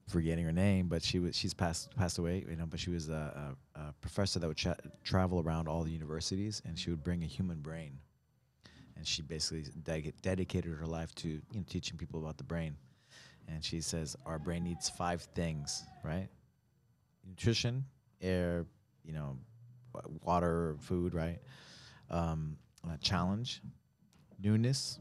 forgetting 0.08 0.46
her 0.46 0.52
name, 0.52 0.88
but 0.88 1.04
she 1.04 1.20
was 1.20 1.36
she's 1.36 1.54
passed 1.54 1.96
passed 1.96 2.18
away, 2.18 2.46
you 2.50 2.56
know. 2.56 2.66
But 2.66 2.80
she 2.80 2.90
was 2.90 3.10
a, 3.10 3.56
a, 3.76 3.80
a 3.80 3.94
professor 4.02 4.40
that 4.40 4.48
would 4.48 4.58
cha- 4.58 4.76
travel 5.04 5.42
around 5.42 5.68
all 5.68 5.84
the 5.84 5.92
universities, 5.92 6.62
and 6.66 6.78
she 6.78 6.90
would 6.90 7.04
bring 7.04 7.24
a 7.24 7.28
human 7.28 7.60
brain, 7.60 8.00
and 8.96 9.06
she 9.06 9.22
basically 9.22 9.66
ded- 9.84 10.14
dedicated 10.22 10.74
her 10.78 10.86
life 10.88 11.14
to 11.16 11.28
you 11.30 11.42
know 11.56 11.64
teaching 11.70 11.98
people 11.98 12.20
about 12.20 12.38
the 12.38 12.44
brain. 12.44 12.76
And 13.50 13.64
she 13.64 13.80
says 13.82 14.16
our 14.26 14.40
brain 14.40 14.64
needs 14.64 14.90
five 14.90 15.22
things, 15.36 15.84
right? 16.04 16.30
nutrition, 17.28 17.86
air, 18.22 18.66
you 19.04 19.14
know, 19.14 19.38
water, 20.24 20.76
food, 20.80 21.14
right? 21.14 21.40
Um, 22.10 22.58
challenge, 23.02 23.62
newness, 24.42 25.00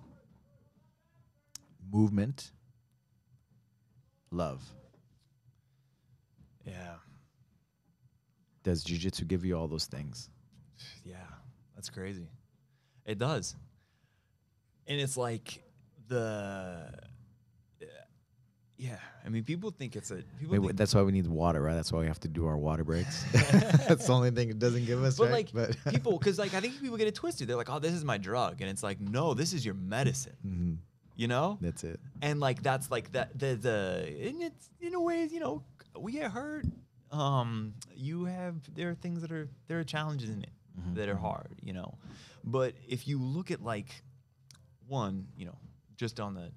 movement, 1.93 2.51
love. 4.31 4.63
Yeah. 6.65 6.95
Does 8.63 8.85
jujitsu 8.85 9.27
give 9.27 9.45
you 9.45 9.57
all 9.57 9.69
those 9.69 9.87
things? 9.87 10.29
Yeah, 11.05 11.17
that's 11.75 11.89
crazy. 11.89 12.29
It 13.05 13.19
does. 13.19 13.55
And 14.89 15.01
it's 15.01 15.17
like 15.17 15.63
the 16.09 16.93
yeah, 18.79 18.99
I 19.25 19.31
mean 19.31 19.43
people 19.43 19.71
think 19.71 19.97
it's 19.97 20.11
a 20.11 20.17
people 20.39 20.53
Maybe 20.55 20.67
think, 20.69 20.77
that's 20.77 20.95
why 20.95 21.03
we 21.03 21.13
need 21.13 21.27
water, 21.27 21.63
right? 21.63 21.75
That's 21.75 21.91
why 21.93 22.01
we 22.01 22.07
have 22.07 22.21
to 22.21 22.29
do 22.29 22.47
our 22.47 22.59
water 22.59 22.85
breaks. 22.85 23.25
that's 23.33 24.07
the 24.07 24.13
only 24.13 24.31
thing 24.31 24.51
it 24.51 24.59
doesn't 24.59 24.85
give 24.85 25.03
us, 25.03 25.17
but 25.17 25.31
right? 25.31 25.55
like 25.55 25.85
people 25.89 26.19
cuz 26.19 26.39
like 26.39 26.53
I 26.53 26.61
think 26.65 26.81
people 26.81 26.99
get 26.99 27.09
it 27.09 27.15
twisted. 27.15 27.49
They're 27.49 27.57
like, 27.57 27.71
"Oh, 27.71 27.79
this 27.79 27.95
is 27.95 28.05
my 28.05 28.19
drug." 28.19 28.61
And 28.61 28.69
it's 28.69 28.83
like, 28.83 29.01
"No, 29.01 29.33
this 29.33 29.55
is 29.55 29.65
your 29.65 29.75
medicine." 29.75 30.37
Mhm, 30.47 30.77
You 31.17 31.29
know? 31.29 31.59
that's 31.61 31.83
it. 31.85 31.99
and 32.23 32.41
like 32.41 32.63
that's 32.63 32.91
like 32.91 33.13
that 33.13 33.39
the 33.39 33.55
the 33.57 33.79
and 34.29 34.43
it's 34.43 34.69
in 34.81 34.95
a 34.95 35.01
way 35.01 35.25
you 35.31 35.41
know 35.41 35.63
we 35.99 36.13
get 36.13 36.31
hurt 36.31 36.65
um 37.11 37.73
you 37.95 38.25
have 38.27 38.55
there 38.75 38.91
are 38.91 38.95
things 38.95 39.23
that 39.23 39.33
are 39.33 39.49
there 39.69 39.79
are 39.81 39.85
challenges 39.85 40.29
in 40.31 40.43
it 40.43 40.51
Mhm, 40.79 40.95
that 40.97 41.09
are 41.09 41.17
hard 41.17 41.55
you 41.63 41.73
know 41.73 41.97
but 42.45 42.75
if 42.87 43.09
you 43.09 43.19
look 43.19 43.51
at 43.51 43.63
like 43.63 44.03
one 44.87 45.27
you 45.39 45.47
know 45.47 45.57
just 45.97 46.21
on 46.21 46.35
the 46.35 46.51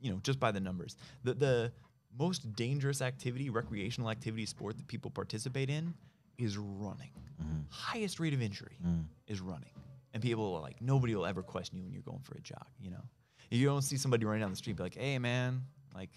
you 0.00 0.10
know 0.10 0.18
just 0.22 0.40
by 0.40 0.50
the 0.52 0.60
numbers 0.60 0.96
the 1.24 1.34
the 1.34 1.72
most 2.18 2.54
dangerous 2.54 3.02
activity 3.02 3.50
recreational 3.50 4.08
activity 4.10 4.46
sport 4.46 4.76
that 4.78 4.86
people 4.88 5.10
participate 5.10 5.68
in 5.70 5.92
is 6.38 6.56
running 6.56 7.10
Mhm, 7.42 7.64
highest 7.68 8.18
rate 8.20 8.32
of 8.34 8.42
injury 8.42 8.76
mm. 8.84 9.04
is 9.28 9.40
running. 9.40 9.70
And 10.12 10.20
people 10.20 10.54
are 10.56 10.60
like, 10.60 10.80
nobody 10.82 11.14
will 11.14 11.24
ever 11.26 11.40
question 11.42 11.76
you 11.78 11.84
when 11.84 11.92
you're 11.92 12.02
going 12.02 12.18
for 12.24 12.34
a 12.34 12.40
jog, 12.40 12.66
you 12.80 12.90
know? 12.90 13.04
You 13.50 13.66
don't 13.66 13.82
see 13.82 13.96
somebody 13.96 14.24
running 14.24 14.42
down 14.42 14.50
the 14.50 14.56
street 14.56 14.76
be 14.76 14.82
like, 14.82 14.94
hey, 14.96 15.18
man, 15.18 15.62
like, 15.94 16.10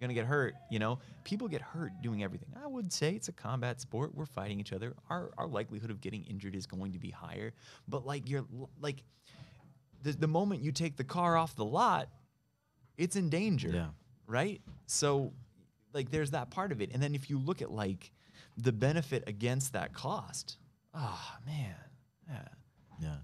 you're 0.00 0.08
to 0.08 0.14
get 0.14 0.24
hurt, 0.26 0.54
you 0.70 0.78
know? 0.78 0.98
People 1.22 1.46
get 1.46 1.60
hurt 1.60 1.92
doing 2.02 2.24
everything. 2.24 2.48
I 2.60 2.66
would 2.66 2.92
say 2.92 3.12
it's 3.14 3.28
a 3.28 3.32
combat 3.32 3.80
sport. 3.80 4.14
We're 4.14 4.26
fighting 4.26 4.58
each 4.58 4.72
other. 4.72 4.94
Our, 5.08 5.30
our 5.38 5.46
likelihood 5.46 5.90
of 5.90 6.00
getting 6.00 6.24
injured 6.24 6.56
is 6.56 6.66
going 6.66 6.92
to 6.92 6.98
be 6.98 7.10
higher. 7.10 7.52
But, 7.86 8.04
like, 8.04 8.28
you're, 8.28 8.44
like, 8.80 9.04
the, 10.02 10.12
the 10.12 10.26
moment 10.26 10.62
you 10.62 10.72
take 10.72 10.96
the 10.96 11.04
car 11.04 11.36
off 11.36 11.54
the 11.54 11.64
lot, 11.64 12.08
it's 12.98 13.16
in 13.16 13.30
danger 13.30 13.70
Yeah. 13.72 13.88
right? 14.26 14.60
So, 14.86 15.32
like, 15.92 16.10
there's 16.10 16.32
that 16.32 16.50
part 16.50 16.72
of 16.72 16.80
it. 16.80 16.90
And 16.92 17.02
then 17.02 17.14
if 17.14 17.30
you 17.30 17.38
look 17.38 17.62
at 17.62 17.70
like 17.70 18.10
the 18.56 18.72
benefit 18.72 19.24
against 19.26 19.72
that 19.74 19.92
cost, 19.92 20.56
ah, 20.94 21.38
man, 21.46 21.74
yeah, 22.28 22.48
Yeah. 23.00 23.16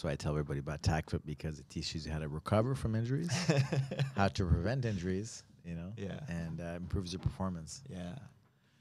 That's 0.00 0.04
why 0.06 0.12
I 0.12 0.16
tell 0.16 0.32
everybody 0.32 0.60
about 0.60 0.80
TACFIT 0.80 1.26
because 1.26 1.58
it 1.58 1.68
teaches 1.68 2.06
you 2.06 2.12
how 2.12 2.20
to 2.20 2.28
recover 2.28 2.74
from 2.74 2.94
injuries, 2.94 3.28
how 4.16 4.28
to 4.28 4.46
prevent 4.46 4.86
injuries, 4.86 5.42
you 5.62 5.74
know, 5.74 5.92
Yeah. 5.98 6.20
and 6.26 6.58
uh, 6.58 6.76
improves 6.78 7.12
your 7.12 7.20
performance. 7.20 7.82
yeah. 7.86 8.14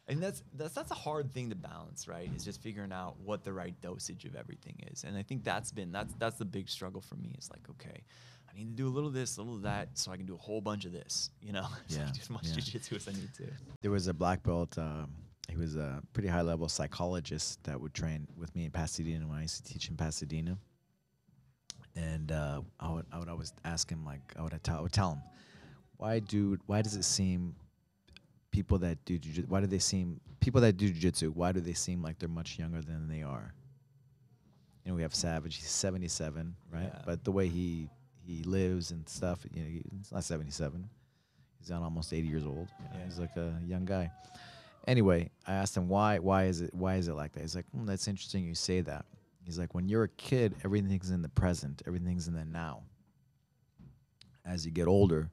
And 0.07 0.24
that's 0.24 0.41
that's 0.55 0.74
that's 0.74 0.91
a 0.91 0.95
hard 0.95 1.34
thing 1.34 1.49
to 1.49 1.57
balance, 1.57 2.07
right? 2.07 2.32
Is 2.34 2.45
just 2.45 2.61
figuring 2.61 2.93
out 2.93 3.17
what 3.20 3.43
the 3.43 3.51
right 3.51 3.76
dosage 3.82 4.24
of 4.24 4.34
everything 4.38 4.78
is. 4.89 5.03
And 5.03 5.17
I 5.17 5.24
think 5.24 5.43
that's 5.43 5.74
been 5.74 5.91
that's 5.91 6.13
that's 6.20 6.38
the 6.38 6.45
big 6.45 6.70
struggle 6.70 7.01
for 7.01 7.15
me. 7.15 7.36
Is 7.38 7.49
like, 7.51 7.70
okay, 7.72 8.01
I 8.49 8.55
need 8.57 8.70
to 8.70 8.76
do 8.82 8.88
a 8.88 8.89
little 8.89 9.09
of 9.09 9.13
this, 9.13 9.36
a 9.36 9.41
little 9.41 9.55
of 9.57 9.63
that, 9.63 9.89
so 9.95 10.13
I 10.13 10.15
can 10.17 10.26
do 10.26 10.36
a 10.36 10.38
whole 10.38 10.61
bunch 10.61 10.86
of 10.86 10.93
this. 10.93 11.32
You 11.41 11.51
know, 11.51 11.67
so 11.88 11.97
I 11.97 11.99
Yeah, 11.99 12.05
can 12.05 12.13
do 12.13 12.20
as 12.22 12.30
much 12.30 12.47
yeah. 12.47 12.53
jujitsu 12.53 12.95
as 12.95 13.07
I 13.09 13.11
need 13.11 13.34
to. 13.39 13.47
There 13.82 13.91
was 13.91 14.07
a 14.07 14.13
black 14.13 14.41
belt. 14.41 14.78
Um, 14.78 15.11
he 15.49 15.57
was 15.57 15.76
a 15.76 16.01
pretty 16.13 16.30
high 16.30 16.43
level 16.43 16.70
psychologist 16.70 17.61
that 17.65 17.80
would 17.82 17.93
train 17.93 18.26
with 18.38 18.55
me 18.55 18.63
in 18.65 18.72
Pasadena 18.72 19.28
when 19.28 19.38
I 19.38 19.41
used 19.41 19.63
to 19.65 19.74
teach 19.74 19.89
in 19.89 19.97
Pasadena. 19.97 20.57
And 21.96 22.32
uh, 22.32 22.62
I 22.80 22.92
would 22.92 23.06
I 23.12 23.20
would 23.20 23.30
always 23.30 23.54
ask 23.66 23.90
him 23.90 24.06
like 24.06 24.22
I 24.38 24.42
would 24.42 24.58
tell 24.64 24.78
I 24.78 24.82
would 24.82 24.94
tell 24.94 25.12
him 25.14 25.22
why 25.98 26.20
do 26.20 26.58
why 26.66 26.82
does 26.82 26.96
it 26.96 27.04
seem 27.04 27.56
people 28.52 28.78
that 28.80 29.04
do 29.06 29.18
jiu- 29.18 29.46
why 29.48 29.60
do 29.60 29.68
they 29.68 29.80
seem 29.80 30.20
people 30.40 30.62
that 30.62 30.78
do 30.78 30.88
jiu-jitsu 30.88 31.32
why 31.32 31.52
do 31.52 31.60
they 31.60 31.74
seem 31.74 32.02
like 32.02 32.18
they're 32.20 32.30
much 32.30 32.58
younger 32.58 32.82
than 32.82 33.08
they 33.08 33.22
are? 33.22 33.54
You 34.86 34.92
know 34.92 34.96
we 34.96 35.02
have 35.02 35.14
savage 35.14 35.58
he's 35.58 35.70
77 35.70 36.56
right? 36.72 36.84
Yeah. 36.84 37.02
but 37.06 37.24
the 37.24 37.32
way 37.32 37.48
he 37.48 37.90
he 38.26 38.44
lives 38.44 38.92
and 38.92 39.08
stuff 39.10 39.46
you 39.54 39.62
know 39.62 39.68
he's 39.68 40.12
not 40.12 40.24
77 40.24 40.90
he's 41.60 41.70
not 41.70 41.82
almost 41.82 42.14
80 42.14 42.28
years 42.28 42.46
old 42.46 42.70
you 42.80 42.98
know, 42.98 43.06
he's 43.06 43.20
like 43.20 43.36
a 43.36 43.54
young 43.66 43.86
guy. 43.86 44.10
Anyway 44.88 45.30
i 45.46 45.54
asked 45.54 45.76
him 45.76 45.90
why 45.90 46.20
why 46.20 46.46
is 46.46 46.62
it 46.62 46.74
why 46.74 46.96
is 46.96 47.08
it 47.10 47.14
like 47.14 47.34
that? 47.34 47.42
He's 47.42 47.56
like 47.56 47.66
hmm, 47.72 47.86
that's 47.86 48.08
interesting 48.08 48.46
you 48.46 48.56
say 48.56 48.80
that 48.82 49.06
he's 49.50 49.60
like 49.60 49.74
when 49.74 49.89
you're 49.89 50.04
a 50.04 50.10
kid 50.10 50.56
everything's 50.64 51.10
in 51.10 51.22
the 51.22 51.30
present 51.30 51.82
everything's 51.88 52.28
in 52.28 52.34
the 52.34 52.45
now 52.45 52.82
as 54.45 54.66
you 54.66 54.72
get 54.72 54.88
older 54.88 55.30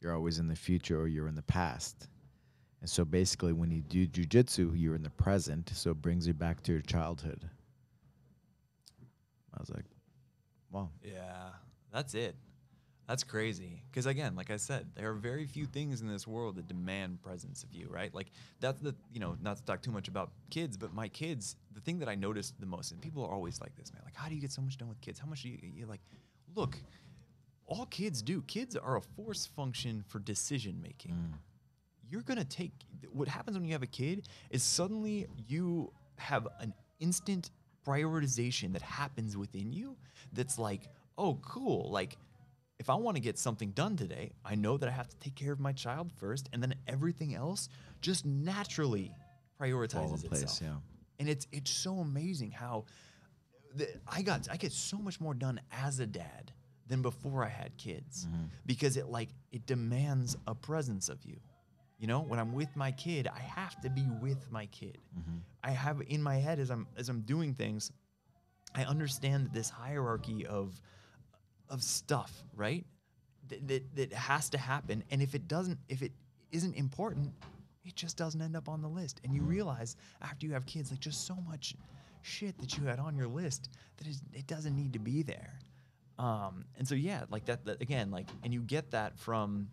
you're 0.00 0.14
always 0.14 0.38
in 0.38 0.48
the 0.48 0.56
future 0.56 1.00
or 1.00 1.06
you're 1.06 1.28
in 1.28 1.34
the 1.34 1.42
past 1.42 2.08
and 2.80 2.88
so 2.88 3.04
basically, 3.04 3.52
when 3.52 3.70
you 3.70 3.82
do 3.82 4.06
jujitsu, 4.06 4.72
you're 4.74 4.94
in 4.94 5.02
the 5.02 5.10
present, 5.10 5.70
so 5.74 5.90
it 5.90 6.00
brings 6.00 6.26
you 6.26 6.32
back 6.32 6.62
to 6.62 6.72
your 6.72 6.80
childhood. 6.80 7.48
I 9.52 9.60
was 9.60 9.70
like, 9.70 9.84
wow. 10.70 10.88
Yeah, 11.02 11.50
that's 11.92 12.14
it. 12.14 12.36
That's 13.10 13.24
crazy. 13.24 13.82
Because 13.90 14.06
again, 14.06 14.36
like 14.36 14.52
I 14.52 14.56
said, 14.56 14.86
there 14.94 15.10
are 15.10 15.14
very 15.14 15.44
few 15.44 15.66
things 15.66 16.00
in 16.00 16.06
this 16.06 16.28
world 16.28 16.54
that 16.54 16.68
demand 16.68 17.20
presence 17.20 17.64
of 17.64 17.72
you, 17.72 17.88
right? 17.90 18.14
Like 18.14 18.28
that's 18.60 18.80
the 18.80 18.94
you 19.12 19.18
know 19.18 19.36
not 19.42 19.56
to 19.56 19.64
talk 19.64 19.82
too 19.82 19.90
much 19.90 20.06
about 20.06 20.30
kids, 20.48 20.76
but 20.76 20.94
my 20.94 21.08
kids, 21.08 21.56
the 21.74 21.80
thing 21.80 21.98
that 21.98 22.08
I 22.08 22.14
noticed 22.14 22.60
the 22.60 22.66
most, 22.66 22.92
and 22.92 23.00
people 23.00 23.24
are 23.24 23.32
always 23.32 23.60
like 23.60 23.74
this, 23.74 23.92
man. 23.92 24.02
Like, 24.04 24.14
how 24.14 24.28
do 24.28 24.36
you 24.36 24.40
get 24.40 24.52
so 24.52 24.62
much 24.62 24.78
done 24.78 24.88
with 24.88 25.00
kids? 25.00 25.18
How 25.18 25.26
much 25.26 25.42
do 25.42 25.48
you? 25.48 25.58
You're 25.74 25.88
like, 25.88 26.02
look, 26.54 26.78
all 27.66 27.86
kids 27.86 28.22
do. 28.22 28.42
Kids 28.42 28.76
are 28.76 28.96
a 28.96 29.00
force 29.00 29.44
function 29.44 30.04
for 30.06 30.20
decision 30.20 30.80
making 30.80 31.10
mm. 31.10 31.32
you're 32.08 32.22
gonna 32.22 32.44
take 32.44 32.70
what 33.12 33.26
happens 33.26 33.56
when 33.56 33.66
you 33.66 33.72
have 33.72 33.82
a 33.82 33.88
kid 33.88 34.28
is 34.50 34.62
suddenly 34.62 35.26
you 35.48 35.92
have 36.14 36.46
an 36.60 36.72
instant 37.00 37.50
prioritization 37.84 38.72
that 38.72 38.82
happens 38.82 39.36
within 39.36 39.72
you 39.72 39.96
that's 40.32 40.60
like 40.60 40.82
oh 41.18 41.36
cool 41.42 41.90
like 41.90 42.16
if 42.80 42.90
i 42.90 42.94
want 42.94 43.16
to 43.16 43.20
get 43.20 43.38
something 43.38 43.70
done 43.70 43.96
today 43.96 44.32
i 44.44 44.56
know 44.56 44.76
that 44.76 44.88
i 44.88 44.92
have 44.92 45.08
to 45.08 45.16
take 45.18 45.36
care 45.36 45.52
of 45.52 45.60
my 45.60 45.72
child 45.72 46.10
first 46.16 46.48
and 46.52 46.60
then 46.60 46.74
everything 46.88 47.36
else 47.36 47.68
just 48.00 48.26
naturally 48.26 49.12
prioritizes 49.60 50.26
place, 50.26 50.42
itself 50.42 50.60
yeah. 50.62 50.76
and 51.20 51.28
it's 51.28 51.46
it's 51.52 51.70
so 51.70 51.98
amazing 51.98 52.50
how 52.50 52.84
the, 53.74 53.88
I 54.06 54.22
got 54.22 54.48
I 54.50 54.56
get 54.56 54.72
so 54.72 54.98
much 54.98 55.20
more 55.20 55.34
done 55.34 55.60
as 55.72 56.00
a 56.00 56.06
dad 56.06 56.52
than 56.86 57.02
before 57.02 57.44
I 57.44 57.48
had 57.48 57.76
kids 57.76 58.26
mm-hmm. 58.26 58.44
because 58.66 58.96
it 58.96 59.08
like 59.08 59.28
it 59.52 59.66
demands 59.66 60.36
a 60.46 60.54
presence 60.54 61.08
of 61.08 61.24
you. 61.24 61.36
You 61.98 62.06
know, 62.06 62.20
when 62.20 62.38
I'm 62.40 62.54
with 62.54 62.74
my 62.76 62.92
kid, 62.92 63.28
I 63.28 63.40
have 63.40 63.78
to 63.82 63.90
be 63.90 64.06
with 64.22 64.50
my 64.50 64.66
kid. 64.66 64.98
Mm-hmm. 65.16 65.38
I 65.62 65.70
have 65.70 66.02
in 66.08 66.22
my 66.22 66.36
head 66.36 66.58
as 66.58 66.70
I'm 66.70 66.86
as 66.96 67.08
I'm 67.08 67.20
doing 67.22 67.54
things, 67.54 67.92
I 68.74 68.84
understand 68.84 69.46
that 69.46 69.52
this 69.52 69.70
hierarchy 69.70 70.46
of 70.46 70.80
of 71.70 71.82
stuff, 71.82 72.32
right? 72.54 72.84
That, 73.48 73.66
that 73.68 73.96
that 73.96 74.12
has 74.12 74.50
to 74.50 74.58
happen, 74.58 75.02
and 75.10 75.22
if 75.22 75.34
it 75.34 75.48
doesn't, 75.48 75.78
if 75.88 76.02
it 76.02 76.12
isn't 76.52 76.74
important, 76.74 77.32
it 77.84 77.96
just 77.96 78.16
doesn't 78.16 78.42
end 78.42 78.56
up 78.56 78.68
on 78.68 78.82
the 78.82 78.88
list. 78.88 79.20
And 79.24 79.34
you 79.34 79.42
realize 79.42 79.96
after 80.20 80.46
you 80.46 80.52
have 80.52 80.66
kids, 80.66 80.90
like 80.90 81.00
just 81.00 81.26
so 81.26 81.36
much 81.48 81.74
shit 82.22 82.58
that 82.58 82.76
you 82.76 82.84
had 82.84 82.98
on 82.98 83.16
your 83.16 83.28
list 83.28 83.70
that 83.96 84.06
is 84.06 84.20
it 84.32 84.46
doesn't 84.46 84.76
need 84.76 84.92
to 84.92 84.98
be 84.98 85.22
there. 85.22 85.58
Um, 86.18 86.64
and 86.76 86.86
so 86.86 86.94
yeah, 86.94 87.24
like 87.30 87.46
that, 87.46 87.64
that 87.64 87.80
again, 87.80 88.10
like, 88.10 88.28
and 88.44 88.52
you 88.52 88.60
get 88.60 88.90
that 88.90 89.18
from, 89.18 89.68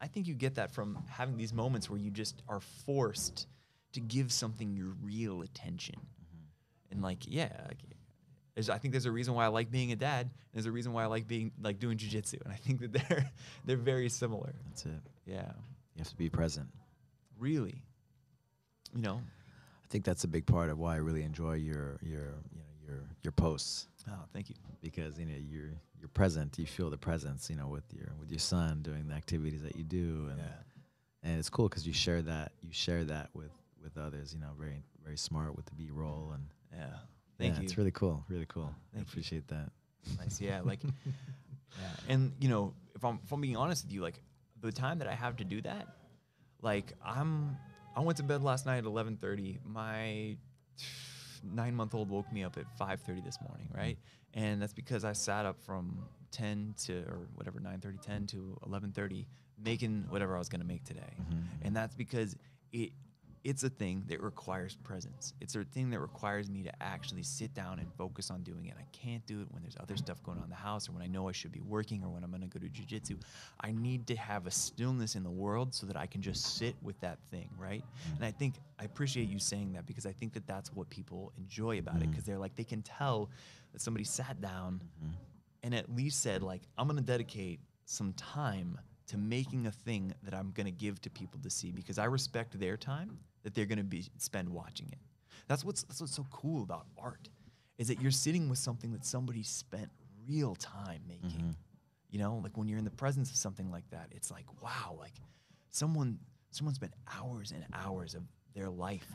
I 0.00 0.06
think 0.06 0.26
you 0.26 0.34
get 0.34 0.54
that 0.54 0.72
from 0.72 0.98
having 1.08 1.36
these 1.36 1.52
moments 1.52 1.90
where 1.90 2.00
you 2.00 2.10
just 2.10 2.42
are 2.48 2.60
forced 2.60 3.46
to 3.92 4.00
give 4.00 4.32
something 4.32 4.74
your 4.74 4.94
real 5.02 5.42
attention. 5.42 5.96
And 6.90 7.02
like, 7.02 7.18
yeah, 7.26 7.52
like, 7.68 7.78
there's, 8.56 8.68
I 8.70 8.78
think 8.78 8.90
there's 8.92 9.06
a 9.06 9.12
reason 9.12 9.34
why 9.34 9.44
I 9.44 9.48
like 9.48 9.70
being 9.70 9.92
a 9.92 9.96
dad. 9.96 10.22
And 10.22 10.30
there's 10.54 10.66
a 10.66 10.72
reason 10.72 10.92
why 10.92 11.04
I 11.04 11.06
like 11.06 11.28
being 11.28 11.52
like 11.62 11.78
doing 11.78 11.96
jujitsu, 11.98 12.42
and 12.44 12.52
I 12.52 12.56
think 12.56 12.80
that 12.80 12.92
they're 12.92 13.30
they're 13.64 13.76
very 13.76 14.08
similar. 14.08 14.52
That's 14.68 14.86
it. 14.86 15.00
Yeah, 15.26 15.52
You 15.94 15.98
have 16.00 16.08
to 16.08 16.16
be 16.16 16.28
present. 16.30 16.66
really. 17.38 17.82
You 18.94 19.02
know. 19.02 19.20
I 19.84 19.88
think 19.88 20.04
that's 20.04 20.24
a 20.24 20.28
big 20.28 20.46
part 20.46 20.70
of 20.70 20.78
why 20.78 20.94
I 20.94 20.98
really 20.98 21.22
enjoy 21.22 21.54
your 21.54 21.98
your 22.02 22.34
you 22.52 22.58
know 22.58 22.72
your 22.86 23.00
your 23.22 23.32
posts 23.32 23.86
Oh, 24.08 24.12
thank 24.32 24.48
you. 24.48 24.56
because 24.82 25.18
you 25.18 25.26
know 25.26 25.34
you're 25.36 25.70
you're 25.98 26.08
present. 26.08 26.58
You 26.58 26.66
feel 26.66 26.90
the 26.90 26.98
presence, 26.98 27.48
you 27.50 27.56
know, 27.56 27.68
with 27.68 27.84
your 27.92 28.12
with 28.18 28.30
your 28.30 28.38
son 28.40 28.80
doing 28.82 29.06
the 29.08 29.14
activities 29.14 29.62
that 29.62 29.76
you 29.76 29.84
do, 29.84 30.28
and 30.30 30.40
and 31.22 31.38
it's 31.38 31.50
cool 31.50 31.68
because 31.68 31.86
you 31.86 31.92
share 31.92 32.22
that 32.22 32.52
you 32.62 32.72
share 32.72 33.04
that 33.04 33.28
with 33.34 33.52
with 33.82 33.96
others. 33.98 34.32
You 34.32 34.40
know, 34.40 34.50
very 34.58 34.82
very 35.04 35.18
smart 35.18 35.54
with 35.56 35.66
the 35.66 35.74
B 35.74 35.90
roll 35.92 36.32
and 36.34 36.46
Yeah. 36.72 36.96
Thank 37.38 37.54
yeah, 37.54 37.60
you. 37.60 37.64
It's 37.64 37.78
really 37.78 37.90
cool, 37.90 38.24
really 38.28 38.46
cool. 38.46 38.74
I 38.92 38.96
Thank 38.96 39.06
you. 39.06 39.10
appreciate 39.12 39.48
that. 39.48 39.70
nice. 40.18 40.40
Yeah, 40.40 40.60
like, 40.62 40.82
yeah. 40.84 41.88
And 42.08 42.32
you 42.40 42.48
know, 42.48 42.74
if 42.94 43.04
I'm 43.04 43.20
if 43.24 43.32
I'm 43.32 43.40
being 43.40 43.56
honest 43.56 43.84
with 43.84 43.92
you, 43.92 44.02
like 44.02 44.20
the 44.60 44.72
time 44.72 44.98
that 44.98 45.08
I 45.08 45.14
have 45.14 45.36
to 45.36 45.44
do 45.44 45.60
that, 45.62 45.86
like 46.62 46.92
I'm 47.04 47.56
I 47.96 48.00
went 48.00 48.16
to 48.18 48.22
bed 48.22 48.42
last 48.42 48.66
night 48.66 48.78
at 48.78 48.84
11:30. 48.84 49.58
My 49.64 50.36
nine 51.42 51.74
month 51.74 51.94
old 51.94 52.10
woke 52.10 52.30
me 52.32 52.44
up 52.44 52.56
at 52.56 52.64
5:30 52.78 53.24
this 53.24 53.38
morning, 53.46 53.68
mm-hmm. 53.68 53.78
right? 53.78 53.98
And 54.34 54.60
that's 54.60 54.74
because 54.74 55.04
I 55.04 55.12
sat 55.12 55.46
up 55.46 55.60
from 55.62 55.98
10 56.32 56.74
to 56.86 56.98
or 57.08 57.26
whatever 57.34 57.60
9:30, 57.60 58.00
10 58.00 58.26
to 58.28 58.58
11:30, 58.66 59.26
making 59.62 60.06
whatever 60.08 60.36
I 60.36 60.38
was 60.38 60.48
gonna 60.48 60.64
make 60.64 60.84
today. 60.84 61.14
Mm-hmm. 61.20 61.66
And 61.66 61.76
that's 61.76 61.94
because 61.94 62.36
it 62.72 62.92
it's 63.44 63.62
a 63.62 63.70
thing 63.70 64.04
that 64.08 64.20
requires 64.20 64.76
presence. 64.76 65.34
It's 65.40 65.54
a 65.54 65.64
thing 65.64 65.90
that 65.90 66.00
requires 66.00 66.50
me 66.50 66.62
to 66.64 66.82
actually 66.82 67.22
sit 67.22 67.54
down 67.54 67.78
and 67.78 67.88
focus 67.96 68.30
on 68.30 68.42
doing 68.42 68.66
it. 68.66 68.74
I 68.78 68.84
can't 68.92 69.24
do 69.26 69.40
it 69.40 69.46
when 69.50 69.62
there's 69.62 69.76
other 69.80 69.96
stuff 69.96 70.22
going 70.22 70.38
on 70.38 70.44
in 70.44 70.50
the 70.50 70.56
house 70.56 70.88
or 70.88 70.92
when 70.92 71.02
I 71.02 71.06
know 71.06 71.28
I 71.28 71.32
should 71.32 71.52
be 71.52 71.60
working 71.60 72.02
or 72.02 72.08
when 72.08 72.24
I'm 72.24 72.30
gonna 72.30 72.46
go 72.46 72.58
to 72.58 72.68
jujitsu. 72.68 73.20
I 73.60 73.72
need 73.72 74.06
to 74.08 74.16
have 74.16 74.46
a 74.46 74.50
stillness 74.50 75.14
in 75.14 75.22
the 75.22 75.30
world 75.30 75.74
so 75.74 75.86
that 75.86 75.96
I 75.96 76.06
can 76.06 76.22
just 76.22 76.56
sit 76.56 76.74
with 76.82 76.98
that 77.00 77.18
thing, 77.30 77.48
right? 77.58 77.84
And 78.16 78.24
I 78.24 78.30
think 78.30 78.54
I 78.78 78.84
appreciate 78.84 79.28
you 79.28 79.38
saying 79.38 79.72
that 79.72 79.86
because 79.86 80.06
I 80.06 80.12
think 80.12 80.32
that 80.34 80.46
that's 80.46 80.72
what 80.72 80.90
people 80.90 81.32
enjoy 81.38 81.78
about 81.78 81.96
it 81.96 82.02
mm-hmm. 82.02 82.10
because 82.10 82.24
they're 82.24 82.38
like 82.38 82.56
they 82.56 82.64
can 82.64 82.82
tell 82.82 83.30
that 83.72 83.80
somebody 83.80 84.04
sat 84.04 84.40
down 84.40 84.82
mm-hmm. 85.02 85.12
and 85.62 85.74
at 85.74 85.94
least 85.94 86.22
said 86.22 86.42
like 86.42 86.62
I'm 86.76 86.86
gonna 86.88 87.00
dedicate 87.00 87.60
some 87.84 88.12
time 88.14 88.78
to 89.08 89.18
making 89.18 89.66
a 89.66 89.70
thing 89.70 90.12
that 90.22 90.34
I'm 90.34 90.52
gonna 90.52 90.70
give 90.70 91.00
to 91.02 91.10
people 91.10 91.40
to 91.42 91.50
see 91.50 91.72
because 91.72 91.98
I 91.98 92.04
respect 92.04 92.58
their 92.58 92.76
time 92.76 93.18
that 93.42 93.54
they're 93.54 93.66
gonna 93.66 93.84
be 93.84 94.06
spend 94.18 94.48
watching 94.48 94.88
it. 94.92 94.98
That's 95.48 95.64
what's 95.64 95.82
that's 95.84 96.00
what's 96.00 96.14
so 96.14 96.26
cool 96.30 96.62
about 96.62 96.86
art, 96.98 97.28
is 97.78 97.88
that 97.88 98.00
you're 98.00 98.10
sitting 98.10 98.48
with 98.48 98.58
something 98.58 98.92
that 98.92 99.04
somebody 99.04 99.42
spent 99.42 99.90
real 100.28 100.54
time 100.56 101.02
making. 101.06 101.40
Mm-hmm. 101.40 101.50
You 102.10 102.18
know, 102.18 102.40
like 102.42 102.56
when 102.56 102.68
you're 102.68 102.78
in 102.78 102.84
the 102.84 102.90
presence 102.90 103.30
of 103.30 103.36
something 103.36 103.70
like 103.70 103.88
that, 103.90 104.08
it's 104.10 104.30
like 104.30 104.46
wow, 104.62 104.96
like 104.98 105.14
someone 105.70 106.18
someone 106.50 106.74
spent 106.74 106.94
hours 107.20 107.52
and 107.52 107.64
hours 107.74 108.14
of 108.14 108.22
their 108.54 108.70
life. 108.70 109.06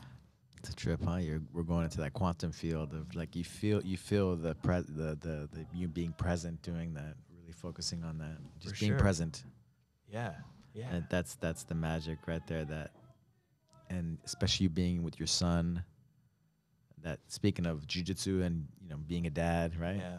It's 0.58 0.70
a 0.70 0.76
trip, 0.76 1.00
huh? 1.04 1.16
You're 1.16 1.42
we're 1.52 1.64
going 1.64 1.84
into 1.84 1.98
that 1.98 2.12
quantum 2.12 2.52
field 2.52 2.92
of 2.94 3.14
like 3.16 3.34
you 3.34 3.44
feel 3.44 3.82
you 3.82 3.96
feel 3.96 4.36
the 4.36 4.54
pre 4.54 4.80
the 4.80 5.18
the, 5.20 5.48
the 5.52 5.66
you 5.74 5.88
being 5.88 6.12
present 6.12 6.62
doing 6.62 6.94
that, 6.94 7.16
really 7.36 7.52
focusing 7.52 8.04
on 8.04 8.18
that, 8.18 8.38
just 8.60 8.78
being 8.78 8.92
sure. 8.92 8.98
present. 8.98 9.42
Yeah, 10.12 10.32
yeah, 10.74 10.88
And 10.92 11.04
that's 11.08 11.36
that's 11.36 11.64
the 11.64 11.74
magic 11.74 12.18
right 12.26 12.46
there. 12.46 12.64
That, 12.64 12.90
and 13.88 14.18
especially 14.24 14.64
you 14.64 14.70
being 14.70 15.02
with 15.02 15.18
your 15.18 15.26
son. 15.26 15.82
That 17.02 17.18
speaking 17.26 17.66
of 17.66 17.86
jujitsu 17.86 18.44
and 18.44 18.68
you 18.80 18.88
know 18.88 18.96
being 18.96 19.26
a 19.26 19.30
dad, 19.30 19.74
right? 19.80 19.96
yeah, 19.96 20.18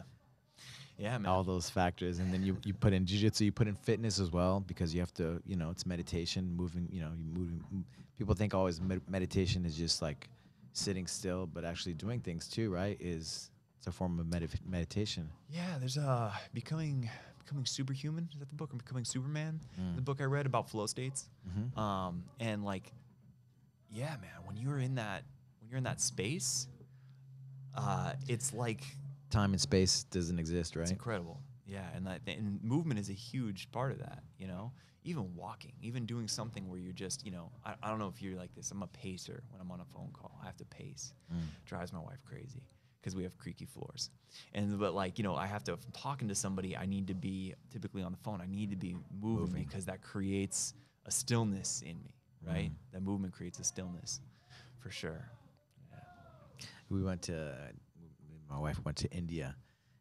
yeah, 0.98 1.18
man. 1.18 1.26
All 1.26 1.42
those 1.42 1.70
factors, 1.70 2.18
and 2.18 2.32
then 2.32 2.42
you, 2.42 2.58
you 2.64 2.74
put 2.74 2.92
in 2.92 3.06
jujitsu, 3.06 3.40
you 3.40 3.52
put 3.52 3.68
in 3.68 3.74
fitness 3.74 4.20
as 4.20 4.30
well 4.30 4.60
because 4.60 4.94
you 4.94 5.00
have 5.00 5.14
to, 5.14 5.40
you 5.46 5.56
know, 5.56 5.70
it's 5.70 5.86
meditation, 5.86 6.54
moving. 6.54 6.88
You 6.92 7.00
know, 7.00 7.12
you 7.16 7.24
moving. 7.32 7.64
People 8.18 8.34
think 8.34 8.52
always 8.54 8.80
med- 8.80 9.08
meditation 9.08 9.64
is 9.64 9.76
just 9.76 10.02
like 10.02 10.28
sitting 10.72 11.06
still, 11.06 11.46
but 11.46 11.64
actually 11.64 11.94
doing 11.94 12.20
things 12.20 12.48
too, 12.48 12.70
right? 12.70 12.96
Is 13.00 13.50
it's 13.78 13.86
a 13.86 13.92
form 13.92 14.20
of 14.20 14.26
medif 14.26 14.50
meditation. 14.68 15.30
Yeah, 15.50 15.78
there's 15.78 15.96
uh 15.98 16.32
becoming 16.52 17.08
becoming 17.44 17.66
superhuman. 17.66 18.28
Is 18.32 18.38
that 18.40 18.48
the 18.48 18.54
book? 18.54 18.72
Or 18.72 18.76
becoming 18.76 19.04
Superman. 19.04 19.60
Mm. 19.80 19.96
The 19.96 20.02
book 20.02 20.20
I 20.20 20.24
read 20.24 20.46
about 20.46 20.68
flow 20.70 20.86
states. 20.86 21.28
Mhm. 21.48 21.76
Um, 21.78 22.24
and 22.40 22.64
like, 22.64 22.92
yeah, 23.90 24.16
man, 24.20 24.44
when 24.44 24.56
you're 24.56 24.78
in 24.78 24.94
that 24.96 25.24
when 25.60 25.68
you're 25.68 25.78
in 25.78 25.84
that 25.84 26.00
space, 26.00 26.68
uh, 27.74 28.14
it's 28.28 28.52
like 28.52 28.82
Time 29.30 29.52
and 29.52 29.60
space 29.60 30.04
doesn't 30.04 30.38
exist, 30.38 30.76
right? 30.76 30.82
it's 30.82 30.90
incredible. 30.92 31.40
Yeah, 31.66 31.88
and 31.94 32.06
that 32.06 32.20
and 32.26 32.62
movement 32.62 33.00
is 33.00 33.10
a 33.10 33.14
huge 33.14 33.70
part 33.72 33.92
of 33.92 33.98
that. 33.98 34.22
You 34.38 34.46
know, 34.46 34.72
even 35.02 35.34
walking, 35.34 35.72
even 35.82 36.06
doing 36.06 36.28
something 36.28 36.68
where 36.68 36.78
you're 36.78 36.92
just, 36.92 37.24
you 37.24 37.32
know, 37.32 37.50
I, 37.64 37.74
I 37.82 37.90
don't 37.90 37.98
know 37.98 38.08
if 38.08 38.22
you're 38.22 38.36
like 38.36 38.54
this. 38.54 38.70
I'm 38.70 38.82
a 38.82 38.86
pacer 38.88 39.42
when 39.50 39.60
I'm 39.60 39.70
on 39.70 39.80
a 39.80 39.84
phone 39.86 40.10
call. 40.12 40.38
I 40.42 40.46
have 40.46 40.56
to 40.58 40.64
pace. 40.66 41.14
Mm. 41.32 41.40
Drives 41.66 41.92
my 41.92 42.00
wife 42.00 42.22
crazy 42.24 42.62
because 43.04 43.14
we 43.14 43.22
have 43.22 43.36
creaky 43.36 43.66
floors. 43.66 44.08
And 44.54 44.78
but 44.78 44.94
like 44.94 45.18
you 45.18 45.24
know, 45.24 45.34
I 45.34 45.46
have 45.46 45.62
to 45.64 45.72
if 45.74 45.84
I'm 45.84 45.92
talking 45.92 46.28
to 46.28 46.34
somebody. 46.34 46.74
I 46.76 46.86
need 46.86 47.06
to 47.08 47.14
be 47.14 47.54
typically 47.70 48.02
on 48.02 48.12
the 48.12 48.18
phone. 48.18 48.40
I 48.40 48.46
need 48.46 48.70
to 48.70 48.76
be 48.76 48.94
moving, 49.20 49.40
Moving. 49.46 49.64
because 49.64 49.84
that 49.84 50.00
creates 50.02 50.72
a 51.04 51.10
stillness 51.10 51.82
in 51.82 52.02
me. 52.02 52.14
Right, 52.46 52.70
Mm. 52.70 52.92
that 52.92 53.02
movement 53.02 53.32
creates 53.34 53.58
a 53.58 53.64
stillness, 53.64 54.20
for 54.78 54.90
sure. 54.90 55.30
Yeah. 55.90 56.66
we 56.90 57.02
went 57.02 57.22
to 57.22 57.54
my 58.50 58.58
wife 58.58 58.82
went 58.84 58.98
to 58.98 59.10
India, 59.10 59.56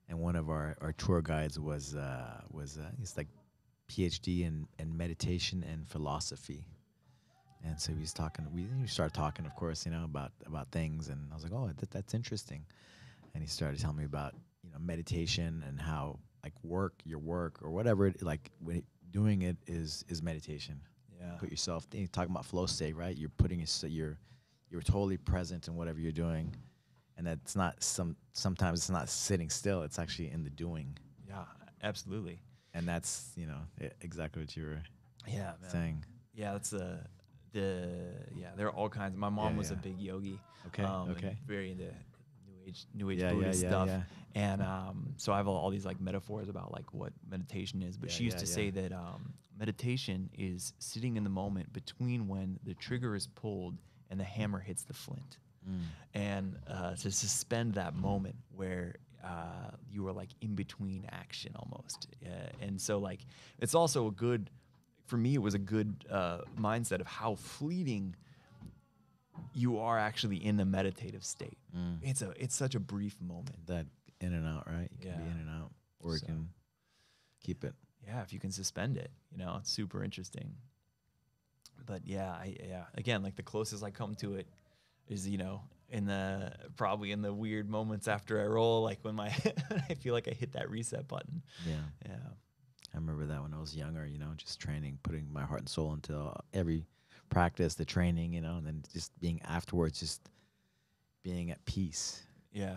and 0.09 0.19
one 0.19 0.35
of 0.35 0.49
our, 0.49 0.75
our 0.81 0.91
tour 0.93 1.21
guides 1.21 1.57
was 1.59 1.95
uh, 1.95 2.41
was 2.51 2.77
uh, 2.77 2.89
he's 2.99 3.15
like 3.17 3.27
PhD 3.89 4.41
in, 4.45 4.67
in 4.79 4.95
meditation 4.97 5.63
and 5.71 5.87
philosophy, 5.87 6.65
and 7.63 7.79
so 7.79 7.93
he's 7.93 8.13
talking. 8.13 8.45
We, 8.53 8.65
we 8.81 8.87
started 8.87 9.13
talking, 9.13 9.45
of 9.45 9.55
course, 9.55 9.85
you 9.85 9.91
know 9.91 10.03
about 10.03 10.31
about 10.45 10.71
things, 10.71 11.09
and 11.09 11.27
I 11.31 11.35
was 11.35 11.43
like, 11.43 11.53
oh, 11.53 11.69
that, 11.79 11.91
that's 11.91 12.13
interesting, 12.13 12.65
and 13.33 13.43
he 13.43 13.49
started 13.49 13.79
telling 13.79 13.97
me 13.97 14.05
about 14.05 14.33
you 14.63 14.71
know 14.71 14.77
meditation 14.79 15.63
and 15.67 15.79
how 15.79 16.19
like 16.43 16.53
work 16.63 16.93
your 17.05 17.19
work 17.19 17.59
or 17.61 17.71
whatever 17.71 18.07
it, 18.07 18.21
like 18.21 18.51
when 18.59 18.77
it, 18.77 18.85
doing 19.11 19.43
it 19.43 19.57
is 19.67 20.03
is 20.09 20.21
meditation 20.21 20.79
Yeah. 21.21 21.35
put 21.39 21.49
yourself 21.49 21.87
you're 21.93 22.07
talking 22.07 22.31
about 22.31 22.45
flow 22.45 22.65
state 22.65 22.95
right 22.95 23.15
you're 23.15 23.29
putting 23.37 23.59
your 23.59 23.89
you're 23.89 24.17
you're 24.69 24.81
totally 24.81 25.17
present 25.17 25.67
in 25.67 25.75
whatever 25.75 25.99
you're 25.99 26.11
doing 26.11 26.53
and 27.17 27.27
that's 27.27 27.55
not 27.55 27.81
some 27.83 28.15
sometimes 28.33 28.79
it's 28.79 28.89
not 28.89 29.07
sitting 29.07 29.49
still 29.49 29.83
it's 29.83 29.99
actually 29.99 30.31
in 30.31 30.43
the 30.43 30.49
doing 30.49 30.97
Yeah. 31.27 31.43
Absolutely. 31.83 32.39
and 32.73 32.85
that's 32.87 33.31
you 33.37 33.45
know 33.45 33.59
exactly 34.01 34.41
what 34.41 34.55
you 34.57 34.63
were 34.65 34.81
Yeah. 35.27 35.53
Man. 35.61 35.69
saying 35.69 36.05
Yeah, 36.33 36.53
that's 36.53 36.71
the 36.71 36.99
the 37.53 37.89
yeah. 38.35 38.49
There 38.57 38.67
are 38.67 38.71
all 38.73 38.89
kinds. 38.89 39.15
My 39.17 39.29
mom 39.29 39.53
Yeah, 39.53 39.57
was 39.59 39.71
a 39.71 39.75
big 39.75 39.99
yogi. 39.99 40.39
okay 40.67 40.83
um, 40.83 41.09
okay 41.11 41.37
Very 41.47 41.71
into 41.71 41.85
new 41.85 42.57
age, 42.67 42.85
new 42.93 43.09
age 43.09 43.19
yeah 43.19 43.29
yeah 43.29 43.33
Buddhist 43.35 43.63
yeah 43.63 43.69
stuff. 43.69 43.87
yeah 43.87 44.01
And 44.35 44.61
um, 44.61 45.13
so 45.17 45.31
I 45.33 45.37
have 45.37 45.47
all, 45.47 45.57
all 45.57 45.69
these 45.69 45.85
like 45.85 45.99
metaphors 46.01 46.49
about 46.49 46.71
like 46.71 46.93
what 46.93 47.13
meditation 47.29 47.81
is. 47.83 47.97
But 47.97 48.09
Yeah, 48.09 48.15
she 48.15 48.23
used 48.25 48.37
yeah, 48.37 48.43
to 48.45 48.49
yeah. 48.49 48.55
say 48.55 48.69
that 48.71 48.91
um, 48.91 49.33
meditation 49.57 50.29
is 50.37 50.73
sitting 50.79 51.15
in 51.17 51.23
the 51.23 51.29
moment 51.29 51.71
between 51.71 52.27
when 52.27 52.59
the 52.63 52.73
trigger 52.73 53.15
is 53.15 53.27
pulled 53.27 53.77
and 54.09 54.19
the 54.19 54.23
hammer 54.25 54.59
hits 54.59 54.83
the 54.83 54.93
flint, 54.93 55.37
Mm. 55.69 55.79
and 56.13 56.57
uh, 56.67 56.93
to 56.95 57.09
suspend 57.11 57.75
that 57.75 57.95
moment 57.95 58.35
where. 58.55 58.95
Uh, 59.23 59.71
you 59.89 60.05
are 60.05 60.11
like 60.11 60.31
in 60.41 60.53
between 60.53 61.05
action 61.09 61.53
almost, 61.55 62.07
uh, 62.25 62.29
and 62.59 62.81
so 62.81 62.97
like 62.99 63.21
it's 63.57 63.73
also 63.73 64.07
a 64.07 64.11
good, 64.11 64.49
for 65.13 65.17
me 65.17 65.35
it 65.35 65.41
was 65.43 65.53
a 65.53 65.59
good 65.59 65.93
uh, 66.09 66.39
mindset 66.59 66.99
of 66.99 67.05
how 67.05 67.35
fleeting 67.35 68.15
you 69.53 69.77
are 69.77 69.99
actually 69.99 70.37
in 70.43 70.57
the 70.57 70.65
meditative 70.65 71.23
state. 71.23 71.59
Mm. 71.77 71.99
It's 72.01 72.23
a 72.23 72.31
it's 72.43 72.55
such 72.55 72.73
a 72.73 72.79
brief 72.79 73.15
moment. 73.21 73.67
that 73.67 73.85
in 74.19 74.33
and 74.33 74.47
out 74.47 74.65
right 74.65 74.89
you 74.91 74.97
can 74.97 75.11
be 75.19 75.23
Yeah. 75.25 75.31
in 75.33 75.37
and 75.37 75.49
out 75.49 75.71
or 75.99 76.15
you 76.15 76.21
can 76.21 76.49
keep 77.45 77.63
it 77.63 77.75
Yeah, 78.07 78.23
if 78.23 78.33
you 78.33 78.39
can 78.39 78.51
suspend 78.51 78.97
it, 78.97 79.11
you 79.31 79.37
know, 79.37 79.57
it's 79.59 79.71
super 79.71 80.03
interesting. 80.03 80.55
But 81.85 82.01
yeah, 82.07 82.31
I 82.31 82.55
yeah, 82.67 82.85
again, 82.95 83.21
like 83.21 83.35
the 83.35 83.43
closest 83.43 83.83
I 83.83 83.91
come 83.91 84.15
to 84.15 84.33
it 84.33 84.47
is, 85.07 85.27
you 85.27 85.37
know, 85.37 85.61
in 85.89 86.05
the 86.05 86.53
probably 86.75 87.11
in 87.11 87.21
the 87.21 87.31
weird 87.33 87.69
moments 87.69 88.07
after 88.07 88.41
I 88.41 88.45
roll, 88.47 88.81
like 88.81 88.99
when 89.03 89.13
my 89.15 89.27
I 89.89 89.93
feel 89.93 90.15
like 90.15 90.27
I 90.27 90.31
hit 90.33 90.53
that 90.53 90.71
reset 90.71 91.07
button. 91.07 91.43
yeah 91.67 91.85
Yeah. 92.09 92.29
I 92.93 92.97
remember 92.97 93.25
that 93.25 93.41
when 93.41 93.53
I 93.53 93.59
was 93.59 93.75
younger, 93.75 94.05
you 94.05 94.19
know, 94.19 94.31
just 94.37 94.59
training, 94.59 94.99
putting 95.03 95.31
my 95.31 95.43
heart 95.43 95.61
and 95.61 95.69
soul 95.69 95.93
into 95.93 96.31
every 96.53 96.85
practice, 97.29 97.73
the 97.73 97.85
training, 97.85 98.33
you 98.33 98.41
know, 98.41 98.57
and 98.57 98.67
then 98.67 98.83
just 98.93 99.19
being 99.19 99.41
afterwards, 99.43 99.99
just 99.99 100.29
being 101.23 101.49
at 101.51 101.63
peace. 101.65 102.21
Yeah. 102.51 102.75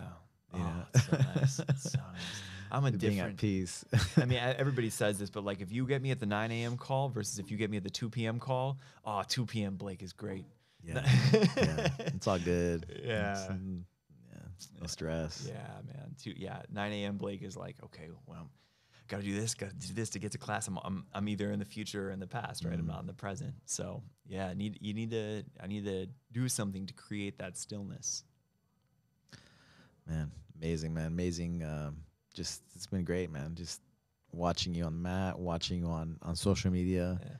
You 0.53 0.61
oh, 0.61 0.63
know? 0.63 1.01
so 1.01 1.17
nice. 1.35 1.59
It's 1.69 1.91
so 1.91 1.99
nice. 1.99 2.41
I'm 2.71 2.85
a 2.85 2.91
being 2.91 3.19
at 3.19 3.35
different 3.35 3.37
peace. 3.37 3.85
I 4.17 4.25
mean, 4.25 4.39
everybody 4.39 4.89
says 4.89 5.19
this, 5.19 5.29
but 5.29 5.43
like 5.43 5.61
if 5.61 5.71
you 5.71 5.85
get 5.85 6.01
me 6.01 6.11
at 6.11 6.19
the 6.19 6.25
9 6.25 6.51
a.m. 6.51 6.77
call 6.77 7.09
versus 7.09 7.39
if 7.39 7.51
you 7.51 7.57
get 7.57 7.69
me 7.69 7.77
at 7.77 7.83
the 7.83 7.89
2 7.89 8.09
p.m. 8.09 8.39
call, 8.39 8.77
oh, 9.05 9.23
2 9.27 9.45
p.m. 9.45 9.75
Blake 9.75 10.03
is 10.03 10.13
great. 10.13 10.45
yeah, 10.83 11.01
yeah, 11.33 11.87
it's 11.99 12.27
all 12.27 12.39
good. 12.39 12.85
Yeah. 13.03 13.47
Mm, 13.49 13.83
yeah, 14.31 14.39
no 14.81 14.87
stress. 14.87 15.47
Yeah, 15.47 15.67
man. 15.85 16.15
Two, 16.21 16.33
yeah, 16.35 16.61
9 16.71 16.91
a.m. 16.91 17.17
Blake 17.17 17.41
is 17.41 17.55
like, 17.55 17.75
okay, 17.83 18.09
well, 18.25 18.49
got 19.07 19.17
to 19.17 19.23
do 19.23 19.39
this, 19.39 19.53
got 19.55 19.69
to 19.69 19.75
do 19.75 19.93
this 19.93 20.09
to 20.11 20.19
get 20.19 20.31
to 20.33 20.37
class. 20.37 20.67
I'm, 20.67 20.77
I'm, 20.83 21.05
I'm 21.13 21.27
either 21.29 21.51
in 21.51 21.59
the 21.59 21.65
future 21.65 22.09
or 22.09 22.11
in 22.11 22.19
the 22.19 22.27
past, 22.27 22.63
right? 22.65 22.73
I'm 22.73 22.85
Mm. 22.85 22.87
not 22.87 23.01
in 23.01 23.07
the 23.07 23.13
present. 23.13 23.53
So 23.65 24.03
yeah, 24.27 24.47
I 24.47 24.53
need 24.53 24.77
you 24.81 24.93
need 24.93 25.11
to 25.11 25.43
I 25.61 25.67
need 25.67 25.85
to 25.85 26.07
do 26.31 26.47
something 26.49 26.85
to 26.87 26.93
create 26.93 27.37
that 27.39 27.57
stillness. 27.57 28.23
Man, 30.07 30.31
amazing, 30.61 30.93
man, 30.93 31.07
amazing. 31.07 31.63
Um, 31.63 31.97
just 32.33 32.61
it's 32.75 32.87
been 32.87 33.03
great, 33.03 33.29
man. 33.31 33.55
Just 33.55 33.81
watching 34.31 34.73
you 34.73 34.85
on 34.85 34.93
the 34.93 34.99
mat, 34.99 35.37
watching 35.37 35.79
you 35.79 35.87
on 35.87 36.17
on 36.21 36.35
social 36.35 36.71
media, 36.71 37.19
Yeah, 37.21 37.35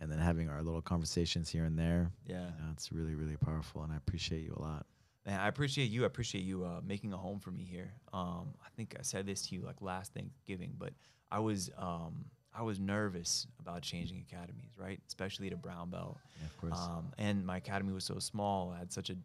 and 0.00 0.10
then 0.10 0.18
having 0.18 0.48
our 0.48 0.62
little 0.62 0.82
conversations 0.82 1.48
here 1.48 1.64
and 1.64 1.78
there. 1.78 2.10
yeah. 2.26 2.46
You 2.58 2.64
know, 2.64 2.70
it's 2.72 2.92
really, 2.92 3.14
really 3.14 3.36
powerful, 3.36 3.82
and 3.82 3.92
I 3.92 3.96
appreciate 3.96 4.42
you 4.42 4.54
a 4.56 4.62
lot. 4.62 4.86
Man, 5.30 5.38
I 5.38 5.46
appreciate 5.46 5.90
you. 5.90 6.02
I 6.02 6.06
appreciate 6.06 6.42
you 6.42 6.64
uh, 6.64 6.80
making 6.84 7.12
a 7.12 7.16
home 7.16 7.38
for 7.38 7.52
me 7.52 7.62
here. 7.62 7.92
Um, 8.12 8.48
I 8.64 8.68
think 8.76 8.96
I 8.98 9.02
said 9.02 9.26
this 9.26 9.42
to 9.42 9.54
you 9.54 9.62
like 9.62 9.80
last 9.80 10.12
Thanksgiving, 10.12 10.74
but 10.76 10.92
I 11.30 11.38
was 11.38 11.70
um, 11.78 12.24
I 12.52 12.62
was 12.62 12.80
nervous 12.80 13.46
about 13.60 13.82
changing 13.82 14.24
academies, 14.28 14.72
right? 14.76 15.00
Especially 15.06 15.48
to 15.50 15.56
brown 15.56 15.90
belt. 15.90 16.18
Yeah, 16.40 16.46
of 16.46 16.56
course. 16.56 16.80
Um, 16.80 17.12
and 17.16 17.46
my 17.46 17.58
academy 17.58 17.92
was 17.92 18.02
so 18.02 18.18
small. 18.18 18.72
I 18.74 18.80
had 18.80 18.92
such 18.92 19.10
an 19.10 19.22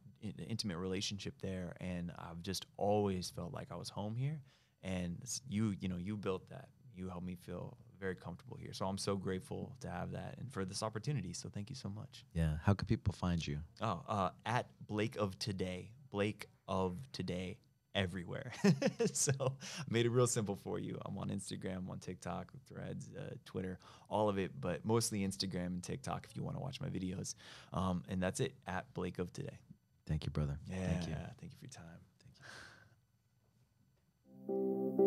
intimate 0.48 0.77
relationship 0.77 1.34
there, 1.41 1.76
and 1.82 2.11
I've 2.19 2.44
just 2.44 2.68
always 2.77 3.32
felt 3.32 3.52
like 3.52 3.72
I 3.72 3.76
was 3.76 3.90
home 3.90 4.15
here. 4.15 4.40
And 4.84 5.18
you, 5.49 5.73
you 5.80 5.90
know, 5.90 5.98
you 5.98 6.18
built 6.18 6.48
that. 6.52 6.69
You 6.94 7.10
helped 7.10 7.26
me 7.26 7.34
feel 7.34 7.77
very 7.99 8.15
comfortable 8.15 8.57
here. 8.57 8.73
So 8.73 8.86
I'm 8.86 8.98
so 8.98 9.15
grateful 9.15 9.76
to 9.82 9.90
have 9.90 10.11
that 10.11 10.36
and 10.38 10.52
for 10.52 10.65
this 10.65 10.84
opportunity. 10.84 11.34
So 11.34 11.49
thank 11.49 11.69
you 11.69 11.76
so 11.76 11.90
much. 11.90 12.26
yeah. 12.34 12.57
How 12.64 12.73
can 12.73 12.86
people 12.86 13.14
find 13.14 13.45
you? 13.45 13.57
Oh, 13.82 14.02
uh, 14.07 14.30
at 14.45 14.68
Blake 14.88 15.15
of 15.18 15.38
Today, 15.40 15.91
Blake 16.15 16.47
of 16.69 16.95
today 17.11 17.57
everywhere. 17.93 18.53
so 19.11 19.33
I 19.41 19.83
made 19.89 20.05
it 20.05 20.11
real 20.11 20.27
simple 20.27 20.55
for 20.55 20.79
you. 20.79 20.97
I'm 21.05 21.17
on 21.17 21.27
Instagram, 21.27 21.89
on 21.89 21.99
TikTok, 21.99 22.53
Threads, 22.69 23.09
uh, 23.19 23.33
Twitter, 23.43 23.79
all 24.09 24.29
of 24.29 24.37
it, 24.37 24.51
but 24.61 24.85
mostly 24.85 25.27
Instagram 25.27 25.65
and 25.65 25.83
TikTok 25.83 26.25
if 26.29 26.37
you 26.37 26.41
want 26.41 26.55
to 26.55 26.63
watch 26.63 26.79
my 26.79 26.87
videos. 26.87 27.35
Um, 27.73 28.01
and 28.07 28.23
that's 28.23 28.39
it 28.39 28.53
at 28.65 28.85
Blake 28.93 29.19
of 29.19 29.33
today. 29.33 29.59
Thank 30.07 30.25
you, 30.25 30.31
brother. 30.31 30.57
Yeah. 30.69 30.87
Thank 30.87 31.07
you. 31.09 31.15
Thank 31.41 31.51
you 31.51 31.57
for 31.59 31.65
your 31.65 31.71
time. 31.71 31.99
Thank 34.47 34.97
you. 34.99 35.05